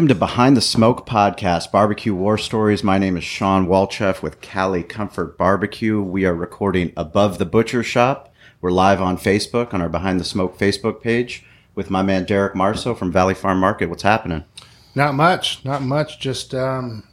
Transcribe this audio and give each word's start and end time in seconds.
Welcome 0.00 0.08
to 0.08 0.14
Behind 0.14 0.56
the 0.56 0.62
Smoke 0.62 1.06
podcast, 1.06 1.70
Barbecue 1.70 2.14
War 2.14 2.38
Stories. 2.38 2.82
My 2.82 2.96
name 2.96 3.18
is 3.18 3.22
Shawn 3.22 3.66
Walchef 3.66 4.22
with 4.22 4.40
Cali 4.40 4.82
Comfort 4.82 5.36
Barbecue. 5.36 6.00
We 6.00 6.24
are 6.24 6.32
recording 6.32 6.94
above 6.96 7.36
the 7.36 7.44
butcher 7.44 7.82
shop. 7.82 8.32
We're 8.62 8.70
live 8.70 9.02
on 9.02 9.18
Facebook 9.18 9.74
on 9.74 9.82
our 9.82 9.90
Behind 9.90 10.18
the 10.18 10.24
Smoke 10.24 10.56
Facebook 10.58 11.02
page 11.02 11.44
with 11.74 11.90
my 11.90 12.00
man 12.02 12.24
Derek 12.24 12.54
Marso 12.54 12.96
from 12.96 13.12
Valley 13.12 13.34
Farm 13.34 13.60
Market. 13.60 13.90
What's 13.90 14.02
happening? 14.02 14.44
Not 14.94 15.12
much, 15.16 15.62
not 15.66 15.82
much. 15.82 16.18
Just 16.18 16.54
um, 16.54 17.04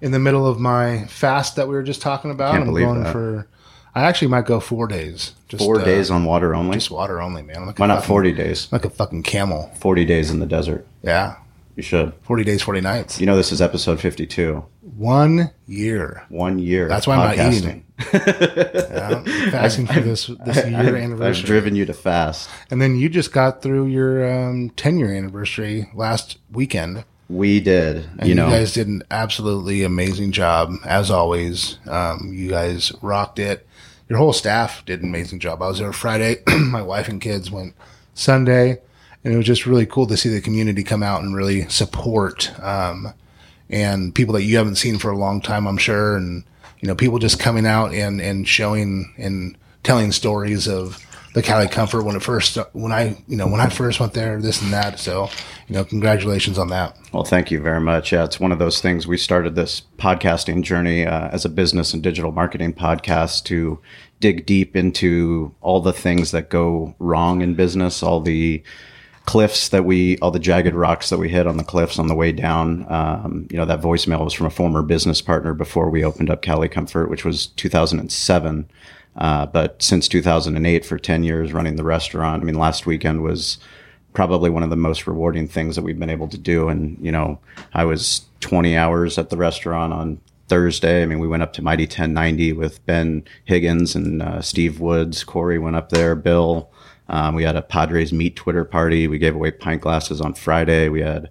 in 0.00 0.10
the 0.10 0.18
middle 0.18 0.44
of 0.44 0.58
my 0.58 1.04
fast 1.04 1.54
that 1.54 1.68
we 1.68 1.74
were 1.74 1.84
just 1.84 2.02
talking 2.02 2.32
about. 2.32 2.50
Can't 2.50 2.62
I'm 2.62 2.68
believe 2.70 2.86
going 2.86 3.04
that. 3.04 3.12
for. 3.12 3.46
I 3.94 4.02
actually 4.02 4.26
might 4.26 4.46
go 4.46 4.58
four 4.58 4.88
days. 4.88 5.34
Just, 5.46 5.62
Four 5.62 5.82
uh, 5.82 5.84
days 5.84 6.10
on 6.10 6.24
water 6.24 6.52
only. 6.52 6.78
just 6.78 6.90
water 6.90 7.22
only, 7.22 7.42
man. 7.42 7.58
I'm 7.58 7.66
like 7.66 7.78
Why 7.78 7.84
a 7.84 7.88
not 7.90 7.98
fucking- 7.98 8.08
40 8.08 8.32
days? 8.32 8.72
Like 8.72 8.84
a 8.84 8.90
fucking 8.90 9.22
camel. 9.22 9.70
40 9.76 10.04
days 10.04 10.32
in 10.32 10.40
the 10.40 10.46
desert. 10.46 10.84
Yeah, 11.00 11.36
You 11.76 11.82
should. 11.82 12.12
forty 12.22 12.44
days, 12.44 12.62
forty 12.62 12.80
nights. 12.80 13.20
You 13.20 13.26
know, 13.26 13.36
this 13.36 13.50
is 13.52 13.60
episode 13.60 14.00
52. 14.00 14.64
One 14.96 15.50
year. 15.66 16.24
One 16.28 16.58
year. 16.60 16.86
That's 16.88 17.06
why 17.06 17.16
I'm 17.16 17.36
not 17.36 17.52
podcasting. 17.52 17.82
Yeah, 18.14 19.22
fasting 19.50 19.86
for 19.86 20.00
this 20.00 20.26
this 20.44 20.56
year 20.66 20.76
I've- 20.78 20.96
anniversary. 20.98 21.42
I've 21.42 21.46
driven 21.46 21.76
you 21.76 21.84
to 21.86 21.94
fast. 21.94 22.48
and 22.70 22.80
then 22.80 22.96
you 22.96 23.08
just 23.08 23.32
got 23.32 23.62
through 23.62 23.86
your 23.86 24.28
um, 24.32 24.70
ten 24.70 24.98
year 24.98 25.12
anniversary 25.14 25.90
last 25.94 26.38
weekend. 26.52 27.04
We 27.28 27.58
did. 27.60 28.04
And 28.18 28.22
you 28.22 28.28
you, 28.28 28.34
know, 28.34 28.50
guys 28.50 28.74
did 28.74 28.86
an 28.86 29.02
absolutely 29.10 29.82
amazing 29.82 30.32
job, 30.32 30.72
as 30.84 31.10
always. 31.10 31.78
Um, 31.88 32.30
you 32.34 32.50
guys 32.50 32.92
rocked 33.00 33.38
it. 33.38 33.66
Your 34.08 34.18
whole 34.18 34.34
staff 34.34 34.84
did 34.84 35.02
an 35.02 35.08
amazing 35.08 35.40
job. 35.40 35.62
I 35.62 35.68
was 35.68 35.78
there 35.78 35.92
Friday. 35.92 36.42
My 36.46 36.82
wife 36.82 37.08
and 37.08 37.20
kids 37.20 37.50
went 37.50 37.74
Sunday, 38.12 38.80
and 39.24 39.32
it 39.32 39.36
was 39.36 39.46
just 39.46 39.66
really 39.66 39.86
cool 39.86 40.06
to 40.06 40.16
see 40.16 40.28
the 40.28 40.40
community 40.40 40.84
come 40.84 41.02
out 41.02 41.22
and 41.22 41.34
really 41.34 41.66
support. 41.68 42.52
Um, 42.60 43.14
and 43.70 44.14
people 44.14 44.34
that 44.34 44.42
you 44.42 44.58
haven't 44.58 44.76
seen 44.76 44.98
for 44.98 45.10
a 45.10 45.16
long 45.16 45.40
time, 45.40 45.66
I'm 45.66 45.78
sure, 45.78 46.16
and 46.16 46.44
you 46.80 46.88
know, 46.88 46.94
people 46.94 47.18
just 47.18 47.40
coming 47.40 47.66
out 47.66 47.94
and 47.94 48.20
and 48.20 48.46
showing 48.46 49.14
and 49.16 49.56
telling 49.82 50.12
stories 50.12 50.68
of 50.68 50.98
the 51.32 51.42
Cali 51.42 51.66
Comfort 51.66 52.04
when 52.04 52.14
it 52.14 52.22
first 52.22 52.58
when 52.74 52.92
I 52.92 53.16
you 53.26 53.36
know 53.36 53.46
when 53.46 53.60
I 53.60 53.70
first 53.70 54.00
went 54.00 54.12
there, 54.12 54.38
this 54.40 54.60
and 54.60 54.72
that. 54.74 55.00
So, 55.00 55.30
you 55.66 55.74
know, 55.74 55.84
congratulations 55.84 56.58
on 56.58 56.68
that. 56.68 56.96
Well, 57.12 57.24
thank 57.24 57.50
you 57.50 57.60
very 57.60 57.80
much. 57.80 58.12
Yeah, 58.12 58.24
it's 58.24 58.38
one 58.38 58.52
of 58.52 58.58
those 58.58 58.82
things. 58.82 59.06
We 59.06 59.16
started 59.16 59.54
this 59.54 59.82
podcasting 59.96 60.62
journey 60.62 61.06
uh, 61.06 61.28
as 61.28 61.46
a 61.46 61.48
business 61.48 61.94
and 61.94 62.02
digital 62.02 62.32
marketing 62.32 62.74
podcast 62.74 63.44
to 63.44 63.80
dig 64.20 64.44
deep 64.44 64.76
into 64.76 65.54
all 65.62 65.80
the 65.80 65.92
things 65.92 66.30
that 66.32 66.50
go 66.50 66.94
wrong 66.98 67.40
in 67.40 67.54
business, 67.54 68.02
all 68.02 68.20
the 68.20 68.62
cliffs 69.26 69.70
that 69.70 69.84
we, 69.84 70.18
all 70.18 70.30
the 70.30 70.38
jagged 70.38 70.74
rocks 70.74 71.08
that 71.10 71.18
we 71.18 71.28
hit 71.28 71.46
on 71.46 71.56
the 71.56 71.64
cliffs 71.64 71.98
on 71.98 72.08
the 72.08 72.14
way 72.14 72.32
down. 72.32 72.86
Um, 72.92 73.46
you 73.50 73.56
know, 73.56 73.64
that 73.64 73.80
voicemail 73.80 74.24
was 74.24 74.34
from 74.34 74.46
a 74.46 74.50
former 74.50 74.82
business 74.82 75.22
partner 75.22 75.54
before 75.54 75.88
we 75.88 76.04
opened 76.04 76.30
up 76.30 76.42
Cali 76.42 76.68
Comfort, 76.68 77.08
which 77.08 77.24
was 77.24 77.46
2007. 77.46 78.68
Uh, 79.16 79.46
but 79.46 79.82
since 79.82 80.08
2008, 80.08 80.84
for 80.84 80.98
10 80.98 81.22
years 81.22 81.52
running 81.52 81.76
the 81.76 81.84
restaurant, 81.84 82.42
I 82.42 82.44
mean, 82.44 82.58
last 82.58 82.84
weekend 82.84 83.22
was 83.22 83.58
probably 84.12 84.50
one 84.50 84.62
of 84.62 84.70
the 84.70 84.76
most 84.76 85.06
rewarding 85.06 85.48
things 85.48 85.74
that 85.76 85.82
we've 85.82 85.98
been 85.98 86.10
able 86.10 86.28
to 86.28 86.38
do. 86.38 86.68
And, 86.68 86.98
you 87.00 87.12
know, 87.12 87.38
I 87.72 87.84
was 87.84 88.22
20 88.40 88.76
hours 88.76 89.18
at 89.18 89.30
the 89.30 89.36
restaurant 89.36 89.92
on 89.92 90.20
Thursday. 90.48 91.02
I 91.02 91.06
mean, 91.06 91.18
we 91.18 91.28
went 91.28 91.42
up 91.42 91.52
to 91.54 91.62
Mighty 91.62 91.84
1090 91.84 92.52
with 92.52 92.84
Ben 92.86 93.24
Higgins 93.44 93.94
and 93.94 94.22
uh, 94.22 94.42
Steve 94.42 94.80
Woods. 94.80 95.24
Corey 95.24 95.58
went 95.58 95.76
up 95.76 95.88
there, 95.88 96.14
Bill. 96.14 96.70
Um, 97.08 97.34
we 97.34 97.42
had 97.42 97.56
a 97.56 97.62
Padres 97.62 98.12
meet 98.12 98.36
Twitter 98.36 98.64
party. 98.64 99.08
We 99.08 99.18
gave 99.18 99.34
away 99.34 99.50
pint 99.50 99.82
glasses 99.82 100.20
on 100.20 100.34
Friday. 100.34 100.88
We 100.88 101.02
had 101.02 101.30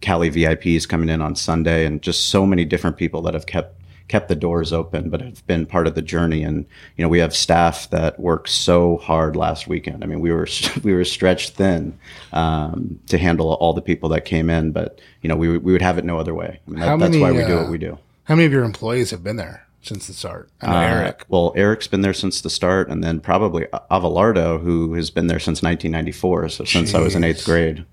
Cali 0.00 0.30
VIPs 0.30 0.88
coming 0.88 1.08
in 1.08 1.20
on 1.20 1.36
Sunday 1.36 1.84
and 1.84 2.00
just 2.00 2.28
so 2.28 2.46
many 2.46 2.64
different 2.64 2.96
people 2.96 3.22
that 3.22 3.34
have 3.34 3.46
kept 3.46 3.76
kept 4.08 4.28
the 4.28 4.34
doors 4.34 4.72
open, 4.72 5.08
but 5.08 5.20
have 5.20 5.46
been 5.46 5.64
part 5.64 5.86
of 5.86 5.94
the 5.94 6.02
journey. 6.02 6.42
And 6.42 6.66
you 6.96 7.04
know, 7.04 7.08
we 7.08 7.20
have 7.20 7.34
staff 7.34 7.88
that 7.90 8.18
worked 8.18 8.48
so 8.48 8.96
hard 8.96 9.36
last 9.36 9.68
weekend. 9.68 10.02
I 10.02 10.06
mean, 10.08 10.20
we 10.20 10.32
were 10.32 10.48
we 10.82 10.92
were 10.92 11.04
stretched 11.04 11.50
thin 11.50 11.98
um, 12.32 12.98
to 13.06 13.18
handle 13.18 13.52
all 13.54 13.72
the 13.72 13.82
people 13.82 14.08
that 14.10 14.24
came 14.24 14.50
in, 14.50 14.72
but 14.72 15.00
you 15.22 15.28
know, 15.28 15.36
we 15.36 15.56
we 15.58 15.72
would 15.72 15.82
have 15.82 15.98
it 15.98 16.04
no 16.04 16.18
other 16.18 16.34
way. 16.34 16.60
I 16.66 16.70
mean, 16.70 16.80
that, 16.80 16.88
How 16.88 16.96
that's 16.96 17.16
why 17.16 17.30
we 17.30 17.44
do 17.44 17.58
uh, 17.58 17.62
what 17.62 17.70
we 17.70 17.78
do. 17.78 17.98
How 18.24 18.34
many 18.34 18.46
of 18.46 18.52
your 18.52 18.64
employees 18.64 19.10
have 19.10 19.22
been 19.22 19.36
there 19.36 19.66
since 19.82 20.06
the 20.06 20.12
start? 20.12 20.50
I 20.60 20.66
Uh, 20.66 20.88
Eric. 20.88 21.24
Well, 21.28 21.52
Eric's 21.56 21.86
been 21.86 22.02
there 22.02 22.12
since 22.14 22.40
the 22.40 22.50
start, 22.50 22.88
and 22.88 23.02
then 23.02 23.20
probably 23.20 23.66
Avalardo, 23.90 24.60
who 24.60 24.94
has 24.94 25.10
been 25.10 25.26
there 25.26 25.38
since 25.38 25.62
1994. 25.62 26.48
So 26.50 26.64
since 26.64 26.94
I 26.94 27.00
was 27.00 27.14
in 27.14 27.24
eighth 27.24 27.44
grade. 27.44 27.84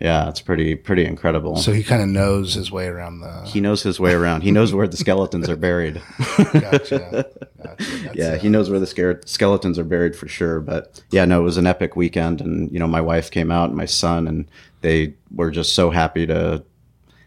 Yeah, 0.00 0.28
it's 0.28 0.40
pretty 0.40 0.74
pretty 0.74 1.04
incredible. 1.06 1.56
So 1.56 1.72
he 1.72 1.84
kind 1.84 2.02
of 2.02 2.08
knows 2.08 2.54
his 2.54 2.70
way 2.70 2.88
around 2.88 3.20
the. 3.20 3.42
he 3.46 3.60
knows 3.60 3.84
his 3.84 4.00
way 4.00 4.12
around. 4.12 4.42
He 4.42 4.50
knows 4.50 4.74
where 4.74 4.88
the 4.88 4.96
skeletons 4.96 5.48
are 5.48 5.56
buried. 5.56 6.02
Gotcha. 6.52 7.24
gotcha. 7.62 8.10
Yeah, 8.12 8.24
uh, 8.30 8.38
he 8.38 8.48
knows 8.48 8.68
where 8.70 8.80
the 8.80 9.20
skeletons 9.24 9.78
are 9.78 9.84
buried 9.84 10.16
for 10.16 10.26
sure. 10.26 10.60
But 10.60 11.00
yeah, 11.10 11.24
no, 11.24 11.40
it 11.40 11.44
was 11.44 11.56
an 11.58 11.66
epic 11.66 11.94
weekend, 11.94 12.40
and 12.40 12.70
you 12.72 12.78
know, 12.80 12.88
my 12.88 13.00
wife 13.00 13.30
came 13.30 13.52
out, 13.52 13.68
and 13.68 13.76
my 13.76 13.86
son, 13.86 14.26
and 14.26 14.46
they 14.80 15.14
were 15.32 15.52
just 15.52 15.74
so 15.74 15.90
happy 15.90 16.26
to 16.26 16.64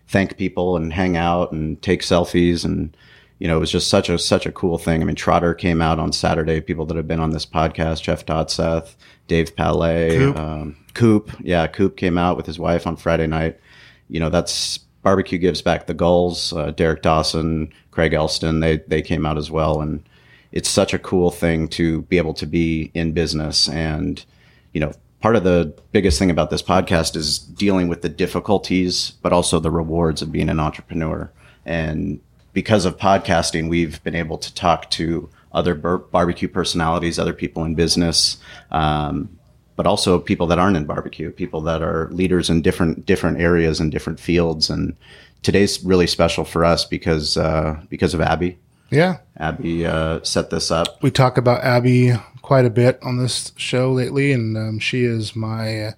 thank 0.09 0.37
people 0.37 0.75
and 0.75 0.91
hang 0.91 1.15
out 1.15 1.53
and 1.53 1.81
take 1.81 2.01
selfies, 2.01 2.65
and 2.65 2.95
you 3.39 3.47
know, 3.47 3.57
it 3.57 3.59
was 3.59 3.71
just 3.71 3.89
such 3.89 4.09
a 4.09 4.17
such 4.17 4.45
a 4.45 4.51
cool 4.51 4.77
thing. 4.77 5.01
I 5.01 5.05
mean, 5.05 5.15
Trotter 5.15 5.53
came 5.53 5.81
out 5.81 5.99
on 5.99 6.11
Saturday. 6.11 6.61
People 6.61 6.85
that 6.87 6.97
have 6.97 7.07
been 7.07 7.19
on 7.19 7.31
this 7.31 7.45
podcast, 7.45 8.01
Jeff 8.01 8.25
Dotseth, 8.25 8.95
Dave 9.27 9.55
Palais, 9.55 10.17
Coop. 10.17 10.37
Um, 10.37 10.77
Coop, 10.93 11.31
yeah, 11.41 11.67
Coop 11.67 11.97
came 11.97 12.17
out 12.17 12.37
with 12.37 12.45
his 12.45 12.57
wife 12.57 12.87
on 12.87 12.95
Friday 12.95 13.27
night. 13.27 13.59
You 14.09 14.19
know, 14.19 14.29
that's 14.29 14.79
barbecue 15.03 15.37
gives 15.37 15.61
back 15.61 15.85
the 15.85 15.93
gulls. 15.93 16.51
Uh, 16.53 16.71
Derek 16.71 17.01
Dawson, 17.01 17.71
Craig 17.91 18.13
Elston, 18.13 18.59
they 18.59 18.77
they 18.87 19.01
came 19.01 19.25
out 19.25 19.37
as 19.37 19.51
well, 19.51 19.81
and 19.81 20.03
it's 20.51 20.69
such 20.69 20.93
a 20.93 20.99
cool 20.99 21.29
thing 21.29 21.67
to 21.67 22.01
be 22.03 22.17
able 22.17 22.33
to 22.33 22.45
be 22.45 22.91
in 22.93 23.11
business 23.11 23.67
and 23.69 24.25
you 24.73 24.79
know 24.79 24.91
part 25.21 25.35
of 25.35 25.43
the 25.43 25.73
biggest 25.91 26.19
thing 26.19 26.31
about 26.31 26.49
this 26.49 26.61
podcast 26.61 27.15
is 27.15 27.39
dealing 27.39 27.87
with 27.87 28.01
the 28.01 28.09
difficulties 28.09 29.11
but 29.21 29.33
also 29.33 29.59
the 29.59 29.71
rewards 29.71 30.21
of 30.21 30.31
being 30.31 30.49
an 30.49 30.59
entrepreneur 30.59 31.31
and 31.65 32.19
because 32.57 32.85
of 32.85 32.97
podcasting 32.97 33.69
we've 33.69 34.03
been 34.03 34.15
able 34.15 34.37
to 34.39 34.51
talk 34.55 34.89
to 34.89 35.29
other 35.51 35.75
bar- 35.75 35.99
barbecue 35.99 36.47
personalities 36.47 37.19
other 37.19 37.33
people 37.33 37.63
in 37.63 37.75
business 37.75 38.37
um, 38.71 39.29
but 39.77 39.85
also 39.85 40.19
people 40.19 40.47
that 40.47 40.59
aren't 40.59 40.75
in 40.75 40.83
barbecue 40.83 41.31
people 41.31 41.61
that 41.61 41.81
are 41.81 42.09
leaders 42.11 42.49
in 42.49 42.61
different 42.61 43.05
different 43.05 43.39
areas 43.39 43.79
and 43.79 43.91
different 43.91 44.19
fields. 44.19 44.69
And 44.69 44.97
today's 45.43 45.81
really 45.85 46.07
special 46.07 46.43
for 46.43 46.65
us 46.65 46.83
because 46.83 47.37
uh, 47.37 47.79
because 47.89 48.13
of 48.13 48.19
abby. 48.19 48.57
Yeah, 48.89 49.17
Abby 49.35 49.85
uh, 49.85 50.23
set 50.23 50.49
this 50.49 50.71
up. 50.71 51.03
we 51.03 51.11
talk 51.11 51.37
about 51.37 51.61
Abby 51.61 52.13
quite 52.41 52.63
a 52.63 52.69
bit 52.69 52.97
on 53.03 53.17
this 53.17 53.51
show 53.57 53.91
lately, 53.91 54.31
and 54.31 54.57
um, 54.57 54.79
she 54.79 55.03
is 55.03 55.35
my 55.35 55.87
uh, 55.87 55.91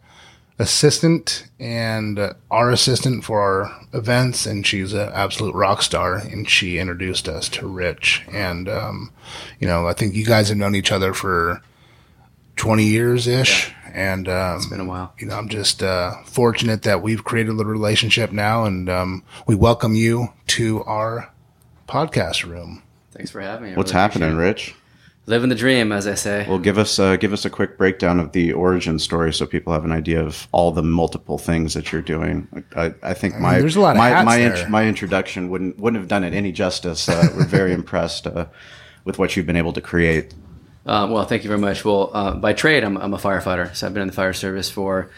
assistant 0.59 1.45
and 1.59 2.19
uh, 2.19 2.33
our 2.51 2.69
assistant 2.69 3.23
for 3.23 3.41
our 3.41 3.87
events, 3.93 4.45
and 4.45 4.67
she's 4.67 4.93
an 4.93 5.09
absolute 5.13 5.55
rock 5.55 5.81
star. 5.81 6.15
And 6.15 6.47
she 6.47 6.77
introduced 6.77 7.27
us 7.27 7.49
to 7.49 7.67
Rich, 7.67 8.23
and 8.31 8.69
um, 8.69 9.11
you 9.59 9.67
know, 9.67 9.87
I 9.87 9.93
think 9.93 10.13
you 10.13 10.25
guys 10.25 10.49
have 10.49 10.57
known 10.57 10.75
each 10.75 10.91
other 10.91 11.13
for 11.13 11.61
twenty 12.55 12.85
years 12.85 13.27
ish, 13.27 13.73
and 13.93 14.27
um, 14.27 14.69
been 14.69 14.81
a 14.81 14.85
while. 14.85 15.13
you 15.17 15.27
know, 15.27 15.35
I'm 15.35 15.49
just 15.49 15.81
uh, 15.81 16.21
fortunate 16.25 16.83
that 16.83 17.01
we've 17.01 17.23
created 17.23 17.59
a 17.59 17.65
relationship 17.65 18.31
now, 18.31 18.65
and 18.65 18.89
um, 18.89 19.23
we 19.47 19.55
welcome 19.55 19.95
you 19.95 20.33
to 20.47 20.83
our 20.83 21.31
podcast 21.87 22.45
room. 22.45 22.83
Thanks 23.11 23.31
for 23.31 23.41
having 23.41 23.65
me. 23.65 23.73
I 23.73 23.75
What's 23.75 23.91
really 23.91 24.01
happening, 24.01 24.29
appreciate 24.33 24.47
Rich? 24.47 24.75
It. 25.29 25.33
Living 25.33 25.49
the 25.49 25.55
dream, 25.55 25.91
as 25.91 26.07
I 26.07 26.15
say. 26.15 26.45
Well, 26.47 26.59
give 26.59 26.77
us 26.77 26.97
uh, 26.99 27.15
give 27.17 27.33
us 27.33 27.45
a 27.45 27.49
quick 27.49 27.77
breakdown 27.77 28.19
of 28.19 28.31
the 28.31 28.53
origin 28.53 28.99
story, 28.99 29.33
so 29.33 29.45
people 29.45 29.73
have 29.73 29.85
an 29.85 29.91
idea 29.91 30.23
of 30.23 30.47
all 30.51 30.71
the 30.71 30.83
multiple 30.83 31.37
things 31.37 31.73
that 31.75 31.91
you're 31.91 32.01
doing. 32.01 32.47
I, 32.75 32.93
I 33.03 33.13
think 33.13 33.37
my 33.37 33.59
there's 33.59 33.75
a 33.75 33.81
lot 33.81 33.91
of 33.91 33.97
my 33.97 34.09
hats 34.09 34.25
my, 34.25 34.37
there. 34.37 34.69
my 34.69 34.87
introduction 34.87 35.49
wouldn't 35.49 35.77
wouldn't 35.77 36.01
have 36.01 36.09
done 36.09 36.23
it 36.23 36.33
any 36.33 36.51
justice. 36.51 37.07
Uh, 37.07 37.27
we're 37.35 37.45
very 37.45 37.73
impressed 37.79 38.27
uh, 38.27 38.47
with 39.05 39.19
what 39.19 39.35
you've 39.35 39.45
been 39.45 39.55
able 39.55 39.73
to 39.73 39.81
create. 39.81 40.33
Uh, 40.85 41.07
well, 41.09 41.23
thank 41.25 41.43
you 41.43 41.47
very 41.49 41.59
much. 41.59 41.85
Well, 41.85 42.09
uh, 42.13 42.33
by 42.35 42.53
trade, 42.53 42.83
I'm, 42.83 42.97
I'm 42.97 43.13
a 43.13 43.17
firefighter. 43.17 43.75
So 43.75 43.85
I've 43.85 43.93
been 43.93 44.01
in 44.01 44.07
the 44.07 44.13
fire 44.13 44.33
service 44.33 44.71
for, 44.71 45.11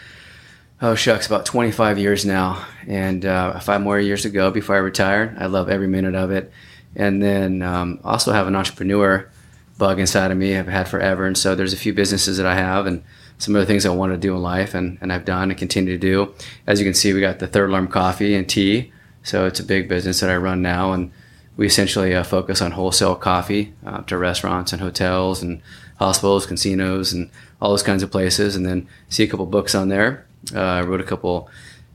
oh, 0.82 0.94
shucks, 0.94 1.26
about 1.26 1.46
25 1.46 1.98
years 1.98 2.26
now. 2.26 2.62
And 2.86 3.24
uh, 3.24 3.58
five 3.60 3.80
more 3.80 3.98
years 3.98 4.22
to 4.22 4.28
go 4.28 4.50
before 4.50 4.76
I 4.76 4.80
retire. 4.80 5.34
I 5.38 5.46
love 5.46 5.70
every 5.70 5.86
minute 5.86 6.14
of 6.14 6.30
it. 6.30 6.52
and 6.94 7.22
then 7.22 7.62
um, 7.62 8.00
also 8.04 8.32
have 8.32 8.46
an 8.48 8.56
entrepreneur 8.56 9.30
bug 9.78 9.98
inside 9.98 10.30
of 10.30 10.38
me. 10.38 10.56
I've 10.56 10.68
had 10.68 10.88
forever, 10.88 11.26
and 11.26 11.36
so 11.36 11.54
there's 11.54 11.72
a 11.72 11.78
few 11.78 11.92
businesses 11.92 12.36
that 12.36 12.46
I 12.46 12.54
have 12.54 12.86
and 12.86 13.02
some 13.38 13.56
other 13.56 13.64
things 13.64 13.84
I 13.84 13.90
want 13.90 14.12
to 14.12 14.18
do 14.18 14.34
in 14.34 14.42
life, 14.42 14.74
and, 14.74 14.98
and 15.00 15.12
I've 15.12 15.24
done 15.24 15.50
and 15.50 15.58
continue 15.58 15.92
to 15.92 15.98
do. 15.98 16.34
As 16.66 16.78
you 16.78 16.86
can 16.86 16.94
see, 16.94 17.12
we 17.12 17.20
got 17.20 17.40
the 17.40 17.48
Third 17.48 17.70
Alarm 17.70 17.88
Coffee 17.88 18.34
and 18.34 18.48
Tea, 18.48 18.92
so 19.22 19.46
it's 19.46 19.60
a 19.60 19.64
big 19.64 19.88
business 19.88 20.20
that 20.20 20.30
I 20.30 20.36
run 20.36 20.62
now, 20.62 20.92
and 20.92 21.10
we 21.56 21.66
essentially 21.66 22.14
uh, 22.14 22.22
focus 22.22 22.62
on 22.62 22.72
wholesale 22.72 23.14
coffee 23.14 23.74
uh, 23.84 24.02
to 24.02 24.16
restaurants 24.16 24.72
and 24.72 24.80
hotels 24.80 25.42
and 25.42 25.60
hospitals, 25.98 26.46
casinos, 26.46 27.12
and 27.12 27.30
all 27.60 27.70
those 27.70 27.82
kinds 27.82 28.02
of 28.02 28.10
places. 28.10 28.56
And 28.56 28.64
then 28.64 28.88
see 29.08 29.24
a 29.24 29.28
couple 29.28 29.46
books 29.46 29.74
on 29.74 29.88
there. 29.88 30.26
Uh, 30.54 30.60
I 30.60 30.82
wrote 30.82 31.00
a 31.00 31.04
couple 31.04 31.48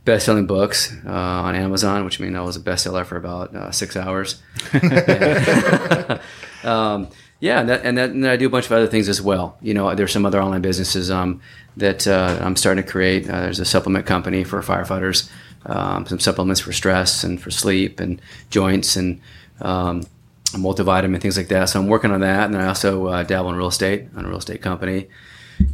best-selling 0.06 0.46
books 0.48 0.96
uh, 1.06 1.12
on 1.12 1.56
Amazon, 1.56 2.06
which 2.06 2.22
I 2.22 2.24
mean 2.24 2.36
I 2.36 2.42
was 2.42 2.56
a 2.56 2.62
bestseller 2.62 3.06
for 3.06 3.18
about 3.18 3.54
uh, 3.56 3.72
six 3.72 3.98
hours. 3.98 4.42
um, 6.64 7.10
yeah, 7.40 7.60
and, 7.60 7.70
that, 7.70 7.86
and, 7.86 7.98
that, 7.98 8.10
and 8.10 8.24
then 8.24 8.32
I 8.32 8.36
do 8.36 8.48
a 8.48 8.50
bunch 8.50 8.66
of 8.66 8.72
other 8.72 8.88
things 8.88 9.08
as 9.10 9.22
well. 9.22 9.58
You 9.62 9.74
know, 9.74 9.94
there's 9.94 10.12
some 10.12 10.26
other 10.26 10.42
online 10.42 10.62
businesses 10.62 11.12
um, 11.12 11.42
that 11.78 12.08
uh, 12.08 12.40
I'm 12.42 12.56
starting 12.56 12.84
to 12.84 12.90
create. 12.90 13.30
Uh, 13.30 13.42
there's 13.42 13.60
a 13.60 13.66
supplement 13.66 14.06
company 14.06 14.44
for 14.44 14.62
firefighters, 14.62 15.30
um, 15.66 16.06
some 16.08 16.20
supplements 16.20 16.62
for 16.62 16.74
stress 16.74 17.24
and 17.24 17.42
for 17.42 17.52
sleep 17.52 18.00
and 18.00 18.22
joints 18.50 18.96
and 18.96 19.22
um, 19.62 20.04
multivitamin 20.54 21.22
things 21.22 21.38
like 21.38 21.50
that. 21.50 21.70
So 21.70 21.80
I'm 21.80 21.88
working 21.88 22.12
on 22.12 22.22
that, 22.22 22.48
and 22.50 22.58
I 22.58 22.68
also 22.68 23.08
uh, 23.08 23.24
dabble 23.24 23.50
in 23.52 23.56
real 23.56 23.68
estate, 23.68 24.06
on 24.16 24.26
a 24.26 24.28
real 24.28 24.40
estate 24.40 24.62
company. 24.62 25.08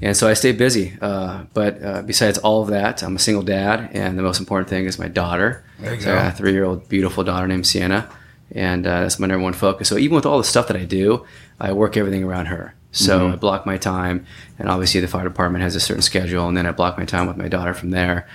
And 0.02 0.16
so 0.16 0.28
I 0.28 0.34
stay 0.34 0.52
busy. 0.54 0.94
Uh, 1.02 1.44
but 1.54 1.84
uh, 1.84 2.02
besides 2.04 2.38
all 2.38 2.62
of 2.62 2.70
that, 2.70 3.04
I'm 3.04 3.16
a 3.16 3.20
single 3.20 3.44
dad, 3.44 3.90
and 3.94 4.18
the 4.18 4.24
most 4.24 4.40
important 4.40 4.70
thing 4.70 4.86
is 4.86 4.98
my 5.00 5.08
daughter. 5.08 5.64
There 5.80 5.94
you 5.94 6.02
so 6.02 6.16
go. 6.16 6.28
A 6.28 6.32
three-year-old 6.32 6.90
beautiful 6.90 7.24
daughter 7.24 7.48
named 7.48 7.68
Sienna, 7.68 8.10
and 8.54 8.86
uh, 8.86 9.02
that's 9.02 9.20
my 9.20 9.28
number 9.28 9.44
one 9.44 9.54
focus. 9.54 9.90
So 9.90 9.98
even 9.98 10.16
with 10.16 10.26
all 10.26 10.38
the 10.38 10.44
stuff 10.44 10.68
that 10.68 10.78
I 10.78 10.86
do, 10.86 11.26
I 11.60 11.74
work 11.74 11.98
everything 11.98 12.24
around 12.24 12.48
her. 12.48 12.76
So 12.96 13.30
I 13.30 13.36
block 13.36 13.66
my 13.66 13.78
time, 13.78 14.24
and 14.60 14.70
obviously 14.70 15.02
the 15.02 15.08
fire 15.08 15.24
department 15.24 15.64
has 15.64 15.76
a 15.76 15.80
certain 15.80 16.04
schedule, 16.04 16.48
and 16.48 16.56
then 16.56 16.68
I 16.68 16.72
block 16.72 16.96
my 16.96 17.06
time 17.06 17.26
with 17.26 17.38
my 17.38 17.48
daughter 17.48 17.74
from 17.74 17.90
there. 17.90 18.28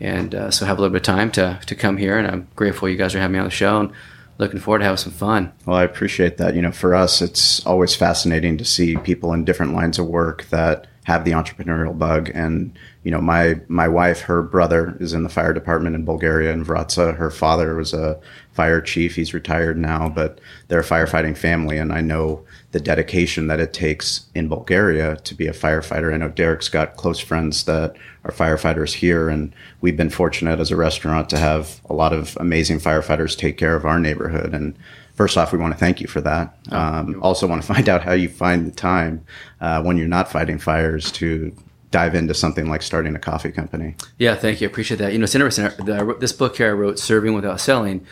And 0.00 0.34
uh, 0.34 0.50
so 0.50 0.66
I 0.66 0.68
have 0.68 0.76
a 0.76 0.82
little 0.82 0.92
bit 0.92 1.08
of 1.08 1.14
time 1.14 1.30
to, 1.32 1.58
to 1.64 1.74
come 1.74 1.96
here, 1.96 2.18
and 2.18 2.28
I'm 2.28 2.48
grateful 2.54 2.90
you 2.90 2.98
guys 2.98 3.14
are 3.14 3.20
having 3.20 3.32
me 3.32 3.38
on 3.38 3.46
the 3.46 3.50
show, 3.50 3.80
and 3.80 3.92
looking 4.36 4.60
forward 4.60 4.80
to 4.80 4.84
having 4.84 4.98
some 4.98 5.12
fun. 5.12 5.50
Well, 5.64 5.76
I 5.76 5.84
appreciate 5.84 6.36
that. 6.36 6.54
You 6.54 6.60
know, 6.60 6.72
for 6.72 6.94
us, 6.94 7.22
it's 7.22 7.64
always 7.64 7.94
fascinating 7.94 8.58
to 8.58 8.66
see 8.66 8.96
people 8.98 9.32
in 9.32 9.46
different 9.46 9.72
lines 9.72 9.98
of 9.98 10.06
work 10.06 10.44
that 10.50 10.88
have 11.04 11.24
the 11.24 11.32
entrepreneurial 11.32 11.98
bug. 11.98 12.30
And 12.34 12.78
you 13.04 13.10
know, 13.10 13.20
my 13.20 13.60
my 13.68 13.88
wife, 13.88 14.20
her 14.22 14.42
brother 14.42 14.96
is 15.00 15.14
in 15.14 15.22
the 15.22 15.28
fire 15.28 15.52
department 15.52 15.96
in 15.96 16.04
Bulgaria 16.04 16.52
in 16.52 16.64
Vratsa. 16.64 17.16
Her 17.16 17.30
father 17.30 17.74
was 17.76 17.94
a 17.94 18.20
fire 18.52 18.80
chief. 18.80 19.14
He's 19.16 19.32
retired 19.34 19.78
now, 19.78 20.08
but 20.08 20.40
they're 20.68 20.80
a 20.80 20.84
firefighting 20.84 21.36
family, 21.36 21.78
and 21.78 21.92
I 21.92 22.00
know 22.00 22.44
the 22.72 22.80
dedication 22.80 23.46
that 23.48 23.60
it 23.60 23.72
takes 23.72 24.26
in 24.34 24.48
Bulgaria 24.48 25.16
to 25.16 25.34
be 25.34 25.46
a 25.46 25.52
firefighter. 25.52 26.12
I 26.12 26.16
know 26.18 26.28
Derek's 26.28 26.68
got 26.68 26.96
close 26.96 27.18
friends 27.20 27.64
that 27.64 27.96
are 28.24 28.30
firefighters 28.32 28.94
here, 28.94 29.28
and 29.28 29.54
we've 29.80 29.96
been 29.96 30.10
fortunate 30.10 30.58
as 30.60 30.70
a 30.70 30.76
restaurant 30.76 31.28
to 31.30 31.38
have 31.38 31.80
a 31.88 31.94
lot 31.94 32.12
of 32.12 32.36
amazing 32.40 32.78
firefighters 32.78 33.36
take 33.36 33.56
care 33.58 33.74
of 33.74 33.84
our 33.84 33.98
neighborhood. 33.98 34.54
And 34.54 34.74
first 35.14 35.36
off, 35.36 35.52
we 35.52 35.58
want 35.58 35.72
to 35.74 35.78
thank 35.80 36.00
you 36.00 36.06
for 36.06 36.20
that. 36.22 36.56
Um, 36.70 37.20
also, 37.22 37.46
want 37.46 37.62
to 37.62 37.68
find 37.74 37.88
out 37.88 38.02
how 38.02 38.12
you 38.12 38.28
find 38.28 38.66
the 38.66 38.70
time 38.74 39.24
uh, 39.60 39.82
when 39.82 39.96
you're 39.98 40.08
not 40.08 40.30
fighting 40.30 40.58
fires 40.58 41.10
to 41.12 41.54
dive 41.90 42.14
into 42.14 42.32
something 42.32 42.70
like 42.70 42.80
starting 42.80 43.14
a 43.14 43.18
coffee 43.18 43.52
company. 43.52 43.94
Yeah, 44.18 44.34
thank 44.34 44.62
you. 44.62 44.68
I 44.68 44.70
appreciate 44.70 44.96
that. 44.96 45.12
You 45.12 45.18
know, 45.18 45.24
it's 45.24 45.34
interesting. 45.34 45.66
I- 45.66 45.98
I 45.98 46.00
wrote- 46.02 46.20
This 46.20 46.32
book 46.32 46.56
here 46.56 46.70
I 46.70 46.72
wrote, 46.72 46.98
Serving 46.98 47.34
Without 47.34 47.60
Selling, 47.60 48.06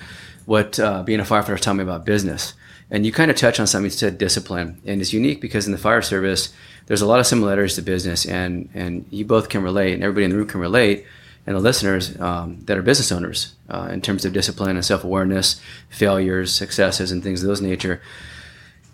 what 0.47 0.79
uh, 0.79 1.03
being 1.03 1.21
a 1.21 1.25
firefighter 1.25 1.59
taught 1.59 1.75
me 1.75 1.83
about 1.83 2.05
business. 2.05 2.55
And 2.91 3.07
you 3.07 3.13
kind 3.13 3.31
of 3.31 3.37
touch 3.37 3.61
on 3.61 3.67
something, 3.67 3.85
you 3.85 3.91
said 3.91 4.19
discipline. 4.19 4.81
And 4.85 5.01
it's 5.01 5.13
unique 5.13 5.41
because 5.41 5.67
in 5.67 5.73
the 5.73 5.79
fire 5.79 6.03
service, 6.03 6.53
there's 6.87 7.03
a 7.03 7.07
lot 7.07 7.21
of 7.21 7.27
similarities 7.27 7.77
to 7.77 7.83
business, 7.83 8.27
and, 8.27 8.69
and 8.75 9.07
you 9.11 9.25
both 9.25 9.49
can 9.49 9.63
relate, 9.63 9.95
and 9.95 10.03
everybody 10.03 10.25
in 10.25 10.31
the 10.31 10.37
room 10.37 10.49
can 10.49 10.61
relate, 10.61 11.07
and 11.47 11.55
the 11.55 11.61
listeners 11.61 12.21
um, 12.21 12.61
that 12.65 12.77
are 12.77 12.83
business 12.83 13.13
owners 13.13 13.55
uh, 13.69 13.89
in 13.93 14.01
terms 14.01 14.25
of 14.25 14.33
discipline 14.33 14.77
and 14.77 14.85
self 14.85 15.05
awareness, 15.05 15.61
failures, 15.89 16.53
successes, 16.53 17.13
and 17.13 17.23
things 17.23 17.43
of 17.43 17.49
those 17.49 17.61
nature. 17.61 18.03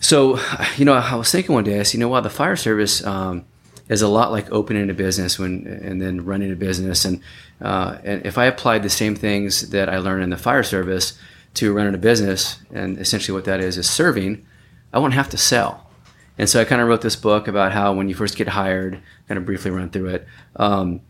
So, 0.00 0.38
you 0.76 0.84
know, 0.84 0.92
I 0.92 1.14
was 1.14 1.32
thinking 1.32 1.54
one 1.54 1.64
day, 1.64 1.80
I 1.80 1.84
said, 1.84 1.94
you 1.94 2.00
know 2.00 2.08
what, 2.08 2.22
the 2.22 2.30
fire 2.30 2.56
service 2.56 3.04
um, 3.04 3.46
is 3.88 4.02
a 4.02 4.08
lot 4.08 4.30
like 4.30 4.50
opening 4.52 4.90
a 4.90 4.94
business 4.94 5.38
when, 5.38 5.66
and 5.66 6.00
then 6.00 6.24
running 6.24 6.52
a 6.52 6.56
business. 6.56 7.04
And, 7.04 7.20
uh, 7.60 7.98
and 8.04 8.26
if 8.26 8.36
I 8.36 8.44
applied 8.44 8.82
the 8.82 8.90
same 8.90 9.14
things 9.14 9.70
that 9.70 9.88
I 9.88 9.98
learned 9.98 10.24
in 10.24 10.30
the 10.30 10.36
fire 10.36 10.62
service 10.62 11.18
to 11.56 11.72
running 11.72 11.94
a 11.94 11.98
business, 11.98 12.58
and 12.72 12.98
essentially 12.98 13.34
what 13.34 13.44
that 13.44 13.60
is 13.60 13.76
is 13.76 13.88
serving, 13.88 14.46
I 14.92 14.98
won't 14.98 15.14
have 15.14 15.28
to 15.30 15.36
sell. 15.36 15.90
And 16.38 16.48
so 16.48 16.60
I 16.60 16.64
kind 16.64 16.82
of 16.82 16.88
wrote 16.88 17.00
this 17.00 17.16
book 17.16 17.48
about 17.48 17.72
how 17.72 17.92
when 17.94 18.08
you 18.08 18.14
first 18.14 18.36
get 18.36 18.48
hired, 18.48 19.00
kind 19.26 19.38
of 19.38 19.46
briefly 19.46 19.70
run 19.70 19.90
through 19.90 20.08
it. 20.08 20.26
Um, 20.56 21.00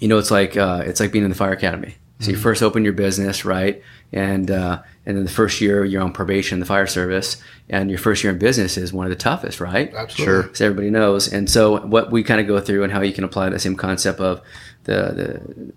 you 0.00 0.08
know, 0.08 0.18
it's 0.18 0.30
like 0.30 0.56
uh, 0.56 0.82
it's 0.84 1.00
like 1.00 1.12
being 1.12 1.24
in 1.24 1.30
the 1.30 1.36
fire 1.36 1.52
academy. 1.52 1.96
So 2.20 2.30
you 2.30 2.36
first 2.36 2.62
open 2.62 2.84
your 2.84 2.92
business, 2.92 3.44
right? 3.44 3.82
And 4.12 4.50
uh, 4.50 4.82
and 5.04 5.16
then 5.16 5.24
the 5.24 5.30
first 5.30 5.60
year 5.60 5.84
you're 5.84 6.00
on 6.00 6.12
probation 6.12 6.56
in 6.56 6.60
the 6.60 6.66
fire 6.66 6.86
service, 6.86 7.36
and 7.68 7.90
your 7.90 7.98
first 7.98 8.22
year 8.22 8.32
in 8.32 8.38
business 8.38 8.76
is 8.76 8.92
one 8.92 9.04
of 9.04 9.10
the 9.10 9.16
toughest, 9.16 9.60
right? 9.60 9.92
Absolutely. 9.92 10.50
As 10.52 10.60
everybody 10.60 10.90
knows. 10.90 11.30
And 11.32 11.50
so 11.50 11.84
what 11.84 12.12
we 12.12 12.22
kind 12.22 12.40
of 12.40 12.46
go 12.46 12.60
through 12.60 12.84
and 12.84 12.92
how 12.92 13.02
you 13.02 13.12
can 13.12 13.24
apply 13.24 13.48
that 13.50 13.60
same 13.60 13.76
concept 13.76 14.20
of 14.20 14.40
the, 14.84 14.92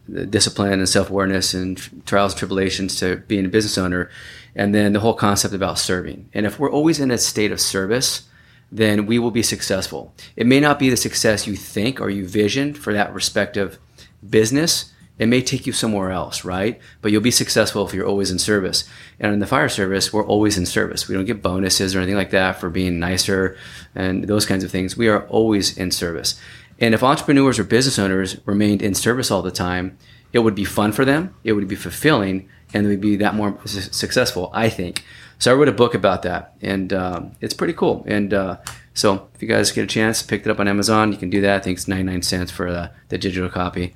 the, 0.07 0.19
the 0.19 0.25
discipline 0.25 0.73
and 0.73 0.87
self-awareness 0.87 1.53
and 1.53 2.05
trials 2.05 2.33
and 2.33 2.39
tribulations 2.39 2.99
to 2.99 3.17
being 3.27 3.45
a 3.45 3.49
business 3.49 3.77
owner, 3.77 4.09
and 4.55 4.75
then 4.75 4.93
the 4.93 4.99
whole 4.99 5.15
concept 5.15 5.53
about 5.55 5.79
serving. 5.79 6.29
And 6.33 6.45
if 6.45 6.59
we're 6.59 6.71
always 6.71 6.99
in 6.99 7.09
a 7.09 7.17
state 7.17 7.51
of 7.51 7.59
service, 7.59 8.27
then 8.71 9.05
we 9.07 9.17
will 9.17 9.31
be 9.31 9.43
successful. 9.43 10.13
It 10.35 10.45
may 10.45 10.59
not 10.59 10.77
be 10.77 10.89
the 10.89 10.97
success 10.97 11.47
you 11.47 11.55
think 11.55 11.99
or 11.99 12.09
you 12.09 12.27
vision 12.27 12.73
for 12.73 12.93
that 12.93 13.13
respective 13.13 13.79
business. 14.29 14.93
It 15.19 15.27
may 15.27 15.41
take 15.41 15.65
you 15.65 15.73
somewhere 15.73 16.11
else, 16.11 16.45
right? 16.45 16.79
But 17.01 17.11
you'll 17.11 17.21
be 17.21 17.31
successful 17.31 17.85
if 17.87 17.93
you're 17.93 18.05
always 18.05 18.29
in 18.29 18.39
service. 18.39 18.83
And 19.19 19.33
in 19.33 19.39
the 19.39 19.47
fire 19.47 19.69
service, 19.69 20.13
we're 20.13 20.25
always 20.25 20.57
in 20.57 20.65
service. 20.65 21.07
We 21.07 21.15
don't 21.15 21.25
get 21.25 21.41
bonuses 21.41 21.95
or 21.95 21.99
anything 21.99 22.17
like 22.17 22.31
that 22.31 22.59
for 22.59 22.69
being 22.69 22.99
nicer 22.99 23.57
and 23.95 24.25
those 24.25 24.45
kinds 24.45 24.63
of 24.63 24.71
things. 24.71 24.95
We 24.95 25.07
are 25.07 25.27
always 25.27 25.77
in 25.77 25.91
service. 25.91 26.39
And 26.79 26.93
if 26.93 27.03
entrepreneurs 27.03 27.57
or 27.57 27.63
business 27.63 27.97
owners 27.97 28.37
remained 28.45 28.81
in 28.81 28.93
service 28.93 29.31
all 29.31 29.41
the 29.41 29.51
time, 29.51 29.97
it 30.33 30.39
would 30.39 30.55
be 30.55 30.65
fun 30.65 30.91
for 30.91 31.05
them, 31.05 31.33
it 31.43 31.53
would 31.53 31.67
be 31.67 31.75
fulfilling, 31.75 32.49
and 32.73 32.85
they 32.85 32.89
would 32.89 33.01
be 33.01 33.15
that 33.15 33.33
more 33.33 33.57
su- 33.65 33.81
successful, 33.81 34.51
I 34.53 34.69
think. 34.69 35.03
So 35.39 35.51
I 35.51 35.55
wrote 35.55 35.69
a 35.69 35.73
book 35.73 35.95
about 35.95 36.23
that, 36.23 36.53
and 36.61 36.91
um, 36.93 37.31
it's 37.41 37.53
pretty 37.53 37.73
cool. 37.73 38.03
And 38.07 38.33
uh, 38.33 38.57
so 38.93 39.29
if 39.33 39.41
you 39.41 39.47
guys 39.47 39.71
get 39.71 39.83
a 39.83 39.87
chance, 39.87 40.21
pick 40.21 40.41
it 40.41 40.49
up 40.49 40.59
on 40.59 40.67
Amazon. 40.67 41.11
You 41.11 41.17
can 41.17 41.29
do 41.29 41.41
that. 41.41 41.55
I 41.55 41.59
think 41.59 41.77
it's 41.77 41.87
99 41.87 42.21
cents 42.23 42.51
for 42.51 42.71
the, 42.71 42.91
the 43.09 43.17
digital 43.17 43.49
copy. 43.49 43.95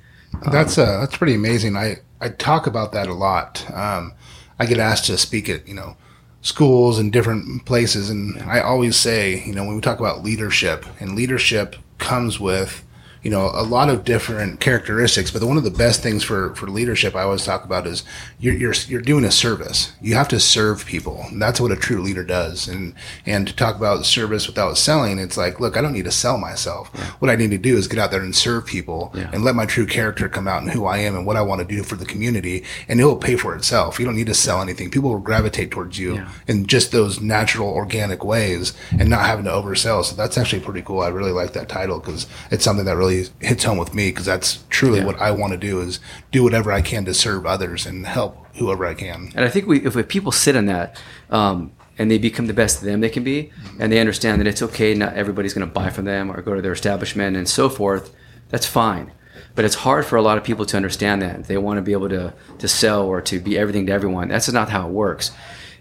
That's 0.50 0.78
uh, 0.78 1.00
that's 1.00 1.16
pretty 1.16 1.34
amazing. 1.34 1.76
I, 1.76 1.98
I 2.20 2.28
talk 2.28 2.66
about 2.66 2.92
that 2.92 3.06
a 3.08 3.14
lot. 3.14 3.64
Um, 3.72 4.14
I 4.58 4.66
get 4.66 4.78
asked 4.78 5.06
to 5.06 5.18
speak 5.18 5.48
at 5.48 5.66
you 5.68 5.74
know 5.74 5.96
schools 6.40 6.98
and 6.98 7.12
different 7.12 7.64
places, 7.64 8.10
and 8.10 8.40
I 8.42 8.60
always 8.60 8.96
say 8.96 9.44
you 9.44 9.54
know 9.54 9.64
when 9.64 9.74
we 9.74 9.80
talk 9.80 10.00
about 10.00 10.22
leadership, 10.22 10.84
and 11.00 11.14
leadership 11.14 11.76
comes 11.98 12.40
with 12.40 12.84
you 13.22 13.30
know 13.30 13.50
a 13.54 13.62
lot 13.62 13.88
of 13.88 14.04
different 14.04 14.60
characteristics. 14.60 15.30
But 15.30 15.42
one 15.44 15.56
of 15.56 15.64
the 15.64 15.70
best 15.70 16.02
things 16.02 16.22
for 16.24 16.54
for 16.54 16.66
leadership 16.68 17.14
I 17.14 17.22
always 17.22 17.44
talk 17.44 17.64
about 17.64 17.86
is 17.86 18.02
you're 18.38 18.54
you're 18.54 18.74
you're 18.88 19.00
doing 19.00 19.24
a 19.24 19.30
service. 19.30 19.92
You 20.00 20.14
have 20.14 20.28
to 20.28 20.40
serve 20.40 20.84
people. 20.86 21.24
And 21.28 21.40
that's 21.40 21.60
what 21.60 21.70
a 21.72 21.76
true 21.76 22.02
leader 22.02 22.24
does. 22.24 22.68
And 22.68 22.94
and 23.26 23.46
to 23.46 23.54
talk 23.54 23.76
about 23.76 24.04
service 24.06 24.46
without 24.46 24.76
selling, 24.78 25.18
it's 25.18 25.36
like 25.36 25.60
look, 25.60 25.76
I 25.76 25.80
don't 25.82 25.92
need 25.92 26.04
to 26.06 26.10
sell 26.10 26.38
myself. 26.38 26.88
What 27.20 27.30
I 27.30 27.36
need 27.36 27.50
to 27.52 27.58
do 27.58 27.76
is 27.76 27.88
get 27.88 27.98
out 27.98 28.10
there 28.10 28.22
and 28.22 28.34
serve 28.34 28.66
people 28.66 29.12
Yeah. 29.14 29.30
and 29.32 29.44
let 29.44 29.54
my 29.54 29.66
true 29.66 29.86
character 29.86 30.28
come 30.28 30.48
out 30.48 30.62
and 30.62 30.70
who 30.72 30.84
I 30.86 30.98
am 30.98 31.14
and 31.16 31.24
what 31.26 31.36
I 31.36 31.42
want 31.42 31.60
to 31.60 31.66
do 31.76 31.82
for 31.82 31.96
the 31.96 32.04
community, 32.06 32.64
and 32.88 33.00
it 33.00 33.04
will 33.04 33.16
pay 33.16 33.36
for 33.36 33.54
itself. 33.54 33.98
You 33.98 34.04
don't 34.06 34.16
need 34.16 34.26
to 34.26 34.34
sell 34.34 34.60
anything. 34.60 34.90
People 34.90 35.10
will 35.10 35.18
gravitate 35.20 35.70
towards 35.70 35.98
you 35.98 36.14
Yeah. 36.16 36.28
in 36.48 36.66
just 36.66 36.90
those 36.92 37.20
natural, 37.20 37.68
organic 37.68 38.24
ways, 38.24 38.72
and 38.98 39.08
not 39.08 39.26
having 39.26 39.44
to 39.44 39.50
oversell. 39.50 40.04
So 40.04 40.16
that's 40.16 40.36
actually 40.38 40.60
pretty 40.60 40.82
cool. 40.82 41.00
I 41.00 41.08
really 41.08 41.30
like 41.32 41.52
that 41.52 41.68
title 41.68 41.98
because 42.00 42.26
it's 42.50 42.64
something 42.64 42.84
that 42.86 42.96
really 42.96 43.11
hits 43.40 43.64
home 43.64 43.78
with 43.78 43.94
me 43.94 44.10
because 44.10 44.26
that's 44.26 44.64
truly 44.68 44.98
Yeah. 44.98 45.06
what 45.06 45.18
I 45.20 45.30
want 45.30 45.52
to 45.52 45.58
do 45.58 45.80
is 45.80 46.00
do 46.30 46.42
whatever 46.44 46.70
I 46.72 46.82
can 46.82 47.04
to 47.06 47.14
serve 47.14 47.46
others 47.46 47.86
and 47.86 48.06
help 48.06 48.46
whoever 48.56 48.84
I 48.86 48.94
can. 48.94 49.30
And 49.34 49.44
I 49.44 49.48
think 49.48 49.66
we, 49.66 49.84
if, 49.84 49.96
if 49.96 50.08
people 50.08 50.32
sit 50.32 50.54
in 50.56 50.66
that 50.66 51.00
um, 51.30 51.72
and 51.98 52.10
they 52.10 52.18
become 52.18 52.46
the 52.46 52.54
best 52.54 52.78
of 52.78 52.84
them 52.84 53.00
they 53.00 53.08
can 53.10 53.24
be, 53.24 53.50
and 53.78 53.90
they 53.92 53.98
understand 54.00 54.40
that 54.40 54.46
it's 54.46 54.62
okay, 54.62 54.94
not 54.94 55.14
everybody's 55.14 55.54
going 55.54 55.66
to 55.66 55.72
buy 55.72 55.90
from 55.90 56.04
them 56.04 56.30
or 56.30 56.40
go 56.42 56.54
to 56.54 56.62
their 56.62 56.72
establishment 56.72 57.36
and 57.36 57.48
so 57.48 57.68
forth, 57.68 58.14
that's 58.48 58.66
fine. 58.66 59.12
But 59.54 59.64
it's 59.64 59.74
hard 59.76 60.06
for 60.06 60.16
a 60.16 60.22
lot 60.22 60.38
of 60.38 60.44
people 60.44 60.64
to 60.66 60.76
understand 60.76 61.20
that. 61.22 61.44
They 61.44 61.58
want 61.58 61.76
to 61.78 61.82
be 61.82 61.92
able 61.92 62.08
to, 62.08 62.32
to 62.58 62.68
sell 62.68 63.02
or 63.06 63.20
to 63.22 63.38
be 63.40 63.58
everything 63.58 63.86
to 63.86 63.92
everyone. 63.92 64.28
That's 64.28 64.50
not 64.52 64.70
how 64.70 64.88
it 64.88 64.92
works. 64.92 65.30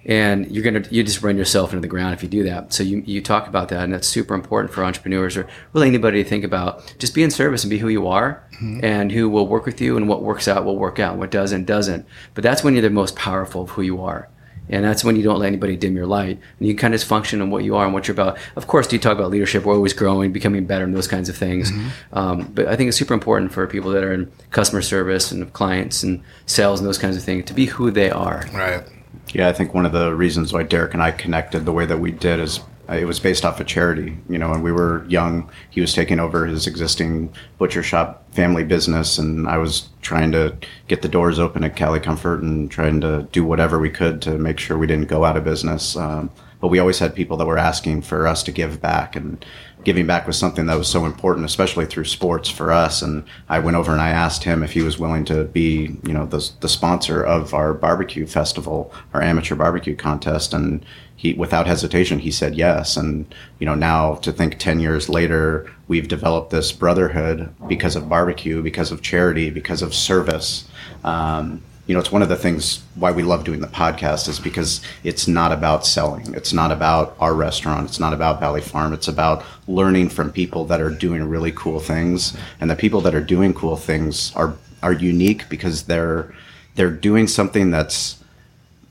And 0.05 0.50
you're 0.51 0.63
gonna 0.63 0.84
you 0.89 1.03
just 1.03 1.22
run 1.22 1.38
yourself 1.38 1.72
into 1.72 1.81
the 1.81 1.88
ground 1.88 2.13
if 2.13 2.24
you 2.24 2.29
do 2.29 2.43
that. 2.43 2.74
So 2.74 2.81
you, 2.84 3.03
you 3.05 3.22
talk 3.22 3.48
about 3.48 3.70
that, 3.70 3.84
and 3.84 3.93
that's 3.93 4.08
super 4.08 4.34
important 4.34 4.74
for 4.74 4.84
entrepreneurs 4.84 5.38
or 5.38 5.48
really 5.74 5.88
anybody 5.88 6.24
to 6.24 6.29
think 6.29 6.43
about. 6.43 6.96
Just 6.98 7.13
be 7.13 7.22
in 7.22 7.29
service 7.31 7.63
and 7.63 7.70
be 7.70 7.77
who 7.77 7.88
you 7.89 8.08
are, 8.08 8.43
and 8.81 9.12
who 9.12 9.29
will 9.29 9.48
work 9.48 9.65
with 9.65 9.79
you, 9.79 9.98
and 9.98 10.08
what 10.08 10.24
works 10.24 10.48
out 10.48 10.65
will 10.65 10.77
work 10.77 11.00
out, 11.00 11.17
what 11.17 11.31
doesn't 11.31 11.65
doesn't. 11.65 12.05
But 12.34 12.43
that's 12.43 12.63
when 12.63 12.74
you're 12.74 12.81
the 12.81 12.89
most 12.89 13.15
powerful 13.15 13.62
of 13.63 13.70
who 13.72 13.81
you 13.84 14.01
are 14.01 14.29
And 14.70 14.86
that's 14.86 15.03
when 15.03 15.15
you 15.15 15.24
don't 15.24 15.39
let 15.39 15.48
anybody 15.48 15.75
dim 15.75 15.96
your 15.96 16.05
light. 16.05 16.39
And 16.60 16.67
you 16.67 16.75
kind 16.75 16.93
of 16.93 17.00
just 17.00 17.10
function 17.10 17.41
on 17.41 17.50
what 17.50 17.63
you 17.63 17.75
are 17.75 17.84
and 17.84 17.93
what 17.93 18.08
you're 18.08 18.13
about. 18.13 18.38
Of 18.55 18.67
course, 18.67 18.88
do 18.88 18.96
you 18.96 19.01
talk 19.01 19.17
about 19.17 19.29
leadership? 19.29 19.65
We're 19.65 19.74
always 19.75 19.93
growing, 19.93 20.31
becoming 20.31 20.65
better, 20.65 20.86
and 20.86 20.96
those 20.96 21.08
kinds 21.08 21.27
of 21.29 21.36
things. 21.36 21.72
Um, 22.13 22.50
but 22.53 22.67
I 22.67 22.75
think 22.75 22.88
it's 22.88 22.98
super 22.98 23.13
important 23.13 23.51
for 23.51 23.67
people 23.67 23.91
that 23.91 24.03
are 24.03 24.13
in 24.13 24.31
customer 24.51 24.81
service 24.81 25.31
and 25.31 25.51
clients 25.53 26.03
and 26.03 26.24
sales 26.46 26.79
and 26.79 26.88
those 26.88 26.98
kinds 26.98 27.17
of 27.17 27.24
things 27.24 27.46
to 27.46 27.53
be 27.53 27.65
who 27.65 27.91
they 27.91 28.10
are. 28.10 28.46
Right. 28.53 28.84
Yeah, 29.33 29.47
I 29.47 29.53
think 29.53 29.73
one 29.73 29.85
of 29.85 29.91
the 29.93 30.13
reasons 30.13 30.51
why 30.51 30.63
Derek 30.63 30.93
and 30.93 31.01
I 31.01 31.11
connected 31.11 31.65
the 31.65 31.71
way 31.71 31.85
that 31.85 32.00
we 32.00 32.11
did 32.11 32.39
is 32.39 32.59
uh, 32.89 32.95
it 32.95 33.05
was 33.05 33.19
based 33.19 33.45
off 33.45 33.59
of 33.59 33.67
charity. 33.67 34.17
You 34.29 34.38
know, 34.38 34.50
when 34.50 34.61
we 34.61 34.71
were 34.71 35.05
young, 35.07 35.50
he 35.69 35.79
was 35.79 35.93
taking 35.93 36.19
over 36.19 36.45
his 36.45 36.67
existing 36.67 37.33
butcher 37.57 37.83
shop 37.83 38.25
family 38.33 38.63
business, 38.63 39.17
and 39.17 39.47
I 39.47 39.57
was 39.57 39.88
trying 40.01 40.31
to 40.33 40.57
get 40.88 41.01
the 41.01 41.07
doors 41.07 41.39
open 41.39 41.63
at 41.63 41.75
Cali 41.75 42.00
Comfort 42.00 42.41
and 42.41 42.69
trying 42.69 43.00
to 43.01 43.27
do 43.31 43.45
whatever 43.45 43.79
we 43.79 43.89
could 43.89 44.21
to 44.23 44.38
make 44.38 44.59
sure 44.59 44.77
we 44.77 44.88
didn't 44.88 45.07
go 45.07 45.23
out 45.23 45.38
of 45.38 45.43
business. 45.45 45.95
Um, 45.95 46.29
but 46.59 46.67
we 46.67 46.79
always 46.79 47.00
had 47.00 47.15
people 47.15 47.38
that 47.38 47.47
were 47.47 47.57
asking 47.57 48.03
for 48.03 48.27
us 48.27 48.43
to 48.43 48.51
give 48.51 48.81
back 48.81 49.15
and 49.15 49.43
giving 49.83 50.05
back 50.05 50.27
was 50.27 50.38
something 50.38 50.65
that 50.67 50.77
was 50.77 50.88
so 50.88 51.05
important 51.05 51.45
especially 51.45 51.85
through 51.85 52.05
sports 52.05 52.50
for 52.50 52.71
us. 52.71 53.01
And 53.01 53.23
i 53.50 53.59
went 53.59 53.77
over 53.77 53.91
and 53.91 54.01
i 54.01 54.09
asked 54.09 54.43
him 54.43 54.63
if 54.63 54.71
he 54.73 54.81
was 54.81 55.00
willing 55.00 55.25
to 55.25 55.45
be 55.45 55.97
you 56.03 56.13
know 56.13 56.25
the, 56.25 56.50
the 56.59 56.69
sponsor 56.69 57.23
of 57.23 57.53
our 57.53 57.73
barbecue 57.73 58.25
festival 58.25 58.93
our 59.13 59.21
amateur 59.21 59.55
barbecue 59.55 59.95
contest. 59.95 60.53
And 60.53 60.85
he 61.15 61.33
without 61.33 61.67
hesitation 61.67 62.19
he 62.19 62.31
said 62.31 62.55
yes. 62.55 62.97
And 62.97 63.33
you 63.59 63.65
know 63.65 63.75
now 63.75 64.15
to 64.15 64.31
think 64.31 64.59
10 64.59 64.79
years 64.79 65.09
later 65.09 65.71
we've 65.88 66.07
developed 66.07 66.51
this 66.51 66.71
brotherhood 66.71 67.53
because 67.67 67.95
of 67.95 68.09
barbecue 68.09 68.61
because 68.61 68.91
of 68.91 69.01
charity 69.01 69.50
because 69.50 69.81
of 69.81 69.93
service. 69.93 70.67
Um, 71.03 71.63
you 71.88 71.93
know, 71.93 72.00
it's 72.00 72.11
one 72.11 72.21
of 72.21 72.29
the 72.29 72.35
things 72.35 72.83
why 72.95 73.11
we 73.11 73.23
love 73.23 73.43
doing 73.43 73.59
the 73.59 73.67
podcast 73.67 74.27
is 74.29 74.39
because 74.39 74.81
it's 75.03 75.27
not 75.27 75.51
about 75.51 75.85
selling. 75.85 76.33
It's 76.35 76.53
not 76.53 76.71
about 76.71 77.15
our 77.19 77.33
restaurant. 77.33 77.88
It's 77.89 78.00
not 78.00 78.13
about 78.13 78.39
Valley 78.39 78.61
Farm. 78.61 78.93
It's 78.93 79.07
about 79.07 79.43
learning 79.67 80.09
from 80.09 80.31
people 80.31 80.63
that 80.65 80.79
are 80.79 80.91
doing 80.91 81.23
really 81.27 81.51
cool 81.51 81.79
things. 81.79 82.38
And 82.59 82.69
the 82.69 82.75
people 82.75 83.01
that 83.01 83.15
are 83.15 83.23
doing 83.23 83.53
cool 83.53 83.75
things 83.77 84.33
are 84.35 84.55
are 84.83 84.93
unique 84.93 85.50
because 85.50 85.83
they're 85.83 86.33
they're 86.75 86.91
doing 86.91 87.27
something 87.27 87.71
that's 87.71 88.23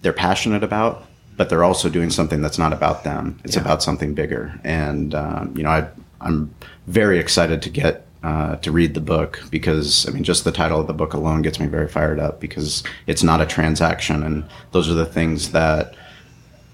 they're 0.02 0.12
passionate 0.12 0.62
about, 0.64 1.04
but 1.36 1.48
they're 1.48 1.64
also 1.64 1.88
doing 1.88 2.10
something 2.10 2.42
that's 2.42 2.58
not 2.58 2.72
about 2.72 3.04
them. 3.04 3.38
It's 3.44 3.56
Yeah. 3.56 3.62
about 3.62 3.82
something 3.82 4.14
bigger. 4.14 4.52
And 4.64 5.14
um, 5.14 5.54
you 5.56 5.62
know, 5.62 5.70
I 5.70 5.86
I'm 6.20 6.52
very 6.86 7.18
excited 7.18 7.62
to 7.62 7.70
get 7.70 8.04
uh, 8.22 8.56
to 8.56 8.70
read 8.70 8.94
the 8.94 9.00
book 9.00 9.42
because 9.50 10.06
I 10.08 10.12
mean, 10.12 10.24
just 10.24 10.44
the 10.44 10.52
title 10.52 10.80
of 10.80 10.86
the 10.86 10.92
book 10.92 11.14
alone 11.14 11.42
gets 11.42 11.58
me 11.58 11.66
very 11.66 11.88
fired 11.88 12.20
up 12.20 12.40
because 12.40 12.82
it's 13.06 13.22
not 13.22 13.40
a 13.40 13.46
transaction, 13.46 14.22
and 14.22 14.44
those 14.72 14.90
are 14.90 14.94
the 14.94 15.06
things 15.06 15.52
that 15.52 15.94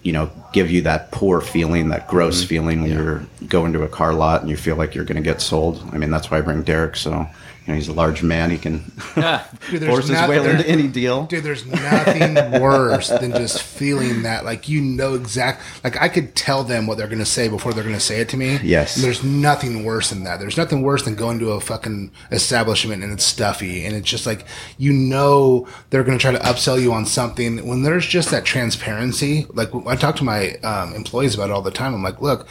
you 0.02 0.12
know 0.12 0.30
give 0.52 0.70
you 0.70 0.82
that 0.82 1.12
poor 1.12 1.40
feeling, 1.40 1.88
that 1.90 2.08
gross 2.08 2.42
feeling 2.44 2.82
when 2.82 2.90
you're 2.90 3.26
go 3.48 3.64
into 3.64 3.82
a 3.82 3.88
car 3.88 4.12
lot 4.12 4.40
and 4.40 4.50
you 4.50 4.56
feel 4.56 4.76
like 4.76 4.94
you're 4.94 5.04
going 5.04 5.22
to 5.22 5.22
get 5.22 5.40
sold. 5.40 5.82
I 5.92 5.98
mean, 5.98 6.10
that's 6.10 6.30
why 6.30 6.38
I 6.38 6.40
bring 6.40 6.62
Derek. 6.62 6.96
So 6.96 7.26
you 7.66 7.72
know, 7.72 7.74
he's 7.74 7.88
a 7.88 7.92
large 7.92 8.22
man; 8.22 8.50
he 8.50 8.58
can 8.58 8.78
Dude, 9.14 9.80
there's 9.80 9.86
force 9.86 10.08
his 10.08 10.10
not- 10.12 10.28
way 10.28 10.36
into 10.38 10.68
any 10.68 10.86
deal. 10.86 11.26
Dude, 11.26 11.42
there's 11.42 11.66
nothing 11.66 12.34
worse 12.62 13.08
than 13.08 13.32
just 13.32 13.62
feeling 13.62 14.22
that, 14.22 14.44
like 14.44 14.68
you 14.68 14.80
know 14.80 15.14
exact, 15.14 15.62
like 15.82 16.00
I 16.00 16.08
could 16.08 16.36
tell 16.36 16.62
them 16.62 16.86
what 16.86 16.96
they're 16.96 17.08
gonna 17.08 17.24
say 17.26 17.48
before 17.48 17.72
they're 17.72 17.82
gonna 17.82 17.98
say 17.98 18.20
it 18.20 18.28
to 18.30 18.36
me. 18.36 18.58
Yes. 18.62 18.94
And 18.96 19.04
there's 19.04 19.24
nothing 19.24 19.84
worse 19.84 20.10
than 20.10 20.22
that. 20.24 20.38
There's 20.38 20.56
nothing 20.56 20.82
worse 20.82 21.02
than 21.02 21.16
going 21.16 21.38
to 21.40 21.50
a 21.50 21.60
fucking 21.60 22.12
establishment 22.30 23.02
and 23.02 23.12
it's 23.12 23.24
stuffy 23.24 23.84
and 23.84 23.96
it's 23.96 24.08
just 24.08 24.26
like 24.26 24.46
you 24.78 24.92
know 24.92 25.66
they're 25.90 26.04
gonna 26.04 26.18
try 26.18 26.32
to 26.32 26.38
upsell 26.38 26.80
you 26.80 26.92
on 26.92 27.04
something 27.04 27.66
when 27.66 27.82
there's 27.82 28.06
just 28.06 28.30
that 28.30 28.44
transparency. 28.44 29.46
Like 29.52 29.74
I 29.86 29.96
talk 29.96 30.14
to 30.16 30.24
my 30.24 30.52
um, 30.58 30.94
employees 30.94 31.34
about 31.34 31.50
it 31.50 31.52
all 31.52 31.62
the 31.62 31.70
time. 31.72 31.94
I'm 31.94 32.02
like, 32.02 32.20
look. 32.22 32.46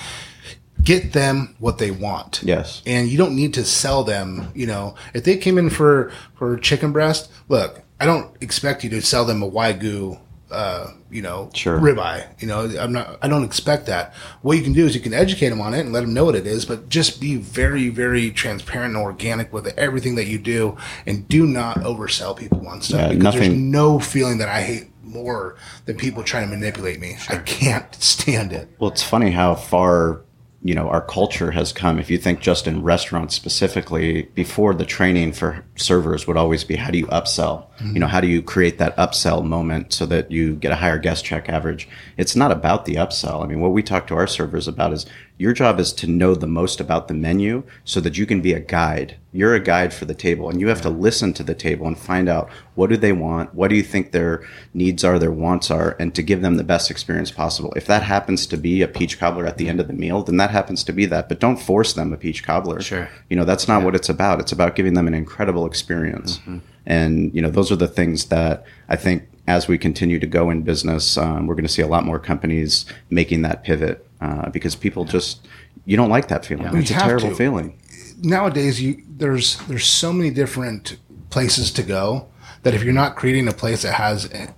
Get 0.86 1.14
them 1.14 1.56
what 1.60 1.80
they 1.80 1.90
want 1.92 2.42
Yes. 2.44 2.82
and 2.86 3.10
you 3.10 3.18
don't 3.18 3.36
need 3.36 3.54
to 3.56 3.66
sell 3.66 4.04
them. 4.04 4.50
You 4.54 4.68
know, 4.68 4.96
if 5.14 5.24
they 5.24 5.36
came 5.38 5.58
in 5.58 5.70
for 5.70 6.12
for 6.36 6.58
chicken 6.58 6.92
breast, 6.92 7.30
look, 7.50 7.82
I 8.00 8.06
don't 8.06 8.30
expect 8.40 8.84
you 8.84 8.90
to 8.92 9.02
sell 9.02 9.26
them 9.26 9.42
a 9.42 9.50
wagyu, 9.50 10.20
uh, 10.52 10.88
you 11.10 11.22
know, 11.24 11.50
Sure. 11.56 11.80
ribeye. 11.80 12.24
You 12.40 12.48
know, 12.48 12.72
I'm 12.80 12.92
not. 12.94 13.18
I 13.22 13.28
don't 13.28 13.44
expect 13.44 13.88
that. 13.88 14.14
What 14.44 14.58
you 14.58 14.64
can 14.64 14.74
do 14.74 14.86
is 14.86 14.94
you 14.94 15.02
can 15.02 15.14
educate 15.14 15.50
them 15.50 15.60
on 15.60 15.74
it 15.74 15.80
and 15.80 15.92
let 15.92 16.02
them 16.02 16.14
know 16.14 16.26
what 16.26 16.36
it 16.36 16.46
is, 16.46 16.66
but 16.66 16.88
just 16.88 17.20
be 17.20 17.36
very, 17.36 17.90
very 17.90 18.30
transparent 18.30 18.96
and 18.96 19.04
organic 19.04 19.52
with 19.52 19.68
everything 19.78 20.16
that 20.16 20.28
you 20.28 20.38
do, 20.38 20.78
and 21.08 21.28
do 21.28 21.48
not 21.48 21.78
oversell 21.82 22.38
people 22.38 22.68
on 22.68 22.82
stuff 22.82 23.00
Yeah, 23.02 23.08
because 23.10 23.34
there's 23.34 23.48
nothing- 23.48 23.72
no 23.72 23.98
feeling 24.00 24.38
that 24.38 24.50
I 24.50 24.62
hate 24.62 24.92
more 25.04 25.56
than 25.86 25.96
people 25.96 26.22
trying 26.24 26.44
to 26.50 26.56
manipulate 26.56 27.00
me. 27.00 27.18
I 27.30 27.38
can't 27.38 27.86
stand 28.00 28.52
it. 28.52 28.70
Well, 28.80 28.92
it's 28.92 29.04
funny 29.04 29.32
how 29.32 29.56
far 29.56 30.22
you 30.66 30.74
know 30.74 30.90
our 30.90 31.02
culture 31.02 31.52
has 31.52 31.72
come. 31.72 32.00
If 32.00 32.10
you 32.10 32.18
think 32.18 32.40
just 32.40 32.66
in 32.66 32.82
restaurants 32.82 33.36
specifically, 33.36 34.24
before 34.34 34.74
the 34.74 34.84
training 34.84 35.34
for 35.34 35.64
servers 35.78 36.26
would 36.26 36.38
always 36.38 36.64
be 36.64 36.76
how 36.76 36.92
do 36.92 36.98
you 36.98 37.08
upsell? 37.08 37.68
Mm-hmm. 37.78 37.94
You 37.94 38.00
know, 38.00 38.08
how 38.08 38.22
do 38.22 38.28
you 38.28 38.42
create 38.42 38.78
that 38.78 38.96
upsell 38.98 39.44
moment 39.44 39.94
so 39.94 40.06
that 40.06 40.32
you 40.32 40.56
get 40.56 40.72
a 40.72 40.76
higher 40.76 40.98
guest 40.98 41.26
check 41.26 41.50
average? 41.50 41.88
It's 42.18 42.36
not 42.36 42.52
about 42.52 42.86
the 42.86 42.96
upsell. 42.96 43.44
I 43.44 43.48
mean, 43.48 43.60
what 43.60 43.74
we 43.74 43.84
talk 43.84 44.08
to 44.08 44.16
our 44.16 44.28
servers 44.28 44.68
about 44.68 44.94
is 44.94 45.06
your 45.38 45.54
job 45.54 45.80
is 45.80 45.92
to 45.92 46.08
know 46.08 46.34
the 46.34 46.48
most 46.48 46.80
about 46.80 47.10
the 47.10 47.14
menu 47.14 47.64
so 47.84 48.00
that 48.00 48.18
you 48.18 48.26
can 48.26 48.42
be 48.42 48.54
a 48.54 48.60
guide. 48.60 49.18
You're 49.34 49.54
a 49.54 49.60
guide 49.60 49.94
for 49.94 50.06
the 50.06 50.14
table 50.14 50.50
and 50.50 50.62
you 50.62 50.70
have 50.70 50.82
to 50.84 50.90
listen 50.90 51.34
to 51.34 51.44
the 51.44 51.54
table 51.54 51.88
and 51.88 52.00
find 52.00 52.30
out 52.30 52.50
what 52.76 52.90
do 52.90 52.96
they 52.96 53.12
want? 53.12 53.54
What 53.54 53.68
do 53.68 53.76
you 53.76 53.84
think 53.84 54.12
their 54.12 54.48
needs 54.74 55.04
are, 55.04 55.20
their 55.20 55.32
wants 55.32 55.70
are, 55.70 55.98
and 56.00 56.16
to 56.16 56.22
give 56.22 56.42
them 56.42 56.56
the 56.56 56.64
best 56.64 56.90
experience 56.90 57.32
possible. 57.32 57.74
If 57.76 57.86
that 57.88 58.04
happens 58.04 58.48
to 58.48 58.58
be 58.58 58.82
a 58.82 58.88
peach 58.88 59.20
cobbler 59.20 59.46
at 59.46 59.58
the 59.58 59.68
end 59.68 59.82
of 59.82 59.88
the 59.88 59.94
meal, 59.94 60.24
then 60.24 60.38
that 60.38 60.52
happens 60.52 60.86
to 60.86 60.94
be 60.94 61.06
that. 61.08 61.28
But 61.28 61.42
don't 61.42 61.58
force 61.58 61.92
them 61.92 62.14
a 62.14 62.18
peach 62.18 62.44
cobbler. 62.44 62.82
Sure. 62.82 63.10
You 63.30 63.36
know, 63.36 63.44
that's 63.44 63.68
not 63.68 63.84
what 63.84 63.96
it's 63.96 64.10
about. 64.10 64.40
It's 64.40 64.54
about 64.54 64.76
giving 64.76 64.94
them 64.94 65.08
an 65.08 65.14
incredible 65.14 65.65
experience. 65.66 66.40
And, 66.86 67.34
you 67.34 67.42
know, 67.42 67.50
those 67.50 67.72
are 67.72 67.76
the 67.76 67.88
things 67.88 68.26
that 68.26 68.64
I 68.90 68.96
think 68.96 69.24
as 69.48 69.68
we 69.68 69.78
continue 69.78 70.20
to 70.20 70.28
go 70.28 70.50
in 70.50 70.62
business, 70.64 71.18
um, 71.18 71.48
we're 71.48 71.56
going 71.56 71.66
to 71.68 71.72
see 71.72 71.82
a 71.82 71.88
lot 71.88 72.04
more 72.06 72.20
companies 72.20 72.86
making 73.10 73.42
that 73.44 73.64
pivot 73.64 74.06
uh, 74.22 74.50
because 74.50 74.76
people 74.76 75.04
just, 75.06 75.48
you 75.86 75.98
don't 75.98 76.10
like 76.10 76.28
that 76.30 76.46
feeling. 76.46 76.72
We 76.72 76.80
It's 76.80 76.92
a 76.92 76.96
terrible 76.96 77.30
to. 77.30 77.36
feeling. 77.36 77.80
nowadays 78.22 78.82
you 78.82 79.04
there's 79.18 79.58
there's 79.68 79.86
so 79.86 80.14
many 80.14 80.30
different 80.30 80.98
places 81.30 81.72
to 81.72 81.84
go 81.84 82.28
that 82.64 82.74
if 82.74 82.82
you're 82.84 82.94
not 82.94 83.16
creating 83.16 83.48
a 83.48 83.52
place 83.52 83.82
that 83.84 83.94
has 83.96 84.26
a, 84.26 84.54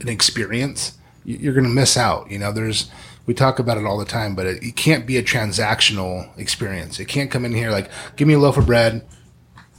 an 0.00 0.08
experience 0.08 0.96
you- 1.24 1.36
you're 1.38 1.52
going 1.52 1.64
to 1.64 1.70
miss 1.70 1.96
out 1.96 2.30
you 2.30 2.38
know 2.38 2.52
there's 2.52 2.90
we 3.26 3.34
talk 3.34 3.58
about 3.58 3.76
it 3.76 3.84
all 3.84 3.98
the 3.98 4.04
time 4.04 4.34
but 4.36 4.46
it, 4.46 4.62
it 4.62 4.76
can't 4.76 5.04
be 5.06 5.16
a 5.16 5.22
transactional 5.22 6.28
experience 6.38 7.00
it 7.00 7.06
can't 7.08 7.30
come 7.30 7.44
in 7.44 7.52
here 7.52 7.70
like 7.70 7.90
give 8.16 8.28
me 8.28 8.34
a 8.34 8.38
loaf 8.38 8.56
of 8.56 8.66
bread 8.66 9.04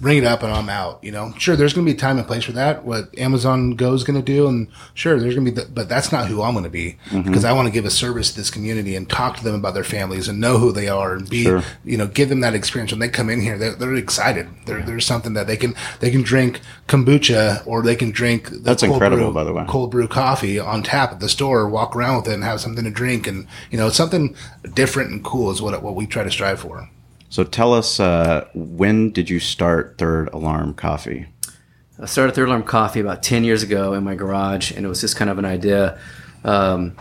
bring 0.04 0.18
it 0.20 0.26
up 0.26 0.44
and 0.44 0.52
I'm 0.52 0.70
out. 0.70 1.04
You 1.04 1.12
know, 1.12 1.34
sure, 1.38 1.56
there's 1.56 1.74
going 1.74 1.88
to 1.88 1.92
be 1.92 1.98
time 1.98 2.18
and 2.20 2.28
place 2.28 2.44
for 2.44 2.52
that. 2.52 2.84
What 2.84 3.18
Amazon 3.18 3.72
Go 3.72 3.94
is 3.94 4.04
going 4.04 4.20
to 4.20 4.26
do, 4.26 4.48
and 4.48 4.68
sure, 4.94 5.20
there's 5.20 5.34
going 5.34 5.46
to 5.46 5.52
be, 5.52 5.62
the, 5.62 5.66
but 5.68 5.90
that's 5.90 6.12
not 6.12 6.28
who 6.28 6.44
I'm 6.44 6.54
going 6.54 6.66
to 6.66 6.70
be 6.70 6.98
mm-hmm. 7.06 7.24
because 7.24 7.46
I 7.46 7.54
want 7.54 7.68
to 7.68 7.72
give 7.72 7.86
a 7.86 7.90
service 7.90 8.30
to 8.32 8.38
this 8.38 8.52
community 8.52 8.96
and 8.96 9.10
talk 9.10 9.38
to 9.38 9.44
them 9.44 9.56
about 9.56 9.74
their 9.74 9.84
families 9.84 10.28
and 10.28 10.40
know 10.40 10.58
who 10.60 10.72
they 10.72 10.90
are 10.90 11.14
and 11.16 11.28
be, 11.28 11.44
Sure. 11.44 11.64
you 11.84 11.98
know, 11.98 12.06
give 12.06 12.30
them 12.30 12.42
that 12.42 12.54
experience 12.54 12.92
when 12.92 13.00
they 13.00 13.10
come 13.10 13.30
in 13.30 13.42
here. 13.42 13.58
They're, 13.58 13.76
they're 13.76 13.96
excited. 13.96 14.48
There 14.66 14.84
there's 14.84 15.06
something 15.06 15.34
that 15.34 15.48
they 15.48 15.58
can 15.58 15.74
they 16.02 16.12
can 16.12 16.22
drink 16.22 16.60
kombucha 16.88 17.66
or 17.66 17.82
they 17.82 17.96
can 17.96 18.12
drink. 18.12 18.50
That's 18.50 18.84
incredible, 18.84 19.26
brew- 19.26 19.34
by 19.34 19.44
the 19.46 19.54
way. 19.54 19.66
Cold 19.68 19.92
brew 19.92 20.08
coffee 20.08 20.60
on 20.60 20.84
tap 20.84 21.14
at 21.14 21.20
the 21.22 21.30
store. 21.30 21.68
Walk 21.70 21.96
around 21.96 22.18
with 22.18 22.28
it 22.28 22.34
and 22.34 22.44
have 22.44 22.60
something 22.60 22.84
to 22.84 22.92
drink, 22.92 23.26
and 23.26 23.48
you 23.72 23.78
know, 23.78 23.90
something 23.90 24.36
different 24.74 25.12
and 25.12 25.24
cool 25.24 25.50
is 25.50 25.62
what 25.62 25.82
what 25.82 25.96
we 25.96 26.06
try 26.06 26.24
to 26.24 26.32
strive 26.32 26.60
for. 26.60 26.90
So 27.34 27.44
tell 27.44 27.74
us, 27.74 28.00
uh, 28.00 28.48
when 28.54 29.10
did 29.10 29.28
you 29.28 29.40
start 29.40 29.96
Third 29.98 30.30
Alarm 30.34 30.76
Coffee? 30.76 31.26
I 32.00 32.06
started 32.06 32.36
Third 32.36 32.48
Alarm 32.48 32.62
Coffee 32.62 33.00
about 33.00 33.24
10 33.24 33.44
years 33.44 33.64
ago 33.64 33.96
in 33.96 34.04
my 34.04 34.14
garage, 34.14 34.70
and 34.70 34.86
it 34.86 34.88
was 34.88 35.02
just 35.02 35.16
kind 35.16 35.32
of 35.32 35.40
an 35.40 35.46
idea. 35.46 35.98
Um, 36.44 36.96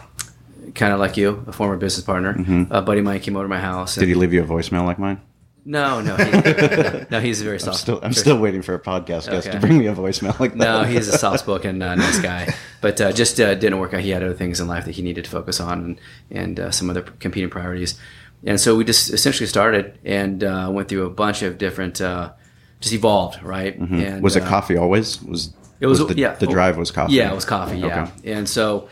kind 0.74 0.94
of 0.94 1.00
like 1.00 1.18
you, 1.18 1.44
a 1.46 1.52
former 1.52 1.76
business 1.76 2.02
partner. 2.02 2.66
A 2.70 2.80
buddy 2.80 3.00
of 3.00 3.04
mine 3.04 3.20
came 3.20 3.36
over 3.36 3.44
to 3.44 3.48
my 3.50 3.60
house. 3.60 3.92
Mm-hmm. 3.92 4.00
Did 4.00 4.08
he 4.08 4.14
leave 4.14 4.32
you 4.32 4.42
a 4.42 4.46
voicemail 4.46 4.86
like 4.86 4.98
mine? 4.98 5.20
No, 5.66 6.00
no, 6.00 6.16
he, 6.16 7.04
no. 7.10 7.20
He's 7.20 7.42
very 7.42 7.60
soft. 7.60 7.80
Still, 7.80 8.00
I'm 8.02 8.14
still 8.14 8.38
waiting 8.38 8.62
for 8.62 8.74
a 8.74 8.80
podcast 8.80 9.30
guest 9.30 9.48
Okay. 9.48 9.50
to 9.50 9.60
bring 9.60 9.76
me 9.76 9.86
a 9.86 9.94
voicemail 9.94 10.40
like 10.40 10.52
that. 10.54 10.58
No, 10.58 10.84
he's 10.84 11.08
a 11.08 11.18
soft-spoken, 11.18 11.82
uh, 11.82 11.94
nice 11.94 12.20
guy, 12.20 12.54
but 12.80 12.98
uh, 13.02 13.12
just 13.12 13.38
uh, 13.38 13.54
didn't 13.54 13.78
work 13.78 13.92
out. 13.92 14.00
He 14.00 14.10
had 14.10 14.22
other 14.22 14.34
things 14.34 14.60
in 14.60 14.66
life 14.66 14.86
that 14.86 14.92
he 14.92 15.02
needed 15.02 15.24
to 15.24 15.30
focus 15.30 15.60
on, 15.60 15.78
and, 15.84 16.00
and 16.30 16.58
uh, 16.58 16.70
some 16.70 16.88
other 16.88 17.02
competing 17.02 17.50
priorities. 17.50 17.98
And 18.44 18.60
so 18.60 18.74
we 18.76 18.84
just 18.84 19.12
essentially 19.12 19.46
started 19.46 19.98
and 20.04 20.42
uh, 20.42 20.68
went 20.72 20.88
through 20.88 21.06
a 21.06 21.10
bunch 21.10 21.42
of 21.42 21.58
different, 21.58 22.00
uh, 22.00 22.32
just 22.80 22.92
evolved, 22.94 23.42
right? 23.42 23.78
Mm-hmm. 23.80 24.20
was 24.20 24.34
it 24.36 24.42
uh, 24.42 24.48
coffee 24.48 24.76
always? 24.76 25.22
Was 25.22 25.52
It 25.80 25.86
was, 25.86 26.04
the, 26.04 26.14
yeah. 26.16 26.34
The 26.34 26.46
drive 26.48 26.76
was 26.76 26.90
coffee. 26.90 27.12
Yeah, 27.14 27.30
it 27.30 27.34
was 27.34 27.44
coffee. 27.44 27.78
Yeah, 27.78 28.10
and 28.24 28.48
so 28.48 28.88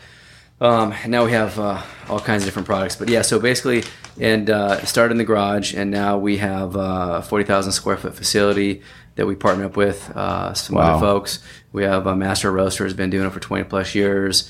um, 0.61 0.93
now 1.07 1.25
we 1.25 1.31
have 1.31 1.59
uh, 1.59 1.81
all 2.07 2.19
kinds 2.19 2.43
of 2.43 2.47
different 2.47 2.65
products. 2.67 2.95
But 2.95 3.09
yeah, 3.09 3.23
so 3.23 3.39
basically, 3.39 3.83
and 4.19 4.49
uh, 4.49 4.85
started 4.85 5.11
in 5.13 5.17
the 5.17 5.25
garage, 5.25 5.73
and 5.73 5.91
now 5.91 6.17
we 6.17 6.37
have 6.37 6.77
uh, 6.77 7.15
a 7.19 7.21
forty 7.21 7.43
thousand 7.43 7.71
square 7.73 7.97
foot 7.97 8.15
facility 8.15 8.81
that 9.15 9.25
we 9.25 9.35
partner 9.35 9.65
up 9.65 9.75
with 9.75 10.09
uh, 10.15 10.53
some 10.53 10.77
Wow. 10.77 10.93
other 10.95 10.99
folks. 11.01 11.39
We 11.73 11.83
have 11.83 12.07
a 12.07 12.15
master 12.15 12.51
roaster 12.51 12.85
has 12.85 12.93
been 12.93 13.09
doing 13.09 13.25
it 13.27 13.33
for 13.33 13.39
twenty 13.41 13.63
plus 13.65 13.95
years. 13.95 14.49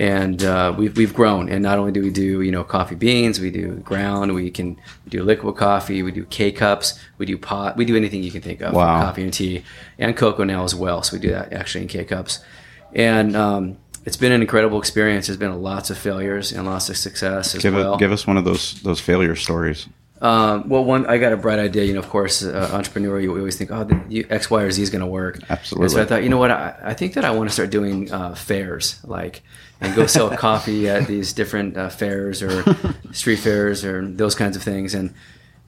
And 0.00 0.42
uh, 0.42 0.74
we've 0.78 0.96
we've 0.96 1.12
grown. 1.14 1.48
And 1.50 1.62
not 1.62 1.78
only 1.78 1.92
do 1.92 2.00
we 2.02 2.10
do 2.10 2.40
you 2.40 2.50
know 2.50 2.64
coffee 2.64 2.94
beans, 2.94 3.38
we 3.38 3.50
do 3.50 3.74
ground, 3.84 4.34
we 4.34 4.50
can 4.50 4.76
do 5.08 5.22
liquid 5.22 5.56
coffee, 5.56 6.02
we 6.02 6.10
do 6.10 6.24
K 6.24 6.50
cups, 6.52 6.98
we 7.18 7.26
do 7.26 7.36
pot, 7.36 7.76
we 7.76 7.84
do 7.84 7.94
anything 7.96 8.22
you 8.24 8.32
can 8.32 8.40
think 8.42 8.60
of, 8.62 8.72
Wow. 8.72 9.02
coffee 9.02 9.22
and 9.24 9.32
tea, 9.32 9.62
and 9.98 10.16
cocoa 10.16 10.44
now 10.44 10.64
as 10.64 10.74
well. 10.74 11.02
So 11.02 11.16
we 11.16 11.20
do 11.20 11.30
that 11.30 11.52
actually 11.52 11.82
in 11.82 11.88
K 11.88 12.04
cups, 12.04 12.40
and 12.94 13.36
um, 13.36 13.76
it's 14.06 14.16
been 14.16 14.32
an 14.32 14.40
incredible 14.40 14.78
experience. 14.78 15.26
There's 15.26 15.36
been 15.36 15.60
lots 15.62 15.90
of 15.90 15.98
failures 15.98 16.52
and 16.52 16.66
lots 16.66 16.88
of 16.88 16.96
success 16.96 17.54
as 17.54 17.62
Give 17.62 17.74
well. 17.74 17.98
give 17.98 18.12
us 18.12 18.26
one 18.26 18.38
of 18.38 18.44
those 18.44 18.80
those 18.82 19.00
failure 19.00 19.36
stories. 19.36 19.86
Um, 20.22 20.68
well, 20.68 20.84
one, 20.84 21.06
I 21.06 21.16
got 21.16 21.32
a 21.32 21.36
bright 21.38 21.58
idea. 21.58 21.84
You 21.84 21.94
know, 21.94 22.00
of 22.00 22.10
course, 22.10 22.42
uh, 22.44 22.68
entrepreneur, 22.74 23.18
you 23.20 23.34
always 23.34 23.56
think, 23.56 23.70
oh, 23.70 23.84
the, 23.84 24.26
X, 24.28 24.50
Y, 24.50 24.62
or 24.62 24.70
Z 24.70 24.82
is 24.82 24.90
going 24.90 25.00
to 25.00 25.06
work. 25.06 25.38
Absolutely. 25.48 25.84
And 25.86 25.92
so 25.92 26.02
I 26.02 26.04
thought, 26.04 26.22
you 26.22 26.28
know 26.28 26.36
what? 26.36 26.50
I, 26.50 26.74
I 26.82 26.92
think 26.94 27.14
that 27.14 27.24
I 27.24 27.30
want 27.30 27.48
to 27.48 27.54
start 27.54 27.70
doing 27.70 28.12
uh, 28.12 28.34
fairs, 28.34 29.00
like, 29.02 29.40
and 29.80 29.94
go 29.94 30.06
sell 30.06 30.30
coffee 30.36 30.88
at 30.88 31.06
these 31.06 31.32
different 31.32 31.76
uh, 31.76 31.88
fairs 31.88 32.42
or 32.42 32.62
street 33.12 33.38
fairs 33.38 33.84
or 33.84 34.06
those 34.06 34.34
kinds 34.34 34.56
of 34.56 34.62
things. 34.62 34.94
And 34.94 35.14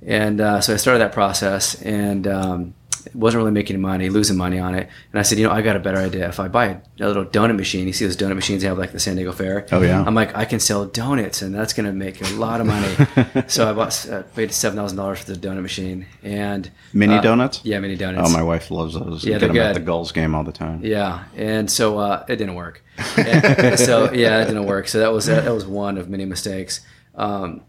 and 0.04 0.40
uh, 0.40 0.60
so 0.60 0.74
I 0.74 0.76
started 0.76 0.98
that 1.00 1.12
process 1.12 1.80
and 1.82 2.26
um, 2.26 2.74
wasn't 3.14 3.40
really 3.40 3.52
making 3.52 3.80
money, 3.80 4.08
losing 4.08 4.36
money 4.36 4.58
on 4.58 4.74
it. 4.74 4.88
And 5.12 5.18
I 5.18 5.22
said, 5.22 5.38
you 5.38 5.46
know, 5.46 5.52
I 5.52 5.62
got 5.62 5.76
a 5.76 5.80
better 5.80 5.98
idea. 5.98 6.28
If 6.28 6.40
I 6.40 6.48
buy 6.48 6.66
a, 6.66 6.80
little 6.98 7.24
donut 7.24 7.56
machine, 7.56 7.86
you 7.86 7.92
see 7.92 8.04
those 8.06 8.16
donut 8.16 8.36
machines 8.36 8.62
they 8.62 8.68
have 8.68 8.78
like 8.78 8.92
the 8.92 9.00
San 9.00 9.16
Diego 9.16 9.32
Fair. 9.32 9.66
Oh, 9.72 9.82
yeah. 9.82 10.02
I'm 10.06 10.14
like, 10.14 10.36
I 10.36 10.44
can 10.44 10.60
sell 10.60 10.84
donuts, 10.84 11.42
and 11.42 11.54
that's 11.54 11.72
going 11.72 11.86
to 11.86 11.92
make 11.92 12.20
a 12.20 12.32
lot 12.34 12.60
of 12.60 12.66
money. 12.66 12.94
so 13.48 13.68
I 13.68 13.72
bought, 13.72 14.08
uh, 14.08 14.22
paid 14.34 14.52
seven 14.52 14.76
thousand 14.76 14.96
dollars 14.96 15.20
for 15.20 15.32
the 15.32 15.38
donut 15.38 15.62
machine 15.62 16.06
and 16.22 16.70
Mini 16.92 17.14
uh, 17.14 17.20
donuts? 17.20 17.60
Yeah, 17.64 17.80
mini 17.80 17.96
donuts. 17.96 18.30
Oh, 18.30 18.32
my 18.32 18.42
wife 18.42 18.70
loves 18.70 18.94
those. 18.94 19.24
Yeah, 19.24 19.32
Get 19.32 19.40
they're 19.40 19.48
them 19.48 19.58
at 19.58 19.74
good. 19.74 19.82
the 19.82 19.86
Gulls 19.86 20.12
game 20.12 20.34
all 20.34 20.44
the 20.44 20.52
time. 20.52 20.84
Yeah, 20.84 21.24
and 21.36 21.70
so 21.70 21.98
uh, 21.98 22.24
it 22.28 22.36
didn't 22.36 22.54
work. 22.54 22.82
So 23.76 24.12
yeah, 24.12 24.42
it 24.42 24.46
didn't 24.46 24.66
work. 24.66 24.88
So 24.88 24.98
that 24.98 25.12
was 25.12 25.26
that 25.26 25.52
was 25.52 25.66
one 25.66 25.98
of 25.98 26.08
many 26.08 26.24
mistakes. 26.24 26.80
Um, 27.14 27.62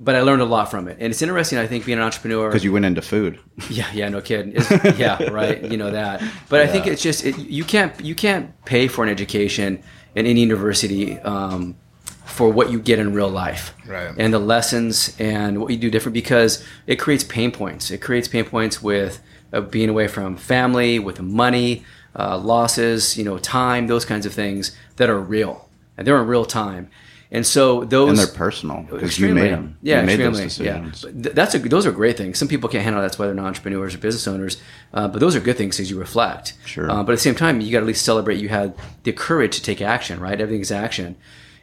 but 0.00 0.14
I 0.14 0.22
learned 0.22 0.42
a 0.42 0.46
lot 0.46 0.70
from 0.70 0.88
it, 0.88 0.96
and 1.00 1.10
it's 1.10 1.22
interesting. 1.22 1.58
I 1.58 1.66
think 1.66 1.84
being 1.86 1.98
an 1.98 2.04
entrepreneur 2.04 2.48
Because 2.48 2.64
you 2.64 2.72
went 2.72 2.84
into 2.84 3.02
food. 3.02 3.38
yeah, 3.70 3.86
yeah, 3.92 4.08
no 4.08 4.20
kidding. 4.20 4.52
It's- 4.52 4.98
yeah, 4.98 5.22
right. 5.30 5.62
You 5.62 5.76
know 5.76 5.90
that. 5.90 6.22
But 6.48 6.60
I 6.60 6.66
think 6.66 6.86
it's 6.86 7.02
just 7.02 7.24
it, 7.24 7.36
you 7.38 7.64
can't 7.64 7.98
you 8.00 8.14
can't 8.14 8.52
pay 8.64 8.88
for 8.88 9.02
an 9.04 9.10
education 9.10 9.82
in 10.14 10.26
any 10.26 10.40
university 10.40 11.18
um, 11.20 11.76
for 12.24 12.50
what 12.50 12.70
you 12.70 12.78
get 12.78 12.98
in 12.98 13.12
real 13.14 13.28
life, 13.28 13.74
Right. 13.86 14.12
And 14.16 14.32
the 14.32 14.38
lessons 14.38 15.14
and 15.18 15.60
what 15.60 15.70
you 15.70 15.76
do 15.76 15.90
different 15.90 16.14
because 16.14 16.64
it 16.86 16.96
creates 16.96 17.24
pain 17.24 17.50
points. 17.52 17.90
It 17.90 17.98
creates 17.98 18.28
pain 18.28 18.44
points 18.44 18.82
with 18.82 19.20
uh, 19.52 19.60
being 19.62 19.88
away 19.88 20.08
from 20.08 20.36
family, 20.36 20.98
with 20.98 21.20
money, 21.20 21.84
uh, 22.18 22.36
losses, 22.38 23.16
you 23.16 23.24
know, 23.24 23.38
time, 23.38 23.86
those 23.86 24.04
kinds 24.04 24.26
of 24.26 24.32
things 24.32 24.76
that 24.96 25.08
are 25.10 25.18
real 25.20 25.68
and 25.96 26.06
they're 26.06 26.20
in 26.20 26.26
real 26.26 26.44
time. 26.44 26.90
And 27.30 27.46
so 27.46 27.84
those 27.84 28.08
And 28.08 28.18
they're 28.18 28.26
personal 28.34 28.86
because 28.90 29.18
you 29.18 29.34
made 29.34 29.52
them. 29.52 29.76
yeah, 29.82 30.00
you 30.00 30.06
made 30.06 30.12
extremely. 30.20 30.42
those 30.44 30.58
yeah, 30.60 30.78
decisions. 30.78 31.02
But 31.02 31.22
th- 31.24 31.34
that's 31.34 31.54
a 31.54 31.58
those 31.58 31.84
are 31.84 31.92
great 31.92 32.16
things. 32.16 32.38
Some 32.38 32.48
people 32.48 32.70
can't 32.70 32.82
handle 32.84 33.02
that. 33.02 33.08
That's 33.08 33.18
why 33.18 33.26
they're 33.26 33.34
not 33.34 33.44
entrepreneurs 33.44 33.94
or 33.94 33.98
business 33.98 34.26
owners. 34.26 34.56
Uh, 34.94 35.08
but 35.08 35.20
those 35.20 35.36
are 35.36 35.40
good 35.40 35.58
things 35.58 35.76
because 35.76 35.90
you 35.90 35.98
reflect. 35.98 36.54
Sure. 36.64 36.90
Uh, 36.90 37.02
but 37.02 37.12
at 37.12 37.16
the 37.16 37.22
same 37.22 37.34
time, 37.34 37.60
you 37.60 37.70
got 37.70 37.80
to 37.80 37.84
at 37.84 37.86
least 37.88 38.04
celebrate 38.04 38.40
you 38.40 38.48
had 38.48 38.74
the 39.02 39.12
courage 39.12 39.56
to 39.56 39.62
take 39.62 39.82
action. 39.82 40.20
Right, 40.20 40.40
everything's 40.40 40.72
action. 40.72 41.16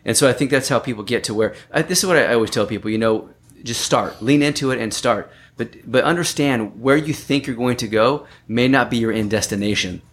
And 0.05 0.15
so 0.15 0.29
I 0.29 0.33
think 0.33 0.51
that's 0.51 0.69
how 0.69 0.77
people 0.77 1.03
get 1.03 1.23
to 1.23 1.33
where. 1.33 1.55
I, 1.73 1.81
this 1.81 1.99
is 2.03 2.05
what 2.05 2.15
I, 2.17 2.25
I 2.25 2.33
always 2.35 2.51
tell 2.51 2.67
people. 2.67 2.91
You 2.91 2.99
know, 2.99 3.29
just 3.63 3.81
start, 3.81 4.21
lean 4.21 4.43
into 4.43 4.69
it, 4.69 4.79
and 4.79 4.93
start. 4.93 5.31
But 5.57 5.89
but 5.89 6.03
understand 6.03 6.79
where 6.79 6.97
you 6.97 7.11
think 7.13 7.47
you're 7.47 7.55
going 7.55 7.77
to 7.77 7.87
go 7.87 8.27
may 8.47 8.67
not 8.67 8.91
be 8.91 8.97
your 8.97 9.11
end 9.11 9.31
destination. 9.31 10.03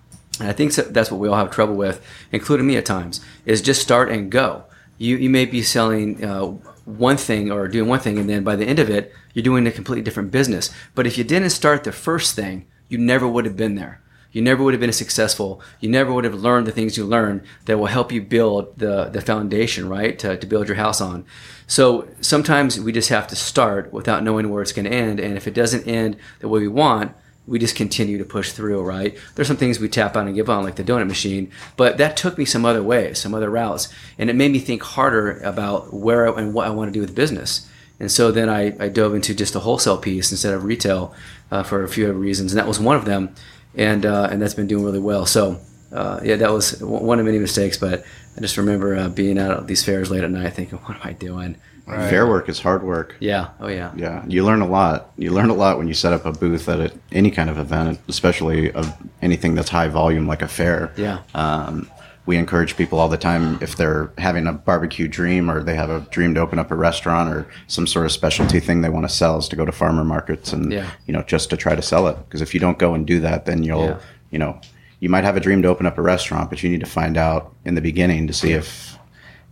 And 0.41 0.49
I 0.49 0.53
think 0.55 0.73
so- 0.73 0.83
that's 0.83 1.11
what 1.11 1.21
we 1.21 1.29
all 1.29 1.37
have 1.37 1.51
trouble 1.51 1.75
with, 1.75 2.01
including 2.33 2.67
me 2.67 2.79
at 2.79 2.87
times, 2.87 3.21
is 3.45 3.61
just 3.61 3.83
start 3.83 4.11
and 4.11 4.31
go. 4.31 4.65
You, 5.03 5.17
you 5.17 5.31
may 5.31 5.47
be 5.47 5.63
selling 5.63 6.25
uh, 6.25 6.45
one 6.85 7.17
thing 7.17 7.51
or 7.51 7.67
doing 7.67 7.89
one 7.89 7.99
thing, 7.99 8.19
and 8.19 8.29
then 8.29 8.45
by 8.45 8.55
the 8.55 8.65
end 8.65 8.79
of 8.79 8.89
it, 8.89 9.13
you're 9.35 9.43
doing 9.43 9.67
a 9.67 9.73
completely 9.73 10.03
different 10.03 10.31
business. 10.31 10.71
But 10.95 11.09
if 11.09 11.19
you 11.19 11.25
didn't 11.25 11.51
start 11.51 11.83
the 11.83 11.91
first 11.91 12.37
thing, 12.37 12.67
you 12.89 12.99
never 12.99 13.27
would 13.27 13.45
have 13.45 13.57
been 13.57 13.75
there. 13.75 14.01
You 14.31 14.43
never 14.43 14.63
would 14.63 14.75
have 14.75 14.81
been 14.81 14.93
successful. 14.93 15.61
You 15.81 15.91
never 15.91 16.13
would 16.13 16.23
have 16.23 16.35
learned 16.35 16.69
the 16.69 16.73
things 16.73 16.97
you 16.97 17.05
learned 17.05 17.43
that 17.65 17.79
will 17.79 17.87
help 17.87 18.13
you 18.13 18.23
build 18.23 18.79
the, 18.79 19.07
the 19.07 19.21
foundation, 19.21 19.89
right, 19.89 20.17
to, 20.21 20.37
to 20.37 20.47
build 20.47 20.69
your 20.69 20.77
house 20.77 21.01
on. 21.01 21.25
So 21.67 22.09
sometimes 22.21 22.79
we 22.79 22.93
just 22.93 23.09
have 23.09 23.27
to 23.27 23.37
start 23.37 23.93
without 23.93 24.23
knowing 24.23 24.51
where 24.51 24.63
it's 24.63 24.73
going 24.73 24.85
to 24.85 24.93
end. 24.93 25.19
And 25.19 25.37
if 25.37 25.49
it 25.49 25.55
doesn't 25.55 25.89
end 25.89 26.17
the 26.39 26.49
way 26.49 26.61
we 26.61 26.69
want, 26.69 27.13
we 27.47 27.59
just 27.59 27.75
continue 27.75 28.19
to 28.19 28.25
push 28.25 28.53
through, 28.53 28.83
right? 28.83 29.17
There's 29.35 29.49
some 29.49 29.57
things 29.57 29.81
we 29.81 29.89
tap 29.89 30.17
on 30.17 30.27
and 30.27 30.37
give 30.37 30.49
on, 30.49 30.63
like 30.63 30.77
the 30.77 30.85
donut 30.85 31.09
machine, 31.09 31.51
but 31.77 31.99
that 31.99 32.17
took 32.17 32.39
me 32.39 32.45
some 32.45 32.65
other 32.65 32.83
ways, 32.83 33.19
some 33.19 33.35
other 33.35 33.51
routes, 33.51 33.89
and 34.19 34.31
it 34.31 34.37
made 34.37 34.53
me 34.53 34.61
think 34.61 34.83
harder 34.83 35.41
about 35.41 35.93
where 35.93 36.27
and 36.27 36.55
what 36.55 36.67
I 36.67 36.71
want 36.71 36.89
to 36.89 36.93
do 36.93 37.01
with 37.01 37.15
business. 37.15 37.69
And 37.99 38.11
so 38.11 38.31
then 38.31 38.49
I, 38.49 38.75
I 38.79 38.89
dove 38.89 39.15
into 39.15 39.35
just 39.35 39.55
a 39.55 39.61
wholesale 39.61 39.99
piece 39.99 40.31
instead 40.31 40.55
of 40.55 40.65
retail 40.65 41.15
uh, 41.51 41.63
for 41.63 41.83
a 41.83 41.89
few 41.89 42.13
reasons, 42.13 42.53
and 42.53 42.59
that 42.59 42.69
was 42.69 42.81
one 42.81 42.97
of 42.97 43.05
them, 43.05 43.35
and 43.75 44.07
uh, 44.07 44.29
and 44.31 44.41
that's 44.41 44.55
been 44.55 44.67
doing 44.67 44.85
really 44.85 44.99
well. 44.99 45.27
So 45.27 45.61
uh, 45.93 46.21
yeah, 46.25 46.37
that 46.37 46.51
was 46.51 46.83
one 46.83 47.19
of 47.19 47.27
many 47.27 47.39
mistakes, 47.39 47.77
but 47.77 48.05
I 48.37 48.41
just 48.41 48.57
remember 48.57 48.97
uh, 48.97 49.09
being 49.09 49.39
out 49.39 49.51
at 49.57 49.67
these 49.67 49.85
fairs 49.85 50.11
late 50.11 50.25
at 50.25 50.31
night, 50.31 50.55
thinking, 50.55 50.79
"What 50.79 50.97
am 50.97 51.03
I 51.05 51.13
doing?" 51.13 51.57
Right. 51.87 52.09
Fair 52.09 52.27
work 52.29 52.49
is 52.49 52.61
hard 52.61 52.83
work. 52.85 53.17
Yeah, 53.19 53.49
oh 53.61 53.67
yeah, 53.69 53.93
Yeah, 53.97 54.25
you 54.29 54.45
learn 54.45 54.61
a 54.63 54.67
lot. 54.67 55.11
You 55.19 55.31
learn 55.33 55.51
a 55.51 55.55
lot 55.55 55.79
when 55.79 55.89
you 55.89 55.95
set 55.95 56.13
up 56.13 56.25
a 56.25 56.33
booth 56.33 56.69
at 56.69 56.79
a, 56.81 56.93
any 57.11 57.31
kind 57.31 57.51
of 57.51 57.59
event, 57.59 57.99
especially 58.09 58.71
of 58.73 58.93
anything 59.21 59.55
that's 59.57 59.69
high 59.69 59.89
volume 59.89 60.27
like 60.29 60.43
a 60.43 60.49
fair. 60.49 60.93
Yeah. 60.97 61.19
Um, 61.35 61.91
we 62.25 62.37
encourage 62.37 62.77
people 62.77 63.01
all 63.01 63.09
the 63.09 63.17
time 63.17 63.59
if 63.61 63.75
they're 63.77 64.13
having 64.17 64.47
a 64.47 64.53
barbecue 64.53 65.09
dream 65.09 65.51
or 65.51 65.61
they 65.65 65.75
have 65.75 65.91
a 65.91 66.01
dream 66.13 66.35
to 66.35 66.41
open 66.41 66.61
up 66.61 66.71
a 66.71 66.77
restaurant 66.77 67.29
or 67.35 67.49
some 67.67 67.85
sort 67.89 68.07
of 68.07 68.13
specialty 68.13 68.61
thing 68.61 68.81
they 68.83 68.89
want 68.89 69.05
to 69.09 69.13
sell 69.13 69.37
is 69.39 69.49
to 69.49 69.57
go 69.57 69.65
to 69.65 69.73
farmer 69.73 70.05
markets 70.05 70.53
and 70.53 70.73
Yeah. 70.73 70.89
you 71.07 71.13
know 71.13 71.23
just 71.23 71.51
to 71.51 71.57
try 71.57 71.75
to 71.75 71.83
sell 71.83 72.07
it 72.07 72.17
because 72.25 72.41
if 72.41 72.55
you 72.55 72.61
don't 72.61 72.79
go 72.79 72.95
and 72.95 73.05
do 73.05 73.19
that 73.21 73.45
then 73.45 73.65
you'll 73.65 73.87
Yeah. 73.87 73.99
you 74.31 74.39
know 74.39 74.61
you 75.01 75.09
might 75.09 75.25
have 75.25 75.37
a 75.37 75.41
dream 75.41 75.63
to 75.63 75.69
open 75.69 75.85
up 75.85 75.99
a 75.99 76.03
restaurant 76.03 76.49
but 76.49 76.63
you 76.63 76.71
need 76.71 76.79
to 76.79 76.87
find 76.87 77.17
out 77.17 77.53
in 77.65 77.75
the 77.75 77.81
beginning 77.81 78.29
to 78.29 78.33
see 78.33 78.53
if 78.53 78.97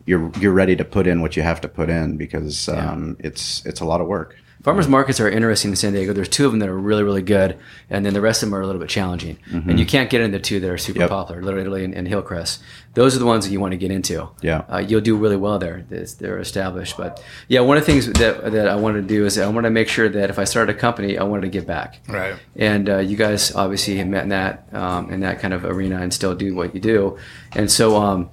you're 0.06 0.30
you're 0.40 0.52
ready 0.52 0.76
to 0.76 0.84
put 0.84 1.06
in 1.06 1.20
what 1.20 1.36
you 1.36 1.42
have 1.42 1.60
to 1.62 1.68
put 1.68 1.88
in 1.90 2.16
because 2.16 2.68
um, 2.68 3.16
it's 3.20 3.64
it's 3.66 3.80
a 3.80 3.84
lot 3.84 4.00
of 4.00 4.06
work. 4.06 4.36
Farmers 4.62 4.88
markets 4.88 5.18
are 5.20 5.30
interesting 5.30 5.70
in 5.70 5.76
San 5.76 5.94
Diego. 5.94 6.12
There's 6.12 6.28
two 6.28 6.44
of 6.44 6.52
them 6.52 6.58
that 6.58 6.68
are 6.68 6.76
really, 6.76 7.02
really 7.02 7.22
good, 7.22 7.56
and 7.88 8.04
then 8.04 8.12
the 8.12 8.20
rest 8.20 8.42
of 8.42 8.50
them 8.50 8.54
are 8.58 8.60
a 8.60 8.66
little 8.66 8.78
bit 8.80 8.90
challenging. 8.90 9.38
And 9.50 9.80
you 9.80 9.86
can't 9.86 10.10
get 10.10 10.20
into 10.20 10.36
the 10.36 10.42
two 10.42 10.60
that 10.60 10.68
are 10.68 10.76
super 10.76 10.98
Yep. 11.00 11.08
popular, 11.08 11.42
Little 11.42 11.60
Italy, 11.60 11.84
in 11.84 12.04
Hillcrest. 12.04 12.60
Those 12.92 13.16
are 13.16 13.20
the 13.20 13.24
ones 13.24 13.46
that 13.46 13.52
you 13.52 13.58
want 13.60 13.72
to 13.72 13.78
get 13.78 13.90
into. 13.90 14.28
Yeah. 14.42 14.64
uh, 14.70 14.76
you'll 14.86 15.00
do 15.00 15.16
really 15.16 15.38
well 15.38 15.58
there. 15.58 15.78
It's- 15.90 16.12
They're 16.12 16.38
established, 16.38 16.98
but 16.98 17.22
yeah, 17.48 17.60
one 17.60 17.78
of 17.78 17.86
the 17.86 17.90
things 17.90 18.04
that 18.12 18.52
that 18.52 18.68
I 18.68 18.76
wanted 18.76 19.08
to 19.08 19.14
do 19.14 19.24
is 19.24 19.38
I 19.38 19.46
wanted 19.46 19.62
to 19.68 19.70
make 19.70 19.88
sure 19.88 20.10
that 20.10 20.28
if 20.28 20.38
I 20.38 20.44
started 20.44 20.76
a 20.76 20.78
company, 20.78 21.16
I 21.16 21.22
wanted 21.22 21.42
to 21.42 21.48
give 21.48 21.66
back. 21.66 22.00
Right. 22.06 22.34
And 22.54 22.90
uh, 22.90 22.98
you 22.98 23.16
guys 23.16 23.54
obviously 23.54 23.96
have 23.96 24.08
met 24.08 24.24
in 24.24 24.28
that 24.28 24.68
um, 24.74 25.10
in 25.10 25.20
that 25.20 25.40
kind 25.40 25.54
of 25.54 25.64
arena 25.64 26.02
and 26.02 26.12
still 26.12 26.34
do 26.34 26.54
what 26.54 26.74
you 26.74 26.82
do. 26.82 27.16
And 27.56 27.70
so, 27.70 27.96
um, 27.96 28.28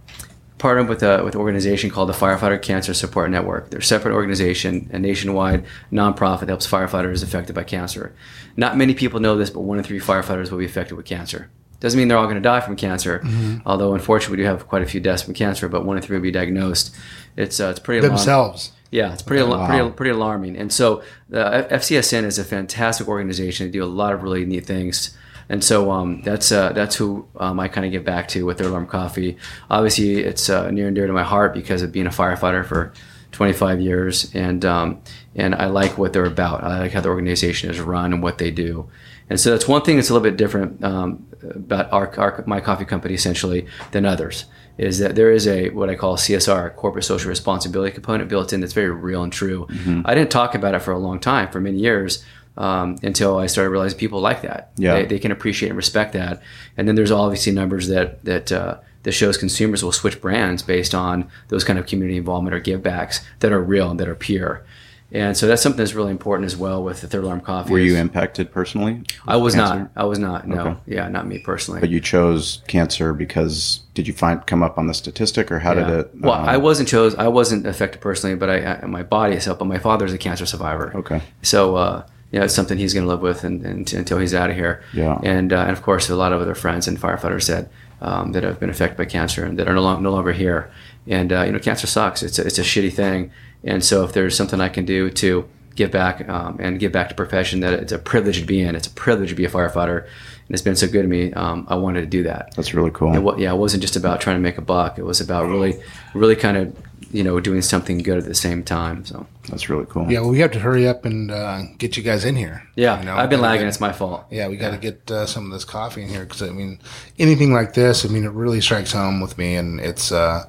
partnered 0.58 0.89
with 0.89 1.04
a 1.04 1.24
with 1.24 1.36
an 1.36 1.41
organization 1.41 1.89
called 1.89 2.10
the 2.10 2.13
Firefighter 2.13 2.62
Cancer 2.62 2.93
Support 2.93 3.30
Network. 3.32 3.70
They're 3.70 3.80
a 3.80 3.84
separate 3.84 4.13
organization, 4.13 4.89
a 4.93 5.00
nationwide 5.00 5.65
nonprofit 5.91 6.41
that 6.41 6.50
helps 6.50 6.67
firefighters 6.67 7.24
affected 7.24 7.56
by 7.56 7.63
cancer. 7.63 8.15
Not 8.56 8.76
many 8.78 8.93
people 8.93 9.20
know 9.20 9.38
this, 9.38 9.50
but 9.50 9.62
one 9.62 9.78
in 9.78 9.84
three 9.84 10.00
firefighters 10.00 10.50
will 10.52 10.58
be 10.60 10.65
affected 10.65 10.96
with 10.96 11.06
cancer. 11.06 11.50
Doesn't 11.80 11.98
mean 11.98 12.08
they're 12.08 12.17
all 12.17 12.26
going 12.26 12.36
to 12.38 12.41
die 12.41 12.60
from 12.62 12.76
cancer, 12.76 13.24
although 13.65 13.93
unfortunately 13.93 14.38
we 14.38 14.43
do 14.43 14.48
have 14.48 14.67
quite 14.67 14.82
a 14.82 14.88
few 14.88 15.00
deaths 15.00 15.22
from 15.22 15.36
cancer. 15.36 15.70
But 15.70 15.86
one 15.86 15.96
in 15.98 16.02
three 16.02 16.17
will 16.17 16.24
be 16.24 16.32
diagnosed. 16.32 16.96
It's 17.36 17.60
uh, 17.60 17.67
it's 17.67 17.80
pretty 17.80 18.00
alarming. 18.00 18.17
Themselves. 18.17 18.72
Yeah, 18.89 19.12
it's 19.13 19.22
pretty, 19.22 19.43
Wow. 19.43 19.67
pretty, 19.67 19.89
pretty 19.91 20.12
alarming. 20.12 20.56
And 20.58 20.72
so, 20.72 21.04
uh, 21.34 21.63
FCSN 21.70 22.24
is 22.24 22.39
a 22.39 22.46
fantastic 22.46 23.08
organization. 23.10 23.67
They 23.67 23.72
do 23.72 23.84
a 23.84 23.86
lot 23.86 24.13
of 24.13 24.24
really 24.24 24.46
neat 24.46 24.65
things. 24.65 25.15
And 25.49 25.63
so 25.63 25.91
um, 25.91 26.21
that's 26.23 26.51
uh, 26.51 26.73
that's 26.73 26.95
who 26.95 27.27
um, 27.38 27.60
I 27.60 27.67
kind 27.67 27.86
of 27.86 27.91
give 27.91 28.03
back 28.03 28.27
to 28.29 28.45
with 28.45 28.57
Third 28.57 28.67
Alarm 28.67 28.88
Coffee. 28.88 29.38
Obviously, 29.69 30.23
it's 30.23 30.49
uh, 30.49 30.69
near 30.71 30.88
and 30.88 30.95
dear 30.95 31.07
to 31.07 31.13
my 31.13 31.23
heart 31.23 31.53
because 31.53 31.81
of 31.81 31.91
being 31.91 32.07
a 32.07 32.12
firefighter 32.12 32.65
for 32.65 32.93
25 33.31 33.79
years, 33.79 34.33
and 34.36 34.65
um, 34.65 35.01
and 35.36 35.55
I 35.55 35.67
like 35.67 35.97
what 35.97 36.13
they're 36.13 36.25
about. 36.25 36.63
I 36.63 36.79
like 36.79 36.91
how 36.91 37.01
the 37.01 37.10
organization 37.10 37.69
is 37.69 37.79
run 37.79 38.13
and 38.13 38.21
what 38.21 38.38
they 38.38 38.51
do. 38.51 38.89
And 39.29 39.39
so 39.39 39.51
that's 39.51 39.67
one 39.67 39.81
thing 39.81 39.97
that's 39.97 40.10
a 40.10 40.13
little 40.13 40.23
bit 40.23 40.38
different 40.38 40.83
um, 40.83 41.27
about 41.41 41.91
our, 41.91 42.17
our 42.17 42.43
my 42.47 42.60
coffee 42.62 42.86
company 42.86 43.13
essentially 43.13 43.67
than 43.91 44.05
others 44.05 44.45
is 44.77 44.99
that 44.99 45.15
there 45.15 45.31
is 45.31 45.47
a 45.47 45.69
what 45.71 45.89
I 45.89 45.95
call 45.95 46.17
CSR, 46.17 46.75
corporate 46.75 47.03
social 47.03 47.29
responsibility 47.29 47.91
component 47.91 48.29
built 48.29 48.53
in 48.53 48.62
that's 48.62 48.73
very 48.73 48.91
real 48.91 49.23
and 49.23 49.33
true. 49.33 49.67
I 50.05 50.13
didn't 50.13 50.29
talk 50.29 50.53
about 50.55 50.75
it 50.75 50.79
for 50.81 50.91
a 50.91 50.99
long 50.99 51.19
time, 51.19 51.49
for 51.51 51.60
many 51.60 51.79
years, 51.79 52.23
um, 52.58 52.98
until 53.04 53.38
I 53.38 53.46
started 53.48 53.70
realizing 53.70 53.98
people 54.00 54.20
like 54.20 54.41
that. 54.41 54.72
Yeah. 54.78 54.96
They, 54.96 55.06
they 55.06 55.20
can 55.20 55.32
appreciate 55.32 55.70
and 55.70 55.78
respect 55.78 56.13
that. 56.13 56.41
And 56.76 56.88
then 56.88 56.96
there's 56.96 57.12
obviously 57.12 57.52
numbers 57.54 57.88
that 57.88 58.24
that 58.26 58.52
uh, 58.52 58.80
that 59.04 59.12
shows 59.12 59.38
consumers 59.38 59.84
will 59.84 59.91
switch 59.91 60.20
brands 60.20 60.63
based 60.63 60.93
on 60.96 61.30
those 61.50 61.63
kind 61.63 61.80
of 61.80 61.86
community 61.86 62.17
involvement 62.17 62.56
or 62.56 62.60
give 62.60 62.84
backs 62.84 63.24
that 63.39 63.52
are 63.52 63.62
real 63.62 63.89
and 63.91 64.00
that 64.00 64.08
are 64.10 64.15
pure. 64.15 64.65
And 65.10 65.38
so 65.38 65.48
that's 65.48 65.62
something 65.62 65.78
that's 65.78 65.93
really 65.93 66.12
important 66.12 66.46
as 66.48 66.58
well 66.58 66.84
with 66.84 67.00
the 67.00 67.08
third 67.08 67.24
alarm 67.24 67.39
coffee. 67.39 67.72
Were 67.72 67.80
you 67.80 67.96
impacted 67.96 68.52
personally? 68.52 69.04
I 69.26 69.38
was 69.38 69.56
cancer? 69.56 69.80
not. 69.80 69.91
I 69.96 70.04
was 70.04 70.20
not. 70.20 70.46
No. 70.50 70.60
Okay. 70.60 70.78
Yeah, 70.86 71.08
not 71.08 71.26
me 71.26 71.39
personally. 71.39 71.80
But 71.80 71.89
you 71.89 72.02
chose 72.02 72.62
cancer 72.67 73.13
because 73.13 73.84
did 73.93 74.06
you 74.06 74.13
find 74.13 74.46
come 74.46 74.62
up 74.63 74.78
on 74.78 74.88
the 74.88 74.93
statistic 74.93 75.50
or 75.50 75.60
how 75.60 75.74
Yeah. 75.74 75.88
did 75.88 76.00
it? 76.00 76.12
Well, 76.20 76.34
um, 76.34 76.50
I 76.50 76.58
wasn't 76.58 76.89
chose. 76.89 77.15
I 77.15 77.30
wasn't 77.30 77.65
affected 77.65 78.02
personally, 78.02 78.36
but 78.36 78.50
I, 78.50 78.80
I 78.82 78.86
my 78.86 79.04
body 79.04 79.36
itself. 79.36 79.60
But 79.60 79.65
my 79.65 79.80
father's 79.80 80.12
a 80.12 80.17
cancer 80.17 80.46
survivor. 80.46 80.91
Okay. 80.93 81.22
So 81.41 81.78
uh, 81.78 82.06
you 82.32 82.40
know, 82.40 82.46
it's 82.46 82.54
something 82.54 82.78
he's 82.78 82.94
going 82.94 83.06
to 83.06 83.10
live 83.10 83.22
with 83.22 83.44
and, 83.44 83.66
and, 83.66 83.94
until 83.94 84.20
he's 84.20 84.34
out 84.34 84.50
of 84.50 84.56
here. 84.56 84.84
Yeah. 84.94 85.20
And 85.24 85.54
uh, 85.54 85.62
and 85.62 85.72
of 85.72 85.82
course, 85.82 86.10
a 86.10 86.16
lot 86.16 86.34
of 86.34 86.42
other 86.42 86.56
friends 86.56 86.88
and 86.88 86.98
firefighters 86.98 87.48
that 87.48 87.70
um, 88.02 88.34
that 88.34 88.44
have 88.44 88.60
been 88.60 88.70
affected 88.70 88.98
by 88.98 89.06
cancer 89.06 89.46
and 89.46 89.58
that 89.60 89.68
are 89.68 89.74
no, 89.74 89.82
long, 89.82 90.04
no 90.04 90.12
longer 90.12 90.34
here. 90.34 90.72
And 91.08 91.32
uh, 91.32 91.44
you 91.44 91.52
know, 91.52 91.60
cancer 91.60 91.88
sucks. 91.88 92.24
It's 92.24 92.38
a, 92.38 92.46
it's 92.46 92.60
a 92.60 92.63
shitty 92.63 92.94
thing. 92.94 93.32
And 93.63 93.84
so, 93.84 94.04
if 94.04 94.13
there's 94.13 94.36
something 94.36 94.60
I 94.60 94.70
can 94.70 94.86
do 94.86 95.10
to 95.10 95.48
give 95.78 95.92
back 95.92 96.28
um, 96.28 96.58
and 96.60 96.80
give 96.80 96.92
back 96.92 97.08
to 97.08 97.16
profession 97.16 97.62
that 97.62 97.74
it's 97.74 97.92
a 97.94 98.00
privilege 98.00 98.40
to 98.40 98.46
be 98.46 98.62
in. 98.62 98.76
It's 98.76 98.88
a 98.88 98.92
privilege 98.92 99.30
to 99.30 99.36
be 99.36 99.46
a 99.46 99.50
firefighter, 99.50 100.04
and 100.04 100.50
it's 100.50 100.62
been 100.62 100.76
so 100.76 100.88
good 100.88 101.04
to 101.04 101.08
me. 101.08 101.32
Um, 101.34 101.66
I 101.70 101.76
wanted 101.76 102.02
to 102.02 102.08
do 102.08 102.24
that. 102.24 102.54
That's 102.56 102.74
really 102.74 102.92
cool. 102.92 103.16
It, 103.16 103.40
yeah, 103.40 103.54
it 103.54 103.58
wasn't 103.58 103.82
just 103.82 103.96
about 103.96 104.20
trying 104.20 104.36
to 104.36 104.42
make 104.42 104.58
a 104.58 104.62
buck. 104.62 104.98
It 104.98 105.04
was 105.04 105.22
about 105.22 105.48
really, 105.48 105.82
really 106.13 106.36
kind 106.36 106.58
of, 106.58 106.76
you 107.12 107.24
know, 107.24 107.39
doing 107.39 107.62
something 107.62 108.00
good 108.00 108.17
at 108.17 108.26
the 108.26 108.36
same 108.36 108.63
time. 108.63 109.06
So 109.06 109.26
That's 109.50 109.70
really 109.70 109.86
cool. 109.86 110.12
Yeah, 110.12 110.20
well, 110.22 110.30
we 110.30 110.39
have 110.39 110.52
to 110.52 110.60
hurry 110.60 110.88
up 110.88 111.06
and 111.06 111.32
uh, 111.32 111.62
get 111.78 111.96
you 111.98 112.04
guys 112.04 112.26
in 112.26 112.36
here. 112.36 112.63
yeah, 112.76 113.00
You 113.00 113.06
know, 113.06 113.15
I've 113.15 113.30
been 113.30 113.39
gotta 113.39 113.50
lagging. 113.50 113.65
get- 113.65 113.70
It's 113.70 113.80
my 113.80 113.93
fault. 113.93 114.26
Yeah, 114.30 114.48
we 114.50 114.58
got 114.58 114.72
to 114.72 114.78
get 114.78 115.10
uh, 115.10 115.26
some 115.26 115.46
of 115.46 115.52
this 115.52 115.63
coffee 115.65 116.02
in 116.04 116.10
here 116.10 116.24
because 116.26 116.41
I 116.41 116.50
mean, 116.50 116.80
anything 117.17 117.54
like 117.54 117.74
this, 117.74 118.04
I 118.06 118.10
mean, 118.10 118.24
it 118.26 118.32
really 118.32 118.62
strikes 118.62 118.91
home 118.91 119.22
with 119.22 119.38
me, 119.38 119.56
and 119.56 119.80
it's, 119.80 120.12
uh, 120.12 120.43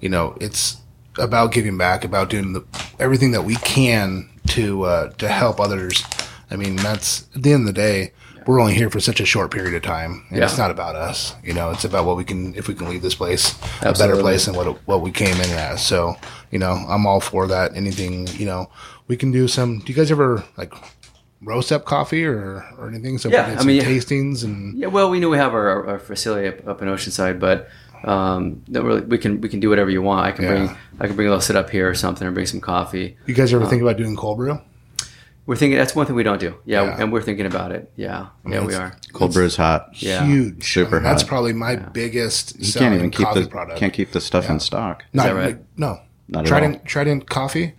you 0.00 0.08
know, 0.08 0.36
it's 0.40 0.76
about 1.18 1.52
giving 1.52 1.78
back, 1.78 2.04
about 2.04 2.30
doing 2.30 2.52
the 2.52 2.62
everything 2.98 3.32
that 3.32 3.42
we 3.42 3.54
can 3.56 4.28
to 4.48 4.82
uh, 4.84 5.08
to 5.14 5.28
help 5.28 5.60
others. 5.60 6.02
I 6.50 6.56
mean, 6.56 6.76
that's 6.76 7.26
at 7.34 7.42
the 7.42 7.52
end 7.52 7.62
of 7.68 7.74
the 7.74 7.80
day, 7.80 8.12
we're 8.46 8.60
only 8.60 8.74
here 8.74 8.90
for 8.90 9.00
such 9.00 9.20
a 9.20 9.24
short 9.26 9.50
period 9.50 9.74
of 9.74 9.82
time, 9.82 10.24
and 10.30 10.42
it's 10.42 10.58
not 10.58 10.70
about 10.70 10.96
us. 10.96 11.34
You 11.42 11.54
know, 11.54 11.70
it's 11.70 11.84
about 11.84 12.04
what 12.04 12.16
we 12.16 12.24
can 12.24 12.54
if 12.54 12.68
we 12.68 12.74
can 12.74 12.88
leave 12.88 13.02
this 13.02 13.14
place 13.14 13.54
a 13.82 13.92
better 13.92 14.16
place 14.16 14.46
than 14.46 14.54
what 14.54 14.66
it, 14.66 14.76
what 14.86 15.00
we 15.00 15.10
came 15.10 15.36
in 15.36 15.50
as. 15.50 15.84
So, 15.84 16.16
you 16.50 16.58
know, 16.58 16.72
I'm 16.72 17.06
all 17.06 17.20
for 17.20 17.46
that. 17.48 17.74
Anything, 17.76 18.26
you 18.28 18.46
know, 18.46 18.70
we 19.08 19.16
can 19.16 19.30
do 19.32 19.48
some. 19.48 19.78
Do 19.80 19.92
you 19.92 19.96
guys 19.96 20.10
ever 20.10 20.44
like? 20.56 20.72
roast 21.42 21.70
up 21.72 21.84
coffee 21.84 22.24
or, 22.24 22.64
or 22.78 22.88
anything. 22.88 23.18
So 23.18 23.28
Yeah, 23.28 23.56
I 23.58 23.64
mean, 23.64 23.76
yeah. 23.76 23.84
tastings 23.84 24.44
and 24.44 24.78
Yeah, 24.78 24.86
well, 24.86 25.10
we 25.10 25.20
know 25.20 25.28
we 25.28 25.36
have 25.36 25.52
our, 25.52 25.86
our 25.86 25.98
facility 25.98 26.48
up, 26.48 26.66
up 26.66 26.80
in 26.80 26.88
Oceanside, 26.88 27.38
but 27.38 27.68
um, 28.02 28.62
don't 28.70 28.86
really, 28.86 29.00
we 29.02 29.18
can 29.18 29.40
we 29.42 29.48
can 29.50 29.60
do 29.60 29.68
whatever 29.68 29.90
you 29.90 30.02
want. 30.02 30.26
I 30.26 30.32
can 30.32 30.44
Yeah. 30.44 30.50
bring 30.50 30.76
I 31.00 31.06
can 31.06 31.16
bring 31.16 31.28
a 31.28 31.30
little 31.30 31.42
sit 31.42 31.56
up 31.56 31.70
here 31.70 31.88
or 31.88 31.94
something, 31.94 32.26
or 32.26 32.30
bring 32.30 32.46
some 32.46 32.60
coffee. 32.60 33.16
you 33.26 33.34
guys 33.34 33.52
ever 33.52 33.66
think 33.66 33.82
about 33.82 33.96
doing 33.96 34.16
cold 34.16 34.38
brew? 34.38 34.58
We're 35.46 35.56
thinking 35.56 35.76
that's 35.76 35.94
one 35.94 36.06
thing 36.06 36.14
we 36.16 36.22
don't 36.22 36.40
do. 36.40 36.56
Yeah, 36.64 36.84
Yeah. 36.84 36.96
and 37.02 37.12
we're 37.12 37.20
thinking 37.22 37.44
about 37.44 37.70
it. 37.72 37.92
Yeah, 37.96 38.28
yeah, 38.48 38.64
we 38.64 38.74
are. 38.74 38.96
Cold 39.12 39.34
brew 39.34 39.44
is 39.44 39.56
hot. 39.56 39.88
Yeah. 39.94 40.24
Huge, 40.24 40.72
Super 40.72 40.96
I 40.96 41.00
mean, 41.00 41.02
That's 41.04 41.22
probably 41.22 41.52
my 41.52 41.76
biggest. 41.76 42.58
You 42.58 42.64
selling 42.64 42.88
can't 42.90 42.98
even 42.98 43.10
keep 43.10 43.26
coffee 43.26 43.42
the 43.42 43.48
product. 43.48 43.78
can't 43.78 43.92
keep 43.92 44.12
the 44.12 44.20
stuff 44.20 44.48
in 44.48 44.58
stock. 44.60 45.04
Not, 45.12 45.24
that 45.26 45.34
right? 45.34 45.46
like, 45.48 45.58
no, 45.76 46.00
Not 46.28 46.40
at 46.44 46.46
Trident 46.46 46.84
Trident 46.86 47.28
coffee 47.28 47.74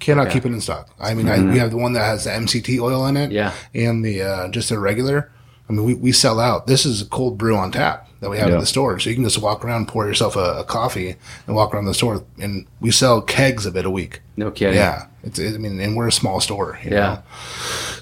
cannot 0.00 0.28
Yeah. 0.28 0.32
keep 0.32 0.46
it 0.46 0.52
in 0.52 0.60
stock. 0.62 0.88
I 0.98 1.12
mean, 1.14 1.28
I, 1.28 1.42
we 1.42 1.58
have 1.58 1.70
the 1.70 1.76
one 1.76 1.92
that 1.92 2.04
has 2.04 2.24
the 2.24 2.30
MCT 2.30 2.80
oil 2.80 3.06
in 3.06 3.16
it, 3.18 3.30
Yeah. 3.32 3.52
and 3.74 4.02
the 4.04 4.22
uh, 4.22 4.48
just 4.48 4.70
a 4.70 4.78
regular. 4.78 5.30
I 5.68 5.72
mean, 5.72 5.84
we, 5.84 5.94
we 5.94 6.12
sell 6.12 6.40
out. 6.40 6.66
This 6.66 6.84
is 6.86 7.02
a 7.02 7.06
cold 7.06 7.36
brew 7.38 7.56
on 7.56 7.70
tap 7.72 8.08
that 8.24 8.30
we 8.30 8.38
have 8.38 8.48
Yeah. 8.48 8.54
in 8.54 8.60
the 8.60 8.66
store, 8.66 8.98
so 8.98 9.08
you 9.10 9.14
can 9.14 9.24
just 9.24 9.38
walk 9.38 9.64
around, 9.64 9.86
pour 9.86 10.06
yourself 10.06 10.34
a, 10.34 10.60
a 10.60 10.64
coffee, 10.64 11.14
and 11.46 11.54
walk 11.54 11.72
around 11.74 11.84
the 11.84 11.94
store. 11.94 12.24
And 12.40 12.66
we 12.80 12.90
sell 12.90 13.20
kegs 13.22 13.66
of 13.66 13.76
it 13.76 13.84
a 13.86 13.90
week. 13.90 14.20
No 14.36 14.50
kidding. 14.50 14.74
Yeah, 14.76 15.06
it's. 15.22 15.38
I 15.38 15.58
mean, 15.58 15.78
and 15.80 15.94
we're 15.96 16.08
a 16.08 16.12
small 16.12 16.40
store. 16.40 16.78
you 16.82 16.90
Yeah. 16.90 17.00
know? 17.00 17.22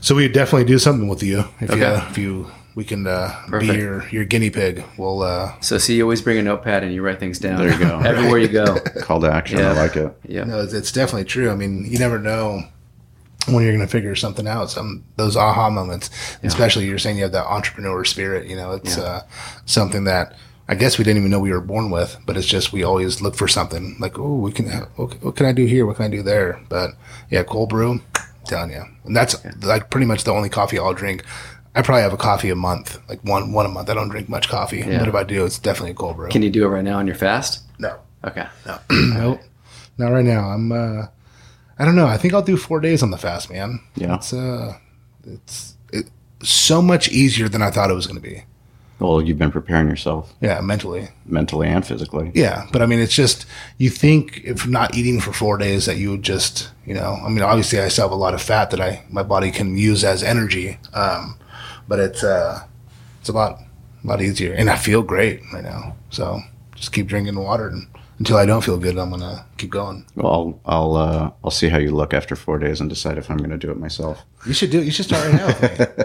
So 0.01 0.15
we 0.15 0.29
definitely 0.29 0.65
do 0.67 0.79
something 0.79 1.09
with 1.09 1.23
you 1.23 1.45
if 1.61 1.71
you 1.75 1.85
Okay. 1.85 2.07
if 2.11 2.17
you 2.19 2.47
we 2.75 2.85
can 2.85 3.07
uh, 3.07 3.35
be 3.61 3.67
your 3.67 4.09
your 4.09 4.25
guinea 4.25 4.49
pig. 4.51 4.83
We'll 4.97 5.23
uh, 5.23 5.53
So 5.61 5.77
see, 5.79 5.97
you 5.97 6.05
always 6.05 6.23
bring 6.23 6.39
a 6.39 6.43
notepad 6.43 6.83
and 6.85 6.95
you 6.95 7.03
write 7.03 7.21
things 7.21 7.39
down. 7.39 7.59
There 7.59 7.71
you 7.73 7.79
go. 7.79 7.99
Everywhere 8.05 8.39
you 8.39 8.49
go. 8.49 8.79
Call 9.03 9.21
to 9.21 9.31
action. 9.31 9.59
I 9.61 9.73
like 9.73 9.95
it. 9.97 10.11
Yeah. 10.27 10.45
no, 10.45 10.61
it's, 10.63 10.73
it's 10.73 10.91
definitely 10.93 11.25
true. 11.27 11.51
I 11.51 11.55
mean, 11.55 11.85
you 11.85 11.99
never 11.99 12.19
know 12.19 12.63
when 13.47 13.63
you're 13.65 13.73
going 13.73 13.85
to 13.87 13.91
figure 13.91 14.15
something 14.15 14.47
out. 14.47 14.71
Some 14.71 15.05
those 15.17 15.37
aha 15.37 15.71
moments, 15.71 16.11
especially 16.43 16.87
you're 16.87 16.99
saying 16.99 17.17
you 17.17 17.23
have 17.25 17.33
that 17.33 17.47
entrepreneur 17.47 18.05
spirit. 18.05 18.49
You 18.49 18.57
know, 18.57 18.73
it's 18.73 18.97
Yeah. 18.97 19.03
uh, 19.05 19.23
something 19.67 20.05
that. 20.05 20.35
I 20.69 20.75
guess 20.77 20.97
we 20.97 21.05
didn't 21.05 21.19
even 21.19 21.31
know 21.33 21.41
we 21.41 21.51
were 21.53 21.61
born 21.61 21.91
with, 21.91 22.17
but 22.25 22.37
it's 22.37 22.47
just 22.47 22.73
we 22.73 22.83
always 22.85 23.21
look 23.21 23.35
for 23.35 23.49
something 23.49 23.97
like, 23.99 24.19
oh, 24.19 24.37
we 24.37 24.53
can. 24.53 24.67
What, 24.97 25.23
what 25.23 25.37
can 25.37 25.45
I 25.47 25.53
do 25.53 25.67
here? 25.67 25.85
What 25.85 25.97
can 25.97 26.05
I 26.07 26.09
do 26.09 26.23
there? 26.23 26.61
But 26.69 26.93
yeah, 27.31 27.43
cold 27.43 27.69
brew, 27.71 28.01
telling 28.47 28.71
you, 28.71 28.85
and 29.05 29.15
that's 29.15 29.37
like 29.65 29.91
pretty 29.91 30.07
much 30.07 30.23
the 30.25 30.31
only 30.33 30.49
coffee 30.49 30.79
I'll 30.79 30.95
drink. 30.95 31.25
I 31.75 31.83
probably 31.83 32.03
have 32.03 32.13
a 32.13 32.17
coffee 32.17 32.49
a 32.49 32.55
month, 32.55 32.97
like 33.09 33.23
one 33.25 33.53
one 33.53 33.67
a 33.67 33.69
month. 33.71 33.91
I 33.91 33.95
don't 33.95 34.09
drink 34.09 34.29
much 34.29 34.49
coffee, 34.49 34.79
Yeah. 34.79 35.01
but 35.01 35.09
if 35.09 35.15
I 35.15 35.25
do, 35.25 35.45
it's 35.45 35.59
definitely 35.59 35.91
a 35.91 35.95
cold 35.95 36.17
brew. 36.17 36.29
Can 36.29 36.43
you 36.43 36.49
do 36.51 36.65
it 36.65 36.69
right 36.69 36.85
now 36.85 36.99
on 36.99 37.07
your 37.09 37.17
fast? 37.17 37.63
no, 37.79 37.97
Okay. 38.25 38.47
no, 38.65 38.79
nope, 38.91 39.41
not 39.99 40.13
right 40.13 40.25
now. 40.25 40.49
I'm. 40.49 40.71
uh 40.73 41.07
I 41.83 41.85
don't 41.85 41.97
know. 41.97 42.07
I 42.07 42.16
think 42.16 42.33
I'll 42.33 42.42
do 42.42 42.57
four 42.57 42.79
days 42.79 43.03
on 43.03 43.11
the 43.11 43.18
fast, 43.18 43.51
man. 43.51 43.81
Yeah. 43.97 44.14
it's 44.14 44.33
uh, 44.33 44.79
it's 45.25 45.77
it, 45.92 46.09
so 46.42 46.81
much 46.81 47.09
easier 47.09 47.49
than 47.49 47.61
I 47.61 47.71
thought 47.73 47.90
it 47.90 47.95
was 47.95 48.07
going 48.07 48.23
to 48.23 48.29
be. 48.29 48.45
Well, 49.01 49.21
you've 49.21 49.38
been 49.38 49.51
preparing 49.51 49.88
yourself 49.88 50.33
Yeah, 50.40 50.61
mentally. 50.61 51.09
mentally 51.27 51.66
and 51.66 51.85
physically. 51.85 52.31
Yeah, 52.37 52.68
but 52.73 52.83
I 52.83 52.87
mean, 52.87 53.01
it's 53.01 53.14
just 53.16 53.47
you 53.79 53.90
think 53.90 54.42
if 54.45 54.64
not 54.68 54.95
eating 54.97 55.21
for 55.21 55.33
four 55.33 55.59
days 55.59 55.87
that 55.87 55.97
you 55.97 56.12
would 56.12 56.23
just, 56.23 56.71
you 56.87 56.95
know, 56.95 57.18
I 57.25 57.29
mean, 57.29 57.42
obviously 57.42 57.81
I 57.81 57.88
still 57.88 58.05
have 58.05 58.12
a 58.12 58.14
lot 58.14 58.33
of 58.35 58.40
fat 58.40 58.71
that 58.71 58.81
I 58.81 59.03
my 59.11 59.25
body 59.25 59.51
can 59.51 59.77
use 59.77 60.05
as 60.05 60.23
energy, 60.23 60.79
um, 60.95 61.37
but 61.88 61.99
it's 61.99 62.23
uh, 62.23 62.62
it's 63.18 63.29
a 63.29 63.33
lot, 63.33 63.59
a 64.05 64.07
lot 64.07 64.23
easier, 64.23 64.53
and 64.53 64.71
I 64.71 64.77
feel 64.77 65.03
great 65.03 65.40
right 65.53 65.64
now. 65.64 65.97
So 66.11 66.40
just 66.77 66.92
keep 66.92 67.09
drinking 67.09 67.35
water, 67.40 67.66
and 67.66 67.88
until 68.23 68.37
I 68.37 68.47
don't 68.47 68.63
feel 68.63 68.79
good, 68.79 68.97
I'm 68.99 69.11
gonna 69.11 69.45
keep 69.59 69.71
going. 69.71 70.07
Well, 70.15 70.33
I'll 70.33 70.61
I'll, 70.65 70.97
uh, 70.97 71.31
I'll 71.43 71.51
see 71.51 71.69
how 71.69 71.79
you 71.79 71.91
look 71.91 72.15
after 72.15 72.37
four 72.37 72.57
days 72.57 72.81
and 72.81 72.89
decide 72.89 73.19
if 73.19 73.29
I'm 73.29 73.37
going 73.37 73.51
to 73.51 73.59
do 73.59 73.69
it 73.73 73.77
myself. 73.81 74.23
You 74.47 74.53
should 74.53 74.71
do. 74.71 74.79
It. 74.81 74.85
You 74.85 74.93
should 74.93 75.07
start 75.07 75.25
right 75.27 75.89
now. 75.89 76.05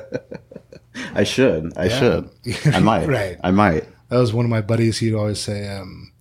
I 1.14 1.24
should. 1.24 1.74
I 1.78 1.86
Yeah. 1.86 2.00
should. 2.00 2.30
I 2.74 2.80
might. 2.80 3.08
Right. 3.08 3.38
I 3.44 3.52
might. 3.52 3.86
That 4.10 4.18
was 4.18 4.34
one 4.34 4.46
of 4.46 4.50
my 4.50 4.62
buddies. 4.62 4.98
He'd 4.98 5.14
always 5.14 5.40
say, 5.40 5.68
um, 5.78 6.12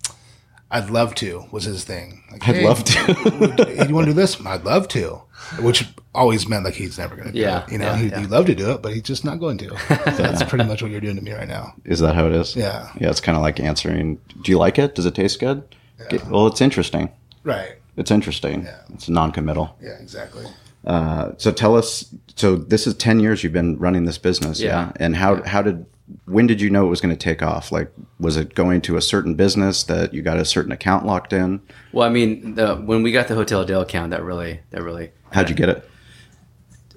"I'd 0.71 0.91
love 0.91 1.15
to." 1.17 1.47
Was 1.51 1.65
his 1.65 1.85
thing. 1.85 2.23
Like, 2.31 2.47
I'd 2.47 2.57
"Hey, 2.57 2.67
love 2.69 2.85
to. 2.85 3.87
you 3.89 3.95
want 3.95 4.07
to 4.07 4.13
do 4.13 4.21
this? 4.21 4.39
I'd 4.45 4.65
love 4.65 4.89
to. 4.89 5.23
Which 5.61 5.87
always 6.15 6.47
meant 6.47 6.65
like 6.67 6.75
he's 6.75 6.99
never 6.99 7.15
going 7.17 7.29
to 7.29 7.33
do 7.33 7.39
Yeah, 7.39 7.65
it. 7.65 7.73
You 7.73 7.79
know, 7.79 7.87
yeah, 7.87 7.97
he'd, 7.97 8.11
yeah. 8.11 8.21
he'd 8.21 8.31
love 8.31 8.45
to 8.47 8.55
do 8.55 8.73
it, 8.73 8.83
but 8.83 8.93
he's 8.93 9.03
just 9.03 9.25
not 9.25 9.39
going 9.41 9.57
to. 9.59 9.69
So 10.17 10.23
that's 10.23 10.43
pretty 10.43 10.65
much 10.65 10.83
what 10.83 10.91
you're 10.91 11.01
doing 11.01 11.17
to 11.17 11.23
me 11.23 11.33
right 11.33 11.49
now. 11.49 11.75
Is 11.87 12.01
that 12.01 12.15
how 12.15 12.27
it 12.27 12.33
is? 12.33 12.55
Yeah. 12.55 12.91
Yeah. 13.01 13.09
It's 13.11 13.21
kind 13.21 13.37
of 13.37 13.43
like 13.43 13.61
answering. 13.61 14.19
Do 14.43 14.51
you 14.53 14.59
like 14.59 14.79
it? 14.79 14.95
Does 14.95 15.07
it 15.07 15.15
taste 15.15 15.41
good? 15.41 15.63
Get- 16.11 16.27
well, 16.29 16.47
it's 16.47 16.61
interesting. 16.61 17.11
Right. 17.45 17.73
It's 17.97 18.11
interesting. 18.11 18.65
Yeah. 18.65 18.81
It's 18.93 19.09
non-committal. 19.09 19.77
Yeah, 19.81 19.99
exactly. 20.01 20.45
Uh, 20.87 21.33
so 21.39 21.51
tell 21.51 21.77
us. 21.77 22.15
So 22.37 22.57
this 22.57 22.87
is 22.87 22.95
ten 22.95 23.19
years 23.21 23.43
you've 23.43 23.53
been 23.53 23.79
running 23.79 24.05
this 24.05 24.19
business, 24.19 24.61
yeah? 24.61 24.87
Yeah. 24.87 24.93
And 25.01 25.17
how 25.17 25.43
how 25.43 25.63
did 25.63 25.87
when 26.27 26.47
did 26.47 26.61
you 26.61 26.71
know 26.71 26.87
it 26.87 26.91
was 26.91 27.01
going 27.01 27.15
to 27.17 27.19
take 27.19 27.43
off? 27.43 27.73
Like, 27.73 27.91
was 28.21 28.37
it 28.37 28.55
going 28.55 28.81
to 28.83 28.97
a 28.97 29.01
certain 29.03 29.35
business 29.35 29.83
that 29.85 30.15
you 30.15 30.23
got 30.23 30.37
a 30.37 30.45
certain 30.45 30.71
account 30.71 31.05
locked 31.05 31.33
in? 31.33 31.61
Well, 31.93 32.07
I 32.07 32.11
mean, 32.13 32.55
the, 32.55 32.77
when 32.77 33.03
we 33.03 33.11
got 33.11 33.27
the 33.27 33.35
Hotel 33.35 33.65
Del 33.65 33.81
account, 33.81 34.11
that 34.11 34.23
really, 34.23 34.61
that 34.71 34.83
really 34.85 35.11
How'd 35.33 35.49
you 35.49 35.57
get 35.57 35.69
it? 35.69 35.89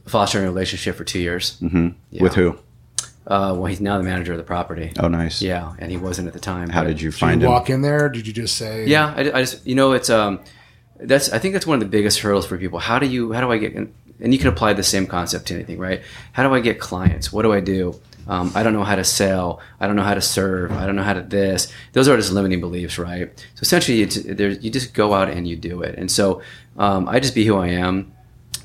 fostering 0.06 0.46
a 0.46 0.48
relationship 0.48 0.96
for 0.96 1.04
two 1.04 1.20
years. 1.20 1.58
hmm 1.60 1.90
Yeah. 2.12 2.22
With 2.24 2.36
who? 2.36 2.58
Uh, 3.30 3.54
well, 3.56 3.66
he's 3.66 3.80
now 3.80 3.98
the 3.98 4.04
manager 4.04 4.32
of 4.34 4.40
the 4.40 4.44
property. 4.44 4.92
Oh, 5.00 5.08
nice. 5.08 5.40
Yeah, 5.42 5.74
and 5.78 5.92
he 5.92 5.98
wasn't 5.98 6.28
at 6.28 6.34
the 6.34 6.40
time. 6.40 6.68
How 6.70 6.84
did 6.84 7.00
you 7.00 7.12
Did 7.12 7.20
find 7.20 7.42
you 7.42 7.48
him? 7.48 7.54
walk 7.54 7.70
in 7.70 7.82
there? 7.84 8.10
Did 8.10 8.26
you 8.26 8.34
just 8.34 8.58
say? 8.58 8.86
Yeah, 8.88 9.14
I, 9.16 9.22
I 9.32 9.42
just 9.42 9.66
you 9.68 9.76
know 9.76 9.92
it's 9.94 10.10
um 10.10 10.40
that's 11.00 11.32
I 11.32 11.38
think 11.40 11.54
that's 11.54 11.68
one 11.68 11.76
of 11.76 11.80
the 11.80 11.90
biggest 11.90 12.20
hurdles 12.20 12.46
for 12.48 12.58
people. 12.58 12.80
How 12.80 12.98
do 13.00 13.06
you 13.06 13.32
how 13.32 13.42
do 13.42 13.52
I 13.52 13.58
get 13.60 13.76
and 13.76 14.34
you 14.34 14.40
can 14.40 14.48
apply 14.48 14.74
the 14.74 14.84
same 14.84 15.06
concept 15.08 15.46
to 15.48 15.54
anything, 15.54 15.78
right? 15.80 16.02
How 16.34 16.44
do 16.48 16.54
I 16.54 16.60
get 16.60 16.80
clients? 16.80 17.32
What 17.32 17.44
do 17.44 17.54
I 17.54 17.60
do? 17.60 18.00
Um, 18.28 18.52
I 18.54 18.64
don't 18.64 18.74
know 18.74 18.84
how 18.84 18.96
to 18.96 19.04
sell. 19.04 19.60
I 19.80 19.88
don't 19.88 19.96
know 19.96 20.04
how 20.04 20.14
to 20.14 20.22
serve. 20.22 20.72
I 20.72 20.86
don't 20.86 20.96
know 20.96 21.04
how 21.04 21.14
to 21.14 21.22
this. 21.22 21.72
Those 21.94 22.08
are 22.08 22.16
just 22.18 22.32
limiting 22.32 22.60
beliefs, 22.60 23.00
right? 23.00 23.32
So 23.56 23.62
essentially, 23.62 24.02
it's, 24.04 24.22
there's, 24.22 24.64
you 24.64 24.70
just 24.70 24.94
go 24.94 25.14
out 25.16 25.30
and 25.30 25.48
you 25.48 25.56
do 25.56 25.82
it. 25.82 25.96
And 25.98 26.12
so 26.12 26.42
um, 26.78 27.08
I 27.10 27.20
just 27.20 27.34
be 27.34 27.44
who 27.46 27.56
I 27.58 27.70
am, 27.70 28.12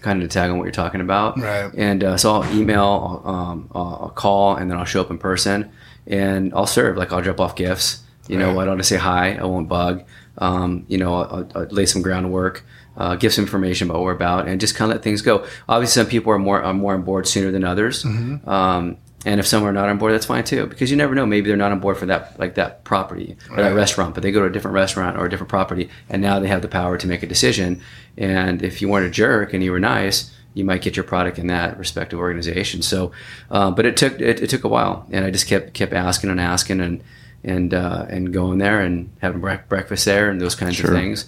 kind 0.05 0.23
of 0.23 0.29
to 0.29 0.33
tag 0.33 0.51
on 0.51 0.59
what 0.59 0.65
you're 0.65 0.73
talking 0.73 1.01
about. 1.01 1.39
Right. 1.41 1.73
And 1.77 2.05
uh, 2.05 2.17
so 2.17 2.33
I'll 2.35 2.55
email, 2.57 3.23
I'll, 3.25 3.35
um, 3.35 3.69
I'll 3.75 4.13
call, 4.15 4.55
and 4.57 4.71
then 4.71 4.79
I'll 4.79 4.85
show 4.85 5.01
up 5.01 5.11
in 5.11 5.19
person, 5.19 5.73
and 6.07 6.53
I'll 6.55 6.67
serve. 6.67 6.97
Like 6.97 7.11
I'll 7.13 7.23
drop 7.23 7.41
off 7.41 7.57
gifts. 7.57 8.03
You 8.29 8.39
know, 8.39 8.47
Right. 8.55 8.63
I 8.63 8.65
don't 8.65 8.69
want 8.69 8.81
to 8.81 8.85
say 8.85 8.97
hi. 8.97 9.35
I 9.35 9.45
won't 9.45 9.69
bug. 9.69 10.05
Um, 10.39 10.85
you 10.89 10.99
know, 10.99 11.15
I'll, 11.15 11.49
I'll 11.55 11.67
lay 11.67 11.87
some 11.87 12.01
groundwork, 12.03 12.65
uh, 12.97 13.17
give 13.17 13.33
some 13.35 13.45
information 13.45 13.89
about 13.89 13.99
what 14.01 14.05
we're 14.07 14.13
about, 14.13 14.49
and 14.49 14.61
just 14.61 14.75
kind 14.75 14.91
of 14.91 14.97
let 14.97 15.03
things 15.05 15.21
go. 15.23 15.45
Obviously, 15.69 16.01
some 16.03 16.09
people 16.11 16.33
are 16.33 16.39
more 16.39 16.63
are 16.63 16.73
more 16.75 16.95
on 16.95 17.03
board 17.03 17.27
sooner 17.29 17.51
than 17.51 17.65
others. 17.65 18.05
Um, 18.05 18.97
And 19.27 19.41
if 19.41 19.47
some 19.47 19.65
are 19.65 19.73
not 19.73 19.89
on 19.89 19.97
board, 19.99 20.13
that's 20.13 20.27
fine 20.27 20.45
too, 20.45 20.67
because 20.67 20.91
you 20.91 20.97
never 20.97 21.15
know. 21.15 21.25
Maybe 21.25 21.49
they're 21.49 21.57
not 21.57 21.73
on 21.73 21.81
board 21.81 21.97
for 21.97 22.07
that, 22.07 22.39
like 22.39 22.57
that 22.57 22.85
property 22.85 23.37
or 23.51 23.57
that 23.57 23.75
restaurant, 23.75 24.15
but 24.15 24.23
they 24.23 24.31
go 24.31 24.41
to 24.41 24.47
a 24.47 24.51
different 24.53 24.75
restaurant 24.75 25.17
or 25.17 25.25
a 25.25 25.31
different 25.31 25.49
property, 25.49 25.89
and 26.11 26.21
now 26.21 26.39
they 26.41 26.49
have 26.49 26.61
the 26.63 26.69
power 26.69 26.99
to 26.99 27.07
make 27.07 27.23
a 27.23 27.27
decision. 27.27 27.81
And 28.19 28.63
if 28.63 28.83
you 28.83 28.89
weren't 28.89 29.07
a 29.07 29.11
jerk 29.11 29.55
and 29.55 29.65
you 29.65 29.73
were 29.73 29.81
nice, 29.81 30.31
you 30.53 30.65
might 30.65 30.83
get 30.83 30.95
your 30.97 31.05
product 31.05 31.39
in 31.39 31.47
that 31.49 31.79
respective 31.79 32.19
organization. 32.19 32.83
So, 32.83 33.13
uh, 33.51 33.71
but 33.71 33.87
it 33.87 33.97
took 33.97 34.21
it, 34.21 34.43
it 34.43 34.51
took 34.51 34.65
a 34.65 34.69
while, 34.69 35.07
and 35.11 35.25
I 35.25 35.31
just 35.31 35.47
kept 35.47 35.73
kept 35.73 35.93
asking 35.95 36.29
and 36.31 36.41
asking 36.41 36.81
and 36.81 37.03
and 37.43 37.73
uh, 37.73 38.05
and 38.11 38.33
going 38.33 38.59
there 38.59 38.81
and 38.81 39.11
having 39.21 39.41
brec- 39.41 39.69
breakfast 39.69 40.05
there 40.05 40.29
and 40.29 40.41
those 40.41 40.55
kinds 40.55 40.77
Sure. 40.77 40.91
of 40.91 40.97
things. 40.97 41.27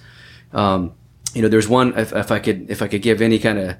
Um, 0.52 0.92
you 1.34 1.42
know, 1.42 1.48
there's 1.48 1.68
one 1.68 1.98
if, 1.98 2.12
if 2.12 2.30
I 2.30 2.38
could 2.40 2.70
if 2.70 2.82
I 2.82 2.88
could 2.88 3.02
give 3.02 3.20
any 3.22 3.38
kind 3.38 3.58
of 3.58 3.76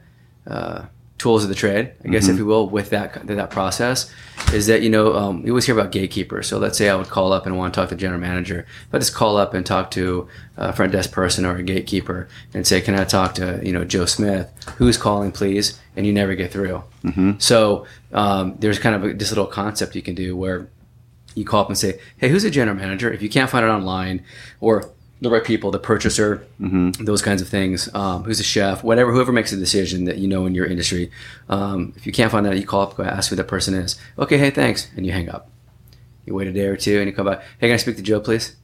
uh, 0.46 0.82
tools 1.18 1.42
of 1.42 1.48
the 1.48 1.54
trade, 1.54 1.92
I 2.04 2.08
guess 2.08 2.28
if 2.28 2.36
you 2.36 2.44
will, 2.44 2.68
with 2.68 2.90
that 2.90 3.26
that 3.26 3.50
process, 3.50 4.12
is 4.52 4.66
that 4.66 4.82
you 4.82 4.90
know 4.90 5.14
um, 5.14 5.44
you 5.44 5.52
always 5.52 5.64
hear 5.64 5.78
about 5.78 5.90
gatekeepers. 5.92 6.46
So 6.46 6.58
let's 6.58 6.76
say 6.76 6.88
I 6.90 6.94
would 6.94 7.08
call 7.08 7.32
up 7.32 7.46
and 7.46 7.56
want 7.56 7.72
to 7.72 7.80
talk 7.80 7.88
to 7.88 7.94
the 7.94 8.00
general 8.00 8.20
manager. 8.20 8.66
If 8.88 8.94
I 8.94 8.98
just 8.98 9.14
call 9.14 9.36
up 9.36 9.54
and 9.54 9.64
talk 9.64 9.90
to 9.92 10.28
a 10.56 10.72
front 10.72 10.92
desk 10.92 11.12
person 11.12 11.44
or 11.46 11.56
a 11.56 11.62
gatekeeper 11.62 12.28
and 12.52 12.66
say, 12.66 12.80
"Can 12.80 12.94
I 12.94 13.04
talk 13.04 13.34
to 13.36 13.60
you 13.64 13.72
know 13.72 13.84
Joe 13.84 14.04
Smith? 14.06 14.50
Who's 14.76 14.98
calling, 14.98 15.32
please?" 15.32 15.80
and 15.96 16.06
you 16.06 16.12
never 16.12 16.34
get 16.34 16.52
through. 16.52 16.82
So 17.38 17.86
um, 18.12 18.56
there's 18.58 18.78
kind 18.78 18.94
of 18.94 19.04
a, 19.04 19.14
this 19.14 19.30
little 19.30 19.46
concept 19.46 19.94
you 19.96 20.02
can 20.02 20.14
do 20.14 20.36
where 20.36 20.68
you 21.34 21.44
call 21.46 21.62
up 21.62 21.68
and 21.68 21.78
say, 21.78 21.98
"Hey, 22.18 22.28
who's 22.28 22.42
the 22.42 22.50
general 22.50 22.76
manager?" 22.76 23.10
If 23.10 23.22
you 23.22 23.30
can't 23.30 23.48
find 23.48 23.64
it 23.64 23.68
online, 23.68 24.22
or 24.60 24.90
the 25.20 25.30
right 25.30 25.44
people, 25.44 25.70
the 25.70 25.78
purchaser, 25.78 26.46
those 27.00 27.22
kinds 27.22 27.40
of 27.40 27.48
things. 27.48 27.88
Um, 27.94 28.24
who's 28.24 28.38
the 28.38 28.44
chef? 28.44 28.84
Whatever, 28.84 29.12
whoever 29.12 29.32
makes 29.32 29.52
a 29.52 29.56
decision 29.56 30.04
that 30.04 30.18
you 30.18 30.28
know 30.28 30.44
in 30.46 30.54
your 30.54 30.66
industry. 30.66 31.10
Um, 31.48 31.94
if 31.96 32.06
you 32.06 32.12
can't 32.12 32.30
find 32.30 32.44
that, 32.46 32.56
you 32.56 32.66
call 32.66 32.82
up, 32.82 32.96
go 32.96 33.02
ask 33.04 33.30
who 33.30 33.36
that 33.36 33.48
person 33.48 33.74
is. 33.74 33.96
Okay, 34.18 34.36
hey, 34.38 34.50
thanks, 34.50 34.90
and 34.96 35.06
you 35.06 35.12
hang 35.12 35.28
up. 35.30 35.50
You 36.26 36.34
wait 36.34 36.48
a 36.48 36.52
day 36.52 36.66
or 36.66 36.76
two, 36.76 36.98
and 36.98 37.08
you 37.08 37.14
come 37.14 37.26
back. 37.26 37.40
Hey, 37.58 37.68
can 37.68 37.74
I 37.74 37.76
speak 37.78 37.96
to 37.96 38.02
Joe, 38.02 38.20
please? 38.20 38.56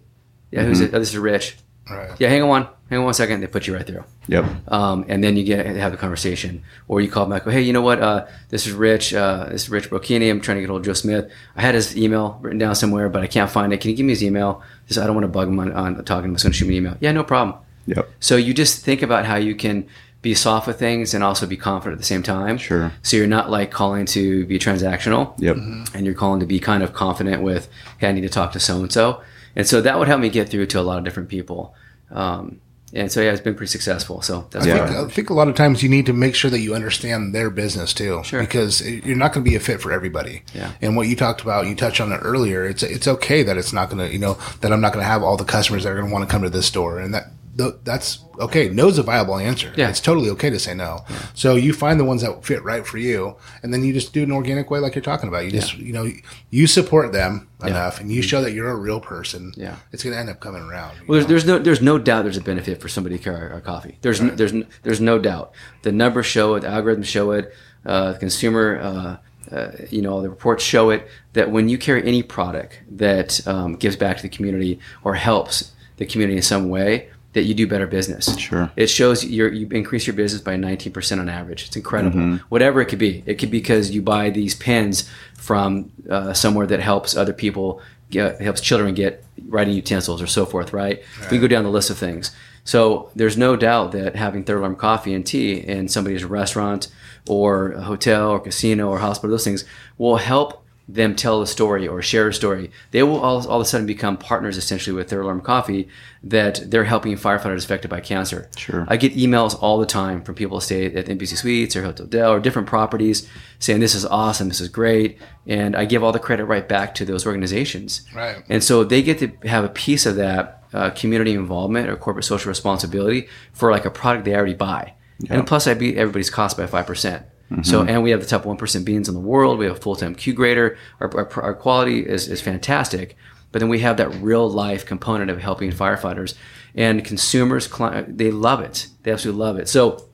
Yeah, 0.50 0.64
who's 0.64 0.80
it? 0.80 0.92
Oh, 0.94 0.98
this 0.98 1.10
is 1.10 1.16
Rich. 1.18 1.56
Right. 1.90 2.10
Yeah, 2.18 2.28
hang 2.28 2.42
on 2.42 2.48
one, 2.48 2.68
hang 2.90 3.00
on 3.00 3.04
one 3.06 3.14
second. 3.14 3.40
They 3.40 3.46
put 3.48 3.66
you 3.66 3.74
right 3.74 3.86
through 3.86 4.04
Yep. 4.28 4.44
um, 4.68 5.04
and 5.08 5.22
then 5.22 5.36
you 5.36 5.42
get 5.44 5.66
have 5.66 5.92
a 5.92 5.96
conversation, 5.96 6.62
or 6.88 7.00
you 7.00 7.10
call 7.10 7.26
back. 7.26 7.44
Hey, 7.44 7.60
you 7.62 7.72
know 7.72 7.82
what? 7.82 8.00
Uh, 8.00 8.26
this 8.50 8.66
is 8.66 8.72
Rich. 8.72 9.12
Uh, 9.14 9.46
this 9.50 9.64
is 9.64 9.68
Rich 9.70 9.90
Brocchini. 9.90 10.30
I'm 10.30 10.40
trying 10.40 10.56
to 10.58 10.60
get 10.62 10.68
hold 10.70 10.80
of 10.82 10.86
Joe 10.86 10.92
Smith. 10.92 11.30
I 11.56 11.60
had 11.62 11.74
his 11.74 11.96
email 11.96 12.38
written 12.40 12.58
down 12.58 12.74
somewhere, 12.76 13.08
but 13.08 13.22
I 13.22 13.26
can't 13.26 13.50
find 13.50 13.72
it. 13.72 13.80
Can 13.80 13.90
you 13.90 13.96
give 13.96 14.06
me 14.06 14.12
his 14.12 14.22
email? 14.22 14.62
Just 14.86 15.00
I 15.00 15.06
don't 15.06 15.14
want 15.16 15.24
to 15.24 15.28
bug 15.28 15.48
him 15.48 15.58
on, 15.58 15.72
on 15.72 16.04
talking. 16.04 16.30
I'm 16.30 16.34
just 16.34 16.44
going 16.44 16.52
to 16.52 16.58
shoot 16.58 16.68
me 16.68 16.76
an 16.78 16.84
email. 16.84 16.96
Yeah, 17.00 17.12
no 17.12 17.24
problem. 17.24 17.56
Yep. 17.86 18.08
So 18.20 18.36
you 18.36 18.54
just 18.54 18.84
think 18.84 19.02
about 19.02 19.24
how 19.26 19.36
you 19.36 19.56
can 19.56 19.86
be 20.22 20.34
soft 20.34 20.68
with 20.68 20.78
things 20.78 21.14
and 21.14 21.24
also 21.24 21.46
be 21.48 21.56
confident 21.56 21.94
at 21.94 21.98
the 21.98 22.04
same 22.06 22.22
time. 22.22 22.56
Sure. 22.58 22.92
So 23.02 23.16
you're 23.16 23.26
not 23.26 23.50
like 23.50 23.72
calling 23.72 24.06
to 24.06 24.46
be 24.46 24.56
transactional 24.56 25.34
Yep. 25.38 25.56
and 25.96 26.06
you're 26.06 26.14
calling 26.14 26.38
to 26.38 26.46
be 26.46 26.60
kind 26.60 26.84
of 26.84 26.92
confident 26.92 27.42
with, 27.42 27.68
hey, 27.98 28.08
I 28.08 28.12
need 28.12 28.20
to 28.20 28.28
talk 28.28 28.52
to 28.52 28.60
so 28.60 28.76
and 28.82 28.92
so. 28.92 29.20
And 29.56 29.66
so 29.66 29.80
that 29.82 29.98
would 29.98 30.08
help 30.08 30.20
me 30.20 30.28
get 30.30 30.48
through 30.48 30.66
to 30.66 30.80
a 30.80 30.82
lot 30.82 30.98
of 30.98 31.04
different 31.04 31.28
people. 31.28 31.74
Um, 32.10 32.60
and 32.94 33.10
so, 33.10 33.22
yeah, 33.22 33.30
it's 33.32 33.40
been 33.40 33.54
pretty 33.54 33.70
successful. 33.70 34.20
So 34.20 34.46
that's 34.50 34.66
I 34.66 34.68
Yeah. 34.68 34.86
think, 34.86 34.98
I 34.98 35.08
think 35.10 35.30
a 35.30 35.34
lot 35.34 35.48
of 35.48 35.54
times 35.54 35.82
you 35.82 35.88
need 35.88 36.04
to 36.06 36.12
make 36.12 36.34
sure 36.34 36.50
that 36.50 36.60
you 36.60 36.74
understand 36.74 37.34
their 37.34 37.48
business 37.48 37.94
too, 37.94 38.20
Sure. 38.22 38.40
because 38.40 38.82
you're 38.86 39.16
not 39.16 39.32
going 39.32 39.44
to 39.44 39.50
be 39.50 39.56
a 39.56 39.60
fit 39.60 39.80
for 39.80 39.92
everybody. 39.92 40.42
Yeah. 40.54 40.72
And 40.82 40.94
what 40.94 41.08
you 41.08 41.16
talked 41.16 41.40
about, 41.40 41.66
you 41.66 41.74
touched 41.74 42.02
on 42.02 42.12
it 42.12 42.18
earlier. 42.22 42.66
It's 42.66 42.82
it's 42.82 43.08
okay 43.08 43.42
that 43.44 43.56
it's 43.56 43.72
not 43.72 43.88
going 43.88 44.06
to, 44.06 44.12
you 44.12 44.18
know, 44.18 44.36
that 44.60 44.72
I'm 44.74 44.82
not 44.82 44.92
going 44.92 45.02
to 45.04 45.08
have 45.08 45.22
all 45.22 45.38
the 45.38 45.44
customers 45.44 45.84
that 45.84 45.90
are 45.92 45.96
going 45.96 46.08
to 46.08 46.12
want 46.12 46.28
to 46.28 46.30
come 46.30 46.42
to 46.42 46.50
this 46.50 46.66
store, 46.66 46.98
and 46.98 47.14
that 47.14 47.30
th- 47.56 47.74
that's 47.84 48.24
okay. 48.38 48.68
No's 48.68 48.98
a 48.98 49.02
viable 49.02 49.36
answer. 49.38 49.72
Yeah. 49.76 49.88
It's 49.88 50.00
totally 50.00 50.30
okay 50.30 50.50
to 50.50 50.58
say 50.58 50.74
no. 50.74 51.04
So 51.34 51.56
you 51.56 51.72
find 51.72 51.98
the 51.98 52.04
ones 52.04 52.22
that 52.22 52.44
fit 52.44 52.62
right 52.62 52.86
for 52.86 52.98
you, 52.98 53.36
and 53.62 53.72
then 53.72 53.84
you 53.84 53.92
just 53.92 54.12
do 54.12 54.20
it 54.20 54.24
in 54.24 54.30
an 54.30 54.36
organic 54.36 54.70
way, 54.70 54.78
like 54.78 54.94
you're 54.94 55.02
talking 55.02 55.28
about. 55.28 55.44
You 55.44 55.50
just, 55.50 55.76
you 55.76 55.92
know, 55.92 56.08
you 56.50 56.66
support 56.66 57.12
them 57.12 57.48
enough, 57.62 58.00
and 58.00 58.10
you 58.10 58.22
show 58.22 58.42
that 58.42 58.52
you're 58.52 58.70
a 58.70 58.76
real 58.76 59.00
person. 59.00 59.52
Yeah. 59.56 59.76
It's 59.92 60.02
going 60.02 60.14
to 60.14 60.20
end 60.20 60.30
up 60.30 60.40
coming 60.40 60.62
around. 60.62 60.98
Well, 61.06 61.18
there's, 61.18 61.26
there's 61.26 61.46
no 61.46 61.58
there's 61.58 61.82
no 61.82 61.98
doubt 61.98 62.22
there's 62.22 62.36
a 62.36 62.42
benefit 62.42 62.80
for 62.80 62.88
somebody 62.88 63.18
to 63.18 63.22
carry 63.22 63.50
our, 63.50 63.60
coffee. 63.60 63.98
There's 64.02 64.20
no, 64.20 64.30
there's 64.34 64.52
no, 64.52 64.66
there's 64.82 65.00
no 65.00 65.18
doubt. 65.18 65.52
The 65.82 65.92
numbers 65.92 66.26
show 66.26 66.54
it. 66.54 66.60
The 66.60 66.68
algorithms 66.68 67.04
show 67.04 67.30
it. 67.32 67.52
Uh, 67.84 68.12
the 68.12 68.18
consumer, 68.18 68.80
uh, 68.80 69.54
uh, 69.54 69.72
you 69.90 70.02
know, 70.02 70.22
the 70.22 70.30
reports 70.30 70.64
show 70.64 70.90
it 70.90 71.08
that 71.32 71.50
when 71.50 71.68
you 71.68 71.78
carry 71.78 72.06
any 72.06 72.22
product 72.22 72.80
that 72.90 73.46
um, 73.46 73.74
gives 73.74 73.96
back 73.96 74.16
to 74.16 74.22
the 74.22 74.28
community 74.28 74.78
or 75.04 75.14
helps 75.14 75.72
the 75.96 76.06
community 76.06 76.36
in 76.36 76.42
some 76.42 76.68
way, 76.68 77.10
that 77.32 77.44
you 77.44 77.54
do 77.54 77.66
better 77.66 77.86
business. 77.86 78.36
Sure. 78.38 78.70
It 78.76 78.88
shows 78.88 79.24
you 79.24 79.48
you 79.48 79.66
increase 79.70 80.06
your 80.06 80.14
business 80.14 80.42
by 80.42 80.56
19% 80.56 81.18
on 81.18 81.28
average. 81.28 81.66
It's 81.66 81.76
incredible. 81.76 82.38
Whatever 82.48 82.80
it 82.80 82.86
could 82.86 82.98
be. 82.98 83.22
It 83.26 83.36
could 83.38 83.50
be 83.50 83.58
because 83.58 83.90
you 83.90 84.02
buy 84.02 84.30
these 84.30 84.54
pens 84.54 85.08
from 85.36 85.90
uh, 86.10 86.32
somewhere 86.34 86.66
that 86.66 86.80
helps 86.80 87.16
other 87.16 87.32
people, 87.32 87.80
get, 88.10 88.40
helps 88.40 88.60
children 88.60 88.94
get 88.94 89.24
writing 89.48 89.74
utensils 89.74 90.20
or 90.20 90.26
so 90.26 90.44
forth, 90.44 90.72
right? 90.72 91.02
We 91.30 91.38
go 91.38 91.48
down 91.48 91.64
the 91.64 91.70
list 91.70 91.88
of 91.90 91.98
things. 91.98 92.32
So 92.64 93.10
there's 93.16 93.36
no 93.36 93.56
doubt 93.56 93.92
that 93.92 94.14
having 94.14 94.44
third 94.44 94.58
alarm 94.58 94.76
coffee 94.76 95.14
and 95.14 95.26
tea 95.26 95.54
in 95.54 95.88
somebody's 95.88 96.24
restaurant 96.24 96.88
or 97.28 97.72
a 97.72 97.82
hotel 97.82 98.30
or 98.30 98.40
casino 98.40 98.88
or 98.88 98.98
hospital, 98.98 99.30
those 99.30 99.44
things 99.44 99.64
will 99.98 100.16
help 100.16 100.61
them 100.88 101.14
tell 101.14 101.40
a 101.40 101.46
story 101.46 101.86
or 101.86 102.02
share 102.02 102.28
a 102.28 102.34
story. 102.34 102.70
They 102.90 103.02
will 103.02 103.20
all, 103.20 103.46
all 103.48 103.60
of 103.60 103.62
a 103.62 103.64
sudden 103.64 103.86
become 103.86 104.16
partners 104.16 104.56
essentially 104.56 104.94
with 104.94 105.08
Third 105.08 105.22
Alarm 105.22 105.40
Coffee 105.40 105.88
that 106.24 106.70
they're 106.70 106.84
helping 106.84 107.16
firefighters 107.16 107.64
affected 107.64 107.88
by 107.88 108.00
cancer. 108.00 108.50
Sure. 108.56 108.84
I 108.88 108.96
get 108.96 109.14
emails 109.14 109.56
all 109.60 109.78
the 109.78 109.86
time 109.86 110.22
from 110.22 110.34
people 110.34 110.60
stay 110.60 110.86
at 110.86 111.08
Embassy 111.08 111.36
Suites 111.36 111.76
or 111.76 111.82
Hotel 111.82 112.06
Del 112.06 112.32
or 112.32 112.40
different 112.40 112.68
properties 112.68 113.28
saying 113.58 113.80
this 113.80 113.94
is 113.94 114.04
awesome, 114.04 114.48
this 114.48 114.60
is 114.60 114.68
great, 114.68 115.18
and 115.46 115.76
I 115.76 115.84
give 115.84 116.02
all 116.02 116.12
the 116.12 116.18
credit 116.18 116.46
right 116.46 116.68
back 116.68 116.94
to 116.96 117.04
those 117.04 117.26
organizations. 117.26 118.02
Right. 118.14 118.42
And 118.48 118.62
so 118.62 118.84
they 118.84 119.02
get 119.02 119.18
to 119.20 119.48
have 119.48 119.64
a 119.64 119.68
piece 119.68 120.04
of 120.04 120.16
that 120.16 120.64
uh, 120.72 120.90
community 120.90 121.32
involvement 121.32 121.88
or 121.88 121.96
corporate 121.96 122.24
social 122.24 122.48
responsibility 122.48 123.28
for 123.52 123.70
like 123.70 123.84
a 123.84 123.90
product 123.90 124.24
they 124.24 124.34
already 124.34 124.54
buy. 124.54 124.94
And 125.30 125.46
plus, 125.46 125.68
I 125.68 125.74
beat 125.74 125.96
everybody's 125.96 126.30
cost 126.30 126.56
by 126.56 126.66
five 126.66 126.86
percent. 126.86 127.24
So, 127.62 127.82
and 127.82 128.02
we 128.02 128.10
have 128.10 128.20
the 128.20 128.26
top 128.26 128.46
one 128.46 128.56
percent 128.56 128.84
beans 128.84 129.08
in 129.08 129.14
the 129.14 129.20
world. 129.20 129.58
We 129.58 129.66
have 129.66 129.76
a 129.76 129.80
full 129.80 129.96
time 129.96 130.14
Q 130.14 130.32
grader. 130.32 130.78
Our, 131.00 131.16
our, 131.16 131.42
our 131.42 131.54
quality 131.54 132.00
is, 132.00 132.28
is 132.28 132.40
fantastic. 132.40 133.16
But 133.50 133.58
then 133.60 133.68
we 133.68 133.80
have 133.80 133.98
that 133.98 134.08
real 134.22 134.48
life 134.48 134.86
component 134.86 135.30
of 135.30 135.38
helping 135.38 135.70
firefighters 135.72 136.34
and 136.74 137.04
consumers. 137.04 137.66
cli- 137.68 138.04
They 138.08 138.30
love 138.30 138.60
it. 138.60 138.88
They 139.02 139.12
absolutely 139.12 139.40
love 139.44 139.58
it. 139.58 139.68
So. 139.68 140.08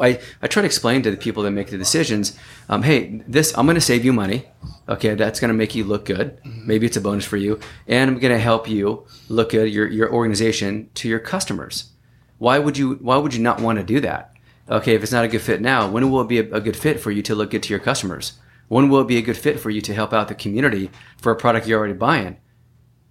I, 0.00 0.20
I 0.40 0.46
try 0.46 0.62
to 0.62 0.66
explain 0.66 1.02
to 1.02 1.10
the 1.10 1.16
people 1.16 1.42
that 1.42 1.50
make 1.50 1.68
the 1.68 1.76
decisions, 1.76 2.38
um, 2.68 2.82
hey, 2.82 3.22
this 3.26 3.52
I'm 3.58 3.66
going 3.66 3.74
to 3.74 3.80
save 3.80 4.04
you 4.04 4.12
money. 4.12 4.46
Okay, 4.88 5.14
that's 5.16 5.38
going 5.40 5.48
to 5.48 5.54
make 5.54 5.74
you 5.74 5.84
look 5.84 6.04
good. 6.04 6.38
Maybe 6.44 6.86
it's 6.86 6.96
a 6.96 7.00
bonus 7.00 7.24
for 7.24 7.36
you, 7.36 7.58
and 7.86 8.08
I'm 8.10 8.18
going 8.18 8.32
to 8.32 8.38
help 8.38 8.68
you 8.68 9.06
look 9.28 9.52
at 9.54 9.70
your 9.72 9.86
your 9.88 10.10
organization 10.10 10.88
to 10.94 11.08
your 11.08 11.18
customers. 11.18 11.90
Why 12.38 12.58
would 12.58 12.78
you 12.78 12.94
Why 13.02 13.16
would 13.16 13.34
you 13.34 13.42
not 13.42 13.60
want 13.60 13.78
to 13.78 13.84
do 13.84 14.00
that? 14.00 14.32
Okay, 14.68 14.94
if 14.94 15.02
it's 15.02 15.12
not 15.12 15.24
a 15.24 15.28
good 15.28 15.42
fit 15.42 15.60
now, 15.60 15.88
when 15.88 16.10
will 16.10 16.22
it 16.22 16.28
be 16.28 16.40
a, 16.40 16.54
a 16.54 16.60
good 16.60 16.76
fit 16.76 16.98
for 16.98 17.10
you 17.10 17.22
to 17.22 17.34
look 17.34 17.50
good 17.50 17.62
to 17.62 17.70
your 17.70 17.78
customers? 17.78 18.34
When 18.68 18.88
will 18.88 19.00
it 19.00 19.08
be 19.08 19.16
a 19.16 19.22
good 19.22 19.36
fit 19.36 19.60
for 19.60 19.70
you 19.70 19.80
to 19.80 19.94
help 19.94 20.12
out 20.12 20.28
the 20.28 20.34
community 20.34 20.90
for 21.18 21.30
a 21.30 21.36
product 21.36 21.66
you're 21.66 21.78
already 21.78 21.94
buying? 21.94 22.38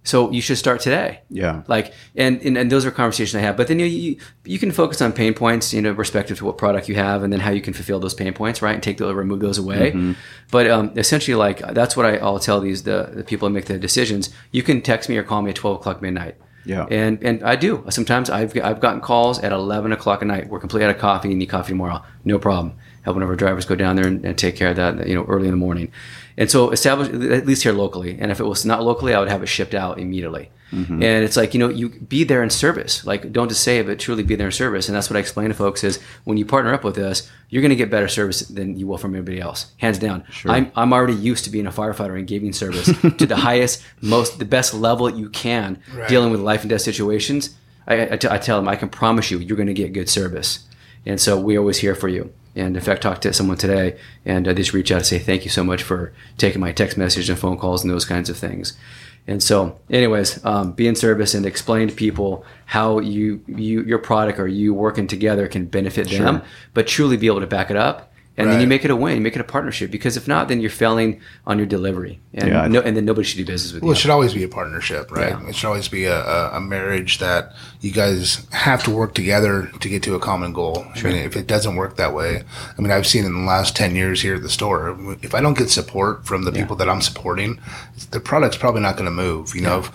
So 0.04 0.30
you 0.30 0.40
should 0.40 0.58
start 0.58 0.80
today. 0.80 1.22
Yeah. 1.30 1.64
Like, 1.66 1.92
and, 2.14 2.40
and, 2.42 2.56
and 2.56 2.70
those 2.70 2.86
are 2.86 2.92
conversations 2.92 3.34
I 3.34 3.40
have. 3.40 3.56
But 3.56 3.66
then 3.66 3.80
you, 3.80 3.86
you 3.86 4.16
you 4.44 4.58
can 4.58 4.70
focus 4.70 5.02
on 5.02 5.12
pain 5.12 5.34
points, 5.34 5.72
you 5.74 5.82
know, 5.82 5.90
respective 5.90 6.38
to 6.38 6.44
what 6.44 6.58
product 6.58 6.88
you 6.88 6.94
have, 6.94 7.24
and 7.24 7.32
then 7.32 7.40
how 7.40 7.50
you 7.50 7.60
can 7.60 7.74
fulfill 7.74 7.98
those 7.98 8.14
pain 8.14 8.32
points, 8.32 8.62
right? 8.62 8.74
And 8.74 8.82
take 8.82 8.98
those, 8.98 9.12
remove 9.14 9.40
those 9.40 9.58
away. 9.58 10.14
But 10.52 10.70
um, 10.70 10.92
essentially, 10.96 11.34
like 11.34 11.58
that's 11.58 11.96
what 11.96 12.06
I, 12.06 12.18
I'll 12.18 12.38
tell 12.38 12.60
these 12.60 12.84
the, 12.84 13.10
the 13.14 13.24
people 13.24 13.48
that 13.48 13.54
make 13.54 13.64
the 13.64 13.78
decisions. 13.78 14.30
You 14.52 14.62
can 14.62 14.80
text 14.80 15.08
me 15.08 15.16
or 15.16 15.24
call 15.24 15.42
me 15.42 15.50
at 15.50 15.56
twelve 15.56 15.80
o'clock 15.80 16.00
midnight. 16.00 16.36
Yeah. 16.66 16.86
And 16.90 17.22
and 17.22 17.42
I 17.44 17.56
do 17.56 17.84
sometimes. 17.90 18.28
I've 18.28 18.56
I've 18.58 18.80
gotten 18.80 19.00
calls 19.00 19.38
at 19.38 19.52
eleven 19.52 19.92
o'clock 19.92 20.20
at 20.20 20.28
night. 20.28 20.48
We're 20.48 20.60
completely 20.60 20.86
out 20.86 20.94
of 20.94 21.00
coffee. 21.00 21.32
Need 21.32 21.46
coffee 21.46 21.72
tomorrow? 21.72 22.02
No 22.24 22.38
problem. 22.38 22.74
Have 23.02 23.14
one 23.14 23.22
of 23.22 23.28
our 23.28 23.36
drivers 23.36 23.64
go 23.64 23.76
down 23.76 23.94
there 23.94 24.06
and, 24.06 24.24
and 24.24 24.36
take 24.36 24.56
care 24.56 24.70
of 24.70 24.76
that. 24.76 25.08
You 25.08 25.14
know, 25.14 25.24
early 25.24 25.46
in 25.46 25.52
the 25.52 25.56
morning. 25.56 25.92
And 26.38 26.50
so 26.50 26.70
establish 26.70 27.08
at 27.08 27.46
least 27.46 27.62
here 27.62 27.72
locally. 27.72 28.16
And 28.20 28.30
if 28.30 28.40
it 28.40 28.44
was 28.44 28.64
not 28.66 28.82
locally, 28.82 29.14
I 29.14 29.20
would 29.20 29.28
have 29.28 29.42
it 29.42 29.46
shipped 29.46 29.74
out 29.74 29.98
immediately. 29.98 30.50
Mm-hmm. 30.72 30.94
And 31.02 31.24
it's 31.24 31.36
like 31.36 31.54
you 31.54 31.60
know, 31.60 31.68
you 31.68 31.88
be 31.88 32.24
there 32.24 32.42
in 32.42 32.50
service. 32.50 33.06
Like 33.06 33.32
don't 33.32 33.48
just 33.48 33.62
say 33.62 33.78
it, 33.78 33.86
but 33.86 33.98
truly 33.98 34.22
be 34.22 34.34
there 34.34 34.48
in 34.48 34.52
service. 34.52 34.88
And 34.88 34.96
that's 34.96 35.08
what 35.08 35.16
I 35.16 35.20
explain 35.20 35.48
to 35.48 35.54
folks 35.54 35.82
is 35.84 36.00
when 36.24 36.36
you 36.36 36.44
partner 36.44 36.74
up 36.74 36.82
with 36.84 36.98
us, 36.98 37.30
you're 37.48 37.62
going 37.62 37.70
to 37.70 37.76
get 37.76 37.88
better 37.90 38.08
service 38.08 38.40
than 38.40 38.76
you 38.76 38.86
will 38.88 38.98
from 38.98 39.14
anybody 39.14 39.40
else, 39.40 39.72
hands 39.78 39.98
down. 39.98 40.24
I'm 40.52 40.72
I'm 40.74 40.92
already 40.92 41.14
used 41.14 41.44
to 41.44 41.50
being 41.50 41.66
a 41.66 41.70
firefighter 41.70 42.18
and 42.18 42.26
giving 42.26 42.52
service 42.52 42.86
to 43.18 43.26
the 43.26 43.36
highest, 43.36 43.82
most, 44.02 44.38
the 44.40 44.44
best 44.44 44.74
level 44.74 45.08
you 45.08 45.28
can, 45.30 45.80
Right. 45.94 46.08
dealing 46.08 46.32
with 46.32 46.40
life 46.40 46.62
and 46.62 46.70
death 46.70 46.82
situations. 46.82 47.54
I, 47.86 48.14
I, 48.14 48.16
t- 48.16 48.28
I 48.28 48.38
tell 48.38 48.58
them, 48.58 48.66
I 48.68 48.74
can 48.74 48.88
promise 48.88 49.30
you, 49.30 49.38
you're 49.38 49.56
going 49.56 49.68
to 49.68 49.74
get 49.74 49.92
good 49.92 50.08
service. 50.10 50.66
And 51.06 51.20
so 51.20 51.38
we're 51.38 51.60
always 51.60 51.78
here 51.78 51.94
for 51.94 52.08
you. 52.08 52.32
And 52.56 52.76
in 52.76 52.82
fact, 52.82 53.02
talked 53.02 53.22
to 53.22 53.32
someone 53.32 53.58
today 53.58 53.98
and 54.24 54.48
I 54.48 54.54
just 54.54 54.72
reach 54.72 54.90
out 54.90 55.00
to 55.00 55.04
say 55.04 55.18
thank 55.18 55.44
you 55.44 55.50
so 55.50 55.62
much 55.62 55.82
for 55.82 56.12
taking 56.38 56.60
my 56.60 56.72
text 56.72 56.96
message 56.96 57.28
and 57.28 57.38
phone 57.38 57.58
calls 57.58 57.84
and 57.84 57.92
those 57.92 58.04
kinds 58.06 58.30
of 58.30 58.36
things. 58.36 58.76
And 59.28 59.42
so, 59.42 59.78
anyways, 59.90 60.44
um, 60.44 60.72
be 60.72 60.86
in 60.86 60.94
service 60.94 61.34
and 61.34 61.44
explain 61.44 61.88
to 61.88 61.94
people 61.94 62.44
how 62.64 63.00
you, 63.00 63.42
you 63.46 63.82
your 63.82 63.98
product 63.98 64.38
or 64.38 64.46
you 64.46 64.72
working 64.72 65.06
together 65.08 65.48
can 65.48 65.66
benefit 65.66 66.08
them, 66.08 66.42
but 66.74 66.86
truly 66.86 67.16
be 67.16 67.26
able 67.26 67.40
to 67.40 67.46
back 67.46 67.70
it 67.70 67.76
up 67.76 68.12
and 68.36 68.50
then 68.50 68.60
you 68.60 68.66
make 68.66 68.84
it 68.84 68.90
a 68.90 68.96
win. 68.96 69.16
You 69.16 69.20
make 69.20 69.34
it 69.34 69.40
a 69.40 69.44
partnership 69.44 69.90
because 69.90 70.16
if 70.16 70.28
not, 70.28 70.48
then 70.48 70.60
you're 70.60 70.70
failing 70.70 71.20
on 71.46 71.58
your 71.58 71.66
delivery, 71.66 72.20
and 72.34 72.48
Yeah. 72.48 72.66
no, 72.68 72.80
and 72.80 72.96
then 72.96 73.04
nobody 73.04 73.26
should 73.26 73.38
do 73.38 73.44
business 73.44 73.72
with 73.72 73.82
you. 73.82 73.86
Well, 73.86 73.96
it 73.96 73.98
should 73.98 74.10
always 74.10 74.34
be 74.34 74.42
a 74.44 74.48
partnership, 74.48 75.10
right? 75.10 75.30
Yeah. 75.30 75.48
It 75.48 75.54
should 75.54 75.66
always 75.66 75.88
be 75.88 76.04
a, 76.04 76.50
a, 76.52 76.60
marriage 76.60 77.18
that 77.18 77.52
you 77.80 77.92
guys 77.92 78.46
have 78.50 78.82
to 78.84 78.90
work 78.90 79.14
together 79.14 79.70
to 79.80 79.88
get 79.88 80.02
to 80.02 80.14
a 80.14 80.18
common 80.18 80.52
goal. 80.52 80.84
I 80.94 81.02
mean, 81.02 81.14
if 81.14 81.36
it 81.36 81.46
doesn't 81.46 81.76
work 81.76 81.96
that 81.96 82.12
way, 82.12 82.42
I 82.76 82.82
mean, 82.82 82.90
I've 82.90 83.06
seen 83.06 83.24
in 83.24 83.32
the 83.32 83.46
last 83.46 83.76
10 83.76 83.94
years 83.94 84.20
here 84.20 84.34
at 84.34 84.42
the 84.42 84.50
store, 84.50 84.96
if 85.22 85.34
I 85.34 85.40
don't 85.40 85.56
get 85.56 85.70
support 85.70 86.26
from 86.26 86.42
the 86.42 86.52
people 86.52 86.76
that 86.76 86.88
I'm 86.88 87.00
supporting, 87.00 87.60
the 88.10 88.20
product's 88.20 88.56
probably 88.58 88.80
not 88.80 88.96
going 88.96 89.04
to 89.06 89.10
move. 89.10 89.54
You 89.54 89.62
know, 89.62 89.78
if 89.80 89.92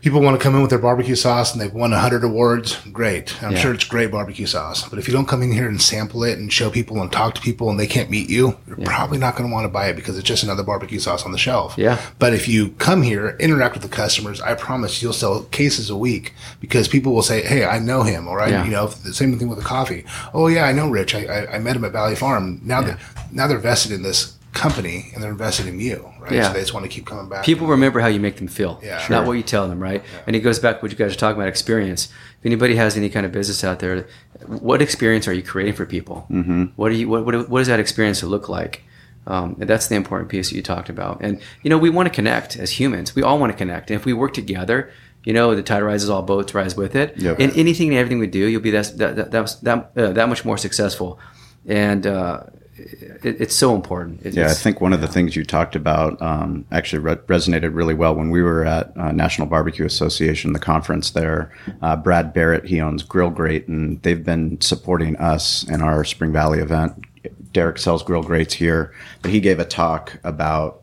people 0.00 0.20
want 0.22 0.38
to 0.38 0.42
come 0.42 0.54
in 0.54 0.62
with 0.62 0.70
their 0.70 0.78
barbecue 0.78 1.14
sauce 1.14 1.52
and 1.52 1.60
they've 1.60 1.74
won 1.74 1.90
100 1.90 2.24
awards, 2.24 2.78
great. 2.90 3.42
I'm 3.42 3.52
Yeah. 3.52 3.58
sure 3.58 3.74
it's 3.74 3.84
great 3.84 4.10
barbecue 4.10 4.46
sauce. 4.46 4.88
But 4.88 4.98
if 4.98 5.06
you 5.06 5.12
don't 5.12 5.26
come 5.28 5.42
in 5.42 5.52
here 5.52 5.68
and 5.68 5.80
sample 5.80 6.24
it 6.24 6.38
and 6.38 6.50
show 6.50 6.70
people 6.70 7.02
and 7.02 7.12
talk 7.12 7.34
to 7.34 7.40
people 7.42 7.68
and 7.68 7.78
they 7.78 7.86
can't 7.86 8.08
meet 8.08 8.30
you, 8.30 8.56
you're 8.66 8.78
probably 8.78 9.18
not 9.18 9.36
going 9.36 9.48
to 9.48 9.52
want 9.52 9.64
to 9.64 9.68
buy 9.68 9.88
it 9.88 9.96
because 9.96 10.16
it's 10.16 10.26
just 10.26 10.42
another 10.42 10.62
barbecue 10.62 10.98
sauce 10.98 11.24
on 11.26 11.32
the 11.32 11.38
shelf. 11.38 11.74
Yeah. 11.76 11.98
But 12.18 12.32
if 12.32 12.48
you 12.48 12.70
come 12.78 13.02
here, 13.02 13.36
interact 13.38 13.74
with 13.74 13.82
the 13.82 13.88
customers, 13.90 14.40
I 14.40 14.54
promise 14.54 15.02
you'll 15.02 15.12
sell 15.12 15.42
cases 15.50 15.90
a 15.90 15.96
week 15.96 16.32
because 16.60 16.88
people 16.88 17.12
will 17.14 17.22
say, 17.22 17.42
"Hey, 17.42 17.64
I 17.66 17.78
know 17.78 18.02
him," 18.02 18.26
or 18.26 18.40
I, 18.40 18.48
Yeah. 18.48 18.64
you 18.64 18.70
know, 18.70 18.86
the 18.86 19.12
same 19.12 19.38
thing 19.38 19.48
with 19.48 19.58
the 19.58 19.64
coffee. 19.64 20.04
Oh 20.32 20.46
yeah, 20.46 20.64
I 20.64 20.72
know 20.72 20.88
Rich. 20.88 21.14
I, 21.14 21.24
I, 21.26 21.54
I 21.56 21.58
met 21.58 21.76
him 21.76 21.84
at 21.84 21.92
Valley 21.92 22.16
Farm. 22.16 22.60
Now 22.64 22.80
that 22.80 22.98
now 23.32 23.46
they're 23.46 23.58
vested 23.58 23.92
in 23.92 24.02
this 24.02 24.32
company 24.52 25.10
and 25.14 25.22
they're 25.22 25.30
invested 25.30 25.66
in 25.66 25.78
you, 25.78 26.10
right? 26.18 26.32
Yeah. 26.32 26.48
So 26.48 26.54
they 26.54 26.60
just 26.60 26.74
want 26.74 26.84
to 26.84 26.90
keep 26.90 27.06
coming 27.06 27.28
back. 27.28 27.44
People 27.44 27.66
remember 27.68 28.00
how 28.00 28.08
you 28.08 28.18
make 28.20 28.36
them 28.36 28.48
feel, 28.48 28.80
Yeah. 28.82 29.04
not 29.08 29.26
what 29.26 29.34
you 29.34 29.42
tell 29.42 29.68
them, 29.68 29.80
right? 29.80 30.02
And 30.26 30.34
it 30.34 30.40
goes 30.40 30.58
back 30.58 30.76
to 30.76 30.82
what 30.82 30.90
you 30.90 30.96
guys 30.98 31.12
are 31.12 31.16
talking 31.16 31.36
about 31.40 31.48
experience. 31.48 32.06
If 32.40 32.46
anybody 32.46 32.74
has 32.76 32.96
any 32.96 33.08
kind 33.10 33.24
of 33.24 33.32
business 33.32 33.62
out 33.62 33.78
there, 33.78 34.06
what 34.46 34.82
experience 34.82 35.28
are 35.28 35.32
you 35.32 35.42
creating 35.42 35.74
for 35.74 35.86
people? 35.86 36.26
Mm-hmm. 36.30 36.64
What 36.76 36.88
do 36.88 36.96
you 36.96 37.08
what, 37.08 37.24
what, 37.24 37.48
what 37.48 37.58
does 37.60 37.68
that 37.68 37.80
experience 37.80 38.22
look 38.22 38.48
like? 38.48 38.82
Um, 39.26 39.56
and 39.60 39.68
that's 39.68 39.86
the 39.86 39.94
important 39.94 40.30
piece 40.30 40.50
that 40.50 40.56
you 40.56 40.62
talked 40.62 40.88
about. 40.88 41.20
And 41.20 41.40
you 41.62 41.70
know, 41.70 41.78
we 41.78 41.90
want 41.90 42.08
to 42.08 42.14
connect 42.14 42.56
as 42.56 42.72
humans. 42.72 43.14
We 43.14 43.22
all 43.22 43.38
want 43.38 43.52
to 43.52 43.56
connect, 43.58 43.90
and 43.90 44.00
if 44.00 44.04
we 44.04 44.12
work 44.14 44.32
together, 44.34 44.90
you 45.24 45.32
know, 45.34 45.54
the 45.54 45.62
tide 45.62 45.82
rises, 45.82 46.08
all 46.08 46.22
boats 46.22 46.54
rise 46.54 46.74
with 46.74 46.96
it. 46.96 47.16
Yep. 47.18 47.38
In 47.38 47.50
anything 47.50 47.88
and 47.90 47.98
everything 47.98 48.18
we 48.18 48.26
do, 48.26 48.46
you'll 48.46 48.62
be 48.62 48.70
that 48.70 48.96
that 48.96 49.16
that 49.16 49.30
that, 49.30 49.56
that, 49.62 49.90
uh, 49.96 50.12
that 50.12 50.28
much 50.28 50.44
more 50.44 50.56
successful. 50.56 51.20
And 51.66 52.06
uh, 52.06 52.44
it, 52.80 53.40
it's 53.40 53.54
so 53.54 53.74
important. 53.74 54.24
It- 54.24 54.34
Yeah, 54.34 54.46
I 54.48 54.54
think 54.54 54.80
one 54.80 54.92
of 54.92 55.00
the 55.00 55.06
things 55.08 55.36
you 55.36 55.44
talked 55.44 55.76
about 55.76 56.20
um, 56.22 56.64
actually 56.72 57.00
re- 57.00 57.16
resonated 57.16 57.74
really 57.74 57.94
well 57.94 58.14
when 58.14 58.30
we 58.30 58.42
were 58.42 58.64
at 58.64 58.96
uh, 58.96 59.12
National 59.12 59.46
Barbecue 59.46 59.84
Association, 59.84 60.52
the 60.52 60.58
conference 60.58 61.10
there. 61.10 61.52
Uh, 61.82 61.96
Brad 61.96 62.32
Barrett, 62.32 62.64
he 62.66 62.80
owns 62.80 63.02
GrillGrate, 63.02 63.68
and 63.68 64.00
they've 64.02 64.24
been 64.24 64.60
supporting 64.60 65.16
us 65.16 65.64
in 65.68 65.80
our 65.82 66.04
Spring 66.04 66.32
Valley 66.32 66.58
event. 66.60 66.94
Derek 67.52 67.78
sells 67.78 68.02
GrillGrates 68.04 68.52
here, 68.52 68.92
but 69.22 69.30
he 69.30 69.40
gave 69.40 69.58
a 69.58 69.64
talk 69.64 70.18
about 70.24 70.82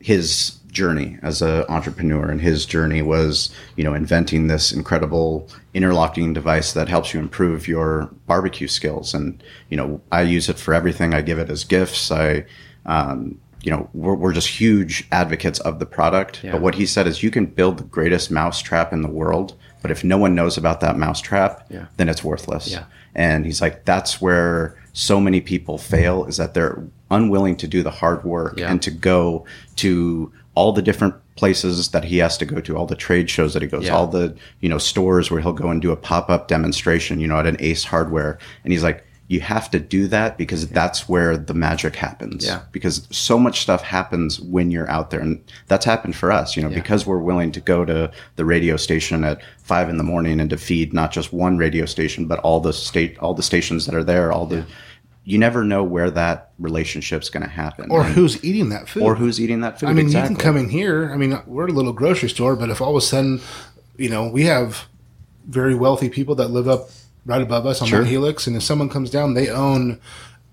his 0.00 0.58
journey 0.72 1.18
as 1.22 1.40
an 1.42 1.64
entrepreneur 1.68 2.28
and 2.30 2.40
his 2.40 2.64
journey 2.66 3.02
was 3.02 3.50
you 3.76 3.84
know 3.84 3.94
inventing 3.94 4.46
this 4.48 4.72
incredible 4.72 5.46
interlocking 5.74 6.32
device 6.32 6.72
that 6.72 6.88
helps 6.88 7.12
you 7.14 7.20
improve 7.20 7.68
your 7.68 8.10
barbecue 8.26 8.66
skills 8.66 9.12
and 9.14 9.42
you 9.68 9.76
know 9.76 10.00
i 10.10 10.22
use 10.22 10.48
it 10.48 10.58
for 10.58 10.72
everything 10.74 11.12
i 11.14 11.20
give 11.20 11.38
it 11.38 11.50
as 11.50 11.62
gifts 11.62 12.10
i 12.10 12.44
um, 12.86 13.38
you 13.62 13.70
know 13.70 13.88
we're, 13.92 14.14
we're 14.14 14.32
just 14.32 14.48
huge 14.48 15.06
advocates 15.12 15.60
of 15.60 15.78
the 15.78 15.86
product 15.86 16.42
Yeah. 16.42 16.52
but 16.52 16.62
what 16.62 16.74
he 16.74 16.86
said 16.86 17.06
is 17.06 17.22
you 17.22 17.30
can 17.30 17.46
build 17.46 17.78
the 17.78 17.84
greatest 17.84 18.30
mousetrap 18.30 18.92
in 18.92 19.02
the 19.02 19.08
world 19.10 19.54
but 19.82 19.90
if 19.90 20.02
no 20.02 20.16
one 20.18 20.34
knows 20.34 20.56
about 20.56 20.80
that 20.80 20.96
mousetrap 20.96 21.66
Yeah. 21.70 21.86
then 21.98 22.08
it's 22.08 22.24
worthless 22.24 22.70
Yeah. 22.70 22.84
and 23.14 23.44
he's 23.44 23.60
like 23.60 23.84
that's 23.84 24.20
where 24.22 24.76
so 24.94 25.20
many 25.20 25.40
people 25.40 25.76
fail 25.78 26.24
is 26.24 26.36
that 26.38 26.54
they're 26.54 26.82
unwilling 27.10 27.56
to 27.56 27.66
do 27.68 27.82
the 27.82 27.90
hard 27.90 28.24
work 28.24 28.58
and 28.70 28.80
to 28.82 28.90
go 28.90 29.44
to 29.76 30.32
all 30.54 30.72
the 30.72 30.82
different 30.82 31.14
places 31.36 31.88
that 31.90 32.04
he 32.04 32.18
has 32.18 32.36
to 32.38 32.44
go 32.44 32.60
to, 32.60 32.76
all 32.76 32.86
the 32.86 32.94
trade 32.94 33.30
shows 33.30 33.54
that 33.54 33.62
he 33.62 33.68
goes, 33.68 33.86
Yeah. 33.86 33.94
all 33.94 34.06
the, 34.06 34.34
you 34.60 34.68
know, 34.68 34.78
stores 34.78 35.30
where 35.30 35.40
he'll 35.40 35.52
go 35.54 35.70
and 35.70 35.80
do 35.80 35.90
a 35.92 35.96
pop-up 35.96 36.46
demonstration, 36.48 37.20
you 37.20 37.26
know, 37.26 37.38
at 37.38 37.46
an 37.46 37.56
Ace 37.60 37.84
Hardware. 37.84 38.38
And 38.64 38.72
he's 38.72 38.82
like, 38.82 39.04
you 39.28 39.40
have 39.40 39.70
to 39.70 39.78
do 39.78 40.08
that 40.08 40.36
because 40.36 40.68
that's 40.68 41.08
where 41.08 41.38
the 41.38 41.54
magic 41.54 41.96
happens. 41.96 42.44
Yeah. 42.44 42.60
Because 42.70 43.08
so 43.10 43.38
much 43.38 43.60
stuff 43.62 43.80
happens 43.80 44.38
when 44.40 44.70
you're 44.70 44.90
out 44.90 45.10
there. 45.10 45.20
And 45.20 45.42
that's 45.68 45.86
happened 45.86 46.16
for 46.16 46.30
us, 46.30 46.54
you 46.54 46.62
know, 46.62 46.68
Yeah. 46.68 46.74
because 46.74 47.06
we're 47.06 47.16
willing 47.18 47.50
to 47.52 47.60
go 47.60 47.86
to 47.86 48.10
the 48.36 48.44
radio 48.44 48.76
station 48.76 49.24
at 49.24 49.40
five 49.62 49.88
in 49.88 49.96
the 49.96 50.04
morning 50.04 50.38
and 50.38 50.50
to 50.50 50.58
feed 50.58 50.92
not 50.92 51.12
just 51.12 51.32
one 51.32 51.56
radio 51.56 51.86
station, 51.86 52.26
but 52.26 52.40
all 52.40 52.60
the 52.60 52.74
state, 52.74 53.16
all 53.20 53.32
the 53.32 53.42
stations 53.42 53.86
that 53.86 53.94
are 53.94 54.04
there, 54.04 54.32
all 54.32 54.44
the, 54.44 54.66
you 55.24 55.38
never 55.38 55.62
know 55.64 55.84
where 55.84 56.10
that 56.10 56.50
relationship's 56.58 57.30
going 57.30 57.44
to 57.44 57.48
happen. 57.48 57.90
or 57.90 58.02
And- 58.04 58.14
who's 58.14 58.42
eating 58.44 58.70
that 58.70 58.88
food, 58.88 59.02
or 59.04 59.14
who's 59.14 59.40
eating 59.40 59.60
that 59.60 59.78
food. 59.78 59.88
I 59.88 59.92
mean, 59.92 60.06
exactly. 60.06 60.32
you 60.32 60.36
can 60.36 60.44
come 60.44 60.56
in 60.56 60.68
here. 60.68 61.10
I 61.12 61.16
mean, 61.16 61.38
we're 61.46 61.68
a 61.68 61.72
little 61.72 61.92
grocery 61.92 62.28
store, 62.28 62.56
but 62.56 62.70
if 62.70 62.80
all 62.80 62.90
of 62.90 62.96
a 62.96 63.00
sudden, 63.00 63.40
you 63.96 64.08
know, 64.08 64.28
we 64.28 64.44
have 64.44 64.86
very 65.46 65.74
wealthy 65.74 66.08
people 66.08 66.34
that 66.36 66.48
live 66.48 66.68
up 66.68 66.88
right 67.24 67.42
above 67.42 67.66
us 67.66 67.80
on 67.80 67.86
Sure. 67.88 67.98
Mount 68.00 68.10
Helix, 68.10 68.46
and 68.48 68.56
if 68.56 68.62
someone 68.64 68.88
comes 68.88 69.10
down, 69.10 69.34
they 69.34 69.48
own, 69.48 70.00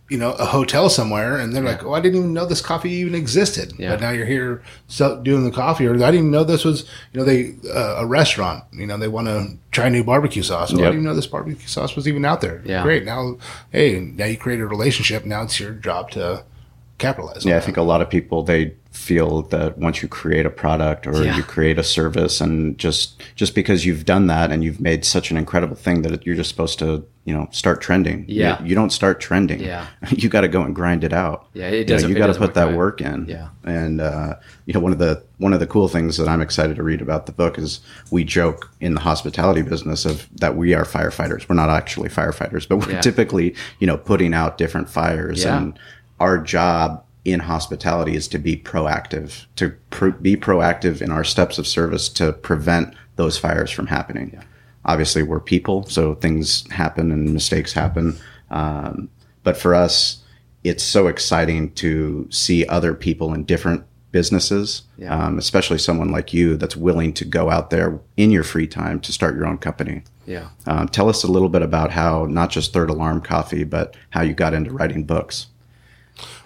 you 0.10 0.18
know, 0.18 0.32
a 0.34 0.46
hotel 0.46 0.90
somewhere, 0.90 1.38
and 1.38 1.56
they're 1.56 1.64
like, 1.64 1.84
"Oh, 1.84 1.94
I 1.94 2.00
didn't 2.02 2.18
even 2.20 2.34
know 2.34 2.46
this 2.46 2.62
coffee 2.62 2.90
even 2.92 3.16
existed." 3.16 3.74
Yeah. 3.78 3.92
But 3.92 4.02
now 4.02 4.10
you're 4.12 4.26
here 4.26 4.62
so, 4.88 5.22
doing 5.22 5.44
the 5.44 5.52
coffee, 5.52 5.86
or 5.88 5.94
I 5.94 5.98
didn't 5.98 6.16
even 6.16 6.32
know 6.32 6.44
this 6.44 6.66
was, 6.66 6.84
you 7.14 7.20
know, 7.20 7.26
they 7.26 7.56
uh, 7.70 7.98
a 8.00 8.06
restaurant. 8.06 8.64
You 8.74 8.88
know, 8.88 8.98
they 8.98 9.08
want 9.08 9.28
to 9.28 9.58
try 9.72 9.90
new 9.90 10.04
barbecue 10.04 10.44
sauce. 10.44 10.72
Oh, 10.72 10.76
I 10.76 10.78
didn't 10.80 10.94
even 10.94 11.06
know 11.06 11.16
this 11.16 11.28
barbecue 11.28 11.68
sauce 11.68 11.96
was 11.96 12.08
even 12.08 12.26
out 12.26 12.42
there. 12.42 12.62
Yeah. 12.66 12.82
Great. 12.84 13.06
Now, 13.06 13.38
hey, 13.72 14.00
now 14.00 14.26
you 14.26 14.38
create 14.38 14.60
a 14.60 14.66
relationship. 14.68 15.26
Now 15.26 15.44
it's 15.44 15.60
your 15.60 15.72
job 15.74 16.12
to 16.12 16.44
capitalize. 16.98 17.46
on 17.46 17.50
Yeah, 17.50 17.56
I 17.56 17.60
that. 17.60 17.66
think 17.66 17.78
a 17.78 17.82
lot 17.84 18.02
of 18.02 18.10
people 18.10 18.44
they 18.44 18.74
feel 18.92 19.44
that 19.44 19.78
once 19.78 20.02
you 20.02 20.08
create 20.08 20.46
a 20.46 20.50
product 20.50 21.06
or 21.06 21.24
Yeah. 21.24 21.38
you 21.38 21.44
create 21.44 21.78
a 21.78 21.84
service, 21.84 22.42
and 22.42 22.78
just 22.78 23.22
just 23.36 23.54
because 23.56 23.86
you've 23.86 24.04
done 24.06 24.28
that 24.28 24.52
and 24.52 24.64
you've 24.64 24.82
made 24.82 25.06
such 25.06 25.30
an 25.32 25.38
incredible 25.38 25.76
thing 25.76 26.02
that 26.02 26.26
you're 26.26 26.36
just 26.36 26.50
supposed 26.50 26.80
to 26.80 27.06
you 27.24 27.34
know 27.34 27.48
start 27.52 27.82
trending. 27.82 28.26
Yeah. 28.28 28.60
you, 28.64 28.70
you 28.70 28.76
don't 28.76 28.90
start 28.92 29.20
trending. 29.20 29.60
Yeah. 29.62 29.86
you 30.10 30.28
got 30.28 30.42
to 30.42 30.48
go 30.48 30.62
and 30.64 30.74
grind 30.76 31.04
it 31.04 31.14
out. 31.14 31.48
Yeah, 31.54 31.68
it 31.68 31.74
You 31.74 31.80
know, 31.82 31.86
doesn't- 31.86 32.10
You, 32.10 32.16
got 32.16 32.28
to 32.34 32.34
put 32.40 32.56
that 32.56 32.74
work 32.76 33.00
in. 33.02 33.26
Yeah. 33.28 33.50
and 33.64 34.02
uh, 34.02 34.36
you 34.66 34.74
know 34.74 34.80
one 34.80 34.92
of 34.92 34.98
the 35.00 35.24
one 35.38 35.54
of 35.54 35.60
the 35.60 35.68
cool 35.68 35.88
things 35.88 36.18
that 36.18 36.28
I'm 36.28 36.42
excited 36.42 36.76
to 36.78 36.84
read 36.84 37.02
about 37.02 37.28
the 37.28 37.32
book 37.32 37.60
is 37.60 37.82
we 38.10 38.24
joke 38.24 38.72
in 38.82 38.96
the 38.96 39.02
hospitality 39.02 39.62
business 39.62 40.04
of 40.06 40.28
that 40.40 40.56
we 40.58 40.74
are 40.74 40.84
firefighters. 40.84 41.48
We're 41.48 41.56
not 41.56 41.70
actually 41.70 42.10
firefighters, 42.10 42.68
but 42.68 42.78
we're 42.78 42.94
Yeah. 42.94 43.02
typically 43.02 43.56
you 43.80 43.86
know 43.88 43.98
putting 43.98 44.34
out 44.34 44.58
different 44.58 44.90
fires 44.90 45.44
Yeah. 45.44 45.58
and 45.58 45.80
our 46.20 46.38
job 46.40 47.04
in 47.32 47.40
hospitality 47.42 48.16
is 48.16 48.28
to 48.30 48.38
be 48.38 48.56
proactive, 48.58 49.46
to 49.56 49.74
pr- 49.90 50.10
be 50.10 50.36
proactive 50.36 51.02
in 51.02 51.12
our 51.12 51.24
steps 51.24 51.58
of 51.58 51.68
service 51.68 52.10
to 52.10 52.34
prevent 52.34 52.94
those 53.16 53.38
fires 53.38 53.72
from 53.72 53.88
happening. 53.88 54.40
Obviously, 54.86 55.24
we're 55.24 55.40
people, 55.40 55.86
so 55.86 56.16
things 56.16 56.70
happen 56.72 57.12
and 57.12 57.34
mistakes 57.34 57.74
happen. 57.74 58.18
Um, 58.50 59.10
but 59.44 59.58
for 59.58 59.76
us, 59.76 60.24
it's 60.64 60.84
so 60.84 61.08
exciting 61.08 61.72
to 61.74 62.28
see 62.32 62.66
other 62.68 62.94
people 62.94 63.34
in 63.34 63.44
different 63.44 63.84
businesses, 64.12 64.84
Yeah. 64.98 65.16
um, 65.28 65.38
especially 65.38 65.78
someone 65.78 66.10
like 66.10 66.34
you 66.34 66.58
that's 66.58 66.76
willing 66.76 67.14
to 67.14 67.26
go 67.26 67.50
out 67.52 67.70
there 67.70 68.00
in 68.18 68.32
your 68.32 68.44
free 68.44 68.66
time 68.68 69.00
to 69.02 69.12
start 69.12 69.36
your 69.36 69.46
own 69.46 69.58
company. 69.60 70.02
Yeah. 70.26 70.48
Um, 70.66 70.88
tell 70.88 71.10
us 71.10 71.24
a 71.24 71.32
little 71.32 71.50
bit 71.50 71.62
about 71.62 71.92
how 71.92 72.26
not 72.26 72.50
just 72.50 72.74
Third 72.74 72.90
Alarm 72.90 73.22
Coffee, 73.22 73.64
but 73.64 73.96
how 74.10 74.22
you 74.22 74.34
got 74.34 74.54
into 74.54 74.72
writing 74.72 75.04
books. 75.04 75.48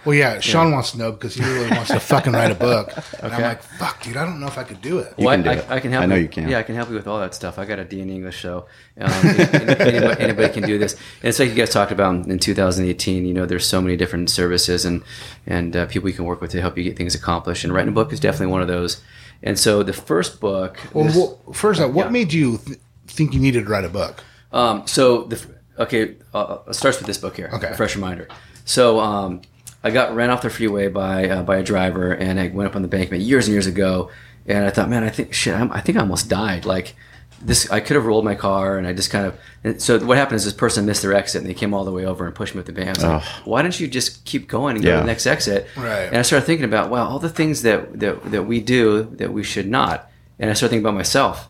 Well, 0.06 0.16
yeah, 0.16 0.40
Shawn 0.40 0.72
wants 0.72 0.92
to 0.92 0.98
know 0.98 1.12
because 1.12 1.36
he 1.36 1.44
really 1.44 1.70
wants 1.70 1.90
to 1.92 2.00
fucking 2.00 2.34
write 2.34 2.52
a 2.52 2.56
book. 2.56 2.92
And 3.22 3.34
I'm 3.34 3.42
like, 3.42 3.64
fuck, 3.64 4.02
dude, 4.04 4.18
I 4.18 4.26
don't 4.26 4.40
know 4.40 4.48
if 4.48 4.58
I 4.58 4.64
could 4.64 4.82
do 4.82 5.00
it. 5.00 5.14
You 5.18 5.26
Well, 5.28 5.36
can 5.36 5.44
do 5.44 5.50
I, 5.50 5.54
it. 5.54 5.66
I, 5.70 5.76
I 5.76 5.80
can 5.80 5.92
help. 5.92 6.04
I 6.04 6.06
know 6.08 6.16
you. 6.16 6.24
you 6.24 6.28
can. 6.28 6.50
Yeah, 6.50 6.60
I 6.60 6.64
can 6.64 6.76
help 6.76 6.90
you 6.90 6.96
with 6.96 7.08
all 7.08 7.20
that 7.20 7.34
stuff. 7.34 7.58
I 7.58 7.66
got 7.66 7.80
a 7.80 7.86
D 7.86 8.02
in 8.02 8.10
English, 8.10 8.42
so 8.42 8.66
um, 9.00 9.12
anybody, 9.26 10.22
anybody 10.22 10.54
can 10.54 10.64
do 10.64 10.78
this. 10.78 10.94
And 10.94 11.30
it's 11.30 11.40
like 11.40 11.50
you 11.50 11.56
guys 11.56 11.70
talked 11.70 11.92
about 11.92 12.26
in 12.28 12.38
2018. 12.40 13.26
You 13.26 13.34
know, 13.34 13.46
there's 13.46 13.66
so 13.66 13.82
many 13.82 13.96
different 13.96 14.30
services 14.30 14.84
and 14.86 15.04
and 15.48 15.76
uh, 15.76 15.86
people 15.86 16.10
you 16.10 16.16
can 16.16 16.26
work 16.26 16.42
with 16.42 16.52
to 16.52 16.62
help 16.62 16.78
you 16.78 16.84
get 16.84 16.98
things 16.98 17.16
accomplished. 17.16 17.64
And 17.64 17.74
writing 17.74 17.90
a 17.90 17.94
book 17.94 18.12
is 18.12 18.20
definitely 18.20 18.48
one 18.52 18.62
of 18.62 18.68
those. 18.68 19.02
And 19.42 19.58
so 19.60 19.84
the 19.84 19.94
first 19.94 20.40
book. 20.40 20.78
Well, 20.94 21.06
this- 21.06 21.16
well, 21.16 21.40
first, 21.54 21.80
off, 21.82 21.92
what 21.92 22.06
Yeah. 22.08 22.12
made 22.12 22.34
you 22.34 22.58
th- 22.60 22.80
think 23.08 23.34
you 23.34 23.40
needed 23.40 23.66
to 23.66 23.70
write 23.70 23.86
a 23.86 23.90
book? 23.90 24.24
Um, 24.52 24.86
so 24.88 25.24
the 25.24 25.42
okay, 25.80 26.16
uh, 26.34 26.58
it 26.68 26.74
starts 26.76 26.98
with 26.98 27.08
this 27.08 27.18
book 27.18 27.36
here. 27.36 27.50
Okay. 27.54 27.68
a 27.70 27.74
fresh 27.76 27.96
reminder. 27.96 28.28
So 28.66 29.00
um, 29.00 29.42
I 29.84 29.92
got 29.92 30.16
ran 30.16 30.30
off 30.30 30.42
the 30.42 30.50
freeway 30.50 30.88
by 30.88 31.30
uh, 31.30 31.44
by 31.44 31.58
a 31.58 31.64
driver, 31.64 32.14
and 32.14 32.40
I 32.40 32.48
went 32.48 32.70
up 32.70 32.76
on 32.76 32.82
the 32.82 32.88
embankment 32.88 33.24
years 33.24 33.48
and 33.48 33.54
years 33.54 33.68
ago, 33.68 34.12
and 34.46 34.66
I 34.66 34.70
thought, 34.70 34.90
man, 34.90 35.04
I 35.04 35.10
think 35.10 35.34
shit, 35.34 35.54
I'm, 35.54 35.72
I 35.72 35.82
think 35.82 35.98
I 35.98 36.02
almost 36.02 36.30
died. 36.30 36.66
Like 36.66 36.96
this, 37.42 37.70
I 37.70 37.82
could 37.82 37.96
have 37.96 38.06
rolled 38.06 38.24
my 38.24 38.36
car, 38.36 38.78
and 38.78 38.88
I 38.88 38.94
just 38.94 39.10
kind 39.10 39.26
of. 39.26 39.38
And 39.64 39.82
so 39.82 40.00
what 40.06 40.18
happened 40.18 40.38
is 40.38 40.46
this 40.46 40.54
person 40.54 40.86
missed 40.86 41.02
their 41.02 41.14
exit, 41.14 41.42
and 41.42 41.50
they 41.50 41.54
came 41.54 41.74
all 41.74 41.84
the 41.84 41.92
way 41.92 42.06
over 42.06 42.26
and 42.26 42.34
pushed 42.34 42.56
me 42.56 42.60
with 42.60 42.68
the 42.68 42.72
van. 42.72 42.88
I 42.88 42.92
was 42.92 43.04
like, 43.04 43.24
why 43.46 43.62
don't 43.62 43.78
you 43.78 43.88
just 43.88 44.24
keep 44.24 44.48
going 44.48 44.78
and 44.78 44.86
go 44.86 44.92
to 44.92 44.98
the 45.02 45.06
next 45.06 45.28
exit? 45.28 45.68
Right. 45.76 46.04
And 46.04 46.18
I 46.18 46.22
started 46.22 46.46
thinking 46.46 46.66
about, 46.66 46.90
wow, 46.90 47.08
all 47.08 47.20
the 47.20 47.30
things 47.30 47.64
that 47.64 48.00
that 48.00 48.32
that 48.32 48.44
we 48.44 48.62
do 48.62 49.04
that 49.16 49.34
we 49.34 49.44
should 49.44 49.68
not, 49.68 50.10
and 50.40 50.50
I 50.50 50.54
started 50.54 50.72
thinking 50.72 50.86
about 50.86 50.96
myself. 50.96 51.50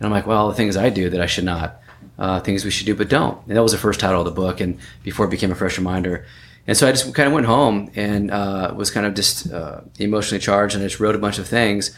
And 0.00 0.06
I'm 0.06 0.12
like, 0.12 0.26
well, 0.26 0.38
all 0.38 0.48
the 0.48 0.54
things 0.54 0.76
I 0.76 0.88
do 0.88 1.10
that 1.10 1.20
I 1.20 1.26
should 1.26 1.44
not, 1.44 1.80
uh, 2.18 2.40
things 2.40 2.64
we 2.64 2.70
should 2.70 2.86
do 2.86 2.96
but 2.96 3.10
don't. 3.10 3.46
And 3.46 3.56
that 3.56 3.62
was 3.62 3.72
the 3.72 3.78
first 3.78 4.00
title 4.00 4.20
of 4.20 4.24
the 4.24 4.32
book, 4.32 4.60
and 4.60 4.78
before 5.04 5.26
it 5.26 5.30
became 5.30 5.52
a 5.52 5.54
fresh 5.54 5.78
reminder. 5.78 6.26
And 6.70 6.76
so 6.76 6.86
I 6.86 6.92
just 6.92 7.12
kind 7.16 7.26
of 7.26 7.32
went 7.32 7.46
home 7.46 7.90
and 7.96 8.30
uh, 8.30 8.72
was 8.76 8.92
kind 8.92 9.04
of 9.04 9.14
just 9.14 9.52
uh, 9.52 9.80
emotionally 9.98 10.38
charged, 10.38 10.76
and 10.76 10.84
I 10.84 10.86
just 10.86 11.00
wrote 11.00 11.16
a 11.16 11.18
bunch 11.18 11.40
of 11.40 11.48
things, 11.48 11.90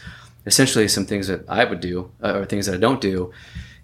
essentially 0.47 0.87
some 0.87 1.05
things 1.05 1.27
that 1.27 1.47
I 1.47 1.63
would 1.63 1.79
do 1.79 2.09
uh, 2.23 2.39
or 2.39 2.45
things 2.45 2.65
that 2.65 2.73
I 2.73 2.79
don't 2.79 2.99
do. 2.99 3.31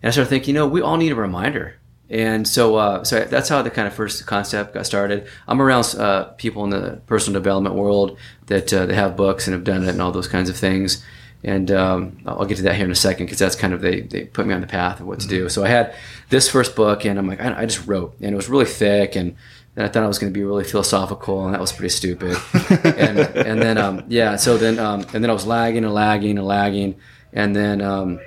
And 0.01 0.07
I 0.07 0.09
started 0.09 0.31
thinking, 0.31 0.55
you 0.55 0.59
know, 0.59 0.67
we 0.67 0.81
all 0.81 0.97
need 0.97 1.11
a 1.11 1.15
reminder. 1.15 1.75
And 2.09 2.47
so, 2.47 2.77
uh, 2.77 3.03
so 3.03 3.23
that's 3.25 3.49
how 3.49 3.61
the 3.61 3.69
kind 3.69 3.87
of 3.87 3.93
first 3.93 4.25
concept 4.25 4.73
got 4.73 4.87
started. 4.87 5.27
I'm 5.47 5.61
around 5.61 5.93
uh, 5.95 6.23
people 6.39 6.63
in 6.63 6.71
the 6.71 6.99
personal 7.05 7.39
development 7.39 7.75
world 7.75 8.17
that 8.47 8.73
uh, 8.73 8.87
they 8.87 8.95
have 8.95 9.15
books 9.15 9.45
and 9.45 9.53
have 9.53 9.63
done 9.63 9.83
it 9.83 9.89
and 9.89 10.01
all 10.01 10.11
those 10.11 10.27
kinds 10.27 10.49
of 10.49 10.57
things. 10.57 11.05
And 11.43 11.69
um, 11.69 12.17
I'll 12.25 12.45
get 12.45 12.57
to 12.57 12.63
that 12.63 12.75
here 12.75 12.85
in 12.85 12.91
a 12.91 12.95
second 12.95 13.27
because 13.27 13.37
that's 13.37 13.55
kind 13.55 13.73
of 13.73 13.81
they, 13.81 14.01
they 14.01 14.25
put 14.25 14.47
me 14.47 14.55
on 14.55 14.61
the 14.61 14.67
path 14.67 15.01
of 15.01 15.05
what 15.05 15.19
to 15.19 15.27
do. 15.27 15.49
So 15.49 15.63
I 15.63 15.67
had 15.67 15.93
this 16.29 16.49
first 16.49 16.75
book, 16.75 17.05
and 17.05 17.19
I'm 17.19 17.27
like, 17.27 17.39
I, 17.39 17.61
I 17.61 17.65
just 17.67 17.87
wrote, 17.87 18.15
and 18.19 18.33
it 18.33 18.35
was 18.35 18.49
really 18.49 18.65
thick, 18.65 19.15
and 19.15 19.37
and 19.79 19.87
I 19.87 19.89
thought 19.89 20.03
I 20.03 20.07
was 20.07 20.19
going 20.19 20.33
to 20.33 20.37
be 20.37 20.43
really 20.43 20.65
philosophical, 20.65 21.45
and 21.45 21.53
that 21.53 21.61
was 21.61 21.71
pretty 21.71 21.87
stupid. 21.87 22.35
and 22.83 23.17
and 23.17 23.61
then 23.61 23.77
um, 23.77 24.03
yeah, 24.09 24.35
so 24.35 24.57
then 24.57 24.77
um, 24.77 25.05
and 25.13 25.23
then 25.23 25.29
I 25.29 25.33
was 25.33 25.47
lagging 25.47 25.85
and 25.85 25.93
lagging 25.93 26.37
and 26.37 26.45
lagging, 26.45 26.95
and 27.31 27.55
then 27.55 27.81
um, 27.81 28.19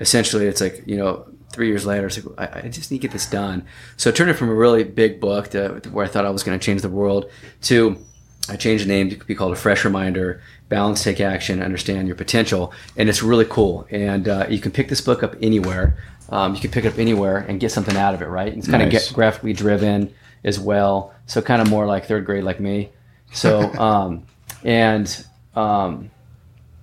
essentially 0.00 0.46
it's 0.46 0.62
like 0.62 0.82
you 0.86 0.96
know 0.96 1.28
three 1.52 1.68
years 1.68 1.84
later, 1.84 2.06
it's 2.06 2.24
like 2.24 2.54
I, 2.54 2.60
I 2.60 2.68
just 2.68 2.90
need 2.90 2.98
to 2.98 3.02
get 3.02 3.12
this 3.12 3.26
done. 3.26 3.66
So 3.98 4.08
it 4.08 4.16
turned 4.16 4.30
it 4.30 4.34
from 4.34 4.48
a 4.48 4.54
really 4.54 4.82
big 4.82 5.20
book 5.20 5.48
to, 5.50 5.78
to 5.78 5.90
where 5.90 6.06
I 6.06 6.08
thought 6.08 6.24
I 6.24 6.30
was 6.30 6.42
going 6.42 6.58
to 6.58 6.64
change 6.64 6.80
the 6.80 6.88
world 6.88 7.30
to 7.64 8.02
I 8.48 8.56
changed 8.56 8.84
the 8.84 8.88
name 8.88 9.10
to 9.10 9.16
be 9.26 9.34
called 9.34 9.52
a 9.52 9.56
fresh 9.56 9.84
reminder. 9.84 10.40
Balance, 10.70 11.04
take 11.04 11.20
action, 11.20 11.62
understand 11.62 12.08
your 12.08 12.16
potential, 12.16 12.72
and 12.96 13.10
it's 13.10 13.22
really 13.22 13.44
cool. 13.44 13.86
And 13.90 14.26
uh, 14.26 14.46
you 14.48 14.58
can 14.58 14.72
pick 14.72 14.88
this 14.88 15.02
book 15.02 15.22
up 15.22 15.36
anywhere. 15.42 15.98
Um, 16.30 16.54
you 16.54 16.62
can 16.62 16.70
pick 16.70 16.86
it 16.86 16.94
up 16.94 16.98
anywhere 16.98 17.38
and 17.38 17.60
get 17.60 17.72
something 17.72 17.96
out 17.96 18.14
of 18.14 18.22
it, 18.22 18.26
right? 18.26 18.56
It's 18.56 18.68
kind 18.68 18.90
Nice. 18.90 19.10
of 19.10 19.14
graphically 19.14 19.52
driven 19.52 20.14
as 20.44 20.58
well, 20.58 21.14
so 21.26 21.42
kind 21.42 21.60
of 21.62 21.68
more 21.68 21.86
like 21.86 22.06
third 22.06 22.24
grade, 22.24 22.44
like 22.44 22.60
me. 22.60 22.90
So, 23.32 23.72
um, 23.78 24.26
and 24.64 25.26
um, 25.54 26.10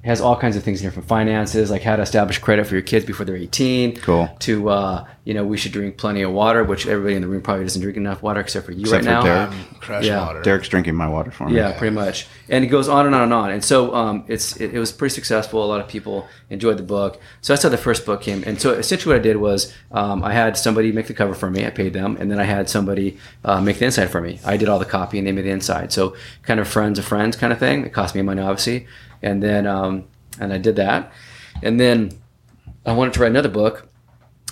it 0.05 0.09
has 0.09 0.21
all 0.21 0.35
kinds 0.37 0.55
of 0.55 0.61
things 0.63 0.81
in 0.81 0.83
here 0.83 0.91
from 0.91 1.01
finances, 1.01 1.71
like 1.71 1.81
how 1.81 1.95
to 1.95 2.03
establish 2.03 2.37
credit 2.37 2.67
for 2.67 2.75
your 2.75 2.83
kids 2.83 3.05
before 3.05 3.25
they're 3.25 3.35
18. 3.35 3.95
Cool. 3.97 4.29
To, 4.41 4.69
uh, 4.69 5.07
you 5.23 5.33
know, 5.33 5.43
we 5.43 5.57
should 5.57 5.71
drink 5.71 5.97
plenty 5.97 6.21
of 6.21 6.31
water, 6.31 6.63
which 6.63 6.85
everybody 6.85 7.15
in 7.15 7.23
the 7.23 7.27
room 7.27 7.41
probably 7.41 7.63
doesn't 7.65 7.81
drink 7.81 7.97
enough 7.97 8.21
water 8.21 8.39
except 8.39 8.67
for 8.67 8.71
you 8.71 8.81
Except 8.81 9.03
right 9.03 9.15
for 9.21 9.27
now. 9.27 9.47
Derek. 9.47 9.79
Crush 9.81 10.05
Yeah. 10.05 10.23
water. 10.23 10.43
Derek's 10.43 10.69
drinking 10.69 10.93
my 10.93 11.07
water 11.09 11.31
for 11.31 11.49
me. 11.49 11.55
Yeah, 11.55 11.75
pretty 11.75 11.95
much. 11.95 12.27
And 12.49 12.63
it 12.63 12.67
goes 12.67 12.87
on 12.87 13.07
and 13.07 13.15
on 13.15 13.23
and 13.23 13.33
on. 13.33 13.49
And 13.49 13.63
so 13.65 13.95
um, 13.95 14.23
it's 14.27 14.55
it, 14.57 14.75
it 14.75 14.79
was 14.79 14.91
pretty 14.91 15.15
successful. 15.15 15.63
A 15.63 15.65
lot 15.65 15.81
of 15.81 15.87
people 15.87 16.27
enjoyed 16.51 16.77
the 16.77 16.83
book. 16.83 17.19
So 17.41 17.53
that's 17.53 17.63
how 17.63 17.69
the 17.69 17.77
first 17.77 18.05
book 18.05 18.21
came. 18.21 18.43
And 18.45 18.61
so 18.61 18.73
essentially 18.73 19.15
what 19.15 19.19
I 19.21 19.23
did 19.23 19.37
was 19.37 19.73
um, 19.91 20.23
I 20.23 20.33
had 20.33 20.55
somebody 20.55 20.91
make 20.91 21.07
the 21.07 21.15
cover 21.15 21.33
for 21.33 21.49
me. 21.49 21.65
I 21.65 21.71
paid 21.71 21.93
them, 21.93 22.15
and 22.19 22.29
then 22.29 22.39
I 22.39 22.43
had 22.43 22.69
somebody 22.69 23.17
uh, 23.43 23.59
make 23.59 23.79
the 23.79 23.85
inside 23.85 24.11
for 24.11 24.21
me. 24.21 24.39
I 24.45 24.55
did 24.57 24.69
all 24.69 24.77
the 24.77 24.85
copy, 24.85 25.17
and 25.17 25.25
they 25.25 25.31
made 25.31 25.45
the 25.45 25.49
inside. 25.49 25.91
So 25.91 26.15
kind 26.43 26.59
of 26.59 26.67
friends 26.67 26.99
of 26.99 27.05
friends 27.05 27.35
kind 27.35 27.51
of 27.51 27.57
thing. 27.57 27.83
It 27.85 27.91
cost 27.93 28.13
me 28.13 28.21
money, 28.21 28.43
obviously. 28.43 28.85
And 29.25 29.41
then 29.41 29.65
um, 29.67 29.93
and 30.39 30.53
I 30.53 30.57
did 30.57 30.75
that. 30.77 31.11
And 31.63 31.79
then 31.79 32.11
I 32.85 32.93
wanted 32.93 33.13
to 33.15 33.19
write 33.21 33.31
another 33.31 33.49
book 33.49 33.87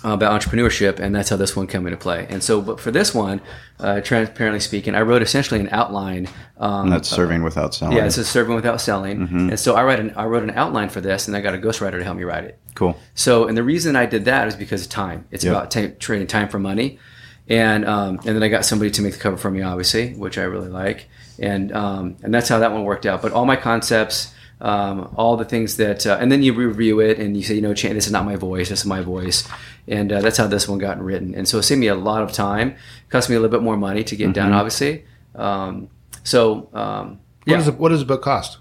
about 0.06 0.42
entrepreneurship, 0.42 1.00
and 1.00 1.16
that's 1.16 1.30
how 1.30 1.38
this 1.38 1.56
one 1.56 1.66
came 1.68 1.86
into 1.88 1.98
play. 1.98 2.28
And 2.30 2.44
so, 2.44 2.62
but 2.62 2.78
for 2.80 2.92
this 2.92 3.14
one, 3.16 3.40
uh, 3.80 4.02
transparently 4.02 4.60
speaking, 4.60 4.96
I 4.96 5.02
wrote 5.02 5.22
essentially 5.22 5.60
an 5.62 5.70
outline. 5.72 6.28
Um, 6.58 6.90
that's 6.90 7.08
serving 7.08 7.42
without 7.44 7.74
selling. 7.74 7.96
yeah, 7.98 8.06
it's 8.06 8.18
a 8.18 8.26
serving 8.26 8.56
without 8.56 8.82
selling. 8.82 9.22
And 9.50 9.58
so 9.60 9.76
I 9.76 9.84
write 9.84 10.00
an 10.02 10.12
I 10.18 10.26
wrote 10.26 10.44
an 10.44 10.52
outline 10.52 10.90
for 10.90 11.00
this, 11.02 11.28
and 11.28 11.38
I 11.38 11.42
got 11.42 11.54
a 11.56 11.58
ghostwriter 11.58 12.00
to 12.00 12.04
help 12.04 12.18
me 12.18 12.24
write 12.24 12.44
it. 12.46 12.60
cool. 12.76 12.98
So, 13.16 13.48
and 13.48 13.56
the 13.58 13.64
reason 13.64 13.96
I 13.96 14.06
did 14.06 14.26
that 14.26 14.48
is 14.50 14.56
because 14.56 14.82
of 14.84 14.90
time. 14.90 15.26
It's 15.32 15.44
Yeah. 15.46 15.52
about 15.52 15.72
ta 15.72 15.88
trading 16.00 16.28
time 16.28 16.50
for 16.50 16.60
money, 16.60 17.00
and 17.48 17.86
um, 17.86 18.20
and 18.26 18.36
then 18.36 18.44
I 18.44 18.50
got 18.50 18.66
somebody 18.66 18.92
to 18.92 19.02
make 19.02 19.14
the 19.14 19.20
cover 19.20 19.38
for 19.38 19.52
me, 19.52 19.62
obviously, 19.62 20.14
which 20.16 20.38
I 20.38 20.44
really 20.44 20.70
like, 20.70 21.08
and 21.40 21.72
um, 21.72 22.18
and 22.24 22.34
that's 22.34 22.50
how 22.50 22.60
that 22.60 22.72
one 22.74 22.84
worked 22.84 23.06
out. 23.06 23.22
But 23.22 23.32
all 23.32 23.46
my 23.46 23.56
concepts, 23.56 24.34
um, 24.64 25.14
all 25.18 25.36
the 25.38 25.46
things 25.46 25.78
that, 25.78 26.08
uh, 26.08 26.18
and 26.20 26.32
then 26.32 26.42
you 26.42 26.54
review 26.54 27.00
it 27.02 27.20
and 27.20 27.36
you 27.38 27.44
say, 27.44 27.54
you 27.56 27.62
know, 27.62 27.74
Chan, 27.74 27.94
this 27.96 28.06
is 28.08 28.12
not 28.14 28.26
my 28.26 28.38
voice, 28.38 28.70
this 28.70 28.80
is 28.80 28.86
my 28.86 29.02
voice, 29.02 29.48
and 29.88 30.12
uh, 30.12 30.22
that's 30.22 30.38
how 30.38 30.48
this 30.48 30.68
one 30.68 30.80
got 30.80 31.00
written. 31.04 31.36
And 31.36 31.46
so 31.48 31.58
it 31.60 31.64
saved 31.64 31.80
me 31.82 31.88
a 31.88 31.96
lot 31.96 32.24
of 32.24 32.32
time, 32.32 32.70
it 32.70 33.10
cost 33.10 33.30
me 33.30 33.36
a 33.36 33.40
little 33.40 33.52
bit 33.56 33.62
more 33.64 33.78
money 33.78 34.04
to 34.06 34.16
get 34.16 34.24
Mm-hmm. 34.26 34.32
done, 34.34 34.54
obviously. 34.54 35.04
Um, 35.36 35.90
so 36.24 36.70
um, 36.74 37.20
What, 37.44 37.48
yeah, 37.48 37.58
does 37.58 37.68
it, 37.68 37.76
what 37.78 37.90
does 37.90 38.02
a 38.02 38.06
book 38.06 38.22
cost? 38.24 38.60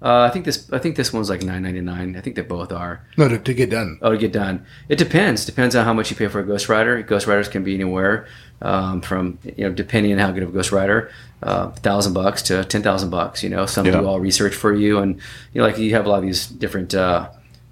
Uh, 0.00 0.20
I 0.22 0.30
think 0.30 0.44
this 0.44 0.70
I 0.72 0.78
think 0.78 0.94
this 0.96 1.12
one's 1.12 1.28
like 1.28 1.42
nine 1.42 1.62
ninety 1.62 1.80
nine. 1.80 2.16
I 2.16 2.20
think 2.20 2.36
they 2.36 2.42
both 2.42 2.72
are. 2.72 3.00
No, 3.16 3.28
to, 3.28 3.38
to 3.38 3.54
get 3.54 3.70
done. 3.70 3.98
Oh, 4.00 4.12
to 4.12 4.18
get 4.18 4.32
done. 4.32 4.64
It 4.88 4.96
depends. 4.96 5.44
Depends 5.44 5.74
on 5.74 5.84
how 5.84 5.92
much 5.92 6.10
you 6.10 6.16
pay 6.16 6.28
for 6.28 6.40
a 6.40 6.44
ghostwriter. 6.44 7.04
Ghostwriters 7.06 7.50
can 7.50 7.64
be 7.64 7.74
anywhere 7.74 8.26
um, 8.62 9.00
from 9.00 9.38
you 9.44 9.64
know 9.68 9.72
depending 9.72 10.12
on 10.12 10.18
how 10.18 10.30
good 10.30 10.44
of 10.44 10.54
a 10.54 10.58
ghostwriter, 10.58 11.10
uh, 11.42 11.70
thousand 11.70 12.12
bucks 12.12 12.42
to 12.42 12.64
ten 12.64 12.82
thousand 12.82 13.10
bucks. 13.10 13.42
You 13.42 13.50
know, 13.50 13.66
some 13.66 13.86
Yeah. 13.86 14.00
do 14.00 14.06
all 14.06 14.20
research 14.20 14.54
for 14.54 14.72
you, 14.72 14.98
and 14.98 15.16
you 15.52 15.60
know, 15.60 15.66
like 15.66 15.78
you 15.78 15.90
have 15.94 16.06
a 16.06 16.08
lot 16.08 16.18
of 16.18 16.24
these 16.24 16.46
different 16.46 16.94
uh, 16.94 17.28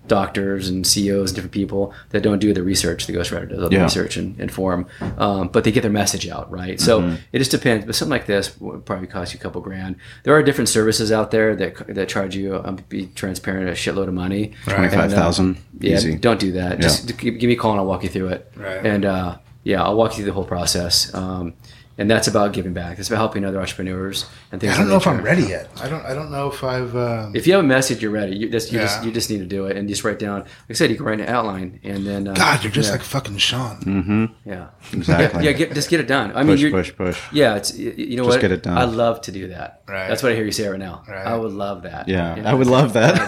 doctors 0.09 0.69
and 0.69 0.87
CEOs, 0.87 1.31
and 1.31 1.35
different 1.37 1.53
people 1.53 1.93
that 2.11 2.23
don't 2.23 2.39
do 2.39 2.53
the 2.53 2.63
research. 2.63 3.07
The 3.07 3.13
ghostwriter 3.13 3.49
does 3.49 3.63
all 3.63 3.69
the 3.69 3.77
Yeah. 3.77 3.83
research 3.85 4.17
and, 4.17 4.39
inform, 4.41 4.87
um, 5.19 5.49
but 5.49 5.65
they 5.65 5.73
get 5.73 5.83
their 5.83 5.91
message 5.91 6.29
out 6.29 6.51
right. 6.51 6.81
So 6.81 7.01
Mm-hmm. 7.01 7.17
it 7.33 7.39
just 7.39 7.51
depends. 7.51 7.87
But 7.87 7.95
something 7.95 8.11
like 8.11 8.27
this 8.27 8.59
would 8.61 8.85
probably 8.85 9.07
cost 9.07 9.33
you 9.35 9.39
a 9.41 9.43
couple 9.43 9.61
grand. 9.61 9.97
There 10.25 10.35
are 10.35 10.43
different 10.43 10.69
services 10.69 11.11
out 11.13 11.31
there 11.31 11.55
that 11.57 11.95
that 11.95 12.09
charge 12.09 12.35
you, 12.37 12.61
um, 12.65 12.79
be 12.89 13.07
transparent, 13.15 13.69
a 13.69 13.73
shitload 13.73 14.09
of 14.09 14.15
money. 14.15 14.53
Right. 14.67 14.75
Twenty 14.77 14.89
five 14.89 15.13
uh, 15.13 15.55
yeah, 15.81 15.97
Easy. 15.97 16.17
don't 16.17 16.41
do 16.41 16.53
that. 16.53 16.81
Just 16.81 17.17
give, 17.19 17.39
give 17.39 17.49
me 17.49 17.55
a 17.55 17.57
call 17.57 17.73
and 17.73 17.81
I'll 17.81 17.87
walk 17.87 18.03
you 18.03 18.09
through 18.09 18.29
it. 18.29 18.51
Right. 18.57 18.85
And 18.85 19.05
uh, 19.05 19.39
yeah, 19.65 19.83
I'll 19.83 19.97
walk 19.97 20.13
you 20.13 20.17
through 20.17 20.27
the 20.27 20.33
whole 20.33 20.45
process. 20.45 21.13
Um, 21.15 21.55
and 21.99 22.11
that's 22.11 22.29
about 22.29 22.53
giving 22.53 22.73
back. 22.75 22.99
It's 22.99 23.09
about 23.09 23.19
helping 23.19 23.45
other 23.45 23.59
entrepreneurs 23.61 24.27
and 24.53 24.61
things. 24.61 24.75
I 24.75 24.77
don't 24.79 24.89
know 24.89 24.97
if 24.97 25.07
I'm 25.07 25.17
nature. 25.17 25.25
ready 25.27 25.43
yet. 25.45 25.71
I 25.81 25.89
don't. 25.89 26.05
I 26.05 26.13
don't 26.15 26.31
know 26.31 26.49
if 26.51 26.63
I've. 26.63 26.95
Um, 26.95 27.35
If 27.35 27.47
you 27.47 27.55
have 27.55 27.65
a 27.65 27.67
message, 27.67 28.03
you're 28.03 28.11
ready. 28.11 28.37
You 28.37 28.49
just 28.51 28.71
you 28.73 28.79
just 28.79 29.05
you 29.05 29.11
just 29.13 29.31
need 29.31 29.39
to 29.39 29.47
do 29.47 29.67
it 29.67 29.77
and 29.77 29.89
just 29.89 30.05
write 30.05 30.19
down. 30.19 30.41
Like 30.41 30.49
I 30.71 30.73
said, 30.75 30.91
you 30.91 30.97
can 30.97 31.07
write 31.07 31.21
an 31.21 31.29
outline 31.29 31.81
and 31.83 32.07
then. 32.07 32.29
Uh, 32.29 32.35
God, 32.35 32.63
you're 32.63 32.73
just 32.73 32.89
yeah, 32.89 32.93
like 32.97 33.03
fucking 33.03 33.39
Shawn. 33.39 33.81
Mm-hmm. 33.81 34.25
yeah, 34.49 34.69
Exactly. 34.93 35.45
Yeah, 35.45 35.51
yeah 35.51 35.57
get, 35.57 35.75
just 35.75 35.89
get 35.89 36.01
it 36.01 36.07
done. 36.09 36.33
I 36.35 36.43
mean, 36.43 36.55
push, 36.57 36.61
you're, 36.61 36.71
push, 36.71 36.95
push. 36.97 37.21
yeah, 37.33 37.57
it's 37.57 37.77
you 37.77 38.17
know 38.17 38.25
Just 38.25 38.37
what? 38.37 38.41
get 38.43 38.53
it 38.53 38.63
done. 38.63 38.77
I 38.77 38.85
love 38.85 39.21
to 39.23 39.33
do 39.33 39.49
that. 39.49 39.83
Right. 39.89 40.09
That's 40.09 40.23
what 40.23 40.33
I 40.33 40.35
hear 40.35 40.45
you 40.45 40.53
say 40.53 40.69
right 40.69 40.79
now. 40.79 41.03
Right. 41.09 41.27
I 41.27 41.37
would 41.37 41.53
love 41.53 41.83
that. 41.83 42.09
Yeah, 42.09 42.37
You 42.37 42.43
know? 42.43 42.51
I 42.51 42.55
would 42.55 42.67
love 42.67 42.93
that. 42.95 43.27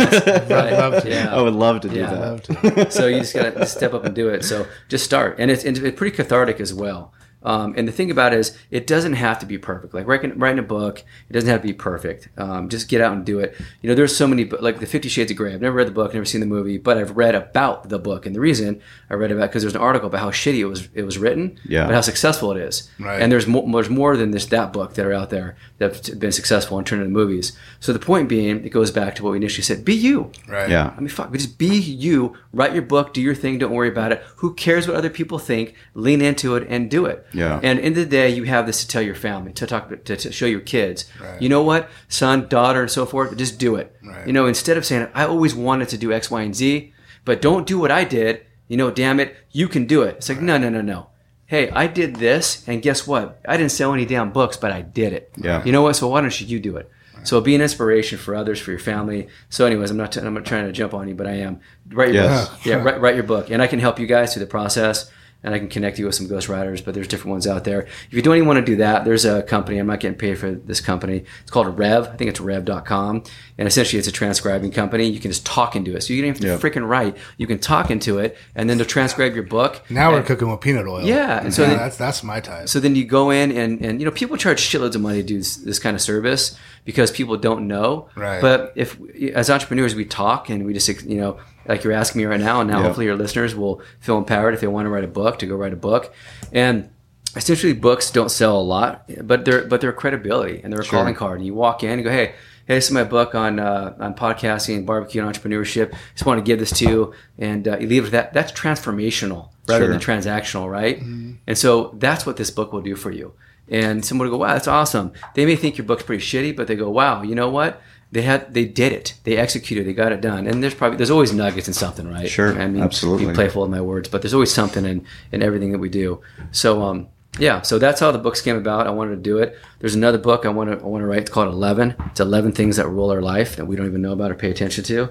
Right. 0.51 0.73
love 0.73 1.03
to. 1.03 1.09
Yeah. 1.09 1.35
I 1.35 1.41
would 1.41 1.55
love 1.55 1.81
to 1.83 1.89
do 1.89 1.97
Yeah. 2.01 2.39
that. 2.43 2.93
so 2.93 3.07
you 3.07 3.21
just 3.21 3.35
gotta 3.35 3.65
step 3.67 3.95
up 3.95 4.05
and 4.05 4.15
do 4.15 4.29
it. 4.29 4.45
So 4.45 4.67
just 4.89 5.05
start, 5.05 5.37
and 5.39 5.51
it's, 5.51 5.65
and 5.65 5.77
it's 5.79 5.97
pretty 5.99 6.15
cathartic 6.17 6.61
as 6.61 6.75
well. 6.75 7.13
Um, 7.43 7.75
and 7.77 7.87
the 7.87 7.93
thing 7.93 8.11
about 8.11 8.33
it 8.35 8.41
is, 8.41 8.59
it 8.71 8.87
doesn't 8.87 9.13
have 9.13 9.39
to 9.39 9.47
be 9.47 9.59
perfect. 9.59 9.95
Like 9.95 10.07
writing, 10.09 10.37
writing 10.39 10.59
a 10.59 10.63
book, 10.63 11.05
it 11.31 11.33
doesn't 11.33 11.49
have 11.49 11.63
to 11.63 11.67
be 11.69 11.73
perfect. 11.73 12.29
Um, 12.37 12.69
just 12.69 12.89
get 12.89 13.01
out 13.01 13.13
and 13.13 13.25
do 13.25 13.39
it. 13.39 13.55
You 13.81 13.89
know, 13.89 13.95
there's 13.95 14.17
so 14.17 14.27
many, 14.27 14.45
bu- 14.45 14.59
like 14.59 14.81
the 14.81 14.87
Fifty 14.87 15.09
Shades 15.09 15.31
of 15.31 15.37
Grey. 15.37 15.55
I've 15.55 15.61
never 15.61 15.77
read 15.77 15.87
the 15.87 15.93
book, 15.93 16.13
never 16.13 16.25
seen 16.25 16.41
the 16.41 16.47
movie, 16.49 16.79
but 16.79 16.99
I've 16.99 17.17
read 17.17 17.35
about 17.37 17.89
the 17.89 17.99
book. 17.99 18.27
And 18.27 18.35
the 18.35 18.41
reason 18.41 18.81
I 19.09 19.15
read 19.15 19.31
about 19.31 19.51
because 19.51 19.63
there's 19.63 19.75
an 19.77 19.81
article 19.81 20.09
about 20.09 20.21
how 20.21 20.31
shitty 20.31 20.59
it 20.59 20.65
was, 20.67 20.89
it 20.95 21.03
was 21.05 21.17
written, 21.17 21.59
Yeah. 21.65 21.87
but 21.87 21.95
how 21.95 22.01
successful 22.01 22.51
it 22.53 22.59
is. 22.59 22.91
Right. 22.99 23.23
And 23.23 23.31
there's 23.31 23.47
more, 23.47 23.71
there's 23.71 23.89
more 23.91 24.17
than 24.17 24.33
just 24.33 24.51
that 24.51 24.73
book 24.73 24.95
that 24.95 25.07
are 25.07 25.13
out 25.13 25.31
there 25.31 25.57
that 25.79 26.07
have 26.09 26.19
been 26.19 26.33
successful 26.33 26.77
and 26.77 26.87
turned 26.87 27.03
into 27.03 27.13
movies. 27.13 27.57
So 27.79 27.93
the 27.93 27.99
point 28.01 28.29
being, 28.29 28.65
it 28.65 28.71
goes 28.71 28.91
back 28.91 29.15
to 29.15 29.23
what 29.23 29.31
we 29.31 29.37
initially 29.37 29.63
said: 29.63 29.85
be 29.85 29.95
you. 29.95 30.33
Right. 30.49 30.69
Yeah. 30.69 30.93
I 30.97 30.99
mean, 30.99 31.09
fuck, 31.09 31.33
just 31.33 31.57
be 31.57 31.79
you. 31.79 32.37
Write 32.53 32.73
your 32.73 32.83
book, 32.83 33.15
do 33.15 33.21
your 33.23 33.35
thing, 33.37 33.59
don't 33.59 33.73
worry 33.73 33.89
about 33.89 34.11
it. 34.11 34.23
Who 34.39 34.55
cares 34.55 34.89
what 34.89 34.97
other 34.97 35.11
people 35.11 35.39
think? 35.39 35.75
Lean 35.95 36.21
into 36.21 36.57
it 36.57 36.67
and 36.69 36.91
do 36.91 37.07
it. 37.07 37.25
Yeah. 37.33 37.61
And 37.63 37.79
in 37.79 37.95
the 37.95 38.07
day, 38.07 38.31
you 38.31 38.45
have 38.45 38.67
this 38.67 38.81
to 38.83 38.89
tell 38.89 39.03
your 39.03 39.15
family, 39.15 39.53
to 39.55 39.67
talk, 39.67 39.89
to, 40.05 40.17
to 40.17 40.33
show 40.33 40.47
your 40.47 40.61
kids. 40.61 41.05
Right. 41.21 41.41
You 41.43 41.49
know 41.49 41.63
what, 41.63 41.89
son, 42.09 42.49
daughter, 42.49 42.81
and 42.83 42.91
so 42.91 43.05
forth. 43.07 43.37
Just 43.37 43.59
do 43.59 43.77
it. 43.77 43.95
Right. 44.03 44.27
You 44.27 44.33
know, 44.33 44.47
instead 44.47 44.77
of 44.77 44.87
saying, 44.87 45.09
"I 45.15 45.25
always 45.27 45.55
wanted 45.55 45.89
to 45.91 45.99
do 45.99 46.13
X, 46.13 46.31
Y, 46.31 46.41
and 46.43 46.55
Z," 46.57 46.93
but 47.25 47.43
don't 47.43 47.67
do 47.67 47.79
what 47.79 47.91
I 47.91 48.05
did. 48.05 48.43
You 48.69 48.77
know, 48.77 48.91
damn 48.91 49.19
it, 49.21 49.37
you 49.53 49.69
can 49.69 49.87
do 49.87 50.03
it. 50.03 50.17
It's 50.17 50.29
like, 50.29 50.41
no, 50.43 50.59
no, 50.59 50.69
no, 50.69 50.81
no. 50.83 51.09
Hey, 51.47 51.71
I 51.71 51.87
did 51.87 52.17
this, 52.17 52.63
and 52.69 52.83
guess 52.83 53.07
what? 53.07 53.41
I 53.49 53.57
didn't 53.57 53.73
sell 53.73 53.95
any 53.95 54.05
damn 54.05 54.31
books, 54.31 54.59
but 54.59 54.71
I 54.73 54.83
did 54.83 55.15
it. 55.15 55.33
Yeah. 55.39 55.65
You 55.65 55.73
know 55.73 55.81
what? 55.83 55.97
So 55.97 56.09
why 56.09 56.21
don't 56.21 56.39
you 56.41 56.61
do 56.61 56.77
it? 56.77 56.91
So 57.25 57.41
be 57.41 57.55
an 57.55 57.61
inspiration 57.61 58.17
for 58.17 58.35
others, 58.37 58.61
for 58.61 58.71
your 58.71 58.79
family. 58.79 59.27
So, 59.51 59.67
anyways, 59.67 59.91
I'm 59.91 59.97
not. 59.97 60.13
T- 60.13 60.21
I'm 60.21 60.33
not 60.35 60.47
trying 60.47 60.67
to 60.67 60.73
jump 60.73 60.95
on 60.95 61.09
you, 61.09 61.15
but 61.17 61.27
I 61.27 61.33
am. 61.33 61.61
Write 61.91 62.15
your 62.15 62.23
Yes. 62.25 62.49
book. 62.49 62.65
Yeah, 62.65 62.75
write, 62.77 63.01
write 63.01 63.15
your 63.17 63.25
book, 63.25 63.51
and 63.51 63.61
I 63.61 63.67
can 63.67 63.81
help 63.81 63.99
you 63.99 64.07
guys 64.07 64.33
through 64.33 64.45
the 64.45 64.51
process, 64.51 65.11
and 65.43 65.55
I 65.55 65.59
can 65.59 65.69
connect 65.69 65.99
you 65.99 66.07
with 66.07 66.15
some 66.17 66.27
ghostwriters. 66.27 66.85
But 66.85 66.95
there's 66.95 67.07
different 67.09 67.31
ones 67.31 67.47
out 67.47 67.65
there. 67.65 67.83
If 67.83 68.13
you 68.13 68.23
don't 68.23 68.37
even 68.37 68.49
want 68.49 68.59
to 68.59 68.65
do 68.65 68.77
that, 68.77 69.05
there's 69.05 69.25
a 69.25 69.43
company. 69.43 69.79
I'm 69.79 69.87
not 69.87 70.01
getting 70.01 70.19
paid 70.19 70.39
for 70.39 70.51
this 70.51 70.81
company. 70.81 71.25
It's 71.43 71.51
called 71.51 71.79
Rev. 71.79 72.09
I 72.09 72.17
think 72.17 72.29
it's 72.31 72.41
Rev.com, 72.41 73.23
and 73.57 73.69
essentially 73.69 73.99
it's 73.99 74.09
a 74.09 74.13
transcribing 74.13 74.71
company. 74.73 75.07
You 75.07 75.21
can 75.21 75.31
just 75.31 75.47
talk 75.47 75.77
into 75.77 75.95
it, 75.97 76.03
so 76.03 76.13
you 76.13 76.23
don't 76.23 76.31
have 76.31 76.41
to 76.41 76.47
Yeah. 76.49 76.57
freaking 76.59 76.89
write. 76.89 77.17
You 77.37 77.47
can 77.47 77.59
talk 77.59 77.91
into 77.91 78.19
it, 78.19 78.37
and 78.55 78.69
then 78.69 78.79
to 78.79 78.85
transcribe 78.85 79.35
your 79.35 79.45
book. 79.45 79.83
Now 79.91 80.11
we're 80.13 80.23
cooking 80.23 80.51
with 80.51 80.61
peanut 80.61 80.87
oil. 80.87 81.03
Yeah, 81.05 81.41
and 81.43 81.55
so 81.55 81.63
Yeah, 81.63 81.69
then- 81.69 81.79
that's 81.79 81.97
that's 81.97 82.23
my 82.23 82.41
type. 82.41 82.69
so 82.69 82.81
then 82.81 82.97
you 82.97 83.05
go 83.05 83.31
in 83.31 83.53
and, 83.53 83.81
and 83.85 84.01
you 84.01 84.05
know 84.05 84.11
people 84.13 84.37
charge 84.37 84.61
shitloads 84.61 84.95
of 84.95 85.01
money 85.03 85.19
to 85.23 85.27
do 85.27 85.39
this, 85.39 85.57
this 85.57 85.79
kind 85.79 85.95
of 85.95 86.01
service 86.01 86.57
because 86.85 87.11
people 87.11 87.37
don't 87.37 87.67
know. 87.69 88.09
Right. 88.17 88.41
But 88.41 88.73
if 88.75 88.97
as 89.35 89.51
entrepreneurs 89.51 89.95
we 89.95 90.05
talk 90.05 90.49
and 90.51 90.65
we 90.67 90.73
just 90.73 90.89
you 91.05 91.21
know 91.21 91.39
like 91.69 91.85
you're 91.85 91.93
asking 91.93 92.21
me 92.21 92.25
right 92.25 92.41
now, 92.41 92.61
and 92.61 92.71
now 92.71 92.79
Yeah. 92.79 92.85
hopefully 92.85 93.07
your 93.07 93.17
listeners 93.17 93.55
will 93.55 93.81
feel 94.01 94.19
empowered 94.19 94.55
if 94.55 94.61
they 94.61 94.67
want 94.67 94.87
to 94.87 94.91
write 94.91 95.05
a 95.05 95.09
book 95.09 95.39
to 95.41 95.47
go 95.47 95.55
write 95.57 95.73
a 95.73 95.77
book, 95.77 96.13
and 96.53 96.89
essentially 97.37 97.75
books 97.75 98.11
don't 98.11 98.31
sell 98.31 98.59
a 98.59 98.63
lot, 98.63 99.05
but 99.23 99.45
they're 99.45 99.65
but 99.67 99.81
they're 99.81 99.93
credibility 99.93 100.61
and 100.65 100.73
they're 100.73 100.81
a 100.81 100.85
calling 100.85 101.15
card. 101.15 101.39
And 101.39 101.47
you 101.47 101.55
walk 101.55 101.83
in 101.85 101.91
and 101.91 102.03
go, 102.05 102.11
hey, 102.11 102.33
hey, 102.67 102.75
this 102.75 102.87
is 102.87 102.91
my 102.91 103.05
book 103.05 103.35
on 103.35 103.59
uh, 103.61 103.95
on 104.01 104.15
podcasting, 104.15 104.77
and 104.79 104.87
barbecue, 104.87 105.23
and 105.25 105.33
entrepreneurship. 105.35 105.93
Just 106.15 106.27
want 106.27 106.39
to 106.39 106.43
give 106.43 106.59
this 106.59 106.71
to 106.79 106.85
you, 106.89 107.13
and 107.39 107.69
uh, 107.69 107.77
you 107.79 107.87
leave 107.87 108.05
with 108.05 108.13
that. 108.13 108.33
That's 108.33 108.53
transformational 108.53 109.51
rather 109.69 109.85
Sure. 109.85 109.93
than 109.93 110.01
transactional, 110.01 110.71
right? 110.71 111.01
And 111.03 111.59
so 111.59 111.95
that's 111.99 112.25
what 112.25 112.39
this 112.39 112.51
book 112.51 112.73
will 112.73 112.81
do 112.81 112.97
for 112.97 113.11
you. 113.11 113.33
And 113.71 114.03
someone 114.03 114.31
will 114.31 114.39
go, 114.39 114.43
wow, 114.45 114.55
that's 114.55 114.67
awesome. 114.67 115.13
They 115.35 115.45
may 115.45 115.55
think 115.55 115.77
your 115.77 115.85
book's 115.87 116.03
pretty 116.03 116.25
shitty, 116.25 116.57
but 116.57 116.69
they 116.69 116.75
go, 116.75 116.89
wow, 116.89 117.21
you 117.21 117.35
know 117.35 117.51
what? 117.51 117.83
They 118.11 118.23
had, 118.23 118.55
they 118.55 118.65
did 118.65 118.93
it. 118.93 119.15
They 119.25 119.37
executed. 119.37 119.87
They 119.87 119.93
got 119.93 120.13
it 120.13 120.21
done. 120.23 120.47
And 120.47 120.63
there's 120.63 120.75
probably 120.75 120.97
there's 120.97 121.11
always 121.11 121.33
nuggets 121.33 121.69
in 121.69 121.75
something, 121.75 122.09
right? 122.09 122.29
Sure, 122.29 122.59
I 122.59 122.67
mean, 122.67 122.83
absolutely. 122.83 123.27
Be 123.27 123.33
playful 123.35 123.63
with 123.63 123.71
my 123.71 123.83
words, 123.83 124.09
but 124.09 124.23
there's 124.23 124.33
always 124.33 124.53
something 124.53 124.85
in 124.87 125.05
in 125.31 125.43
everything 125.43 125.73
that 125.73 125.79
we 125.79 125.91
do. 125.91 126.23
So, 126.51 126.83
um, 126.83 127.09
yeah. 127.39 127.61
So 127.61 127.79
that's 127.79 128.01
how 128.01 128.11
the 128.11 128.19
books 128.19 128.41
came 128.41 128.57
about. 128.57 128.87
I 128.87 128.91
wanted 128.91 129.17
to 129.17 129.23
do 129.23 129.39
it. 129.39 129.59
There's 129.81 129.95
another 129.95 130.17
book 130.17 130.47
I 130.47 130.49
want 130.49 130.71
to 130.71 130.79
I 130.79 130.89
want 130.89 131.03
to 131.03 131.07
write. 131.07 131.21
It's 131.21 131.31
called 131.31 131.49
Eleven. 131.53 131.95
It's 132.07 132.21
Eleven 132.21 132.53
things 132.53 132.77
that 132.77 132.89
rule 132.89 133.11
our 133.11 133.21
life 133.21 133.57
that 133.57 133.67
we 133.67 133.77
don't 133.77 133.87
even 133.87 134.01
know 134.01 134.13
about 134.13 134.31
or 134.31 134.35
pay 134.35 134.51
attention 134.51 134.85
to. 134.85 135.11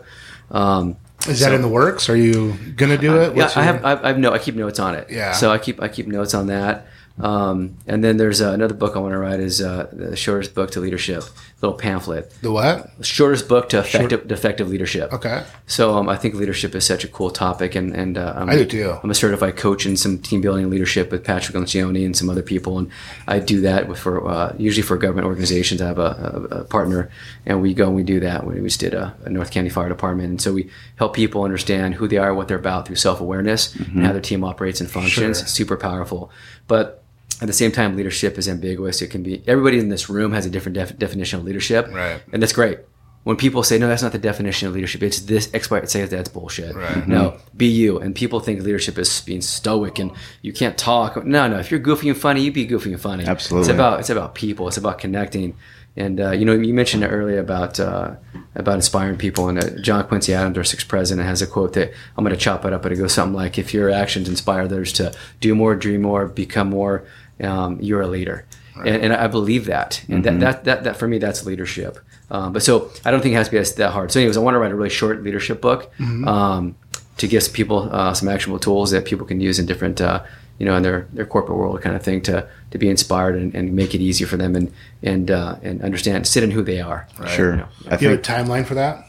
Um, 0.50 0.98
Is 1.28 1.40
that 1.42 1.54
in 1.54 1.62
the 1.62 1.68
works? 1.68 2.10
Are 2.10 2.16
you 2.16 2.54
gonna 2.76 2.98
do 2.98 3.22
it? 3.22 3.36
yeah, 3.36 3.44
What's 3.44 3.58
I 3.58 3.64
have. 3.64 3.86
I, 3.86 3.94
I 4.04 4.08
have 4.08 4.18
no. 4.18 4.32
I 4.32 4.40
keep 4.40 4.56
notes 4.56 4.80
on 4.80 4.96
it. 4.96 5.10
Yeah. 5.12 5.34
So 5.34 5.52
I 5.52 5.60
keep. 5.60 5.82
I 5.84 5.88
keep 5.88 6.08
notes 6.08 6.34
on 6.34 6.48
that. 6.48 6.88
Um, 7.20 7.78
and 7.88 8.04
then 8.04 8.18
there's 8.18 8.42
uh, 8.42 8.52
another 8.52 8.74
book 8.76 8.96
I 8.96 9.00
want 9.00 9.14
to 9.14 9.18
write. 9.18 9.40
Is 9.40 9.62
uh, 9.62 9.88
the 9.92 10.16
shortest 10.16 10.54
book 10.54 10.72
to 10.72 10.80
leadership. 10.80 11.24
Little 11.60 11.78
pamphlet. 11.78 12.32
the 12.44 12.52
what? 12.52 12.92
Shortest 13.02 13.48
book 13.50 13.70
to 13.70 13.80
effective, 13.80 14.28
to 14.28 14.34
effective 14.34 14.70
leadership. 14.70 15.12
Okay. 15.12 15.44
So 15.66 15.96
um, 15.98 16.08
I 16.08 16.16
think 16.16 16.36
leadership 16.36 16.76
is 16.76 16.86
such 16.86 17.04
a 17.04 17.08
cool 17.08 17.32
topic, 17.32 17.74
and 17.74 17.96
and 17.96 18.16
uh, 18.18 18.34
I'm, 18.36 18.48
I 18.50 18.58
do 18.58 18.66
too. 18.66 19.00
I'm 19.02 19.10
a 19.10 19.16
certified 19.16 19.58
coach 19.58 19.86
in 19.88 19.98
some 19.98 20.20
team 20.20 20.42
building 20.42 20.70
leadership 20.70 21.12
with 21.12 21.24
Patrick 21.24 21.58
Lencioni 21.58 22.06
and 22.06 22.16
some 22.16 22.30
other 22.30 22.44
people, 22.44 22.78
and 22.78 22.92
I 23.28 23.40
do 23.40 23.62
that 23.62 23.88
with 23.88 23.98
for 23.98 24.28
uh, 24.30 24.54
usually 24.60 24.84
for 24.84 24.98
government 24.98 25.26
organizations. 25.26 25.82
I 25.82 25.88
have 25.88 25.98
a, 25.98 26.48
a, 26.52 26.58
a 26.60 26.64
partner, 26.66 27.10
and 27.48 27.60
we 27.64 27.74
go 27.74 27.88
and 27.88 27.96
we 27.96 28.04
do 28.04 28.20
that. 28.20 28.46
We 28.46 28.60
just 28.62 28.80
did 28.80 28.94
a, 28.94 29.16
a 29.26 29.30
North 29.32 29.50
County 29.50 29.70
Fire 29.70 29.90
Department, 29.90 30.30
and 30.30 30.40
so 30.42 30.54
we 30.54 30.70
help 30.98 31.16
people 31.16 31.42
understand 31.42 31.96
who 31.96 32.08
they 32.08 32.18
are, 32.18 32.36
what 32.36 32.48
they're 32.48 32.60
about 32.60 32.86
through 32.86 32.98
self 32.98 33.20
awareness, 33.20 33.74
and 33.76 34.06
how 34.06 34.12
their 34.12 34.22
team 34.22 34.44
operates 34.44 34.80
and 34.80 34.92
functions. 34.92 35.40
Sure. 35.40 35.48
Super 35.48 35.78
powerful, 35.78 36.30
but. 36.68 37.04
At 37.42 37.48
the 37.48 37.54
same 37.54 37.72
time, 37.72 37.96
leadership 37.96 38.38
is 38.38 38.48
ambiguous. 38.50 39.02
It 39.02 39.08
can 39.08 39.22
be 39.22 39.44
everybody 39.48 39.78
in 39.80 39.90
this 39.90 40.10
room 40.10 40.32
has 40.34 40.46
a 40.46 40.50
different 40.50 40.74
def- 40.76 40.98
definition 40.98 41.40
of 41.40 41.46
leadership, 41.46 41.88
Right. 41.94 42.22
and 42.34 42.42
that's 42.42 42.54
great. 42.54 42.80
When 43.28 43.36
people 43.36 43.62
say, 43.62 43.78
no, 43.78 43.90
that's 43.90 44.02
not 44.02 44.14
the 44.14 44.18
definition 44.18 44.70
of 44.70 44.74
leadership, 44.74 45.04
it's 45.04 45.20
this 45.20 45.54
X, 45.54 45.70
Y, 45.70 45.84
say 45.84 46.06
that's 46.06 46.30
bullshit. 46.30 46.74
Right. 46.74 47.06
No, 47.06 47.38
be 47.58 47.66
you. 47.66 48.00
And 48.00 48.16
people 48.16 48.40
think 48.40 48.62
leadership 48.62 48.98
is 48.98 49.20
being 49.20 49.42
stoic 49.42 50.00
and 50.00 50.14
you 50.42 50.54
can't 50.54 50.78
talk. 50.78 51.26
No, 51.26 51.46
no. 51.50 51.60
If 51.60 51.70
you're 51.70 51.82
goofy 51.82 52.08
and 52.08 52.18
funny, 52.18 52.40
you 52.40 52.54
be 52.54 52.66
goofy 52.66 52.94
and 52.94 53.02
funny. 53.02 53.26
Absolutely. 53.26 53.68
It's 53.68 53.74
about 53.74 54.00
it's 54.00 54.10
about 54.10 54.34
people. 54.34 54.70
It's 54.70 54.78
about 54.78 55.00
connecting. 55.00 55.58
And 55.98 56.22
uh, 56.22 56.32
you 56.32 56.46
know, 56.46 56.54
you 56.54 56.74
mentioned 56.74 57.04
it 57.04 57.08
earlier 57.08 57.40
about 57.40 57.82
uh, 57.82 58.16
about 58.56 58.76
inspiring 58.76 59.18
people. 59.18 59.50
And 59.50 59.62
uh, 59.62 59.82
John 59.82 60.08
Quincy 60.08 60.34
Adams, 60.34 60.58
our 60.58 60.64
sixth 60.64 60.88
president, 60.88 61.28
has 61.28 61.42
a 61.42 61.48
quote 61.48 61.74
that 61.74 61.92
I'm 62.16 62.24
going 62.24 62.34
to 62.34 62.40
chop 62.40 62.64
it 62.64 62.72
up, 62.72 62.82
but 62.82 62.94
it 62.94 62.96
goes 62.96 63.12
something 63.12 63.36
like, 63.36 63.58
"If 63.58 63.74
your 63.74 63.90
actions 63.90 64.30
inspire 64.30 64.62
others 64.62 64.94
to 64.94 65.14
do 65.42 65.54
more, 65.54 65.76
dream 65.76 66.02
more, 66.02 66.28
become 66.28 66.70
more, 66.70 67.04
um, 67.42 67.78
you're 67.82 68.02
a 68.02 68.08
leader." 68.08 68.46
And, 68.86 69.04
and 69.04 69.14
I 69.14 69.28
believe 69.28 69.66
that. 69.66 70.04
And 70.08 70.24
that, 70.24 70.40
that, 70.40 70.64
that, 70.66 70.84
that 70.84 70.98
for 70.98 71.08
me, 71.08 71.18
that's 71.18 71.46
leadership. 71.46 72.00
Um, 72.30 72.54
but 72.54 72.62
so 72.62 72.92
I 73.06 73.12
don't 73.12 73.22
think 73.22 73.34
it 73.34 73.38
has 73.38 73.50
to 73.50 73.52
be 73.52 73.64
that 73.64 73.92
hard. 73.92 74.12
So, 74.12 74.20
anyways, 74.20 74.38
I 74.38 74.42
want 74.42 74.56
to 74.56 74.60
write 74.60 74.72
a 74.72 74.76
really 74.76 74.90
short 74.90 75.24
leadership 75.24 75.62
book 75.62 75.92
um, 76.00 76.76
to 77.18 77.28
give 77.28 77.52
people 77.54 77.90
uh, 77.92 78.14
some 78.14 78.28
actionable 78.28 78.60
tools 78.60 78.92
that 78.92 79.06
people 79.06 79.26
can 79.26 79.40
use 79.40 79.60
in 79.60 79.66
different, 79.66 80.02
uh, 80.02 80.24
you 80.60 80.66
know, 80.66 80.76
in 80.76 80.84
their, 80.84 81.08
their 81.14 81.26
corporate 81.26 81.58
world 81.58 81.82
kind 81.82 81.96
of 81.96 82.04
thing 82.04 82.22
to, 82.24 82.48
to 82.72 82.78
be 82.78 82.90
inspired 82.90 83.36
and, 83.36 83.56
and 83.56 83.74
make 83.74 83.96
it 83.96 84.02
easier 84.02 84.28
for 84.28 84.38
them 84.38 84.56
and 84.56 84.74
and 85.02 85.32
uh, 85.32 85.56
and 85.62 85.82
understand, 85.82 86.28
sit 86.28 86.44
in 86.44 86.52
who 86.52 86.64
they 86.64 86.82
are. 86.82 87.08
Sure. 87.28 87.52
You 87.52 87.58
know, 87.58 87.68
I 87.90 87.96
Do 87.98 88.06
you 88.06 88.12
have 88.12 88.24
think 88.24 88.28
a 88.28 88.32
timeline 88.32 88.66
for 88.66 88.74
that? 88.76 89.06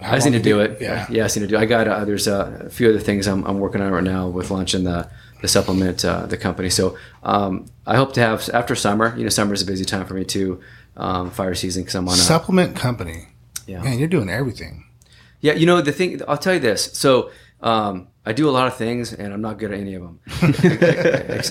How 0.00 0.12
I 0.12 0.16
just 0.16 0.26
need 0.26 0.36
to 0.36 0.42
do 0.42 0.60
it. 0.60 0.78
Yeah. 0.80 1.06
yeah, 1.10 1.22
I 1.22 1.24
just 1.24 1.36
need 1.36 1.42
to 1.42 1.48
do. 1.48 1.56
It. 1.56 1.60
I 1.60 1.64
got 1.64 1.88
uh, 1.88 2.04
there's 2.04 2.28
uh, 2.28 2.64
a 2.66 2.70
few 2.70 2.88
other 2.90 2.98
things 2.98 3.26
I'm, 3.26 3.44
I'm 3.44 3.58
working 3.58 3.80
on 3.80 3.90
right 3.90 4.04
now 4.04 4.28
with 4.28 4.50
launching 4.50 4.84
the 4.84 5.08
supplement 5.48 6.04
uh, 6.04 6.26
the 6.26 6.36
company. 6.36 6.70
So 6.70 6.96
um, 7.22 7.66
I 7.86 7.96
hope 7.96 8.12
to 8.14 8.20
have 8.20 8.48
after 8.52 8.74
summer. 8.74 9.14
You 9.16 9.24
know, 9.24 9.28
summer 9.30 9.54
is 9.54 9.62
a 9.62 9.66
busy 9.66 9.84
time 9.84 10.06
for 10.06 10.14
me 10.14 10.24
too. 10.24 10.60
Um, 10.96 11.30
fire 11.30 11.54
season 11.54 11.82
because 11.82 11.94
I'm 11.94 12.08
on 12.08 12.14
a 12.14 12.16
Supplement 12.16 12.74
company. 12.76 13.28
Yeah. 13.66 13.82
Man, 13.82 13.98
you're 13.98 14.08
doing 14.08 14.30
everything. 14.30 14.84
yeah. 15.40 15.52
You 15.52 15.66
know 15.66 15.80
the 15.82 15.92
thing. 15.92 16.20
I'll 16.26 16.38
tell 16.38 16.54
you 16.54 16.60
this. 16.60 16.92
So 16.94 17.30
um, 17.60 18.08
I 18.24 18.32
do 18.32 18.48
a 18.48 18.52
lot 18.52 18.66
of 18.66 18.76
things, 18.76 19.12
and 19.12 19.32
I'm 19.34 19.40
not 19.42 19.58
good 19.58 19.72
at 19.72 19.78
any 19.78 19.94
of 19.94 20.02
them, 20.02 20.20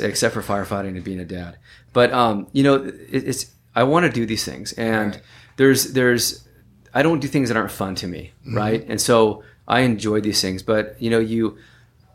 except 0.01 0.33
for 0.33 0.41
firefighting 0.41 0.89
and 0.95 1.03
being 1.03 1.19
a 1.19 1.25
dad. 1.25 1.57
But 1.93 2.11
um, 2.13 2.47
you 2.53 2.63
know, 2.63 2.75
it, 2.85 2.95
it's 3.09 3.47
I 3.75 3.83
want 3.83 4.05
to 4.05 4.11
do 4.11 4.25
these 4.25 4.43
things, 4.45 4.73
and 4.73 5.11
Right. 5.13 5.21
there's 5.57 5.93
there's 5.93 6.47
I 6.93 7.01
don't 7.03 7.19
do 7.19 7.27
things 7.27 7.49
that 7.49 7.57
aren't 7.57 7.71
fun 7.71 7.95
to 7.95 8.07
me, 8.07 8.31
right? 8.47 8.83
And 8.87 8.99
so 8.99 9.43
I 9.67 9.81
enjoy 9.81 10.21
these 10.21 10.41
things, 10.41 10.63
but 10.63 10.95
you 11.01 11.09
know, 11.09 11.19
you 11.19 11.57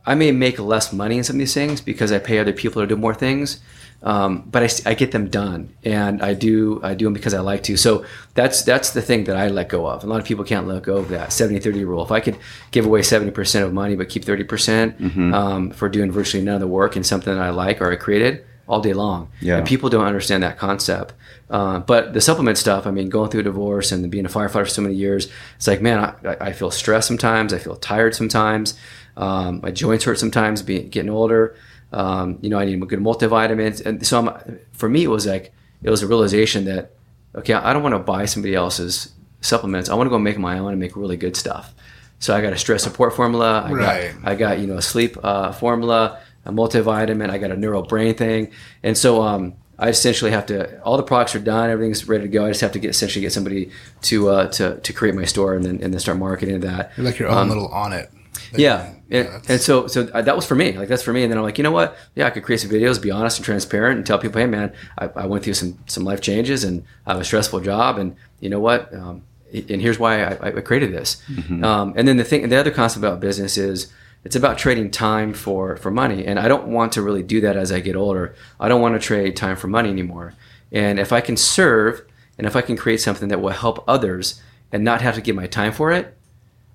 I 0.07 0.15
may 0.15 0.33
make 0.33 0.59
less 0.59 0.93
money 0.93 1.19
in 1.19 1.25
some 1.25 1.37
of 1.37 1.39
these 1.41 1.55
things 1.55 1.81
because 1.81 2.11
I 2.11 2.19
pay 2.19 2.39
other 2.39 2.53
people 2.53 2.81
to 2.83 2.87
do 2.87 2.97
more 2.97 3.15
things, 3.15 3.61
um, 4.03 4.49
but 4.51 4.83
I 4.87 4.95
get 4.95 5.13
them 5.13 5.29
done, 5.29 5.75
and 5.85 6.23
I 6.23 6.33
do 6.33 6.81
I 6.83 6.95
do 6.95 7.05
them 7.05 7.13
because 7.13 7.35
I 7.35 7.41
like 7.41 7.63
to. 7.65 7.77
So 7.77 8.05
that's 8.35 8.63
that's 8.63 8.91
the 8.91 9.03
thing 9.03 9.25
that 9.25 9.37
I 9.37 9.49
let 9.49 9.69
go 9.69 9.87
of. 9.87 10.03
A 10.03 10.07
lot 10.07 10.19
of 10.19 10.25
people 10.27 10.45
can't 10.45 10.67
let 10.67 10.83
go 10.85 10.97
of 10.97 11.11
that 11.11 11.29
70-30 11.31 11.87
rule. 11.87 12.03
If 12.03 12.11
I 12.11 12.21
could 12.21 12.39
give 12.71 12.87
away 12.87 13.03
seventy 13.03 13.31
percent 13.31 13.67
of 13.67 13.75
money 13.75 13.95
but 13.97 14.09
keep 14.09 14.25
thirty 14.25 14.45
percent 14.45 14.99
um, 15.35 15.71
for 15.71 15.89
doing 15.91 16.11
virtually 16.11 16.43
none 16.43 16.55
of 16.55 16.61
the 16.61 16.67
work 16.67 16.97
in 16.97 17.05
something 17.05 17.35
that 17.35 17.43
I 17.43 17.51
like 17.51 17.83
or 17.83 17.93
I 17.93 17.97
created 17.97 18.45
all 18.71 18.81
day 18.81 18.93
long, 18.95 19.29
Yeah. 19.41 19.59
and 19.59 19.67
people 19.67 19.89
don't 19.91 20.05
understand 20.07 20.43
that 20.43 20.57
concept. 20.59 21.13
Uh, 21.51 21.81
but 21.81 22.13
the 22.15 22.21
supplement 22.21 22.57
stuff, 22.57 22.87
I 22.87 22.91
mean, 22.93 23.09
going 23.09 23.29
through 23.31 23.41
a 23.41 23.45
divorce 23.53 23.91
and 23.93 24.09
being 24.11 24.25
a 24.25 24.29
firefighter 24.29 24.65
for 24.65 24.67
so 24.67 24.83
many 24.83 24.95
years, 24.95 25.29
it's 25.57 25.67
like, 25.67 25.83
man, 25.83 25.99
I, 25.99 26.37
I 26.49 26.53
feel 26.53 26.71
stressed 26.71 27.09
sometimes. 27.09 27.53
I 27.53 27.59
feel 27.59 27.75
tired 27.77 28.15
sometimes. 28.15 28.79
Um, 29.17 29.61
my 29.63 29.73
joints 29.73 30.05
hurt 30.05 30.19
sometimes. 30.19 30.63
Being 30.63 30.89
getting 30.89 31.11
older, 31.11 31.57
um, 31.93 32.39
you 32.41 32.49
know, 32.51 32.59
I 32.59 32.65
need 32.65 32.81
good 32.89 33.01
multivitamins, 33.01 33.85
and 33.85 34.07
so 34.07 34.21
I'm, 34.21 34.59
for 34.73 34.89
me, 34.89 35.03
it 35.05 35.09
was 35.11 35.27
like 35.27 35.53
it 35.83 35.91
was 35.91 36.03
a 36.03 36.07
realization 36.07 36.65
that 36.67 36.93
okay, 37.35 37.53
I 37.55 37.73
don't 37.73 37.83
want 37.83 37.95
to 37.95 37.99
buy 37.99 38.25
somebody 38.27 38.55
else's 38.55 39.13
supplements. 39.41 39.89
I 39.91 39.95
want 39.95 40.07
to 40.07 40.11
go 40.11 40.19
make 40.19 40.39
my 40.39 40.59
own 40.59 40.71
and 40.71 40.81
make 40.81 40.95
really 40.97 41.17
good 41.17 41.37
stuff. 41.37 41.75
So 42.21 42.37
I 42.37 42.41
got 42.43 42.53
a 42.53 42.59
stress 42.59 42.83
support 42.85 43.15
formula. 43.17 43.63
I 43.67 43.73
Right. 43.73 44.15
got 44.23 44.31
I 44.31 44.35
got 44.37 44.59
you 44.61 44.67
know 44.69 44.77
a 44.77 44.83
sleep 44.83 45.17
uh, 45.23 45.51
formula, 45.53 46.19
a 46.45 46.53
multivitamin. 46.53 47.31
I 47.31 47.39
got 47.39 47.51
a 47.51 47.57
neural 47.57 47.83
brain 47.83 48.15
thing, 48.15 48.51
and 48.83 48.97
so 48.97 49.23
um, 49.23 49.55
I 49.79 49.89
essentially 49.89 50.31
have 50.31 50.47
to. 50.47 50.81
All 50.83 50.97
the 50.97 51.03
products 51.03 51.35
are 51.35 51.41
done. 51.41 51.71
Everything's 51.71 52.07
ready 52.09 52.25
to 52.25 52.29
go. 52.29 52.45
I 52.47 52.49
just 52.49 52.61
have 52.61 52.73
to 52.73 52.79
get 52.79 52.91
essentially 52.91 53.23
get 53.23 53.33
somebody 53.33 53.71
to 54.03 54.29
uh, 54.31 54.49
to 54.53 54.79
to 54.79 54.93
create 54.93 55.15
my 55.15 55.25
store 55.25 55.55
and 55.55 55.65
then 55.65 55.81
and 55.83 55.93
then 55.93 56.01
start 56.01 56.19
marketing 56.19 56.61
that. 56.61 56.93
You're 56.97 57.07
like 57.07 57.19
your 57.19 57.29
own 57.29 57.49
little 57.49 57.69
on 57.69 57.93
it. 57.93 58.11
Yeah, 58.57 58.87
and, 59.11 59.27
that's- 59.29 59.51
and 59.51 59.61
so 59.61 59.87
so 59.87 60.05
that 60.05 60.35
was 60.35 60.45
for 60.47 60.55
me. 60.55 60.73
Like 60.73 60.89
that's 60.89 61.03
for 61.03 61.13
me. 61.13 61.23
And 61.23 61.31
then 61.31 61.39
I'm 61.39 61.45
like, 61.45 61.57
you 61.59 61.63
know 61.65 61.71
what? 61.71 61.97
Yeah, 62.17 62.27
I 62.27 62.31
could 62.31 62.43
create 62.43 62.61
some 62.61 62.71
videos, 62.71 63.01
be 63.01 63.11
honest 63.11 63.39
and 63.39 63.45
transparent, 63.45 63.99
and 63.99 64.07
tell 64.07 64.19
people, 64.19 64.41
hey 64.41 64.47
man, 64.47 64.73
I, 64.99 65.09
I 65.15 65.27
went 65.27 65.45
through 65.45 65.55
some 65.55 65.79
some 65.87 66.05
life 66.05 66.21
changes, 66.21 66.65
and 66.65 66.85
I 67.07 67.13
have 67.13 67.21
a 67.21 67.25
stressful 67.25 67.61
job, 67.61 67.99
and 67.99 68.17
you 68.41 68.49
know 68.51 68.61
what? 68.61 68.93
Um, 68.95 69.23
and 69.53 69.81
here's 69.83 69.99
why 69.99 70.23
I, 70.25 70.49
I 70.49 70.61
created 70.63 70.93
this. 70.93 71.21
Um, 71.65 71.93
and 71.97 72.07
then 72.07 72.17
the 72.17 72.25
thing, 72.25 72.49
the 72.49 72.57
other 72.57 72.71
concept 72.71 73.05
about 73.05 73.19
business 73.21 73.57
is 73.59 73.93
it's 74.25 74.37
about 74.37 74.59
trading 74.59 74.91
time 74.91 75.33
for 75.33 75.77
for 75.77 75.91
money, 75.91 76.27
and 76.27 76.39
I 76.39 76.49
don't 76.49 76.69
want 76.69 76.93
to 76.93 77.03
really 77.03 77.23
do 77.23 77.41
that 77.41 77.57
as 77.57 77.73
I 77.73 77.81
get 77.81 77.97
older. 77.97 78.35
I 78.59 78.69
don't 78.69 78.81
want 78.81 78.95
to 78.95 79.07
trade 79.07 79.37
time 79.37 79.57
for 79.57 79.69
money 79.69 79.89
anymore. 79.89 80.35
And 80.73 81.01
if 81.01 81.13
I 81.13 81.21
can 81.21 81.37
serve, 81.37 82.03
and 82.39 82.47
if 82.47 82.55
I 82.55 82.61
can 82.61 82.77
create 82.77 83.01
something 83.01 83.29
that 83.29 83.41
will 83.41 83.51
help 83.51 83.83
others, 83.89 84.41
and 84.73 84.85
not 84.85 85.01
have 85.01 85.15
to 85.15 85.21
give 85.21 85.37
my 85.37 85.47
time 85.47 85.73
for 85.73 85.91
it, 85.91 86.17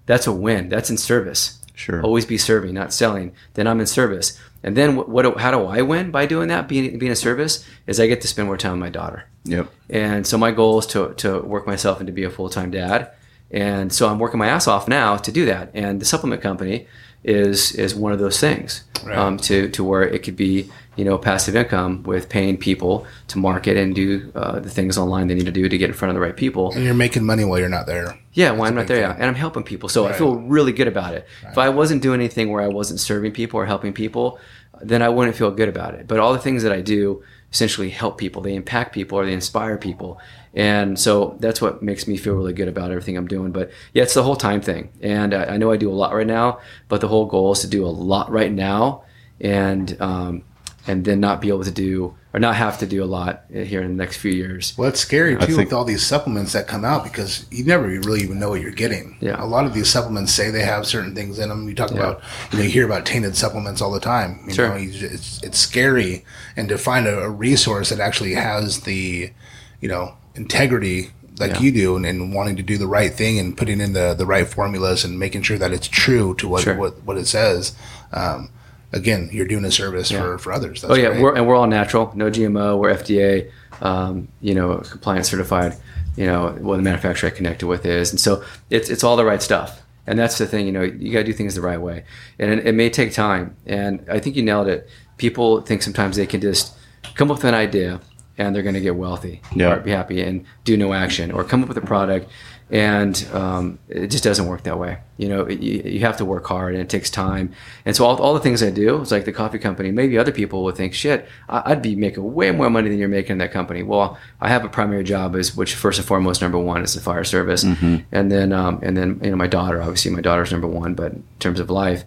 that's 0.06 0.28
a 0.28 0.32
win. 0.32 0.70
That's 0.70 0.90
in 0.90 0.98
service. 0.98 1.62
Sure. 1.76 2.02
Always 2.02 2.26
be 2.26 2.38
serving, 2.38 2.74
not 2.74 2.94
selling. 2.94 3.34
Then 3.54 3.68
I'm 3.68 3.80
in 3.80 3.86
service. 3.86 4.40
And 4.64 4.76
then 4.76 4.96
what? 4.96 5.10
what 5.10 5.38
how 5.38 5.52
do 5.52 5.66
I 5.66 5.82
win 5.82 6.10
by 6.10 6.26
doing 6.26 6.48
that? 6.48 6.68
Being 6.68 6.98
being 6.98 7.12
a 7.12 7.16
service 7.16 7.66
is 7.86 8.00
I 8.00 8.08
get 8.08 8.22
to 8.22 8.28
spend 8.28 8.48
more 8.48 8.58
time 8.58 8.74
with 8.74 8.80
my 8.80 8.90
daughter. 8.90 9.26
Yep. 9.44 9.72
And 9.90 10.26
so 10.26 10.38
my 10.38 10.52
goal 10.52 10.80
is 10.80 10.88
to 10.88 11.14
to 11.16 11.42
work 11.42 11.68
myself 11.68 12.00
and 12.00 12.08
to 12.08 12.14
be 12.14 12.24
a 12.24 12.30
full 12.30 12.50
time 12.50 12.72
dad. 12.72 13.12
And 13.52 13.94
so 13.94 14.08
I'm 14.10 14.20
working 14.20 14.40
my 14.40 14.48
ass 14.48 14.68
off 14.68 14.88
now 14.88 15.18
to 15.18 15.32
do 15.32 15.46
that. 15.46 15.70
And 15.74 16.02
the 16.02 16.06
supplement 16.06 16.42
company 16.42 16.88
is 17.26 17.72
is 17.74 17.96
one 17.96 18.14
of 18.14 18.20
those 18.20 18.40
things. 18.40 18.84
Right. 19.04 19.18
Um, 19.18 19.38
to 19.38 19.70
to 19.70 19.84
where 19.84 20.04
it 20.04 20.24
could 20.24 20.36
be 20.36 20.70
you 20.96 21.04
know 21.04 21.18
passive 21.18 21.56
income 21.56 22.04
with 22.04 22.30
paying 22.30 22.58
people 22.58 23.06
to 23.28 23.38
market 23.38 23.78
and 23.78 23.94
do 23.94 24.32
uh, 24.36 24.60
the 24.60 24.70
things 24.70 24.98
online 24.98 25.28
they 25.28 25.34
need 25.36 25.46
to 25.46 25.52
do 25.52 25.68
to 25.68 25.78
get 25.78 25.90
in 25.90 25.96
front 25.96 26.12
of 26.12 26.16
the 26.16 26.22
right 26.22 26.36
people. 26.36 26.72
And 26.72 26.84
you're 26.84 26.94
making 26.94 27.24
money 27.24 27.44
while 27.44 27.60
you're 27.60 27.70
not 27.70 27.88
there. 27.88 28.18
Yeah, 28.34 28.52
well, 28.52 28.66
I'm 28.66 28.76
not 28.76 28.88
there 28.88 28.98
thing. 28.98 29.10
yet, 29.10 29.18
and 29.18 29.26
I'm 29.26 29.36
helping 29.36 29.64
people, 29.64 29.90
so 29.90 30.06
I 30.06 30.14
feel 30.14 30.36
really 30.36 30.72
good 30.72 30.88
about 30.88 31.14
it. 31.14 31.28
If 31.44 31.58
I 31.58 31.70
wasn't 31.70 32.02
doing 32.02 32.20
anything 32.20 32.52
where 32.52 32.62
I 32.62 32.68
wasn't 32.68 33.00
serving 33.00 33.32
people 33.32 33.60
or 33.60 33.66
helping 33.66 33.94
people, 33.94 34.40
then 34.82 35.02
I 35.02 35.10
wouldn't 35.10 35.36
feel 35.36 35.52
good 35.52 35.70
about 35.70 35.96
it. 35.96 36.08
But 36.08 36.20
all 36.20 36.34
the 36.34 36.40
things 36.40 36.64
that 36.64 36.72
I 36.72 36.82
do 36.82 37.24
essentially 37.56 37.90
help 37.90 38.18
people. 38.18 38.42
They 38.42 38.54
impact 38.54 38.94
people 38.94 39.18
or 39.18 39.26
they 39.26 39.34
inspire 39.34 39.78
people, 39.78 40.20
and 40.56 40.98
so 40.98 41.36
that's 41.40 41.62
what 41.62 41.84
makes 41.84 42.08
me 42.08 42.18
feel 42.18 42.34
really 42.36 42.54
good 42.54 42.68
about 42.68 42.90
everything 42.92 43.18
I'm 43.18 43.28
doing. 43.28 43.52
But 43.52 43.70
yeah, 43.94 44.04
it's 44.04 44.14
the 44.14 44.24
whole 44.24 44.36
time 44.38 44.62
thing, 44.62 44.90
and 45.02 45.34
I, 45.34 45.44
I 45.54 45.58
know 45.58 45.72
I 45.72 45.78
do 45.78 45.92
a 45.92 45.94
lot 45.94 46.14
right 46.14 46.28
now, 46.28 46.60
but 46.88 47.02
the 47.02 47.08
whole 47.08 47.26
goal 47.26 47.52
is 47.52 47.60
to 47.60 47.68
do 47.68 47.86
a 47.86 47.88
lot 47.90 48.32
right 48.32 48.52
now, 48.52 49.04
and 49.40 49.96
um, 50.02 50.44
and 50.88 51.04
then 51.04 51.20
not 51.20 51.42
be 51.42 51.48
able 51.50 51.64
to 51.64 51.72
do 51.72 52.16
or 52.32 52.40
not 52.40 52.56
have 52.56 52.78
to 52.80 52.86
do 52.86 53.02
a 53.04 53.06
lot 53.06 53.46
here 53.50 53.82
in 53.82 53.88
the 53.96 54.04
next 54.04 54.18
few 54.18 54.32
years. 54.32 54.74
Well, 54.78 54.90
it's 54.90 55.00
scary 55.00 55.36
too 55.38 55.46
think- 55.46 55.58
with 55.58 55.74
all 55.74 55.86
these 55.86 56.06
supplements 56.06 56.52
that 56.54 56.68
come 56.68 56.84
out 56.86 57.04
because 57.06 57.46
you 57.50 57.64
never 57.64 57.88
really 57.88 58.22
even 58.22 58.40
know 58.40 58.50
what 58.50 58.60
you're 58.62 58.72
getting. 58.72 59.16
Yeah. 59.22 59.42
A 59.42 59.48
lot 59.48 59.66
of 59.66 59.74
these 59.74 59.90
supplements 59.90 60.34
say 60.34 60.52
they 60.52 60.62
have 60.64 60.86
certain 60.86 61.16
things 61.16 61.40
in 61.40 61.48
them. 61.50 61.68
You 61.70 61.74
talk 61.76 61.92
about, 61.92 62.22
you 62.52 62.58
know, 62.60 62.64
you 62.66 62.70
hear 62.70 62.86
about 62.86 63.06
tainted 63.06 63.38
supplements 63.38 63.82
all 63.82 63.90
the 63.92 64.02
time. 64.02 64.42
You 64.48 64.54
Sure. 64.54 64.68
know, 64.70 64.76
you 64.76 64.90
it's 65.08 65.42
it's 65.44 65.58
scary, 65.58 66.26
and 66.58 66.68
to 66.70 66.78
find 66.78 67.08
a, 67.08 67.20
a 67.24 67.30
resource 67.30 67.90
that 67.90 68.02
actually 68.02 68.34
has 68.34 68.82
the, 68.82 69.32
you 69.80 69.88
know, 69.88 70.16
integrity 70.36 71.12
like 71.40 71.52
Yeah. 71.56 71.60
you 71.60 71.72
do, 71.72 71.96
and, 71.98 72.06
and 72.06 72.34
wanting 72.34 72.56
to 72.56 72.64
do 72.64 72.78
the 72.78 72.88
right 72.88 73.14
thing 73.14 73.40
and 73.40 73.58
putting 73.58 73.82
in 73.82 73.94
the 73.94 74.14
the 74.14 74.26
right 74.26 74.48
formulas 74.48 75.04
and 75.04 75.20
making 75.20 75.42
sure 75.44 75.58
that 75.58 75.72
it's 75.74 75.88
true 75.88 76.34
to 76.36 76.48
what 76.48 76.64
Sure. 76.64 76.76
what, 76.76 77.04
what 77.04 77.18
it 77.18 77.28
says. 77.28 77.74
Um, 78.14 78.50
again, 78.94 79.30
you're 79.34 79.48
doing 79.48 79.66
a 79.66 79.72
service 79.72 80.12
for 80.12 80.38
for 80.38 80.54
others. 80.54 80.82
That's 80.82 80.94
Oh 80.94 80.96
yeah, 80.96 81.10
great. 81.10 81.22
we're, 81.22 81.36
and 81.36 81.46
we're 81.48 81.56
all 81.56 81.68
natural, 81.68 82.12
no 82.16 82.30
GMO. 82.32 82.80
We're 82.80 82.94
FDA, 82.96 83.52
um, 83.82 84.30
you 84.42 84.56
know, 84.56 84.78
compliance 84.78 85.30
certified. 85.30 85.76
You 86.16 86.26
know, 86.28 86.52
what 86.62 86.78
the 86.78 86.84
manufacturer 86.84 87.30
I 87.30 87.34
connected 87.36 87.68
with 87.68 87.86
is, 87.86 88.12
and 88.12 88.20
so 88.20 88.42
it's 88.70 88.90
it's 88.90 89.04
all 89.04 89.18
the 89.18 89.26
right 89.26 89.42
stuff. 89.42 89.82
And 90.08 90.18
that's 90.20 90.38
the 90.38 90.46
thing, 90.46 90.68
you 90.68 90.72
know, 90.72 90.84
you 90.84 91.12
got 91.12 91.20
to 91.20 91.24
do 91.26 91.34
things 91.34 91.56
the 91.56 91.62
right 91.62 91.82
way, 91.82 92.06
and 92.40 92.52
it, 92.54 92.68
it 92.68 92.72
may 92.76 92.90
take 92.92 93.12
time. 93.12 93.58
And 93.66 94.06
I 94.10 94.20
think 94.20 94.36
you 94.38 94.44
nailed 94.44 94.68
it. 94.68 94.88
People 95.18 95.62
think 95.62 95.82
sometimes 95.82 96.16
they 96.16 96.28
can 96.28 96.40
just 96.42 96.74
come 97.16 97.32
up 97.32 97.38
with 97.38 97.46
an 97.46 97.56
idea 97.56 98.00
and 98.38 98.56
they're 98.56 98.64
going 98.64 98.76
to 98.76 98.82
get 98.82 98.96
wealthy 98.96 99.42
Yeah. 99.56 99.74
or 99.74 99.80
be 99.80 99.92
happy 99.92 100.22
and 100.22 100.46
do 100.64 100.76
no 100.78 100.94
action, 100.94 101.32
or 101.32 101.44
come 101.44 101.62
up 101.64 101.70
with 101.70 101.78
a 101.78 101.82
product 101.82 102.30
and 102.72 103.28
um, 103.32 103.78
it 103.90 104.08
just 104.08 104.24
doesn't 104.24 104.48
work 104.48 104.64
that 104.64 104.80
way. 104.80 104.98
You 105.18 105.30
know, 105.30 105.48
you, 105.48 105.84
you 105.86 106.00
have 106.00 106.18
to 106.18 106.26
work 106.26 106.48
hard 106.48 106.74
and 106.74 106.82
it 106.82 106.90
takes 106.90 107.12
time. 107.12 107.54
And 107.86 107.96
so 107.96 108.06
all, 108.06 108.18
all 108.18 108.34
the 108.34 108.40
things 108.40 108.64
I 108.64 108.72
do, 108.72 109.00
it's 109.02 109.12
like 109.12 109.26
the 109.26 109.32
coffee 109.32 109.60
company. 109.60 109.92
Maybe 109.92 110.18
other 110.18 110.32
people 110.32 110.64
would 110.64 110.76
think, 110.76 110.96
shit, 110.96 111.28
I'd 111.48 111.84
be 111.84 111.96
making 111.96 112.34
way 112.34 112.50
more 112.50 112.72
money 112.72 112.90
than 112.90 112.98
you're 112.98 113.08
making 113.08 113.34
in 113.34 113.38
that 113.38 113.52
company. 113.52 113.84
Well, 113.84 114.18
I 114.42 114.50
have 114.50 114.66
a 114.66 114.68
primary 114.68 115.04
job, 115.04 115.36
is 115.36 115.56
which 115.56 115.76
first 115.76 116.00
and 116.00 116.08
foremost, 116.08 116.42
number 116.42 116.58
one 116.58 116.82
is 116.82 116.96
the 116.96 117.02
fire 117.02 117.24
service, 117.24 117.64
and 117.64 118.32
then 118.32 118.52
um, 118.52 118.80
and 118.82 118.98
then 118.98 119.20
you 119.24 119.30
know 119.30 119.36
my 119.38 119.48
daughter. 119.48 119.80
Obviously, 119.80 120.10
my 120.10 120.22
daughter's 120.22 120.52
number 120.52 120.68
one, 120.68 120.96
but 120.96 121.12
in 121.14 121.24
terms 121.40 121.60
of 121.60 121.70
life, 121.70 122.04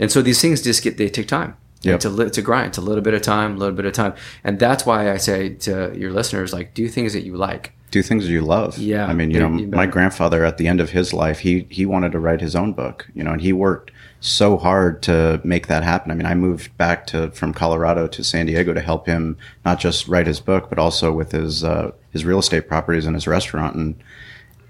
and 0.00 0.10
so 0.10 0.22
these 0.22 0.40
things 0.40 0.60
just 0.60 0.82
get 0.82 0.96
they 0.98 1.08
take 1.08 1.28
time. 1.28 1.56
Yep. 1.82 2.04
A 2.04 2.08
li- 2.08 2.30
a 2.36 2.42
grind. 2.42 2.68
It's 2.68 2.78
a 2.78 2.82
little 2.82 3.02
bit 3.02 3.14
of 3.14 3.22
time, 3.22 3.54
a 3.54 3.58
little 3.58 3.74
bit 3.74 3.86
of 3.86 3.92
time, 3.94 4.12
and 4.44 4.58
that's 4.58 4.84
why 4.84 5.10
I 5.10 5.16
say 5.16 5.50
to 5.50 5.92
your 5.96 6.10
listeners, 6.12 6.52
like, 6.52 6.74
do 6.74 6.88
things 6.88 7.12
that 7.14 7.24
you 7.24 7.36
like. 7.36 7.72
do 7.90 8.02
things 8.02 8.24
that 8.26 8.30
you 8.32 8.42
love. 8.42 8.78
Yeah, 8.78 9.06
I 9.06 9.14
mean, 9.14 9.30
you 9.30 9.40
you- 9.40 9.48
know, 9.48 9.58
you 9.58 9.66
my 9.66 9.86
grandfather 9.86 10.44
at 10.44 10.58
the 10.58 10.68
end 10.68 10.80
of 10.80 10.90
his 10.90 11.12
life, 11.12 11.40
he 11.40 11.66
he 11.70 11.86
wanted 11.86 12.12
to 12.12 12.18
write 12.20 12.40
his 12.40 12.54
own 12.54 12.72
book, 12.72 13.08
you 13.14 13.24
know, 13.24 13.32
and 13.32 13.40
he 13.40 13.52
worked 13.52 13.90
so 14.20 14.58
hard 14.58 15.00
to 15.02 15.40
make 15.42 15.66
that 15.68 15.82
happen. 15.82 16.10
I 16.12 16.14
mean, 16.14 16.26
I 16.26 16.34
moved 16.34 16.76
back 16.76 17.06
to 17.08 17.30
from 17.30 17.54
Colorado 17.54 18.06
to 18.08 18.22
San 18.22 18.44
Diego 18.46 18.74
to 18.74 18.80
help 18.80 19.06
him 19.06 19.36
not 19.64 19.80
just 19.80 20.06
write 20.06 20.26
his 20.26 20.38
book, 20.40 20.68
but 20.68 20.78
also 20.78 21.10
with 21.12 21.32
his 21.32 21.64
uh, 21.64 21.90
his 22.12 22.24
real 22.26 22.38
estate 22.38 22.68
properties 22.68 23.06
and 23.06 23.16
his 23.16 23.26
restaurant. 23.26 23.74
And 23.74 23.94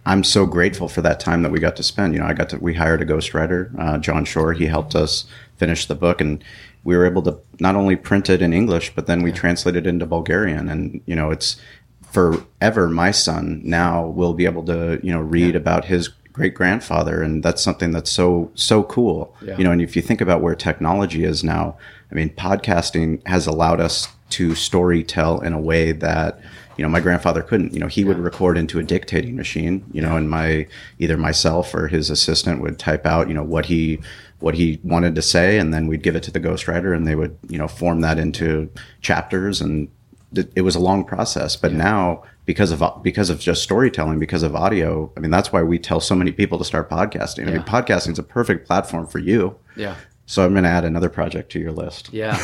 I'm 0.07 0.25
so 0.25 0.47
grateful 0.47 0.89
for 0.89 1.03
that 1.03 1.21
time 1.21 1.43
that 1.43 1.53
we 1.53 1.59
got 1.61 1.77
to 1.77 1.83
spend. 1.83 2.15
You 2.15 2.21
know, 2.21 2.27
I 2.27 2.33
got 2.33 2.49
to 2.51 2.57
we 2.59 2.75
hired 2.75 3.03
a 3.03 3.05
ghostwriter, 3.05 3.71
uh, 3.79 3.99
John 3.99 4.25
Shore. 4.25 4.53
He 4.55 4.67
helped 4.67 4.95
us 4.95 5.27
finish 5.59 5.85
the 5.85 5.95
book, 5.95 6.21
and 6.23 6.43
we 6.85 6.97
were 6.97 7.07
able 7.07 7.23
to 7.23 7.39
not 7.59 7.77
only 7.77 7.97
print 7.97 8.31
it 8.31 8.43
in 8.43 8.53
English, 8.53 8.95
but 8.95 9.07
then 9.07 9.23
we 9.23 9.33
translated 9.33 9.87
it 9.87 9.89
into 9.89 10.07
Bulgarian. 10.07 10.69
And 10.69 11.01
you 11.07 11.15
know, 11.15 11.31
it's 11.31 11.57
forever 12.03 12.89
my 12.89 13.11
son 13.11 13.61
now 13.65 14.07
will 14.07 14.35
be 14.35 14.45
able 14.45 14.65
to 14.65 14.99
you 15.03 15.13
know 15.13 15.21
read 15.21 15.55
about 15.55 15.85
his 15.85 16.09
great 16.33 16.55
grandfather 16.55 17.23
and 17.23 17.43
that's 17.43 17.63
something 17.63 17.93
that's 17.93 18.11
so 18.11 18.51
so 18.55 18.83
cool. 18.85 19.35
Yeah. 19.43 19.57
you 19.59 19.65
know 19.65 19.73
and 19.73 19.83
if 19.83 19.95
you 19.95 20.03
think 20.03 20.21
about 20.21 20.41
where 20.41 20.55
technology 20.55 21.25
is 21.25 21.45
now 21.45 21.77
i 22.11 22.15
mean 22.15 22.31
podcasting 22.31 23.25
has 23.27 23.47
allowed 23.47 23.81
us 23.81 24.09
to 24.31 24.55
story 24.55 25.03
tell 25.05 25.41
in 25.41 25.53
a 25.53 25.61
way 25.61 25.93
that 25.93 26.41
you 26.77 26.83
know 26.83 26.89
my 26.89 27.01
grandfather 27.01 27.43
couldn't. 27.43 27.75
You 27.75 27.81
know 27.81 27.89
he 27.89 28.05
would 28.05 28.19
record 28.19 28.57
into 28.57 28.79
a 28.79 28.83
dictating 28.83 29.37
machine 29.37 29.85
you 29.93 30.01
know 30.01 30.17
and 30.17 30.31
my 30.31 30.67
either 30.99 31.17
myself 31.19 31.75
or 31.75 31.89
his 31.89 32.09
assistant 32.09 32.63
would 32.63 32.79
type 32.79 33.05
out 33.05 33.29
you 33.29 33.35
know 33.35 33.43
what 33.43 33.67
he 33.67 34.01
what 34.41 34.55
he 34.55 34.81
wanted 34.83 35.15
to 35.15 35.23
say 35.23 35.59
and 35.59 35.73
then 35.73 35.87
we'd 35.87 36.03
give 36.03 36.17
it 36.17 36.23
to 36.23 36.31
the 36.31 36.41
ghostwriter 36.41 36.95
and 36.97 37.07
they 37.07 37.15
would 37.15 37.37
you 37.49 37.59
know 37.59 37.69
form 37.69 38.01
that 38.01 38.19
into 38.19 38.69
chapters 39.03 39.61
and 39.61 39.89
it, 40.35 40.51
it 40.57 40.63
was 40.63 40.75
a 40.75 40.81
long 40.81 41.05
process 41.05 41.57
but 41.57 41.73
now 41.73 42.23
because 42.47 42.71
of 42.73 42.83
because 43.03 43.31
of 43.31 43.39
just 43.39 43.63
storytelling 43.63 44.19
because 44.19 44.43
of 44.43 44.55
audio 44.57 45.11
i 45.17 45.21
mean 45.21 45.31
that's 45.31 45.53
why 45.53 45.63
we 45.63 45.79
tell 45.79 46.01
so 46.01 46.15
many 46.15 46.33
people 46.33 46.59
to 46.59 46.65
start 46.65 46.89
podcasting 46.91 47.47
i 47.49 47.51
mean 47.51 47.63
podcasting 47.63 48.13
is 48.13 48.19
a 48.19 48.23
perfect 48.23 48.67
platform 48.67 49.07
for 49.07 49.19
you 49.19 49.57
Yeah. 49.77 49.95
so 50.27 50.45
i'm 50.45 50.53
going 50.53 50.65
to 50.65 50.71
add 50.71 50.85
another 50.85 51.09
project 51.09 51.51
to 51.53 51.59
your 51.61 51.73
list 51.73 52.11
Yeah. 52.13 52.37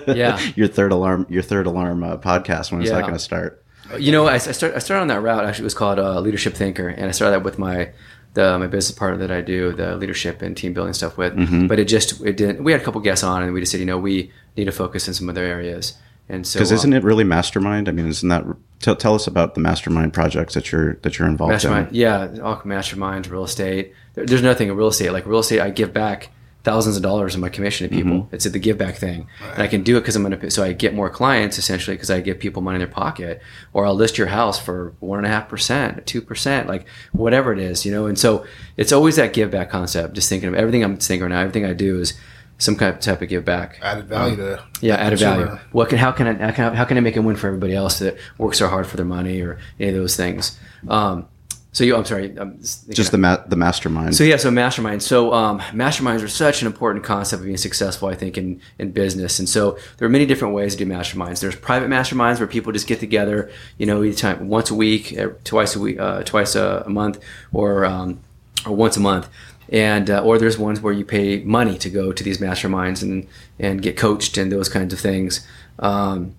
yeah. 0.06 0.38
your 0.56 0.68
third 0.68 0.92
alarm 0.92 1.26
your 1.28 1.42
third 1.42 1.66
alarm 1.66 2.04
uh, 2.04 2.16
podcast 2.18 2.70
when 2.72 2.82
is 2.82 2.90
that 2.90 3.00
going 3.02 3.14
to 3.14 3.18
start 3.18 3.64
You 3.98 4.12
know, 4.12 4.26
I, 4.28 4.34
I, 4.34 4.38
start, 4.38 4.74
I 4.76 4.78
started 4.78 5.02
on 5.02 5.08
that 5.08 5.20
route. 5.20 5.44
Actually, 5.44 5.64
it 5.64 5.72
was 5.72 5.74
called 5.74 5.98
uh, 5.98 6.20
Leadership 6.20 6.54
Thinker, 6.54 6.86
and 6.86 7.06
I 7.06 7.10
started 7.10 7.32
that 7.32 7.42
with 7.42 7.58
my 7.58 7.90
the 8.34 8.58
my 8.58 8.66
business 8.66 8.96
partner 8.96 9.18
that 9.18 9.30
I 9.30 9.40
do 9.40 9.72
the 9.72 9.96
leadership 9.96 10.42
and 10.42 10.56
team 10.56 10.72
building 10.72 10.94
stuff 10.94 11.16
with. 11.16 11.34
Mm-hmm. 11.34 11.66
But 11.66 11.78
it 11.78 11.86
just 11.86 12.20
it 12.22 12.36
didn't. 12.36 12.62
We 12.62 12.72
had 12.72 12.80
a 12.80 12.84
couple 12.84 13.00
guests 13.00 13.24
on, 13.24 13.42
and 13.42 13.52
we 13.52 13.60
just 13.60 13.72
said, 13.72 13.80
you 13.80 13.86
know, 13.86 13.98
we 13.98 14.32
need 14.56 14.66
to 14.66 14.72
focus 14.72 15.08
in 15.08 15.14
some 15.14 15.28
other 15.28 15.44
areas. 15.44 15.94
And 16.28 16.46
so, 16.46 16.58
because 16.58 16.70
uh, 16.70 16.76
isn't 16.76 16.92
it 16.92 17.02
really 17.02 17.24
mastermind 17.24 17.88
i 17.88 17.92
mean 17.92 18.06
isn't 18.06 18.28
that 18.28 18.44
tell, 18.78 18.94
tell 18.94 19.16
us 19.16 19.26
about 19.26 19.54
the 19.54 19.60
mastermind 19.60 20.12
projects 20.12 20.54
that 20.54 20.70
you're 20.70 20.94
that 21.02 21.18
you're 21.18 21.26
involved 21.26 21.52
mastermind? 21.52 21.88
in 21.88 21.94
Yeah, 21.94 22.36
all 22.42 22.56
masterminds, 22.58 23.28
real 23.28 23.44
estate. 23.44 23.92
There, 24.14 24.24
there's 24.24 24.42
nothing 24.42 24.68
in 24.68 24.76
real 24.76 24.88
estate. 24.88 25.10
Like 25.10 25.26
real 25.26 25.40
estate, 25.40 25.60
I 25.60 25.70
give 25.70 25.92
back 25.92 26.30
thousands 26.62 26.96
of 26.96 27.02
dollars 27.02 27.34
in 27.34 27.40
my 27.40 27.48
commission 27.48 27.88
to 27.88 27.94
people. 27.94 28.12
Mm-hmm. 28.22 28.34
It's 28.34 28.44
at 28.46 28.52
the 28.52 28.58
give 28.58 28.76
back 28.76 28.96
thing, 28.96 29.26
and 29.54 29.62
I 29.62 29.66
can 29.66 29.82
do 29.82 29.96
it 29.96 30.00
because 30.00 30.16
I'm 30.16 30.22
going 30.22 30.38
to. 30.38 30.50
So 30.50 30.62
I 30.62 30.72
get 30.72 30.94
more 30.94 31.08
clients 31.10 31.58
essentially 31.58 31.96
because 31.96 32.10
I 32.10 32.20
give 32.20 32.38
people 32.38 32.62
money 32.62 32.76
in 32.76 32.80
their 32.80 32.88
pocket, 32.88 33.40
or 33.72 33.86
I'll 33.86 33.94
list 33.94 34.18
your 34.18 34.26
house 34.28 34.58
for 34.58 34.94
one 35.00 35.18
and 35.18 35.26
a 35.26 35.30
half 35.30 35.48
percent, 35.48 36.06
two 36.06 36.20
percent, 36.20 36.68
like 36.68 36.86
whatever 37.12 37.52
it 37.52 37.58
is, 37.58 37.86
you 37.86 37.92
know. 37.92 38.06
And 38.06 38.18
so 38.18 38.44
it's 38.76 38.92
always 38.92 39.16
that 39.16 39.32
give 39.32 39.50
back 39.50 39.70
concept. 39.70 40.14
Just 40.14 40.28
thinking 40.28 40.48
of 40.48 40.54
everything 40.54 40.84
I'm 40.84 40.96
thinking 40.96 41.22
right 41.22 41.30
now. 41.34 41.40
Everything 41.40 41.64
I 41.64 41.72
do 41.72 41.98
is 42.00 42.14
some 42.58 42.76
kind 42.76 42.94
of 42.94 43.00
type 43.00 43.22
of 43.22 43.28
give 43.30 43.42
back. 43.42 43.78
added 43.80 44.04
value 44.06 44.36
to 44.36 44.62
Yeah, 44.82 44.96
added 44.96 45.18
consumer. 45.18 45.46
value. 45.46 45.60
What 45.72 45.88
can 45.88 45.96
how 45.96 46.12
can 46.12 46.26
I 46.26 46.34
how 46.34 46.50
can 46.52 46.64
I, 46.66 46.74
how 46.74 46.84
can 46.84 46.98
I 46.98 47.00
make 47.00 47.16
a 47.16 47.22
win 47.22 47.36
for 47.36 47.46
everybody 47.46 47.74
else 47.74 48.00
that 48.00 48.18
works 48.36 48.58
so 48.58 48.68
hard 48.68 48.86
for 48.86 48.98
their 48.98 49.06
money 49.06 49.40
or 49.40 49.58
any 49.78 49.88
of 49.88 49.94
those 49.94 50.14
things? 50.14 50.58
Um, 50.86 51.26
so 51.72 51.84
you, 51.84 51.94
I'm 51.96 52.04
sorry, 52.04 52.36
I'm 52.36 52.58
just, 52.58 52.90
just 52.90 53.12
the 53.12 53.18
ma- 53.18 53.42
the 53.46 53.54
mastermind 53.56 54.16
so 54.16 54.24
yeah, 54.24 54.36
so 54.36 54.50
masterminds. 54.50 55.02
So 55.02 55.32
um, 55.32 55.60
masterminds 55.60 56.22
are 56.22 56.28
such 56.28 56.62
an 56.62 56.66
important 56.66 57.04
concept 57.04 57.40
of 57.40 57.46
being 57.46 57.56
successful, 57.56 58.08
I 58.08 58.14
think, 58.16 58.36
in 58.36 58.60
in 58.78 58.90
business. 58.90 59.38
And 59.38 59.48
so 59.48 59.78
there 59.96 60.06
are 60.06 60.10
many 60.10 60.26
different 60.26 60.54
ways 60.54 60.74
to 60.74 60.84
do 60.84 60.90
masterminds. 60.90 61.40
There's 61.40 61.54
private 61.54 61.88
masterminds 61.88 62.38
where 62.38 62.48
people 62.48 62.72
just 62.72 62.88
get 62.88 62.98
together, 62.98 63.50
you 63.78 63.86
know, 63.86 64.02
each 64.02 64.18
time 64.18 64.48
once 64.48 64.70
a 64.70 64.74
week, 64.74 65.12
eh, 65.12 65.28
twice 65.44 65.76
a 65.76 65.78
week, 65.78 66.00
uh, 66.00 66.22
twice 66.24 66.56
a, 66.56 66.82
a 66.86 66.90
month, 66.90 67.22
or 67.52 67.84
um, 67.84 68.18
or 68.66 68.72
once 68.74 68.96
a 68.96 69.00
month. 69.00 69.28
And 69.68 70.10
uh, 70.10 70.24
or 70.24 70.38
there's 70.38 70.58
ones 70.58 70.80
where 70.80 70.92
you 70.92 71.04
pay 71.04 71.44
money 71.44 71.78
to 71.78 71.88
go 71.88 72.12
to 72.12 72.24
these 72.24 72.38
masterminds 72.38 73.02
and 73.02 73.28
and 73.60 73.80
get 73.80 73.96
coached 73.96 74.36
and 74.36 74.50
those 74.50 74.68
kinds 74.68 74.92
of 74.92 74.98
things. 74.98 75.46
Um, 75.78 76.34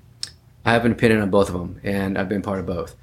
I 0.65 0.73
have 0.73 0.83
an 0.85 0.91
opinion 0.91 1.21
on 1.21 1.29
both 1.29 1.47
of 1.47 1.53
them, 1.53 1.79
and 1.83 2.17
I've 2.17 2.27
been 2.29 2.41
part 2.41 2.59
of 2.59 2.65
both. 2.65 2.95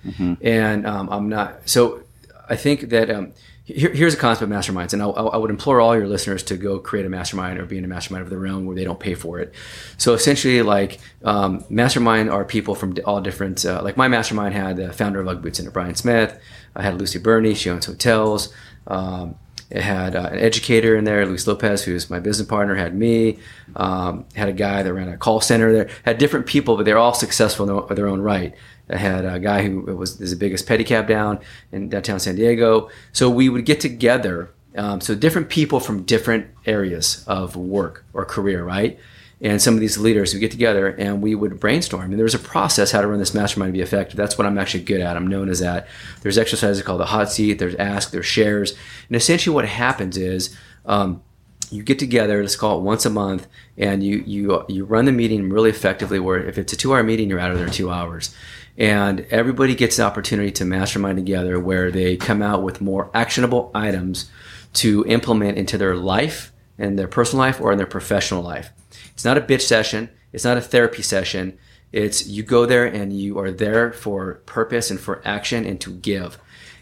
And 0.42 0.86
um, 0.86 1.08
I'm 1.10 1.30
not 1.30 1.62
so. 1.64 2.02
I 2.48 2.56
think 2.56 2.88
that 2.90 3.10
um, 3.10 3.32
here, 3.64 3.92
here's 3.92 4.14
a 4.14 4.16
concept 4.16 4.50
of 4.50 4.56
masterminds, 4.56 4.92
and 4.92 5.02
I, 5.02 5.06
I 5.06 5.36
would 5.36 5.50
implore 5.50 5.80
all 5.80 5.94
your 5.94 6.06
listeners 6.06 6.42
to 6.44 6.56
go 6.56 6.78
create 6.78 7.04
a 7.04 7.10
mastermind 7.10 7.58
or 7.58 7.66
be 7.66 7.76
in 7.76 7.84
a 7.84 7.88
mastermind 7.88 8.22
of 8.22 8.30
their 8.30 8.46
own 8.46 8.66
where 8.66 8.74
they 8.74 8.84
don't 8.84 8.98
pay 8.98 9.14
for 9.14 9.38
it. 9.40 9.54
So 9.98 10.14
essentially, 10.14 10.62
like 10.62 11.00
um, 11.24 11.64
mastermind 11.68 12.30
are 12.30 12.44
people 12.44 12.74
from 12.74 12.96
all 13.04 13.20
different. 13.20 13.64
Uh, 13.64 13.82
like 13.82 13.96
my 13.96 14.08
mastermind 14.08 14.54
had 14.54 14.76
the 14.76 14.92
founder 14.92 15.20
of 15.20 15.28
Ugg 15.28 15.42
Boots 15.42 15.60
in 15.60 15.68
Brian 15.70 15.94
Smith. 15.94 16.40
I 16.74 16.82
had 16.82 16.98
Lucy 16.98 17.18
Burney. 17.18 17.54
She 17.54 17.68
owns 17.68 17.86
hotels. 17.86 18.52
Um, 18.86 19.36
it 19.70 19.82
had 19.82 20.16
uh, 20.16 20.30
an 20.32 20.38
educator 20.38 20.96
in 20.96 21.04
there, 21.04 21.26
Luis 21.26 21.46
Lopez, 21.46 21.84
who's 21.84 22.08
my 22.08 22.20
business 22.20 22.48
partner. 22.48 22.74
Had 22.74 22.94
me. 22.94 23.38
Um, 23.76 24.24
had 24.34 24.48
a 24.48 24.52
guy 24.54 24.82
that 24.82 24.94
ran 24.94 25.10
a 25.10 25.18
call 25.18 25.42
center 25.42 25.72
there. 25.72 25.90
Had 26.06 26.16
different 26.16 26.46
people, 26.46 26.76
but 26.76 26.86
they're 26.86 26.96
all 26.96 27.12
successful 27.12 27.86
in 27.86 27.94
their 27.94 28.08
own 28.08 28.22
right. 28.22 28.54
I 28.90 28.96
had 28.96 29.24
a 29.24 29.38
guy 29.38 29.62
who 29.62 29.80
was 29.96 30.18
the 30.18 30.36
biggest 30.36 30.66
pedicab 30.66 31.06
down 31.06 31.40
in 31.72 31.88
downtown 31.88 32.20
San 32.20 32.36
Diego. 32.36 32.90
So 33.12 33.28
we 33.28 33.48
would 33.48 33.64
get 33.64 33.80
together. 33.80 34.50
Um, 34.76 35.00
so 35.00 35.14
different 35.14 35.48
people 35.48 35.80
from 35.80 36.04
different 36.04 36.46
areas 36.66 37.24
of 37.26 37.56
work 37.56 38.04
or 38.12 38.24
career, 38.24 38.64
right? 38.64 38.98
And 39.40 39.62
some 39.62 39.74
of 39.74 39.80
these 39.80 39.98
leaders 39.98 40.32
would 40.32 40.40
get 40.40 40.50
together 40.50 40.88
and 40.88 41.22
we 41.22 41.34
would 41.34 41.60
brainstorm. 41.60 42.10
And 42.10 42.14
there 42.14 42.24
was 42.24 42.34
a 42.34 42.40
process 42.40 42.90
how 42.90 43.00
to 43.00 43.06
run 43.06 43.20
this 43.20 43.34
mastermind 43.34 43.72
to 43.72 43.72
be 43.72 43.82
effective. 43.82 44.16
That's 44.16 44.36
what 44.36 44.46
I'm 44.46 44.58
actually 44.58 44.84
good 44.84 45.00
at. 45.00 45.16
I'm 45.16 45.28
known 45.28 45.48
as 45.48 45.60
that. 45.60 45.86
There's 46.22 46.38
exercises 46.38 46.82
called 46.82 47.00
the 47.00 47.06
hot 47.06 47.30
seat. 47.30 47.54
There's 47.54 47.76
ask. 47.76 48.10
There's 48.10 48.26
shares. 48.26 48.72
And 49.08 49.16
essentially, 49.16 49.54
what 49.54 49.66
happens 49.66 50.16
is. 50.16 50.56
Um, 50.86 51.22
you 51.70 51.82
get 51.82 51.98
together 51.98 52.40
let's 52.40 52.56
call 52.56 52.78
it 52.78 52.82
once 52.82 53.04
a 53.04 53.10
month 53.10 53.46
and 53.76 54.02
you 54.02 54.22
you 54.26 54.64
you 54.68 54.84
run 54.84 55.04
the 55.04 55.12
meeting 55.12 55.50
really 55.50 55.70
effectively 55.70 56.18
where 56.18 56.38
if 56.38 56.56
it's 56.56 56.72
a 56.72 56.76
two 56.76 56.94
hour 56.94 57.02
meeting 57.02 57.28
you're 57.28 57.38
out 57.38 57.50
of 57.50 57.58
there 57.58 57.68
two 57.68 57.90
hours 57.90 58.34
and 58.78 59.26
everybody 59.30 59.74
gets 59.74 59.96
the 59.96 60.02
opportunity 60.04 60.50
to 60.52 60.64
mastermind 60.64 61.18
together 61.18 61.60
where 61.60 61.90
they 61.90 62.16
come 62.16 62.40
out 62.40 62.62
with 62.62 62.80
more 62.80 63.10
actionable 63.12 63.70
items 63.74 64.30
to 64.72 65.04
implement 65.06 65.58
into 65.58 65.76
their 65.76 65.96
life 65.96 66.52
and 66.78 66.98
their 66.98 67.08
personal 67.08 67.44
life 67.44 67.60
or 67.60 67.72
in 67.72 67.78
their 67.78 67.86
professional 67.86 68.42
life 68.42 68.70
it's 69.18 69.24
not 69.24 69.36
a 69.36 69.40
bitch 69.40 69.62
session 69.62 70.10
It's 70.32 70.44
not 70.44 70.56
a 70.56 70.60
therapy 70.60 71.02
session. 71.02 71.58
It's 71.90 72.26
you 72.26 72.42
go 72.42 72.66
there 72.66 72.84
and 72.86 73.12
you 73.12 73.38
are 73.38 73.50
there 73.50 73.92
for 73.92 74.34
purpose 74.46 74.90
and 74.90 75.00
for 75.00 75.22
action 75.24 75.64
and 75.64 75.80
to 75.80 75.90
give. 75.90 76.38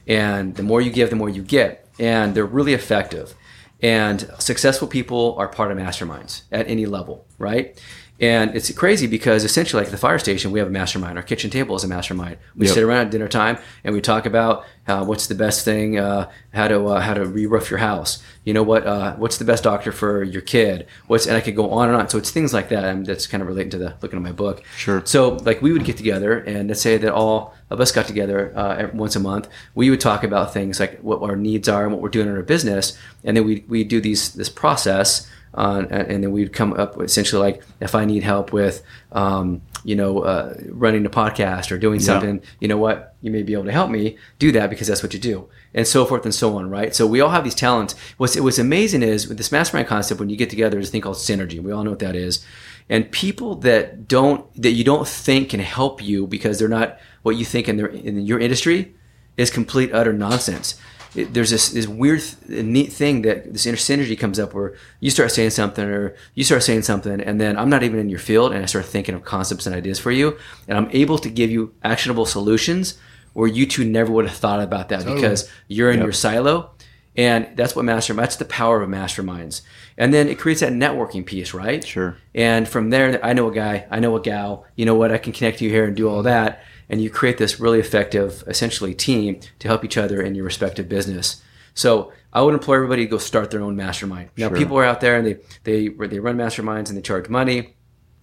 And 0.06 0.54
the 0.56 0.62
more 0.62 0.80
you 0.80 0.90
give, 0.90 1.10
the 1.10 1.16
more 1.16 1.30
you 1.30 1.42
get. 1.42 1.88
And 1.98 2.34
they're 2.34 2.44
really 2.44 2.74
effective. 2.74 3.34
And 3.80 4.28
successful 4.38 4.88
people 4.88 5.34
are 5.38 5.48
part 5.48 5.70
of 5.70 5.78
masterminds 5.78 6.42
at 6.50 6.68
any 6.68 6.86
level, 6.86 7.26
right? 7.38 7.80
And 8.18 8.54
it's 8.56 8.72
crazy 8.72 9.06
because 9.06 9.44
essentially, 9.44 9.82
like 9.82 9.90
the 9.90 9.98
fire 9.98 10.18
station, 10.18 10.50
we 10.50 10.58
have 10.58 10.68
a 10.68 10.70
mastermind. 10.70 11.18
Our 11.18 11.22
kitchen 11.22 11.50
table 11.50 11.76
is 11.76 11.84
a 11.84 11.88
mastermind. 11.88 12.38
We 12.56 12.66
Yep. 12.66 12.74
sit 12.74 12.82
around 12.82 13.00
at 13.06 13.10
dinner 13.10 13.28
time 13.28 13.58
and 13.84 13.94
we 13.94 14.00
talk 14.00 14.24
about 14.24 14.64
uh, 14.88 15.04
what's 15.04 15.26
the 15.26 15.34
best 15.34 15.64
thing, 15.64 15.98
uh, 15.98 16.30
how 16.54 16.68
to 16.68 16.86
uh, 16.86 17.00
how 17.00 17.12
to 17.12 17.26
re-roof 17.26 17.70
your 17.70 17.78
house. 17.80 18.22
You 18.44 18.54
know 18.54 18.62
what? 18.62 18.86
Uh, 18.86 19.16
what's 19.16 19.36
the 19.36 19.44
best 19.44 19.64
doctor 19.64 19.92
for 19.92 20.22
your 20.22 20.40
kid? 20.40 20.86
What's 21.08 21.26
and 21.26 21.36
I 21.36 21.40
could 21.40 21.56
go 21.56 21.70
on 21.72 21.88
and 21.88 21.96
on. 21.96 22.08
So 22.08 22.16
it's 22.16 22.30
things 22.30 22.54
like 22.54 22.68
that. 22.70 22.84
And 22.84 23.04
that's 23.04 23.26
kind 23.26 23.42
of 23.42 23.48
relating 23.48 23.70
to 23.70 23.78
the 23.78 23.94
looking 24.00 24.16
at 24.18 24.22
my 24.22 24.32
book. 24.32 24.62
Sure. 24.76 25.02
So 25.04 25.30
like 25.44 25.60
we 25.60 25.72
would 25.72 25.84
get 25.84 25.96
together 25.98 26.38
and 26.38 26.68
let's 26.68 26.80
say 26.80 26.96
that 26.96 27.12
all 27.12 27.54
of 27.68 27.80
us 27.80 27.90
got 27.92 28.06
together 28.06 28.52
uh, 28.56 28.88
once 28.94 29.16
a 29.16 29.20
month. 29.20 29.48
We 29.74 29.90
would 29.90 30.00
talk 30.00 30.22
about 30.24 30.54
things 30.54 30.78
like 30.80 31.00
what 31.00 31.20
our 31.22 31.36
needs 31.36 31.68
are 31.68 31.82
and 31.82 31.92
what 31.92 32.00
we're 32.00 32.08
doing 32.08 32.28
in 32.28 32.36
our 32.36 32.42
business, 32.42 32.96
and 33.24 33.36
then 33.36 33.44
we 33.44 33.64
we 33.68 33.84
do 33.84 34.00
these 34.00 34.32
this 34.32 34.48
process. 34.48 35.28
Uh, 35.56 35.84
and 35.90 36.10
and 36.12 36.24
then 36.24 36.32
we'd 36.32 36.52
come 36.52 36.72
up 36.74 36.96
with 36.96 37.06
essentially 37.08 37.40
like 37.40 37.62
if 37.80 37.94
I 37.94 38.04
need 38.04 38.22
help 38.22 38.52
with, 38.52 38.82
um, 39.12 39.62
you 39.84 39.94
know, 39.96 40.20
uh, 40.20 40.54
running 40.68 41.06
a 41.06 41.10
podcast 41.10 41.70
or 41.72 41.78
doing 41.78 42.00
Yeah. 42.00 42.06
something, 42.06 42.42
you 42.60 42.68
know 42.68 42.76
what, 42.76 43.14
you 43.22 43.30
may 43.30 43.42
be 43.42 43.54
able 43.54 43.64
to 43.64 43.72
help 43.72 43.90
me 43.90 44.18
do 44.38 44.52
that 44.52 44.68
because 44.70 44.86
that's 44.88 45.02
what 45.02 45.14
you 45.14 45.20
do, 45.20 45.48
and 45.72 45.86
so 45.86 46.04
forth 46.04 46.24
and 46.24 46.34
so 46.34 46.56
on, 46.58 46.68
right? 46.68 46.94
So 46.94 47.06
we 47.06 47.20
all 47.20 47.30
have 47.30 47.44
these 47.44 47.54
talents. 47.54 47.94
What's 48.18 48.38
what's 48.38 48.58
amazing 48.58 49.02
is 49.02 49.28
with 49.28 49.38
this 49.38 49.50
mastermind 49.50 49.88
concept, 49.88 50.20
when 50.20 50.28
you 50.28 50.36
get 50.36 50.50
together, 50.50 50.76
there's 50.76 50.88
a 50.88 50.92
thing 50.92 51.00
called 51.02 51.16
synergy. 51.16 51.58
We 51.60 51.72
all 51.72 51.84
know 51.84 51.90
what 51.90 52.00
that 52.00 52.16
is, 52.16 52.44
and 52.90 53.10
people 53.10 53.54
that 53.56 54.06
don't 54.08 54.44
that 54.62 54.72
you 54.72 54.84
don't 54.84 55.08
think 55.08 55.50
can 55.50 55.60
help 55.60 56.02
you 56.02 56.26
because 56.26 56.58
they're 56.58 56.68
not 56.68 56.98
what 57.22 57.36
you 57.36 57.44
think 57.44 57.68
in 57.68 57.76
their 57.78 57.86
in 57.86 58.20
your 58.26 58.38
industry 58.40 58.94
is 59.38 59.50
complete 59.50 59.90
utter 59.92 60.12
nonsense. 60.12 60.74
It, 61.16 61.32
there's 61.34 61.50
this, 61.50 61.70
this 61.70 61.86
weird, 61.86 62.20
th- 62.20 62.64
neat 62.64 62.92
thing 62.92 63.22
that 63.22 63.52
this 63.52 63.66
inner 63.66 63.76
synergy 63.76 64.18
comes 64.18 64.38
up 64.38 64.52
where 64.54 64.74
you 65.00 65.10
start 65.10 65.30
saying 65.32 65.50
something 65.50 65.84
or 65.84 66.14
you 66.34 66.44
start 66.44 66.62
saying 66.62 66.82
something, 66.82 67.20
and 67.20 67.40
then 67.40 67.56
I'm 67.58 67.70
not 67.70 67.82
even 67.82 67.98
in 67.98 68.08
your 68.10 68.18
field, 68.18 68.52
and 68.52 68.62
I 68.62 68.66
start 68.66 68.84
thinking 68.84 69.14
of 69.14 69.24
concepts 69.24 69.66
and 69.66 69.74
ideas 69.74 69.98
for 69.98 70.10
you, 70.10 70.36
and 70.68 70.76
I'm 70.76 70.88
able 70.92 71.18
to 71.18 71.30
give 71.30 71.50
you 71.50 71.74
actionable 71.82 72.26
solutions 72.26 72.98
where 73.32 73.48
you 73.48 73.66
two 73.66 73.84
never 73.84 74.12
would 74.12 74.26
have 74.26 74.36
thought 74.36 74.60
about 74.60 74.88
that 74.90 75.04
because 75.04 75.50
you're 75.68 75.90
in 75.90 75.98
Yep. 75.98 76.04
your 76.04 76.12
silo, 76.12 76.70
and 77.16 77.48
that's 77.56 77.74
what 77.74 77.84
mastermind. 77.84 78.24
That's 78.24 78.36
the 78.36 78.44
power 78.44 78.82
of 78.82 78.88
masterminds, 78.90 79.62
and 79.96 80.12
then 80.12 80.28
it 80.28 80.38
creates 80.38 80.60
that 80.60 80.72
networking 80.72 81.24
piece, 81.24 81.54
right? 81.54 81.82
Sure. 81.84 82.16
And 82.34 82.68
from 82.68 82.90
there, 82.90 83.24
I 83.24 83.32
know 83.32 83.48
a 83.48 83.54
guy, 83.54 83.86
I 83.90 84.00
know 84.00 84.16
a 84.16 84.20
gal, 84.20 84.66
you 84.74 84.84
know 84.84 84.94
what, 84.94 85.12
I 85.12 85.18
can 85.18 85.32
connect 85.32 85.60
you 85.62 85.70
here 85.70 85.84
and 85.86 85.96
do 85.96 86.08
all 86.08 86.22
that. 86.24 86.62
And 86.88 87.00
you 87.02 87.10
create 87.10 87.38
this 87.38 87.58
really 87.58 87.80
effective, 87.80 88.44
essentially, 88.46 88.94
team 88.94 89.40
to 89.58 89.68
help 89.68 89.84
each 89.84 89.96
other 89.96 90.20
in 90.22 90.34
your 90.34 90.44
respective 90.44 90.88
business. 90.88 91.42
So 91.74 92.12
I 92.32 92.42
would 92.42 92.54
implore 92.54 92.76
everybody 92.76 93.04
to 93.04 93.10
go 93.10 93.18
start 93.18 93.50
their 93.50 93.62
own 93.62 93.76
mastermind. 93.76 94.30
Now, 94.36 94.48
Sure. 94.48 94.56
people 94.56 94.78
are 94.78 94.84
out 94.84 95.00
there 95.00 95.16
and 95.16 95.26
they, 95.26 95.36
they, 95.64 95.88
they 95.88 96.20
run 96.20 96.36
masterminds 96.36 96.88
and 96.88 96.96
they 96.96 97.02
charge 97.02 97.28
money. 97.28 97.74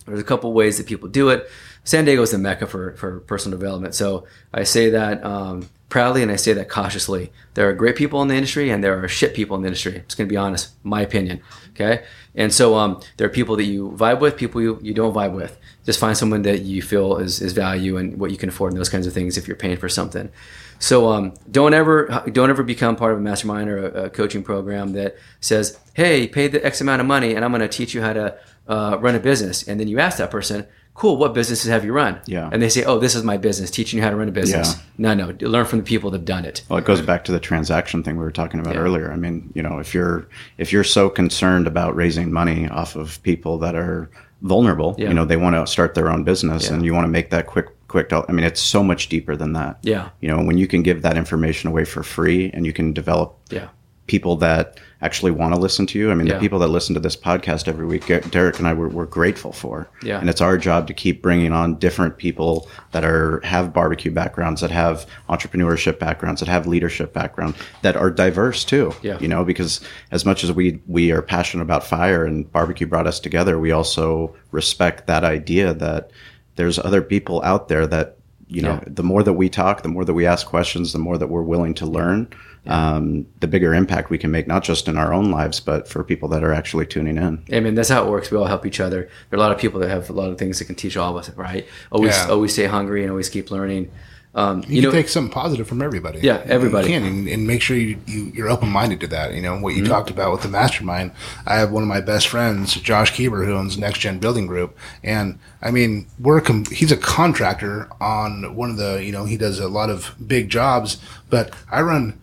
There's 0.05 0.19
a 0.19 0.23
couple 0.23 0.51
ways 0.53 0.77
that 0.77 0.87
people 0.87 1.07
do 1.09 1.29
it. 1.29 1.49
San 1.83 2.05
Diego 2.05 2.21
is 2.21 2.31
the 2.31 2.37
mecca 2.37 2.67
for, 2.67 2.95
for 2.95 3.19
personal 3.21 3.57
development. 3.57 3.95
So 3.95 4.25
I 4.53 4.63
say 4.63 4.89
that 4.91 5.23
um, 5.23 5.69
proudly 5.89 6.21
and 6.23 6.31
I 6.31 6.35
say 6.37 6.53
that 6.53 6.69
cautiously. 6.69 7.31
There 7.53 7.69
are 7.69 7.73
great 7.73 7.95
people 7.95 8.21
in 8.21 8.27
the 8.27 8.35
industry 8.35 8.69
and 8.69 8.83
there 8.83 9.03
are 9.03 9.07
shit 9.07 9.33
people 9.33 9.55
in 9.55 9.61
the 9.61 9.67
industry. 9.67 9.95
I'm 9.97 10.05
just 10.07 10.17
going 10.17 10.27
to 10.27 10.33
be 10.33 10.37
honest, 10.37 10.71
my 10.83 11.01
opinion. 11.01 11.41
Okay. 11.71 12.03
And 12.35 12.51
so 12.51 12.75
um, 12.75 12.99
there 13.17 13.27
are 13.27 13.31
people 13.31 13.55
that 13.57 13.65
you 13.65 13.91
vibe 13.91 14.19
with, 14.19 14.37
people 14.37 14.61
you, 14.61 14.79
you 14.81 14.93
don't 14.93 15.13
vibe 15.13 15.33
with. 15.33 15.57
Just 15.85 15.99
find 15.99 16.17
someone 16.17 16.41
that 16.43 16.61
you 16.61 16.81
feel 16.81 17.17
is, 17.17 17.41
is 17.41 17.53
value 17.53 17.97
and 17.97 18.17
what 18.19 18.31
you 18.31 18.37
can 18.37 18.49
afford 18.49 18.71
and 18.71 18.79
those 18.79 18.89
kinds 18.89 19.05
of 19.05 19.13
things 19.13 19.37
if 19.37 19.47
you're 19.47 19.57
paying 19.57 19.77
for 19.77 19.89
something. 19.89 20.31
So 20.79 21.11
um, 21.11 21.33
don't 21.49 21.73
ever 21.73 22.23
don't 22.31 22.49
ever 22.49 22.61
become 22.61 22.97
part 22.97 23.13
of 23.13 23.19
a 23.19 23.21
mastermind 23.21 23.69
or 23.69 23.87
a, 23.87 24.03
a 24.05 24.09
coaching 24.09 24.43
program 24.43 24.91
that 24.93 25.15
says, 25.39 25.79
"Hey, 25.93 26.27
pay 26.27 26.49
the 26.49 26.65
X 26.65 26.81
amount 26.81 26.99
of 26.99 27.07
money, 27.07 27.35
and 27.35 27.45
I'm 27.45 27.51
going 27.51 27.61
to 27.61 27.69
teach 27.69 27.93
you 27.93 28.01
how 28.01 28.11
to 28.11 28.37
uh, 28.67 28.97
run 28.99 29.15
a 29.15 29.19
business." 29.19 29.65
And 29.65 29.79
then 29.79 29.87
you 29.87 29.99
ask 29.99 30.17
that 30.17 30.29
person, 30.29 30.67
"Cool, 30.95 31.17
what 31.17 31.33
businesses 31.33 31.69
have 31.69 31.83
you 31.85 31.91
run?" 31.93 32.19
Yeah. 32.25 32.49
And 32.51 32.61
they 32.61 32.69
say, 32.69 32.83
"Oh, 32.83 32.99
this 32.99 33.15
is 33.15 33.23
my 33.23 33.37
business, 33.37 33.71
teaching 33.71 33.97
you 33.97 34.03
how 34.03 34.09
to 34.09 34.15
run 34.15 34.27
a 34.29 34.31
business." 34.31 34.75
Yeah. 34.97 35.13
No, 35.15 35.33
no, 35.33 35.47
learn 35.49 35.65
from 35.65 35.79
the 35.79 35.85
people 35.85 36.11
that've 36.11 36.25
done 36.25 36.45
it. 36.45 36.63
Well, 36.69 36.79
it 36.79 36.85
goes 36.85 37.01
back 37.01 37.23
to 37.25 37.31
the 37.31 37.39
transaction 37.39 38.03
thing 38.03 38.17
we 38.17 38.23
were 38.23 38.31
talking 38.31 38.59
about 38.59 38.75
Yeah. 38.75 38.81
earlier. 38.81 39.11
I 39.11 39.15
mean, 39.15 39.49
you 39.53 39.63
know, 39.63 39.79
if 39.79 39.93
you're 39.93 40.27
if 40.57 40.71
you're 40.71 40.83
so 40.83 41.09
concerned 41.09 41.67
about 41.67 41.95
raising 41.95 42.31
money 42.31 42.67
off 42.69 42.95
of 42.95 43.21
people 43.23 43.57
that 43.59 43.75
are 43.75 44.09
vulnerable, 44.41 44.95
Yeah. 44.97 45.07
you 45.07 45.13
know, 45.13 45.25
they 45.25 45.37
want 45.37 45.55
to 45.55 45.65
start 45.71 45.93
their 45.95 46.09
own 46.11 46.23
business 46.23 46.69
and 46.69 46.83
you 46.85 46.93
want 46.93 47.05
to 47.05 47.09
make 47.11 47.29
that 47.31 47.47
quick 47.47 47.67
quick 47.87 48.11
I 48.11 48.31
mean, 48.31 48.43
it's 48.43 48.59
so 48.61 48.83
much 48.83 49.07
deeper 49.07 49.35
than 49.35 49.53
that. 49.53 49.77
Yeah. 49.83 50.09
You 50.19 50.27
know, 50.27 50.43
when 50.43 50.57
you 50.57 50.67
can 50.67 50.81
give 50.83 51.03
that 51.03 51.15
information 51.15 51.69
away 51.69 51.85
for 51.85 52.01
free 52.03 52.49
and 52.53 52.65
you 52.65 52.73
can 52.73 52.91
develop 52.91 53.35
Yeah. 53.51 53.67
People 54.07 54.35
that 54.35 54.79
actually 55.01 55.31
want 55.31 55.53
to 55.53 55.59
listen 55.59 55.85
to 55.85 55.99
you. 55.99 56.11
I 56.11 56.15
mean, 56.15 56.27
Yeah. 56.27 56.35
the 56.35 56.39
people 56.39 56.59
that 56.59 56.67
listen 56.69 56.93
to 56.93 56.99
this 56.99 57.15
podcast 57.15 57.67
every 57.67 57.85
week, 57.85 58.05
Derek 58.31 58.57
and 58.59 58.67
I 58.67 58.73
were, 58.73 58.87
we're 58.89 59.05
grateful 59.05 59.51
for. 59.51 59.87
Yeah. 60.01 60.19
And 60.19 60.29
it's 60.29 60.39
our 60.41 60.57
job 60.57 60.87
to 60.87 60.93
keep 60.93 61.21
bringing 61.21 61.51
on 61.51 61.75
different 61.75 62.17
people 62.17 62.67
that 62.91 63.03
are 63.05 63.41
have 63.43 63.73
barbecue 63.73 64.11
backgrounds, 64.11 64.61
that 64.61 64.71
have 64.71 65.05
entrepreneurship 65.29 65.99
backgrounds, 65.99 66.39
that 66.39 66.49
have 66.49 66.67
leadership 66.67 67.13
background, 67.13 67.55
that 67.81 67.95
are 67.97 68.09
diverse 68.11 68.63
too. 68.63 68.93
Yeah. 69.01 69.17
You 69.19 69.27
know, 69.27 69.43
because 69.43 69.81
as 70.11 70.25
much 70.25 70.43
as 70.43 70.51
we 70.51 70.79
we 70.87 71.11
are 71.11 71.21
passionate 71.21 71.63
about 71.63 71.83
fire 71.85 72.25
and 72.25 72.49
barbecue 72.51 72.87
brought 72.87 73.07
us 73.07 73.19
together, 73.19 73.59
we 73.59 73.71
also 73.71 74.35
respect 74.51 75.07
that 75.07 75.23
idea 75.23 75.73
that 75.73 76.11
there's 76.55 76.77
other 76.79 77.01
people 77.01 77.41
out 77.43 77.67
there 77.67 77.87
that 77.87 78.17
you 78.47 78.61
know 78.61 78.73
Yeah. 78.73 78.83
the 78.87 79.03
more 79.03 79.23
that 79.23 79.33
we 79.33 79.49
talk 79.49 79.81
the 79.81 79.89
more 79.89 80.05
that 80.05 80.13
we 80.13 80.25
ask 80.27 80.45
questions 80.45 80.91
the 80.93 80.99
more 80.99 81.17
that 81.17 81.27
we're 81.27 81.41
willing 81.41 81.73
to 81.75 81.85
learn 81.85 82.27
um, 82.65 83.25
the 83.41 83.47
bigger 83.47 83.73
impact 83.73 84.09
we 84.09 84.17
can 84.17 84.31
make 84.31 84.47
not 84.47 84.63
just 84.63 84.87
in 84.87 84.97
our 84.97 85.13
own 85.13 85.31
lives 85.31 85.59
but 85.59 85.87
for 85.87 86.03
people 86.03 86.29
that 86.29 86.43
are 86.43 86.53
actually 86.53 86.85
tuning 86.85 87.17
in 87.17 87.43
I 87.51 87.59
mean, 87.59 87.75
that's 87.75 87.89
how 87.89 88.05
it 88.05 88.09
works. 88.09 88.31
We 88.31 88.37
all 88.37 88.45
help 88.45 88.65
each 88.65 88.79
other. 88.79 89.09
There 89.29 89.37
are 89.37 89.41
a 89.41 89.45
lot 89.45 89.51
of 89.51 89.57
people 89.57 89.79
that 89.81 89.89
have 89.89 90.09
a 90.09 90.13
lot 90.13 90.29
of 90.29 90.37
things 90.37 90.59
that 90.59 90.65
can 90.65 90.75
teach 90.75 90.95
all 90.95 91.11
of 91.11 91.17
us, 91.17 91.29
right? 91.35 91.65
Always, 91.91 92.15
Yeah. 92.15 92.27
always 92.29 92.53
stay 92.53 92.65
hungry 92.65 93.01
and 93.01 93.11
always 93.11 93.29
keep 93.29 93.51
learning. 93.51 93.91
Um, 94.35 94.63
You, 94.67 94.77
you 94.77 94.81
know, 94.81 94.89
can 94.89 94.97
take 95.01 95.09
something 95.09 95.31
positive 95.31 95.67
from 95.67 95.81
everybody. 95.83 96.19
Yeah, 96.23 96.41
everybody. 96.45 96.87
You 96.91 96.99
can, 96.99 97.07
and, 97.07 97.27
and 97.27 97.45
make 97.45 97.61
sure 97.61 97.77
you, 97.77 97.97
you, 98.07 98.31
you're 98.33 98.49
open 98.49 98.67
minded 98.69 98.99
to 99.01 99.07
that. 99.07 99.33
You 99.35 99.43
know, 99.43 99.59
what 99.59 99.75
you 99.75 99.83
Mm-hmm. 99.83 99.91
talked 99.91 100.09
about 100.09 100.31
with 100.31 100.41
the 100.41 100.47
mastermind. 100.47 101.11
I 101.45 101.57
have 101.57 101.71
one 101.71 101.83
of 101.83 101.89
my 101.89 102.01
best 102.01 102.27
friends, 102.29 102.73
Josh 102.75 103.11
Kieber, 103.13 103.45
who 103.45 103.53
owns 103.53 103.77
Next 103.77 103.99
Gen 103.99 104.17
Building 104.17 104.47
Group. 104.47 104.75
And 105.03 105.37
I 105.61 105.69
mean, 105.69 106.07
we're 106.19 106.41
com- 106.41 106.65
he's 106.65 106.91
a 106.91 106.97
contractor 106.97 107.87
on 108.01 108.55
one 108.55 108.71
of 108.71 108.77
the, 108.77 109.03
you 109.03 109.11
know, 109.11 109.25
he 109.25 109.37
does 109.37 109.59
a 109.59 109.67
lot 109.67 109.91
of 109.91 110.15
big 110.25 110.49
jobs, 110.49 110.97
but 111.29 111.51
I 111.71 111.81
run, 111.83 112.13
I- 112.13 112.15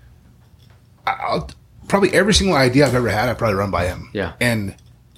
I'll, 1.21 1.51
probably 1.89 2.13
every 2.13 2.35
single 2.35 2.57
idea 2.57 2.87
I've 2.87 2.95
ever 2.95 3.09
had, 3.09 3.29
I 3.29 3.35
probably 3.35 3.57
run 3.57 3.71
by 3.71 3.87
him. 3.87 4.11
Yeah. 4.13 4.33
And 4.41 4.75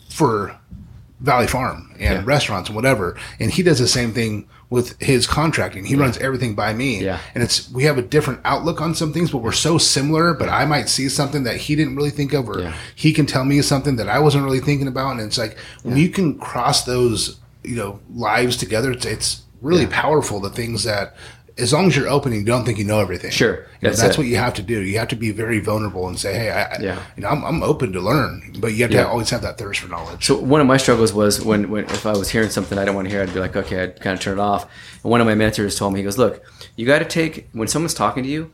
for 0.08 0.56
Valley 1.20 1.46
Farm 1.46 1.90
and 1.94 2.00
Yeah. 2.00 2.22
restaurants 2.24 2.68
and 2.68 2.76
whatever. 2.76 3.16
And 3.38 3.50
he 3.50 3.62
does 3.62 3.78
the 3.78 3.86
same 3.88 4.12
thing 4.12 4.46
with 4.70 5.00
his 5.02 5.26
contracting. 5.26 5.84
He 5.84 5.94
runs 5.96 6.16
everything 6.18 6.54
by 6.54 6.72
me. 6.72 7.04
Yeah. 7.04 7.18
And 7.34 7.44
it's 7.44 7.70
we 7.70 7.84
have 7.84 7.98
a 7.98 8.02
different 8.02 8.40
outlook 8.44 8.80
on 8.80 8.94
some 8.94 9.12
things, 9.12 9.30
but 9.30 9.38
we're 9.38 9.52
so 9.52 9.76
similar. 9.78 10.32
But 10.34 10.48
I 10.48 10.64
might 10.64 10.88
see 10.88 11.08
something 11.10 11.44
that 11.44 11.56
he 11.58 11.76
didn't 11.76 11.94
really 11.94 12.10
think 12.10 12.32
of, 12.32 12.48
or 12.48 12.60
Yeah. 12.60 12.72
he 12.94 13.12
can 13.12 13.26
tell 13.26 13.44
me 13.44 13.60
something 13.62 13.96
that 13.96 14.08
I 14.08 14.18
wasn't 14.18 14.44
really 14.44 14.60
thinking 14.60 14.88
about. 14.88 15.12
And 15.12 15.20
it's 15.20 15.36
like 15.38 15.56
when 15.82 15.96
you 15.98 16.08
can 16.08 16.38
cross 16.38 16.84
those, 16.84 17.36
you 17.62 17.76
know, 17.76 18.00
lives 18.14 18.56
together, 18.56 18.90
it's, 18.92 19.04
it's 19.04 19.42
really 19.60 19.82
Yeah. 19.82 19.88
powerful. 19.92 20.40
The 20.40 20.50
things 20.50 20.84
that. 20.84 21.14
As 21.58 21.72
long 21.72 21.86
as 21.86 21.96
you're 21.96 22.08
open 22.08 22.32
and 22.32 22.40
you 22.40 22.46
don't 22.46 22.64
think 22.64 22.78
you 22.78 22.84
know 22.84 23.00
everything, 23.00 23.30
Sure. 23.30 23.54
You 23.54 23.60
know, 23.60 23.66
That's 23.90 24.00
that's 24.00 24.16
what 24.18 24.26
you 24.26 24.36
have 24.36 24.54
to 24.54 24.62
do. 24.62 24.80
You 24.80 24.98
have 24.98 25.08
to 25.08 25.16
be 25.16 25.32
very 25.32 25.60
vulnerable 25.60 26.08
and 26.08 26.18
say, 26.18 26.32
"Hey, 26.34 26.50
I, 26.50 26.80
Yeah. 26.80 26.98
you 27.16 27.22
know, 27.22 27.28
I'm, 27.28 27.44
I'm 27.44 27.62
open 27.62 27.92
to 27.92 28.00
learn," 28.00 28.54
but 28.58 28.68
you 28.74 28.82
have 28.84 28.90
to 28.92 28.96
Yeah. 28.96 29.04
always 29.04 29.28
have 29.30 29.42
that 29.42 29.58
thirst 29.58 29.80
for 29.80 29.88
knowledge. 29.88 30.24
So 30.24 30.36
one 30.36 30.60
of 30.60 30.66
my 30.66 30.76
struggles 30.78 31.12
was 31.12 31.40
when, 31.44 31.68
when 31.70 31.84
if 31.84 32.06
I 32.06 32.12
was 32.12 32.30
hearing 32.30 32.48
something 32.48 32.78
I 32.78 32.82
didn't 32.84 32.94
want 32.96 33.06
to 33.08 33.10
hear, 33.12 33.22
I'd 33.22 33.34
be 33.34 33.40
like, 33.40 33.54
okay, 33.56 33.82
I'd 33.82 34.00
kind 34.00 34.14
of 34.14 34.20
turn 34.20 34.38
it 34.38 34.40
off. 34.40 34.62
And 35.02 35.10
one 35.10 35.20
of 35.20 35.26
my 35.26 35.34
mentors 35.34 35.76
told 35.76 35.92
me, 35.92 36.00
he 36.00 36.04
goes, 36.04 36.16
look, 36.18 36.42
you 36.76 36.86
got 36.86 37.00
to 37.00 37.04
take 37.04 37.48
when 37.52 37.68
someone's 37.68 37.94
talking 37.94 38.22
to 38.22 38.28
you, 38.30 38.50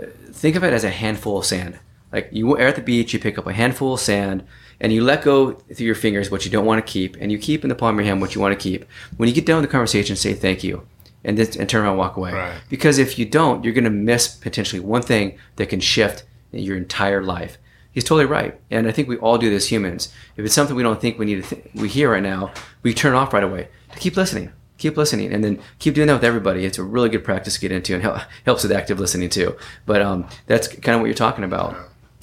uh, 0.00 0.06
think 0.32 0.54
of 0.56 0.62
it 0.64 0.72
as 0.74 0.84
a 0.84 0.90
handful 0.90 1.38
of 1.38 1.46
sand. 1.46 1.78
Like 2.12 2.28
you 2.32 2.54
are 2.56 2.60
at 2.60 2.76
the 2.76 2.82
beach, 2.82 3.14
you 3.14 3.18
pick 3.18 3.38
up 3.38 3.46
a 3.46 3.52
handful 3.54 3.94
of 3.94 4.00
sand, 4.00 4.44
and 4.78 4.92
you 4.92 5.02
let 5.02 5.22
go 5.22 5.52
through 5.74 5.86
your 5.86 5.94
fingers 5.94 6.30
what 6.30 6.44
you 6.44 6.50
don't 6.50 6.66
want 6.66 6.84
to 6.84 6.92
keep, 6.92 7.16
and 7.20 7.32
you 7.32 7.38
keep 7.38 7.62
in 7.64 7.68
the 7.70 7.74
palm 7.74 7.94
of 7.98 8.04
your 8.04 8.08
hand 8.10 8.20
what 8.20 8.34
you 8.34 8.40
want 8.42 8.52
to 8.52 8.62
keep. 8.62 8.84
When 9.16 9.26
you 9.28 9.34
get 9.34 9.46
done 9.46 9.56
with 9.60 9.70
the 9.70 9.72
conversation, 9.72 10.16
say 10.16 10.34
thank 10.34 10.62
you, 10.62 10.82
and 11.24 11.38
then 11.38 11.46
and 11.58 11.68
turn 11.68 11.82
around 11.82 11.90
and 11.92 11.98
walk 11.98 12.16
away. 12.16 12.32
Right. 12.32 12.60
Because 12.68 12.98
if 12.98 13.18
you 13.18 13.24
don't, 13.24 13.64
you're 13.64 13.74
going 13.74 13.84
to 13.84 13.90
miss 13.90 14.28
potentially 14.28 14.80
one 14.80 15.02
thing 15.02 15.38
that 15.56 15.66
can 15.68 15.80
shift 15.80 16.24
your 16.52 16.76
entire 16.76 17.22
life. 17.22 17.58
He's 17.92 18.04
totally 18.04 18.24
right, 18.24 18.58
and 18.70 18.88
I 18.88 18.90
think 18.92 19.06
we 19.08 19.18
all 19.18 19.36
do 19.36 19.50
this 19.50 19.70
humans. 19.70 20.10
If 20.36 20.46
it's 20.46 20.54
something 20.54 20.74
we 20.74 20.82
don't 20.82 20.98
think 21.00 21.18
we 21.18 21.26
need 21.26 21.44
to 21.44 21.54
th- 21.54 21.66
we 21.74 21.88
hear 21.88 22.10
right 22.12 22.22
now, 22.22 22.50
we 22.82 22.94
turn 22.94 23.14
off 23.14 23.34
right 23.34 23.44
away. 23.44 23.68
Keep 23.98 24.16
listening, 24.16 24.50
keep 24.78 24.96
listening, 24.96 25.30
and 25.30 25.44
then 25.44 25.58
keep 25.78 25.94
doing 25.94 26.06
that 26.06 26.14
with 26.14 26.24
everybody. 26.24 26.64
It's 26.64 26.78
a 26.78 26.82
really 26.82 27.10
good 27.10 27.22
practice 27.22 27.54
to 27.54 27.60
get 27.60 27.70
into, 27.70 27.92
and 27.92 28.02
hel- 28.02 28.24
helps 28.46 28.62
with 28.62 28.72
active 28.72 28.98
listening 28.98 29.28
too. 29.28 29.56
But 29.84 30.00
um, 30.00 30.26
that's 30.46 30.68
kind 30.68 30.94
of 30.94 31.00
what 31.02 31.06
you're 31.08 31.14
talking 31.14 31.44
about. 31.44 31.76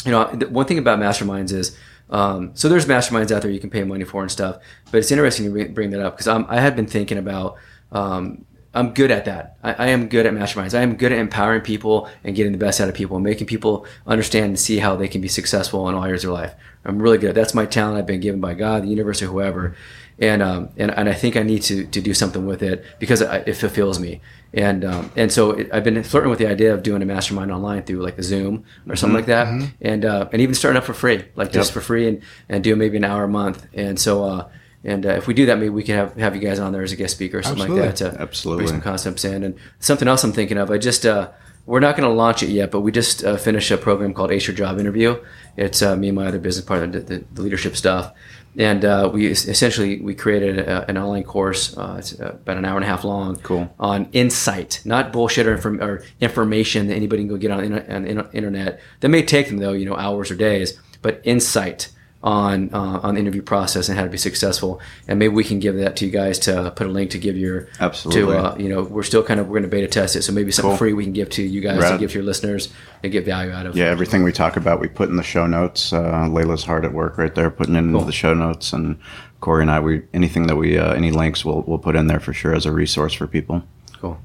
You 0.06 0.12
know, 0.12 0.26
the 0.34 0.48
one 0.50 0.66
thing 0.66 0.80
about 0.80 0.98
masterminds 1.00 1.52
is 1.54 1.78
Um, 2.10 2.50
so 2.56 2.68
there's 2.68 2.88
masterminds 2.88 3.30
out 3.32 3.44
there 3.44 3.52
you 3.52 3.60
can 3.60 3.70
pay 3.70 3.84
money 3.84 4.04
for 4.04 4.24
and 4.24 4.32
stuff. 4.32 4.58
But 4.92 4.98
it's 4.98 5.12
interesting 5.12 5.46
you 5.46 5.52
bring- 5.52 5.74
bring 5.76 5.90
that 5.92 6.02
up 6.02 6.18
because 6.18 6.28
I 6.28 6.60
had 6.60 6.76
been 6.76 6.88
thinking 6.88 7.20
about. 7.20 7.58
Um, 7.92 8.46
I'm 8.74 8.94
good 8.94 9.10
at 9.10 9.26
that. 9.26 9.58
I, 9.64 9.74
I 9.74 9.88
am 9.88 10.08
good 10.10 10.26
at 10.28 10.34
masterminds. 10.34 10.78
I 10.78 10.82
am 10.84 10.96
good 10.96 11.12
at 11.12 11.18
empowering 11.18 11.62
people 11.62 12.08
and 12.24 12.36
getting 12.36 12.52
the 12.52 12.58
best 12.60 12.80
out 12.80 12.88
of 12.88 12.94
people 12.96 13.18
and 13.18 13.24
making 13.24 13.48
people 13.48 13.86
understand 14.06 14.46
and 14.46 14.60
see 14.60 14.78
how 14.78 14.96
they 14.96 15.08
can 15.08 15.22
be 15.22 15.28
successful 15.28 15.90
in 15.90 15.96
all 15.96 16.04
areas 16.04 16.24
of 16.24 16.30
their 16.30 16.40
life. 16.42 16.54
I'm 16.86 17.02
really 17.02 17.18
good. 17.18 17.34
That's 17.36 17.54
my 17.56 17.66
talent. 17.66 17.98
I've 17.98 18.06
been 18.06 18.20
given 18.20 18.40
by 18.40 18.54
God, 18.54 18.84
the 18.84 18.88
universe, 18.88 19.22
or 19.22 19.26
whoever. 19.28 19.76
And 20.20 20.42
um, 20.42 20.70
and, 20.78 20.92
and 20.92 21.08
I 21.10 21.14
think 21.14 21.36
I 21.38 21.44
need 21.44 21.62
to, 21.64 21.86
to 21.88 22.02
do 22.02 22.14
something 22.14 22.46
with 22.46 22.62
it 22.62 22.86
because 23.00 23.22
it, 23.22 23.48
it 23.48 23.54
fulfills 23.54 24.00
me. 24.00 24.22
And 24.54 24.84
um, 24.86 25.12
and 25.16 25.32
so 25.32 25.52
it, 25.52 25.70
I've 25.74 25.84
been 25.84 26.04
flirting 26.04 26.30
with 26.30 26.40
the 26.40 26.48
idea 26.48 26.74
of 26.74 26.84
doing 26.84 27.02
a 27.02 27.06
mastermind 27.06 27.52
online 27.52 27.84
through 27.84 28.02
like 28.02 28.18
a 28.18 28.24
Zoom 28.24 28.66
or 28.88 28.96
something 28.96 29.16
like 29.16 29.28
that, 29.28 29.48
and 29.82 30.04
uh, 30.06 30.28
and 30.32 30.42
even 30.42 30.56
starting 30.56 30.78
up 30.78 30.84
for 30.84 30.94
free, 30.94 31.24
like 31.36 31.52
just 31.52 31.70
Yep. 31.70 31.74
for 31.74 31.82
free, 31.82 32.08
and 32.08 32.22
and 32.50 32.64
doing 32.64 32.78
maybe 32.80 32.98
an 32.98 33.04
hour 33.06 33.24
a 33.24 33.28
month. 33.30 33.66
And 33.74 34.00
so. 34.00 34.24
Uh, 34.24 34.50
and 34.84 35.06
uh, 35.06 35.10
if 35.10 35.28
we 35.28 35.34
do 35.34 35.46
that, 35.48 35.58
maybe 35.58 35.70
we 35.70 35.84
can 35.84 35.96
have, 35.96 36.16
have 36.16 36.36
you 36.36 36.42
guys 36.42 36.60
on 36.60 36.72
there 36.72 36.84
as 36.84 36.92
a 36.92 36.96
guest 36.96 37.16
speaker 37.16 37.40
or 37.40 37.44
something 37.44 37.76
like 37.76 37.82
that 37.84 37.96
to 37.98 38.22
Absolutely. 38.22 38.64
bring 38.64 38.76
some 38.76 38.82
concepts 38.82 39.26
in. 39.26 39.44
And 39.44 39.56
something 39.80 40.08
else 40.08 40.24
I'm 40.24 40.32
thinking 40.32 40.58
of, 40.58 40.72
I 40.72 40.78
just 40.78 41.06
uh, 41.06 41.32
we're 41.66 41.82
not 41.82 41.98
going 41.98 42.08
to 42.08 42.16
launch 42.16 42.42
it 42.44 42.50
yet, 42.50 42.72
but 42.72 42.82
we 42.82 42.92
just 42.92 43.24
uh, 43.24 43.38
finished 43.38 43.70
a 43.72 43.78
program 43.78 44.14
called 44.14 44.32
Ace 44.32 44.48
Your 44.48 44.56
Job 44.56 44.80
Interview. 44.80 45.24
It's 45.58 45.82
uh, 45.82 45.96
me 45.96 46.08
and 46.10 46.16
my 46.16 46.28
other 46.28 46.40
business 46.40 46.66
partner, 46.66 47.00
the, 47.00 47.24
the, 47.32 47.42
leadership 47.42 47.76
stuff, 47.76 48.14
and 48.58 48.84
uh, 48.86 49.10
we 49.14 49.28
essentially 49.28 50.00
we 50.00 50.16
created 50.16 50.60
a, 50.60 50.90
an 50.90 50.98
online 50.98 51.24
course. 51.24 51.78
Uh, 51.78 51.98
it's 52.00 52.14
about 52.14 52.58
an 52.58 52.66
hour 52.66 52.76
and 52.76 52.86
a 52.86 52.88
half 52.88 53.04
long. 53.04 53.36
Cool. 53.38 53.72
On 53.80 54.08
insight, 54.14 54.82
not 54.86 55.12
bullshit 55.12 55.46
or, 55.46 55.56
inform- 55.56 55.82
or 55.82 56.04
information 56.22 56.88
that 56.88 56.96
anybody 56.96 57.24
can 57.24 57.30
go 57.30 57.38
get 57.38 57.52
on, 57.52 57.70
the 57.70 57.96
on 57.96 58.08
internet. 58.34 58.80
That 59.02 59.10
may 59.10 59.22
take 59.22 59.50
them 59.50 59.58
though, 59.58 59.74
you 59.74 59.86
know, 59.86 59.96
hours 59.96 60.32
or 60.32 60.36
days, 60.36 60.80
but 61.02 61.22
insight 61.24 61.90
on 62.22 62.70
uh, 62.74 63.00
on 63.02 63.16
the 63.16 63.22
interview 63.22 63.42
process 63.42 63.88
and 63.88 63.98
how 63.98 64.04
to 64.04 64.10
be 64.10 64.18
successful. 64.18 64.82
And 65.08 65.20
maybe 65.20 65.34
we 65.34 65.44
can 65.46 65.60
give 65.60 65.78
that 65.78 65.96
to 65.98 66.06
you 66.06 66.12
guys 66.12 66.38
to 66.40 66.72
put 66.76 66.86
a 66.86 66.90
link 66.90 67.12
to 67.12 67.18
give 67.18 67.38
your 67.38 67.70
Absolutely. 67.80 68.22
to 68.36 68.38
uh, 68.38 68.56
you 68.58 68.68
know 68.68 68.84
we're 68.84 69.04
still 69.04 69.24
kind 69.24 69.40
of 69.40 69.48
we're 69.48 69.54
going 69.60 69.64
to 69.64 69.70
beta 69.70 69.88
test 69.88 70.16
it. 70.18 70.24
So 70.24 70.34
maybe 70.34 70.52
something 70.52 70.72
Cool. 70.72 70.78
free 70.78 70.94
we 70.94 71.06
can 71.06 71.14
give 71.14 71.30
to 71.32 71.44
you 71.44 71.62
guys 71.62 71.90
to 71.90 71.98
give 71.98 72.12
to 72.12 72.16
your 72.16 72.26
listeners 72.26 72.74
and 73.04 73.12
get 73.12 73.24
value 73.26 73.52
out 73.52 73.66
of. 73.66 73.76
Yeah, 73.78 73.86
everything 73.86 74.24
we 74.24 74.34
talk 74.34 74.58
about, 74.58 74.82
we 74.82 74.90
put 74.90 75.08
in 75.10 75.16
the 75.16 75.24
show 75.24 75.48
notes. 75.48 75.94
Uh, 75.94 76.26
Layla's 76.26 76.66
hard 76.66 76.84
at 76.84 76.94
work 76.94 77.18
right 77.18 77.34
there, 77.34 77.50
putting 77.50 77.76
it 77.76 77.80
into 77.80 77.98
Cool. 78.00 78.06
the 78.06 78.12
show 78.12 78.34
notes, 78.34 78.74
and 78.74 79.00
Corey 79.40 79.62
and 79.62 79.72
I, 79.72 79.80
we 79.80 80.02
anything 80.14 80.48
that 80.48 80.58
we 80.58 80.78
uh, 80.78 80.92
any 80.94 81.12
links 81.12 81.46
we'll 81.46 81.62
we'll 81.62 81.78
put 81.80 81.96
in 81.96 82.08
there 82.08 82.20
for 82.20 82.34
sure 82.34 82.54
as 82.54 82.66
a 82.66 82.72
resource 82.74 83.14
for 83.14 83.28
people. 83.28 83.64
Cool. 84.02 84.20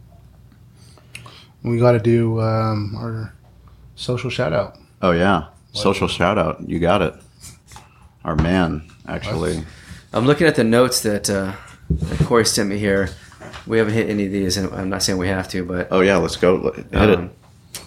We 1.63 1.79
got 1.79 1.93
to 1.93 2.01
do 2.01 2.41
um, 2.41 2.95
our 2.97 3.33
social 3.95 4.31
shout 4.31 4.53
out. 4.53 4.77
Oh 5.01 5.13
yeah, 5.13 5.47
social 5.73 6.09
shout 6.09 6.39
out, 6.39 6.69
you 6.69 6.79
got 6.81 7.01
it. 7.03 7.15
Our 8.25 8.37
man, 8.37 8.91
actually. 9.07 9.62
I'm 10.12 10.27
looking 10.27 10.47
at 10.47 10.55
the 10.55 10.64
notes 10.64 11.01
that, 11.03 11.29
uh, 11.29 11.53
that 11.91 12.18
Corey 12.27 12.45
sent 12.47 12.68
me 12.70 12.79
here. 12.79 13.11
We 13.66 13.79
haven't 13.79 13.95
hit 13.95 14.09
any 14.09 14.27
of 14.27 14.33
these, 14.33 14.57
and 14.57 14.72
I'm 14.75 14.89
not 14.89 15.03
saying 15.03 15.18
we 15.18 15.29
have 15.29 15.49
to, 15.49 15.64
but 15.64 15.89
Oh 15.91 16.01
yeah, 16.01 16.16
let's 16.16 16.37
go. 16.37 16.72
Hit 16.72 16.95
Um, 16.95 17.31
it. 17.75 17.81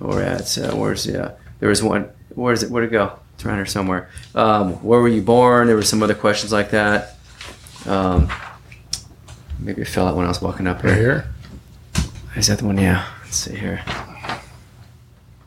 we're 0.00 0.22
at 0.22 0.56
uh, 0.58 0.74
where's 0.76 1.04
the 1.04 1.24
uh, 1.26 1.34
there 1.58 1.68
was 1.68 1.82
one 1.82 2.08
where 2.34 2.52
is 2.52 2.62
it 2.62 2.70
where'd 2.70 2.84
it 2.86 2.90
go 2.92 3.18
it's 3.34 3.44
around 3.44 3.56
here 3.56 3.66
somewhere 3.66 4.08
um, 4.34 4.72
where 4.82 5.00
were 5.00 5.08
you 5.08 5.20
born 5.20 5.66
there 5.66 5.76
were 5.76 5.82
some 5.82 6.02
other 6.02 6.14
questions 6.14 6.52
like 6.52 6.70
that 6.70 7.16
um, 7.86 8.30
maybe 9.58 9.82
it 9.82 9.88
fell 9.88 10.06
out 10.08 10.16
when 10.16 10.24
I 10.24 10.28
was 10.28 10.40
walking 10.40 10.66
up 10.66 10.82
Right 10.82 10.94
here 10.94 11.28
here. 11.94 12.04
is 12.36 12.46
that 12.46 12.58
the 12.60 12.64
one 12.66 12.78
yeah 12.78 13.04
let's 13.24 13.36
see 13.36 13.54
here 13.56 13.82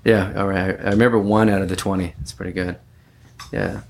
yeah 0.06 0.34
all 0.36 0.48
right 0.48 0.78
I 0.80 0.90
remember 0.92 1.18
one 1.18 1.50
out 1.50 1.62
of 1.64 1.70
the 1.70 1.76
20 1.76 2.14
it's 2.22 2.34
pretty 2.34 2.52
good 2.52 2.76
yeah 3.52 3.82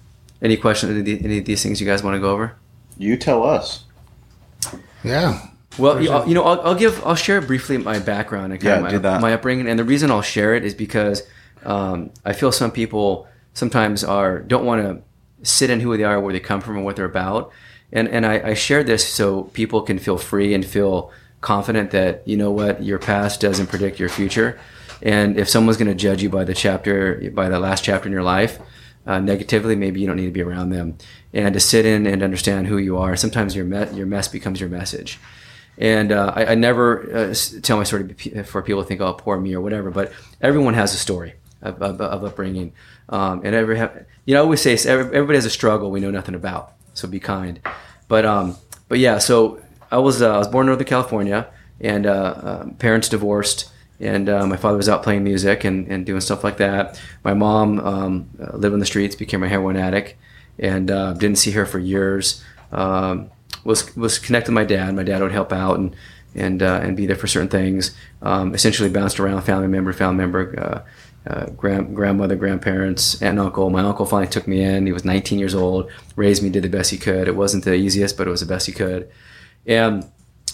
any 0.44 0.58
questions 0.58 0.92
any 0.92 1.14
of 1.14 1.26
any 1.26 1.38
of 1.40 1.46
these 1.46 1.64
things 1.64 1.82
you 1.82 1.88
guys 1.88 2.04
want 2.04 2.16
to 2.16 2.20
go 2.20 2.32
over 2.32 2.56
You 3.00 3.18
tell 3.18 3.44
us. 3.44 3.86
Yeah. 5.04 5.48
Well, 5.80 6.00
you, 6.02 6.28
you 6.28 6.36
know, 6.36 6.44
I'll, 6.44 6.62
I'll 6.62 6.76
give, 6.76 7.04
I'll 7.06 7.16
share 7.16 7.42
briefly 7.42 7.78
my 7.80 7.98
background 7.98 8.54
and 8.54 8.62
kind 8.62 8.70
Yeah, 8.70 8.76
of 8.78 8.84
my, 8.84 8.90
do 8.92 9.00
that. 9.00 9.22
my 9.22 9.34
upbringing, 9.34 9.68
and 9.68 9.80
the 9.80 9.84
reason 9.84 10.12
I'll 10.12 10.22
share 10.22 10.54
it 10.54 10.64
is 10.64 10.76
because 10.76 11.24
um, 11.66 12.12
I 12.24 12.34
feel 12.34 12.52
some 12.52 12.70
people 12.72 13.28
sometimes 13.56 14.04
are 14.04 14.40
don't 14.40 14.66
want 14.66 14.84
to 14.84 15.02
sit 15.50 15.70
in 15.72 15.80
who 15.80 15.98
they 15.98 16.04
are, 16.04 16.20
where 16.20 16.32
they 16.32 16.40
come 16.40 16.62
from, 16.62 16.76
and 16.76 16.86
what 16.86 16.96
they're 16.96 17.06
about, 17.06 17.52
and 17.92 18.08
and 18.08 18.24
I, 18.24 18.50
I 18.50 18.54
share 18.54 18.84
this 18.84 19.04
so 19.08 19.46
people 19.46 19.82
can 19.82 19.98
feel 19.98 20.18
free 20.20 20.54
and 20.54 20.64
feel 20.64 21.12
confident 21.42 21.90
that 21.92 22.22
you 22.28 22.38
know 22.38 22.52
what 22.52 22.84
your 22.84 23.00
past 23.00 23.42
doesn't 23.42 23.68
predict 23.68 24.00
your 24.00 24.10
future, 24.10 24.60
and 25.02 25.40
if 25.40 25.50
someone's 25.50 25.78
going 25.78 25.90
to 25.90 25.96
judge 25.96 26.22
you 26.22 26.30
by 26.30 26.44
the 26.44 26.54
chapter, 26.54 27.32
by 27.34 27.50
the 27.50 27.60
last 27.60 27.84
chapter 27.84 28.06
in 28.08 28.14
your 28.14 28.24
life, 28.24 28.60
uh, 29.06 29.20
negatively, 29.20 29.76
maybe 29.76 30.00
you 30.00 30.08
don't 30.08 30.16
need 30.16 30.26
to 30.26 30.32
be 30.32 30.42
around 30.42 30.70
them. 30.70 30.98
And 31.34 31.54
to 31.54 31.60
sit 31.60 31.86
in 31.86 32.08
and 32.08 32.24
understand 32.24 32.68
who 32.68 32.78
you 32.78 32.98
are, 32.98 33.16
sometimes 33.16 33.56
your 33.56 33.66
me- 33.66 33.96
your 33.98 34.06
mess 34.06 34.28
becomes 34.28 34.60
your 34.60 34.70
message. 34.70 35.20
And 35.78 36.12
uh, 36.12 36.32
I, 36.36 36.46
I 36.48 36.56
never 36.56 37.16
uh, 37.16 37.36
tell 37.62 37.78
my 37.78 37.84
story 37.84 38.14
to 38.14 38.44
for 38.44 38.62
people 38.62 38.82
to 38.82 38.88
think, 38.88 39.02
"Oh, 39.02 39.14
poor 39.14 39.40
me" 39.40 39.54
or 39.56 39.62
whatever. 39.62 39.90
But 39.90 40.14
everyone 40.42 40.76
has 40.76 40.94
a 40.94 40.98
story 40.98 41.34
of, 41.62 41.82
of, 41.82 42.00
of 42.00 42.24
upbringing, 42.24 42.74
um, 43.10 43.42
and 43.44 43.56
every 43.56 43.78
you 44.26 44.36
know, 44.36 44.42
I 44.42 44.44
always 44.44 44.62
say 44.62 44.78
everybody 44.88 45.36
has 45.36 45.46
a 45.46 45.50
struggle 45.50 45.92
we 45.92 46.00
know 46.00 46.12
nothing 46.12 46.36
about. 46.36 46.74
So 46.94 47.08
be 47.08 47.20
kind. 47.20 47.60
But 48.08 48.26
um, 48.26 48.56
but 48.88 49.00
yeah, 49.00 49.18
so 49.18 49.62
I 49.92 49.98
was 49.98 50.22
uh, 50.22 50.36
I 50.36 50.38
was 50.38 50.48
born 50.48 50.66
in 50.66 50.68
Northern 50.68 50.88
California, 50.88 51.48
and 51.82 52.06
uh, 52.06 52.60
um, 52.62 52.76
parents 52.76 53.10
divorced 53.10 53.70
and 54.04 54.30
uh, 54.30 54.46
my 54.46 54.58
father 54.58 54.78
was 54.78 54.90
out 54.90 55.04
playing 55.04 55.24
music 55.24 55.64
and, 55.64 55.88
and 55.88 56.06
doing 56.06 56.22
stuff 56.22 56.44
like 56.44 56.58
that. 56.58 57.00
My 57.24 57.34
mom 57.34 57.80
um, 57.80 58.30
uh, 58.40 58.58
lived 58.58 58.74
on 58.74 58.80
the 58.80 58.86
streets, 58.86 59.16
became 59.16 59.44
a 59.44 59.50
heroin 59.50 59.78
addict, 59.78 60.16
and 60.60 60.92
uh, 60.92 61.14
didn't 61.14 61.38
see 61.38 61.52
her 61.52 61.66
for 61.66 61.80
years. 61.80 62.44
Um, 62.72 63.32
was 63.64 63.96
was 63.96 64.20
connected 64.20 64.52
with 64.52 64.56
my 64.56 64.66
dad. 64.66 64.96
My 64.96 65.04
dad 65.04 65.22
would 65.22 65.32
help 65.32 65.54
out 65.54 65.80
and 65.80 65.96
and 66.36 66.62
uh, 66.62 66.82
and 66.84 66.98
be 66.98 67.06
there 67.06 67.16
for 67.16 67.28
certain 67.28 67.50
things. 67.50 67.96
Um, 68.22 68.54
essentially 68.54 68.90
bounced 68.90 69.20
around, 69.20 69.42
family 69.44 69.68
member, 69.68 69.94
family 69.94 70.18
member. 70.18 70.60
Uh, 70.60 70.90
uh, 71.26 71.46
grand, 71.52 71.96
grandmother, 71.96 72.36
grandparents, 72.36 73.14
aunt 73.22 73.32
and 73.32 73.40
uncle. 73.40 73.70
My 73.70 73.80
uncle 73.80 74.06
finally 74.06 74.30
took 74.30 74.46
me 74.46 74.62
in. 74.62 74.86
He 74.86 74.92
was 74.92 75.06
19 75.06 75.40
years 75.40 75.56
old, 75.56 75.90
raised 76.18 76.44
me, 76.44 76.50
did 76.50 76.66
the 76.66 76.68
best 76.68 76.92
he 76.92 76.98
could. 76.98 77.30
It 77.30 77.36
wasn't 77.38 77.64
the 77.64 77.76
easiest, 77.76 78.18
but 78.18 78.28
it 78.28 78.30
was 78.30 78.42
the 78.42 78.46
best 78.46 78.66
he 78.66 78.74
could. 78.74 79.10
And 79.66 80.06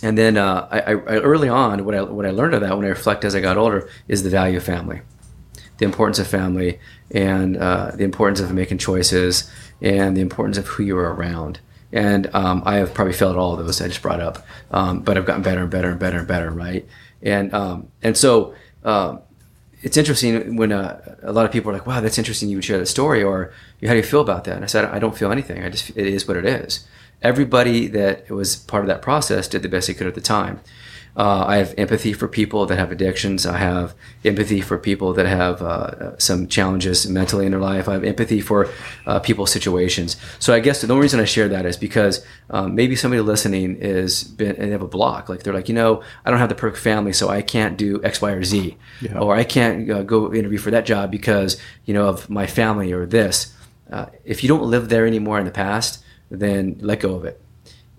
and 0.01 0.17
then 0.17 0.37
uh, 0.37 0.67
I, 0.71 0.79
I 0.79 0.93
early 0.93 1.49
on, 1.49 1.83
what 1.85 1.95
I 1.95 2.01
what 2.01 2.25
I 2.25 2.31
learned 2.31 2.53
of 2.53 2.61
that 2.61 2.75
when 2.75 2.85
I 2.85 2.89
reflect 2.89 3.25
as 3.25 3.35
I 3.35 3.41
got 3.41 3.57
older 3.57 3.89
is 4.07 4.23
the 4.23 4.29
value 4.29 4.57
of 4.57 4.63
family, 4.63 5.01
the 5.77 5.85
importance 5.85 6.19
of 6.19 6.27
family, 6.27 6.79
and 7.11 7.57
uh, 7.57 7.91
the 7.93 8.03
importance 8.03 8.39
of 8.39 8.53
making 8.53 8.77
choices, 8.77 9.51
and 9.81 10.15
the 10.15 10.21
importance 10.21 10.57
of 10.57 10.67
who 10.67 10.83
you 10.83 10.97
are 10.97 11.13
around. 11.13 11.59
And 11.91 12.33
um, 12.35 12.61
I 12.65 12.75
have 12.75 12.93
probably 12.93 13.13
failed 13.13 13.35
all 13.35 13.59
of 13.59 13.65
those 13.65 13.81
I 13.81 13.87
just 13.87 14.01
brought 14.01 14.21
up, 14.21 14.45
um, 14.71 14.99
but 14.99 15.17
I've 15.17 15.25
gotten 15.25 15.41
better 15.41 15.61
and 15.61 15.71
better 15.71 15.89
and 15.89 15.99
better 15.99 16.19
and 16.19 16.27
better, 16.27 16.49
right? 16.49 16.87
And 17.21 17.53
um, 17.53 17.91
and 18.01 18.15
so. 18.15 18.55
Um, 18.83 19.21
it's 19.81 19.95
interesting 19.95 20.57
when 20.57 20.73
uh, 20.73 21.15
a 21.23 21.31
lot 21.31 21.45
of 21.45 21.53
people 21.53 21.71
are 21.71 21.73
like, 21.73 21.87
"Wow, 21.87 22.01
that's 22.01 22.17
interesting. 22.17 22.49
You 22.49 22.57
would 22.57 22.65
share 22.65 22.77
that 22.77 22.87
story," 22.87 23.23
or 23.23 23.53
"How 23.81 23.91
do 23.91 23.95
you 23.95 24.03
feel 24.03 24.19
about 24.19 24.43
that?" 24.43 24.55
And 24.55 24.63
I 24.63 24.67
said, 24.67 24.83
"I 24.85 24.99
don't 24.99 25.17
feel 25.17 25.31
anything. 25.31 25.63
I 25.63 25.69
just 25.69 25.91
it 25.91 26.05
is 26.05 26.27
what 26.27 26.35
it 26.35 26.45
is." 26.45 26.85
Everybody 27.21 27.87
that 27.87 28.29
was 28.29 28.55
part 28.55 28.83
of 28.83 28.87
that 28.87 29.01
process 29.01 29.47
did 29.47 29.61
the 29.61 29.69
best 29.69 29.87
they 29.87 29.93
could 29.93 30.07
at 30.07 30.15
the 30.15 30.21
time. 30.21 30.61
Uh, 31.17 31.43
I 31.47 31.57
have 31.57 31.73
empathy 31.77 32.13
for 32.13 32.29
people 32.29 32.65
that 32.67 32.77
have 32.77 32.91
addictions. 32.93 33.45
I 33.45 33.57
have 33.57 33.93
empathy 34.23 34.61
for 34.61 34.77
people 34.77 35.11
that 35.15 35.25
have 35.25 35.61
uh, 35.61 36.17
some 36.17 36.47
challenges 36.47 37.09
mentally 37.09 37.45
in 37.45 37.51
their 37.51 37.59
life. 37.59 37.89
I 37.89 37.93
have 37.93 38.05
empathy 38.05 38.39
for 38.39 38.69
uh, 39.05 39.19
people's 39.19 39.51
situations. 39.51 40.15
So 40.37 40.53
I 40.53 40.59
guess 40.61 40.79
the 40.81 40.87
only 40.93 41.01
reason 41.01 41.19
I 41.19 41.25
share 41.25 41.49
that 41.49 41.65
is 41.65 41.75
because 41.75 42.23
um, 42.51 42.73
maybe 42.75 42.95
somebody 42.95 43.21
listening 43.21 43.75
is 43.77 44.23
been 44.23 44.55
and 44.55 44.67
they 44.67 44.71
have 44.71 44.83
a 44.83 44.87
block. 44.87 45.27
Like 45.27 45.43
they're 45.43 45.53
like, 45.53 45.67
you 45.67 45.75
know, 45.75 46.01
I 46.23 46.29
don't 46.29 46.39
have 46.39 46.47
the 46.47 46.55
perfect 46.55 46.81
family, 46.81 47.11
so 47.11 47.27
I 47.27 47.41
can't 47.41 47.75
do 47.75 48.01
X, 48.01 48.21
Y, 48.21 48.31
or 48.31 48.43
Z, 48.43 48.77
Yeah. 49.01 49.17
or 49.19 49.35
I 49.35 49.43
can't 49.43 49.89
uh, 49.91 50.03
go 50.03 50.33
interview 50.33 50.59
for 50.59 50.71
that 50.71 50.85
job 50.85 51.11
because 51.11 51.57
you 51.85 51.93
know 51.93 52.07
of 52.07 52.29
my 52.29 52.45
family 52.47 52.93
or 52.93 53.05
this. 53.05 53.53
Uh, 53.91 54.05
if 54.23 54.41
you 54.43 54.47
don't 54.47 54.63
live 54.69 54.87
there 54.87 55.05
anymore 55.07 55.39
in 55.39 55.45
the 55.45 55.51
past, 55.51 56.01
then 56.29 56.77
let 56.81 56.99
go 56.99 57.15
of 57.15 57.25
it 57.25 57.41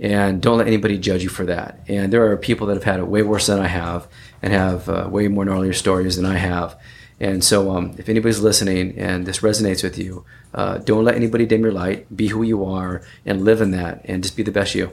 and 0.00 0.40
don't 0.40 0.58
let 0.58 0.66
anybody 0.66 0.96
judge 0.98 1.22
you 1.22 1.28
for 1.28 1.44
that. 1.44 1.80
And 1.86 2.12
there 2.12 2.30
are 2.30 2.36
people 2.36 2.66
that 2.68 2.74
have 2.74 2.84
had 2.84 3.00
it 3.00 3.06
way 3.06 3.22
worse 3.22 3.46
than 3.46 3.60
I 3.60 3.66
have 3.66 4.08
and 4.42 4.52
have 4.52 4.88
uh, 4.88 5.08
way 5.10 5.28
more 5.28 5.44
gnarlier 5.44 5.74
stories 5.74 6.16
than 6.16 6.24
I 6.24 6.38
have. 6.38 6.80
And 7.20 7.44
so, 7.44 7.70
um, 7.70 7.94
if 7.98 8.08
anybody's 8.08 8.40
listening 8.40 8.98
and 8.98 9.26
this 9.26 9.40
resonates 9.40 9.82
with 9.82 9.98
you, 9.98 10.24
uh, 10.54 10.78
don't 10.78 11.04
let 11.04 11.16
anybody 11.16 11.44
dim 11.44 11.62
your 11.62 11.72
light. 11.72 12.16
Be 12.16 12.28
who 12.28 12.42
you 12.42 12.64
are 12.64 13.02
and 13.26 13.44
live 13.44 13.60
in 13.60 13.72
that, 13.72 14.00
and 14.06 14.22
just 14.22 14.36
be 14.36 14.42
the 14.42 14.50
best 14.50 14.74
you. 14.74 14.90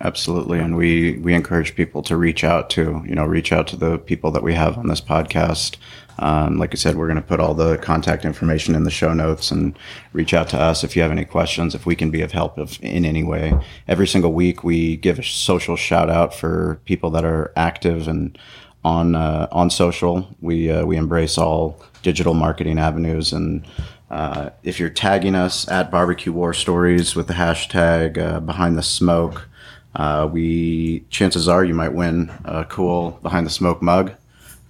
Absolutely, 0.00 0.58
and 0.58 0.76
we 0.76 1.18
we 1.18 1.34
encourage 1.34 1.74
people 1.74 2.02
to 2.02 2.16
reach 2.16 2.44
out 2.44 2.70
to 2.70 3.02
you 3.06 3.14
know 3.14 3.24
reach 3.24 3.52
out 3.52 3.66
to 3.68 3.76
the 3.76 3.98
people 3.98 4.30
that 4.30 4.42
we 4.42 4.54
have 4.54 4.78
on 4.78 4.88
this 4.88 5.00
podcast. 5.00 5.76
Um, 6.18 6.58
like 6.58 6.72
I 6.72 6.76
said, 6.76 6.96
we're 6.96 7.06
going 7.06 7.22
to 7.22 7.26
put 7.26 7.40
all 7.40 7.54
the 7.54 7.78
contact 7.78 8.24
information 8.24 8.74
in 8.74 8.84
the 8.84 8.90
show 8.90 9.14
notes 9.14 9.50
and 9.50 9.78
reach 10.12 10.34
out 10.34 10.50
to 10.50 10.60
us 10.60 10.84
if 10.84 10.94
you 10.94 11.02
have 11.02 11.10
any 11.10 11.24
questions, 11.24 11.74
if 11.74 11.86
we 11.86 11.96
can 11.96 12.10
be 12.10 12.20
of 12.20 12.32
help 12.32 12.58
if, 12.58 12.78
in 12.80 13.06
any 13.06 13.24
way. 13.24 13.54
Every 13.88 14.06
single 14.06 14.32
week, 14.32 14.62
we 14.62 14.96
give 14.96 15.18
a 15.18 15.22
social 15.22 15.76
shout 15.76 16.10
out 16.10 16.34
for 16.34 16.78
people 16.84 17.08
that 17.10 17.24
are 17.24 17.52
active 17.56 18.06
and 18.06 18.38
on 18.84 19.14
uh, 19.14 19.48
on 19.50 19.70
social. 19.70 20.28
We 20.40 20.70
uh, 20.70 20.84
we 20.84 20.96
embrace 20.96 21.38
all 21.38 21.80
digital 22.02 22.34
marketing 22.34 22.78
avenues 22.78 23.32
and 23.32 23.66
Uh, 24.10 24.50
if 24.64 24.80
you're 24.80 24.90
tagging 24.90 25.36
us 25.36 25.68
at 25.68 25.88
Barbecue 25.88 26.32
War 26.32 26.52
Stories 26.52 27.14
with 27.14 27.28
the 27.28 27.34
hashtag 27.34 28.18
uh, 28.18 28.40
Behind 28.40 28.76
the 28.76 28.82
Smoke, 28.82 29.48
uh, 29.94 30.28
we 30.30 31.04
chances 31.10 31.48
are 31.48 31.64
you 31.64 31.74
might 31.74 31.92
win 31.92 32.30
a 32.44 32.64
cool 32.64 33.18
Behind 33.22 33.46
the 33.46 33.50
Smoke 33.50 33.82
mug. 33.82 34.12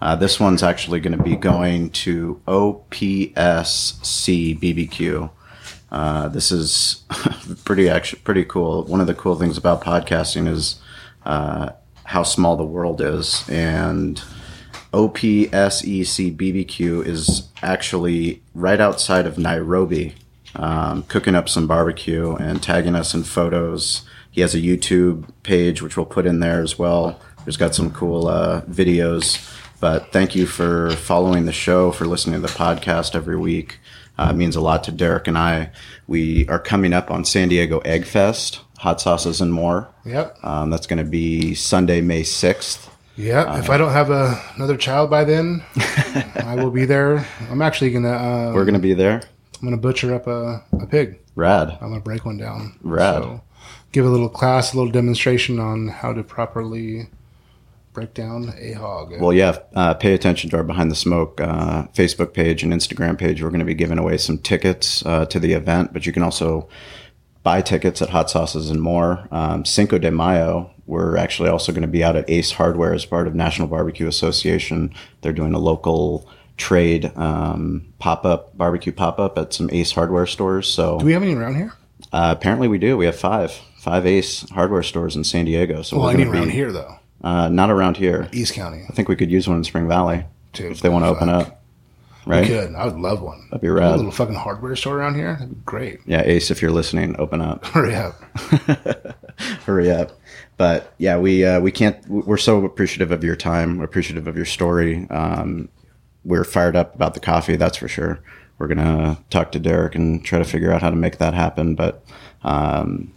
Uh, 0.00 0.16
this 0.16 0.40
one's 0.40 0.62
actually 0.62 0.98
going 1.00 1.16
to 1.16 1.22
be 1.22 1.36
going 1.36 1.90
to 1.90 2.40
OPSEC 2.46 3.34
BBQ. 4.58 5.30
Uh, 5.92 6.28
this 6.28 6.50
is 6.50 7.04
pretty 7.64 7.88
actually 7.88 8.20
pretty 8.20 8.44
cool. 8.44 8.84
One 8.84 9.00
of 9.00 9.06
the 9.06 9.14
cool 9.14 9.36
things 9.36 9.58
about 9.58 9.82
podcasting 9.82 10.48
is 10.48 10.80
uh, 11.26 11.70
how 12.04 12.22
small 12.22 12.56
the 12.56 12.64
world 12.64 13.00
is, 13.02 13.44
and 13.48 14.22
OPSEC 14.92 16.36
BBQ 16.36 17.06
is 17.06 17.48
actually 17.62 18.42
right 18.54 18.80
outside 18.80 19.26
of 19.26 19.36
Nairobi, 19.38 20.14
um, 20.56 21.02
cooking 21.04 21.34
up 21.34 21.48
some 21.48 21.66
barbecue 21.66 22.34
and 22.36 22.62
tagging 22.62 22.94
us 22.94 23.12
in 23.12 23.22
photos. 23.22 24.02
He 24.30 24.40
has 24.40 24.54
a 24.54 24.58
YouTube 24.58 25.28
page, 25.42 25.82
which 25.82 25.96
we'll 25.96 26.06
put 26.06 26.26
in 26.26 26.40
there 26.40 26.60
as 26.62 26.78
well. 26.78 27.20
There's 27.44 27.56
got 27.56 27.74
some 27.74 27.90
cool 27.90 28.28
uh, 28.28 28.62
videos. 28.62 29.46
But 29.80 30.12
thank 30.12 30.34
you 30.36 30.46
for 30.46 30.90
following 30.90 31.46
the 31.46 31.52
show, 31.52 31.90
for 31.90 32.04
listening 32.04 32.40
to 32.40 32.46
the 32.46 32.52
podcast 32.52 33.14
every 33.14 33.36
week. 33.36 33.78
Uh, 34.18 34.28
it 34.30 34.36
means 34.36 34.54
a 34.54 34.60
lot 34.60 34.84
to 34.84 34.92
Derek 34.92 35.26
and 35.26 35.38
I. 35.38 35.70
We 36.06 36.46
are 36.48 36.58
coming 36.58 36.92
up 36.92 37.10
on 37.10 37.24
San 37.24 37.48
Diego 37.48 37.78
Egg 37.78 38.04
Fest, 38.04 38.60
hot 38.78 39.00
sauces 39.00 39.40
and 39.40 39.52
more. 39.52 39.88
Yep. 40.04 40.38
Um, 40.44 40.68
that's 40.68 40.86
going 40.86 41.02
to 41.02 41.10
be 41.10 41.54
Sunday, 41.54 42.02
May 42.02 42.22
6th. 42.22 42.88
Yeah, 43.16 43.58
if 43.58 43.68
I 43.68 43.76
don't 43.76 43.92
have 43.92 44.10
a, 44.10 44.40
another 44.56 44.76
child 44.76 45.10
by 45.10 45.24
then, 45.24 45.62
I 45.76 46.54
will 46.56 46.70
be 46.70 46.84
there. 46.86 47.26
I'm 47.50 47.60
actually 47.60 47.90
gonna. 47.90 48.12
Uh, 48.12 48.52
We're 48.54 48.64
going 48.64 48.74
to 48.74 48.80
be 48.80 48.94
there. 48.94 49.20
I'm 49.60 49.66
gonna 49.66 49.76
butcher 49.76 50.14
up 50.14 50.26
a, 50.26 50.64
a 50.80 50.86
pig. 50.86 51.18
Rad. 51.34 51.76
I'm 51.82 51.90
gonna 51.90 52.00
break 52.00 52.24
one 52.24 52.38
down. 52.38 52.78
Rad. 52.82 53.40
Give 53.92 54.04
a 54.04 54.08
little 54.08 54.28
class, 54.28 54.72
a 54.72 54.76
little 54.76 54.92
demonstration 54.92 55.58
on 55.58 55.88
how 55.88 56.12
to 56.12 56.22
properly 56.22 57.08
break 57.92 58.14
down 58.14 58.54
a 58.58 58.72
hog. 58.72 59.12
Well, 59.20 59.32
yeah, 59.32 59.58
uh, 59.74 59.94
pay 59.94 60.14
attention 60.14 60.48
to 60.50 60.56
our 60.56 60.62
Behind 60.62 60.90
the 60.90 60.96
Smoke 60.96 61.40
uh, 61.40 61.84
Facebook 61.88 62.32
page 62.32 62.62
and 62.62 62.72
Instagram 62.72 63.18
page. 63.18 63.42
We're 63.42 63.50
going 63.50 63.60
to 63.60 63.64
be 63.64 63.74
giving 63.74 63.98
away 63.98 64.16
some 64.16 64.38
tickets 64.38 65.04
uh, 65.04 65.26
to 65.26 65.40
the 65.40 65.52
event, 65.54 65.92
but 65.92 66.06
you 66.06 66.12
can 66.12 66.22
also 66.22 66.68
buy 67.42 67.62
tickets 67.62 68.00
at 68.00 68.10
Hot 68.10 68.30
Sauces 68.30 68.70
and 68.70 68.80
More. 68.80 69.26
Um, 69.32 69.64
Cinco 69.64 69.98
de 69.98 70.10
Mayo, 70.10 70.70
we're 70.86 71.16
actually 71.16 71.48
also 71.48 71.72
going 71.72 71.82
to 71.82 71.88
be 71.88 72.04
out 72.04 72.14
at 72.14 72.28
Ace 72.30 72.52
Hardware 72.52 72.94
as 72.94 73.04
part 73.04 73.26
of 73.26 73.34
National 73.34 73.66
Barbecue 73.66 74.06
Association. 74.06 74.94
They're 75.22 75.32
doing 75.32 75.54
a 75.54 75.58
local 75.58 76.28
trade 76.56 77.10
um, 77.16 77.92
pop 77.98 78.24
up, 78.24 78.56
barbecue 78.56 78.92
pop 78.92 79.18
up 79.18 79.36
at 79.38 79.52
some 79.52 79.68
Ace 79.72 79.92
Hardware 79.92 80.26
stores. 80.26 80.68
So 80.68 80.98
do 80.98 81.06
we 81.06 81.12
have 81.12 81.22
any 81.22 81.34
around 81.34 81.56
here? 81.56 81.72
uh, 82.12 82.34
apparently 82.36 82.68
we 82.68 82.78
do. 82.78 82.96
We 82.96 83.06
have 83.06 83.16
five. 83.16 83.58
Five 83.80 84.06
Ace 84.06 84.46
hardware 84.50 84.82
stores 84.82 85.16
in 85.16 85.24
San 85.24 85.46
Diego. 85.46 85.80
So 85.80 85.98
Well, 85.98 86.08
I 86.10 86.14
mean 86.14 86.28
around 86.28 86.48
be, 86.48 86.50
here 86.50 86.70
though, 86.70 86.96
Uh, 87.24 87.48
not 87.48 87.70
around 87.70 87.96
here. 87.96 88.28
East 88.30 88.52
County. 88.52 88.84
I 88.86 88.92
think 88.92 89.08
we 89.08 89.16
could 89.16 89.30
use 89.30 89.48
one 89.48 89.56
in 89.56 89.64
Spring 89.64 89.88
Valley 89.88 90.24
Dude, 90.52 90.70
if 90.72 90.80
they 90.82 90.90
want 90.90 91.04
to 91.06 91.08
open 91.08 91.30
up. 91.30 91.62
Right? 92.26 92.46
Good. 92.46 92.74
I 92.74 92.84
would 92.84 92.98
love 92.98 93.22
one. 93.22 93.48
That'd 93.50 93.62
be 93.62 93.68
A 93.68 93.72
rad. 93.72 93.96
little 93.96 94.10
fucking 94.12 94.34
hardware 94.34 94.76
store 94.76 94.98
around 94.98 95.14
here. 95.14 95.32
That'd 95.32 95.48
be 95.54 95.60
great. 95.64 96.00
Yeah, 96.04 96.20
Ace, 96.26 96.50
if 96.50 96.60
you're 96.60 96.70
listening, 96.70 97.16
open 97.18 97.40
up. 97.40 97.64
Hurry 97.74 97.94
up. 97.94 98.20
Hurry 99.64 99.90
up. 99.90 100.12
But 100.58 100.92
yeah, 100.98 101.16
we 101.16 101.46
uh, 101.46 101.60
we 101.60 101.72
can't. 101.72 102.06
We're 102.06 102.36
so 102.36 102.62
appreciative 102.66 103.10
of 103.10 103.24
your 103.24 103.36
time. 103.36 103.78
We're 103.78 103.84
appreciative 103.86 104.26
of 104.26 104.36
your 104.36 104.44
story. 104.44 105.08
Um, 105.08 105.70
we're 106.24 106.44
fired 106.44 106.76
up 106.76 106.94
about 106.94 107.14
the 107.14 107.20
coffee. 107.20 107.56
That's 107.56 107.78
for 107.78 107.88
sure. 107.88 108.20
We're 108.58 108.68
gonna 108.68 109.18
talk 109.30 109.52
to 109.52 109.58
Derek 109.58 109.94
and 109.94 110.22
try 110.22 110.38
to 110.38 110.44
figure 110.44 110.70
out 110.70 110.82
how 110.82 110.90
to 110.90 110.96
make 110.96 111.16
that 111.16 111.32
happen. 111.32 111.74
But 111.74 112.04
um, 112.42 113.12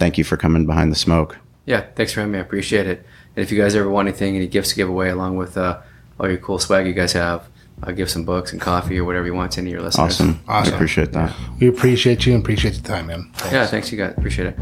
thank 0.00 0.18
you 0.18 0.24
for 0.24 0.36
coming 0.36 0.66
behind 0.66 0.90
the 0.90 0.96
smoke. 0.96 1.38
Yeah, 1.66 1.82
thanks 1.94 2.12
for 2.12 2.20
having 2.20 2.32
me. 2.32 2.38
I 2.38 2.40
appreciate 2.42 2.86
it. 2.86 3.06
And 3.36 3.44
if 3.44 3.52
you 3.52 3.58
guys 3.60 3.76
ever 3.76 3.88
want 3.88 4.08
anything, 4.08 4.34
any 4.34 4.48
gifts 4.48 4.70
to 4.70 4.74
give 4.74 4.88
away, 4.88 5.10
along 5.10 5.36
with 5.36 5.56
uh, 5.56 5.80
all 6.18 6.28
your 6.28 6.38
cool 6.38 6.58
swag 6.58 6.86
you 6.86 6.94
guys 6.94 7.12
have, 7.12 7.48
I'll 7.82 7.94
give 7.94 8.10
some 8.10 8.24
books 8.24 8.50
and 8.52 8.60
coffee 8.60 8.98
or 8.98 9.04
whatever 9.04 9.26
you 9.26 9.34
want 9.34 9.52
to 9.52 9.60
any 9.60 9.70
of 9.70 9.74
your 9.74 9.82
listeners. 9.82 10.20
Awesome. 10.20 10.40
Awesome. 10.48 10.72
I 10.72 10.76
appreciate 10.76 11.12
that. 11.12 11.36
We 11.60 11.68
appreciate 11.68 12.26
you 12.26 12.34
and 12.34 12.42
appreciate 12.42 12.74
the 12.74 12.82
time, 12.82 13.06
man. 13.06 13.30
Thanks. 13.34 13.52
Yeah, 13.52 13.66
thanks 13.66 13.92
you 13.92 13.98
guys. 13.98 14.14
Appreciate 14.16 14.48
it. 14.48 14.58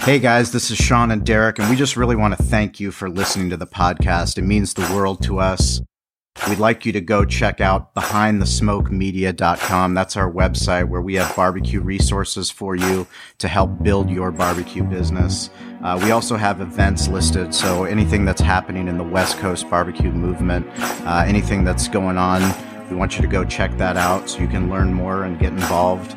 Hey 0.00 0.18
guys, 0.18 0.50
this 0.50 0.70
is 0.72 0.78
Shawn 0.78 1.12
and 1.12 1.24
Derek, 1.24 1.60
and 1.60 1.70
we 1.70 1.76
just 1.76 1.96
really 1.96 2.16
want 2.16 2.36
to 2.36 2.42
thank 2.42 2.80
you 2.80 2.90
for 2.90 3.08
listening 3.08 3.50
to 3.50 3.56
the 3.56 3.68
podcast. 3.68 4.36
It 4.36 4.42
means 4.42 4.74
the 4.74 4.82
world 4.92 5.22
to 5.24 5.38
us. 5.38 5.80
We'd 6.48 6.58
like 6.58 6.84
you 6.84 6.90
to 6.92 7.00
go 7.00 7.24
check 7.24 7.60
out 7.60 7.94
behindthesmokemedia.com. 7.94 9.94
That's 9.94 10.16
our 10.16 10.28
website 10.30 10.88
where 10.88 11.00
we 11.00 11.14
have 11.14 11.34
barbecue 11.36 11.80
resources 11.80 12.50
for 12.50 12.74
you 12.74 13.06
to 13.38 13.46
help 13.46 13.80
build 13.82 14.10
your 14.10 14.32
barbecue 14.32 14.82
business. 14.82 15.50
Uh, 15.84 16.00
we 16.02 16.10
also 16.10 16.36
have 16.36 16.60
events 16.60 17.06
listed, 17.06 17.54
so 17.54 17.84
anything 17.84 18.24
that's 18.24 18.40
happening 18.40 18.88
in 18.88 18.98
the 18.98 19.04
West 19.04 19.38
Coast 19.38 19.70
barbecue 19.70 20.10
movement, 20.10 20.66
uh, 21.06 21.22
anything 21.26 21.62
that's 21.64 21.86
going 21.86 22.18
on, 22.18 22.42
we 22.90 22.96
want 22.96 23.14
you 23.16 23.22
to 23.22 23.28
go 23.28 23.44
check 23.44 23.76
that 23.78 23.96
out 23.96 24.28
so 24.28 24.40
you 24.40 24.48
can 24.48 24.68
learn 24.68 24.92
more 24.92 25.22
and 25.24 25.38
get 25.38 25.52
involved. 25.52 26.16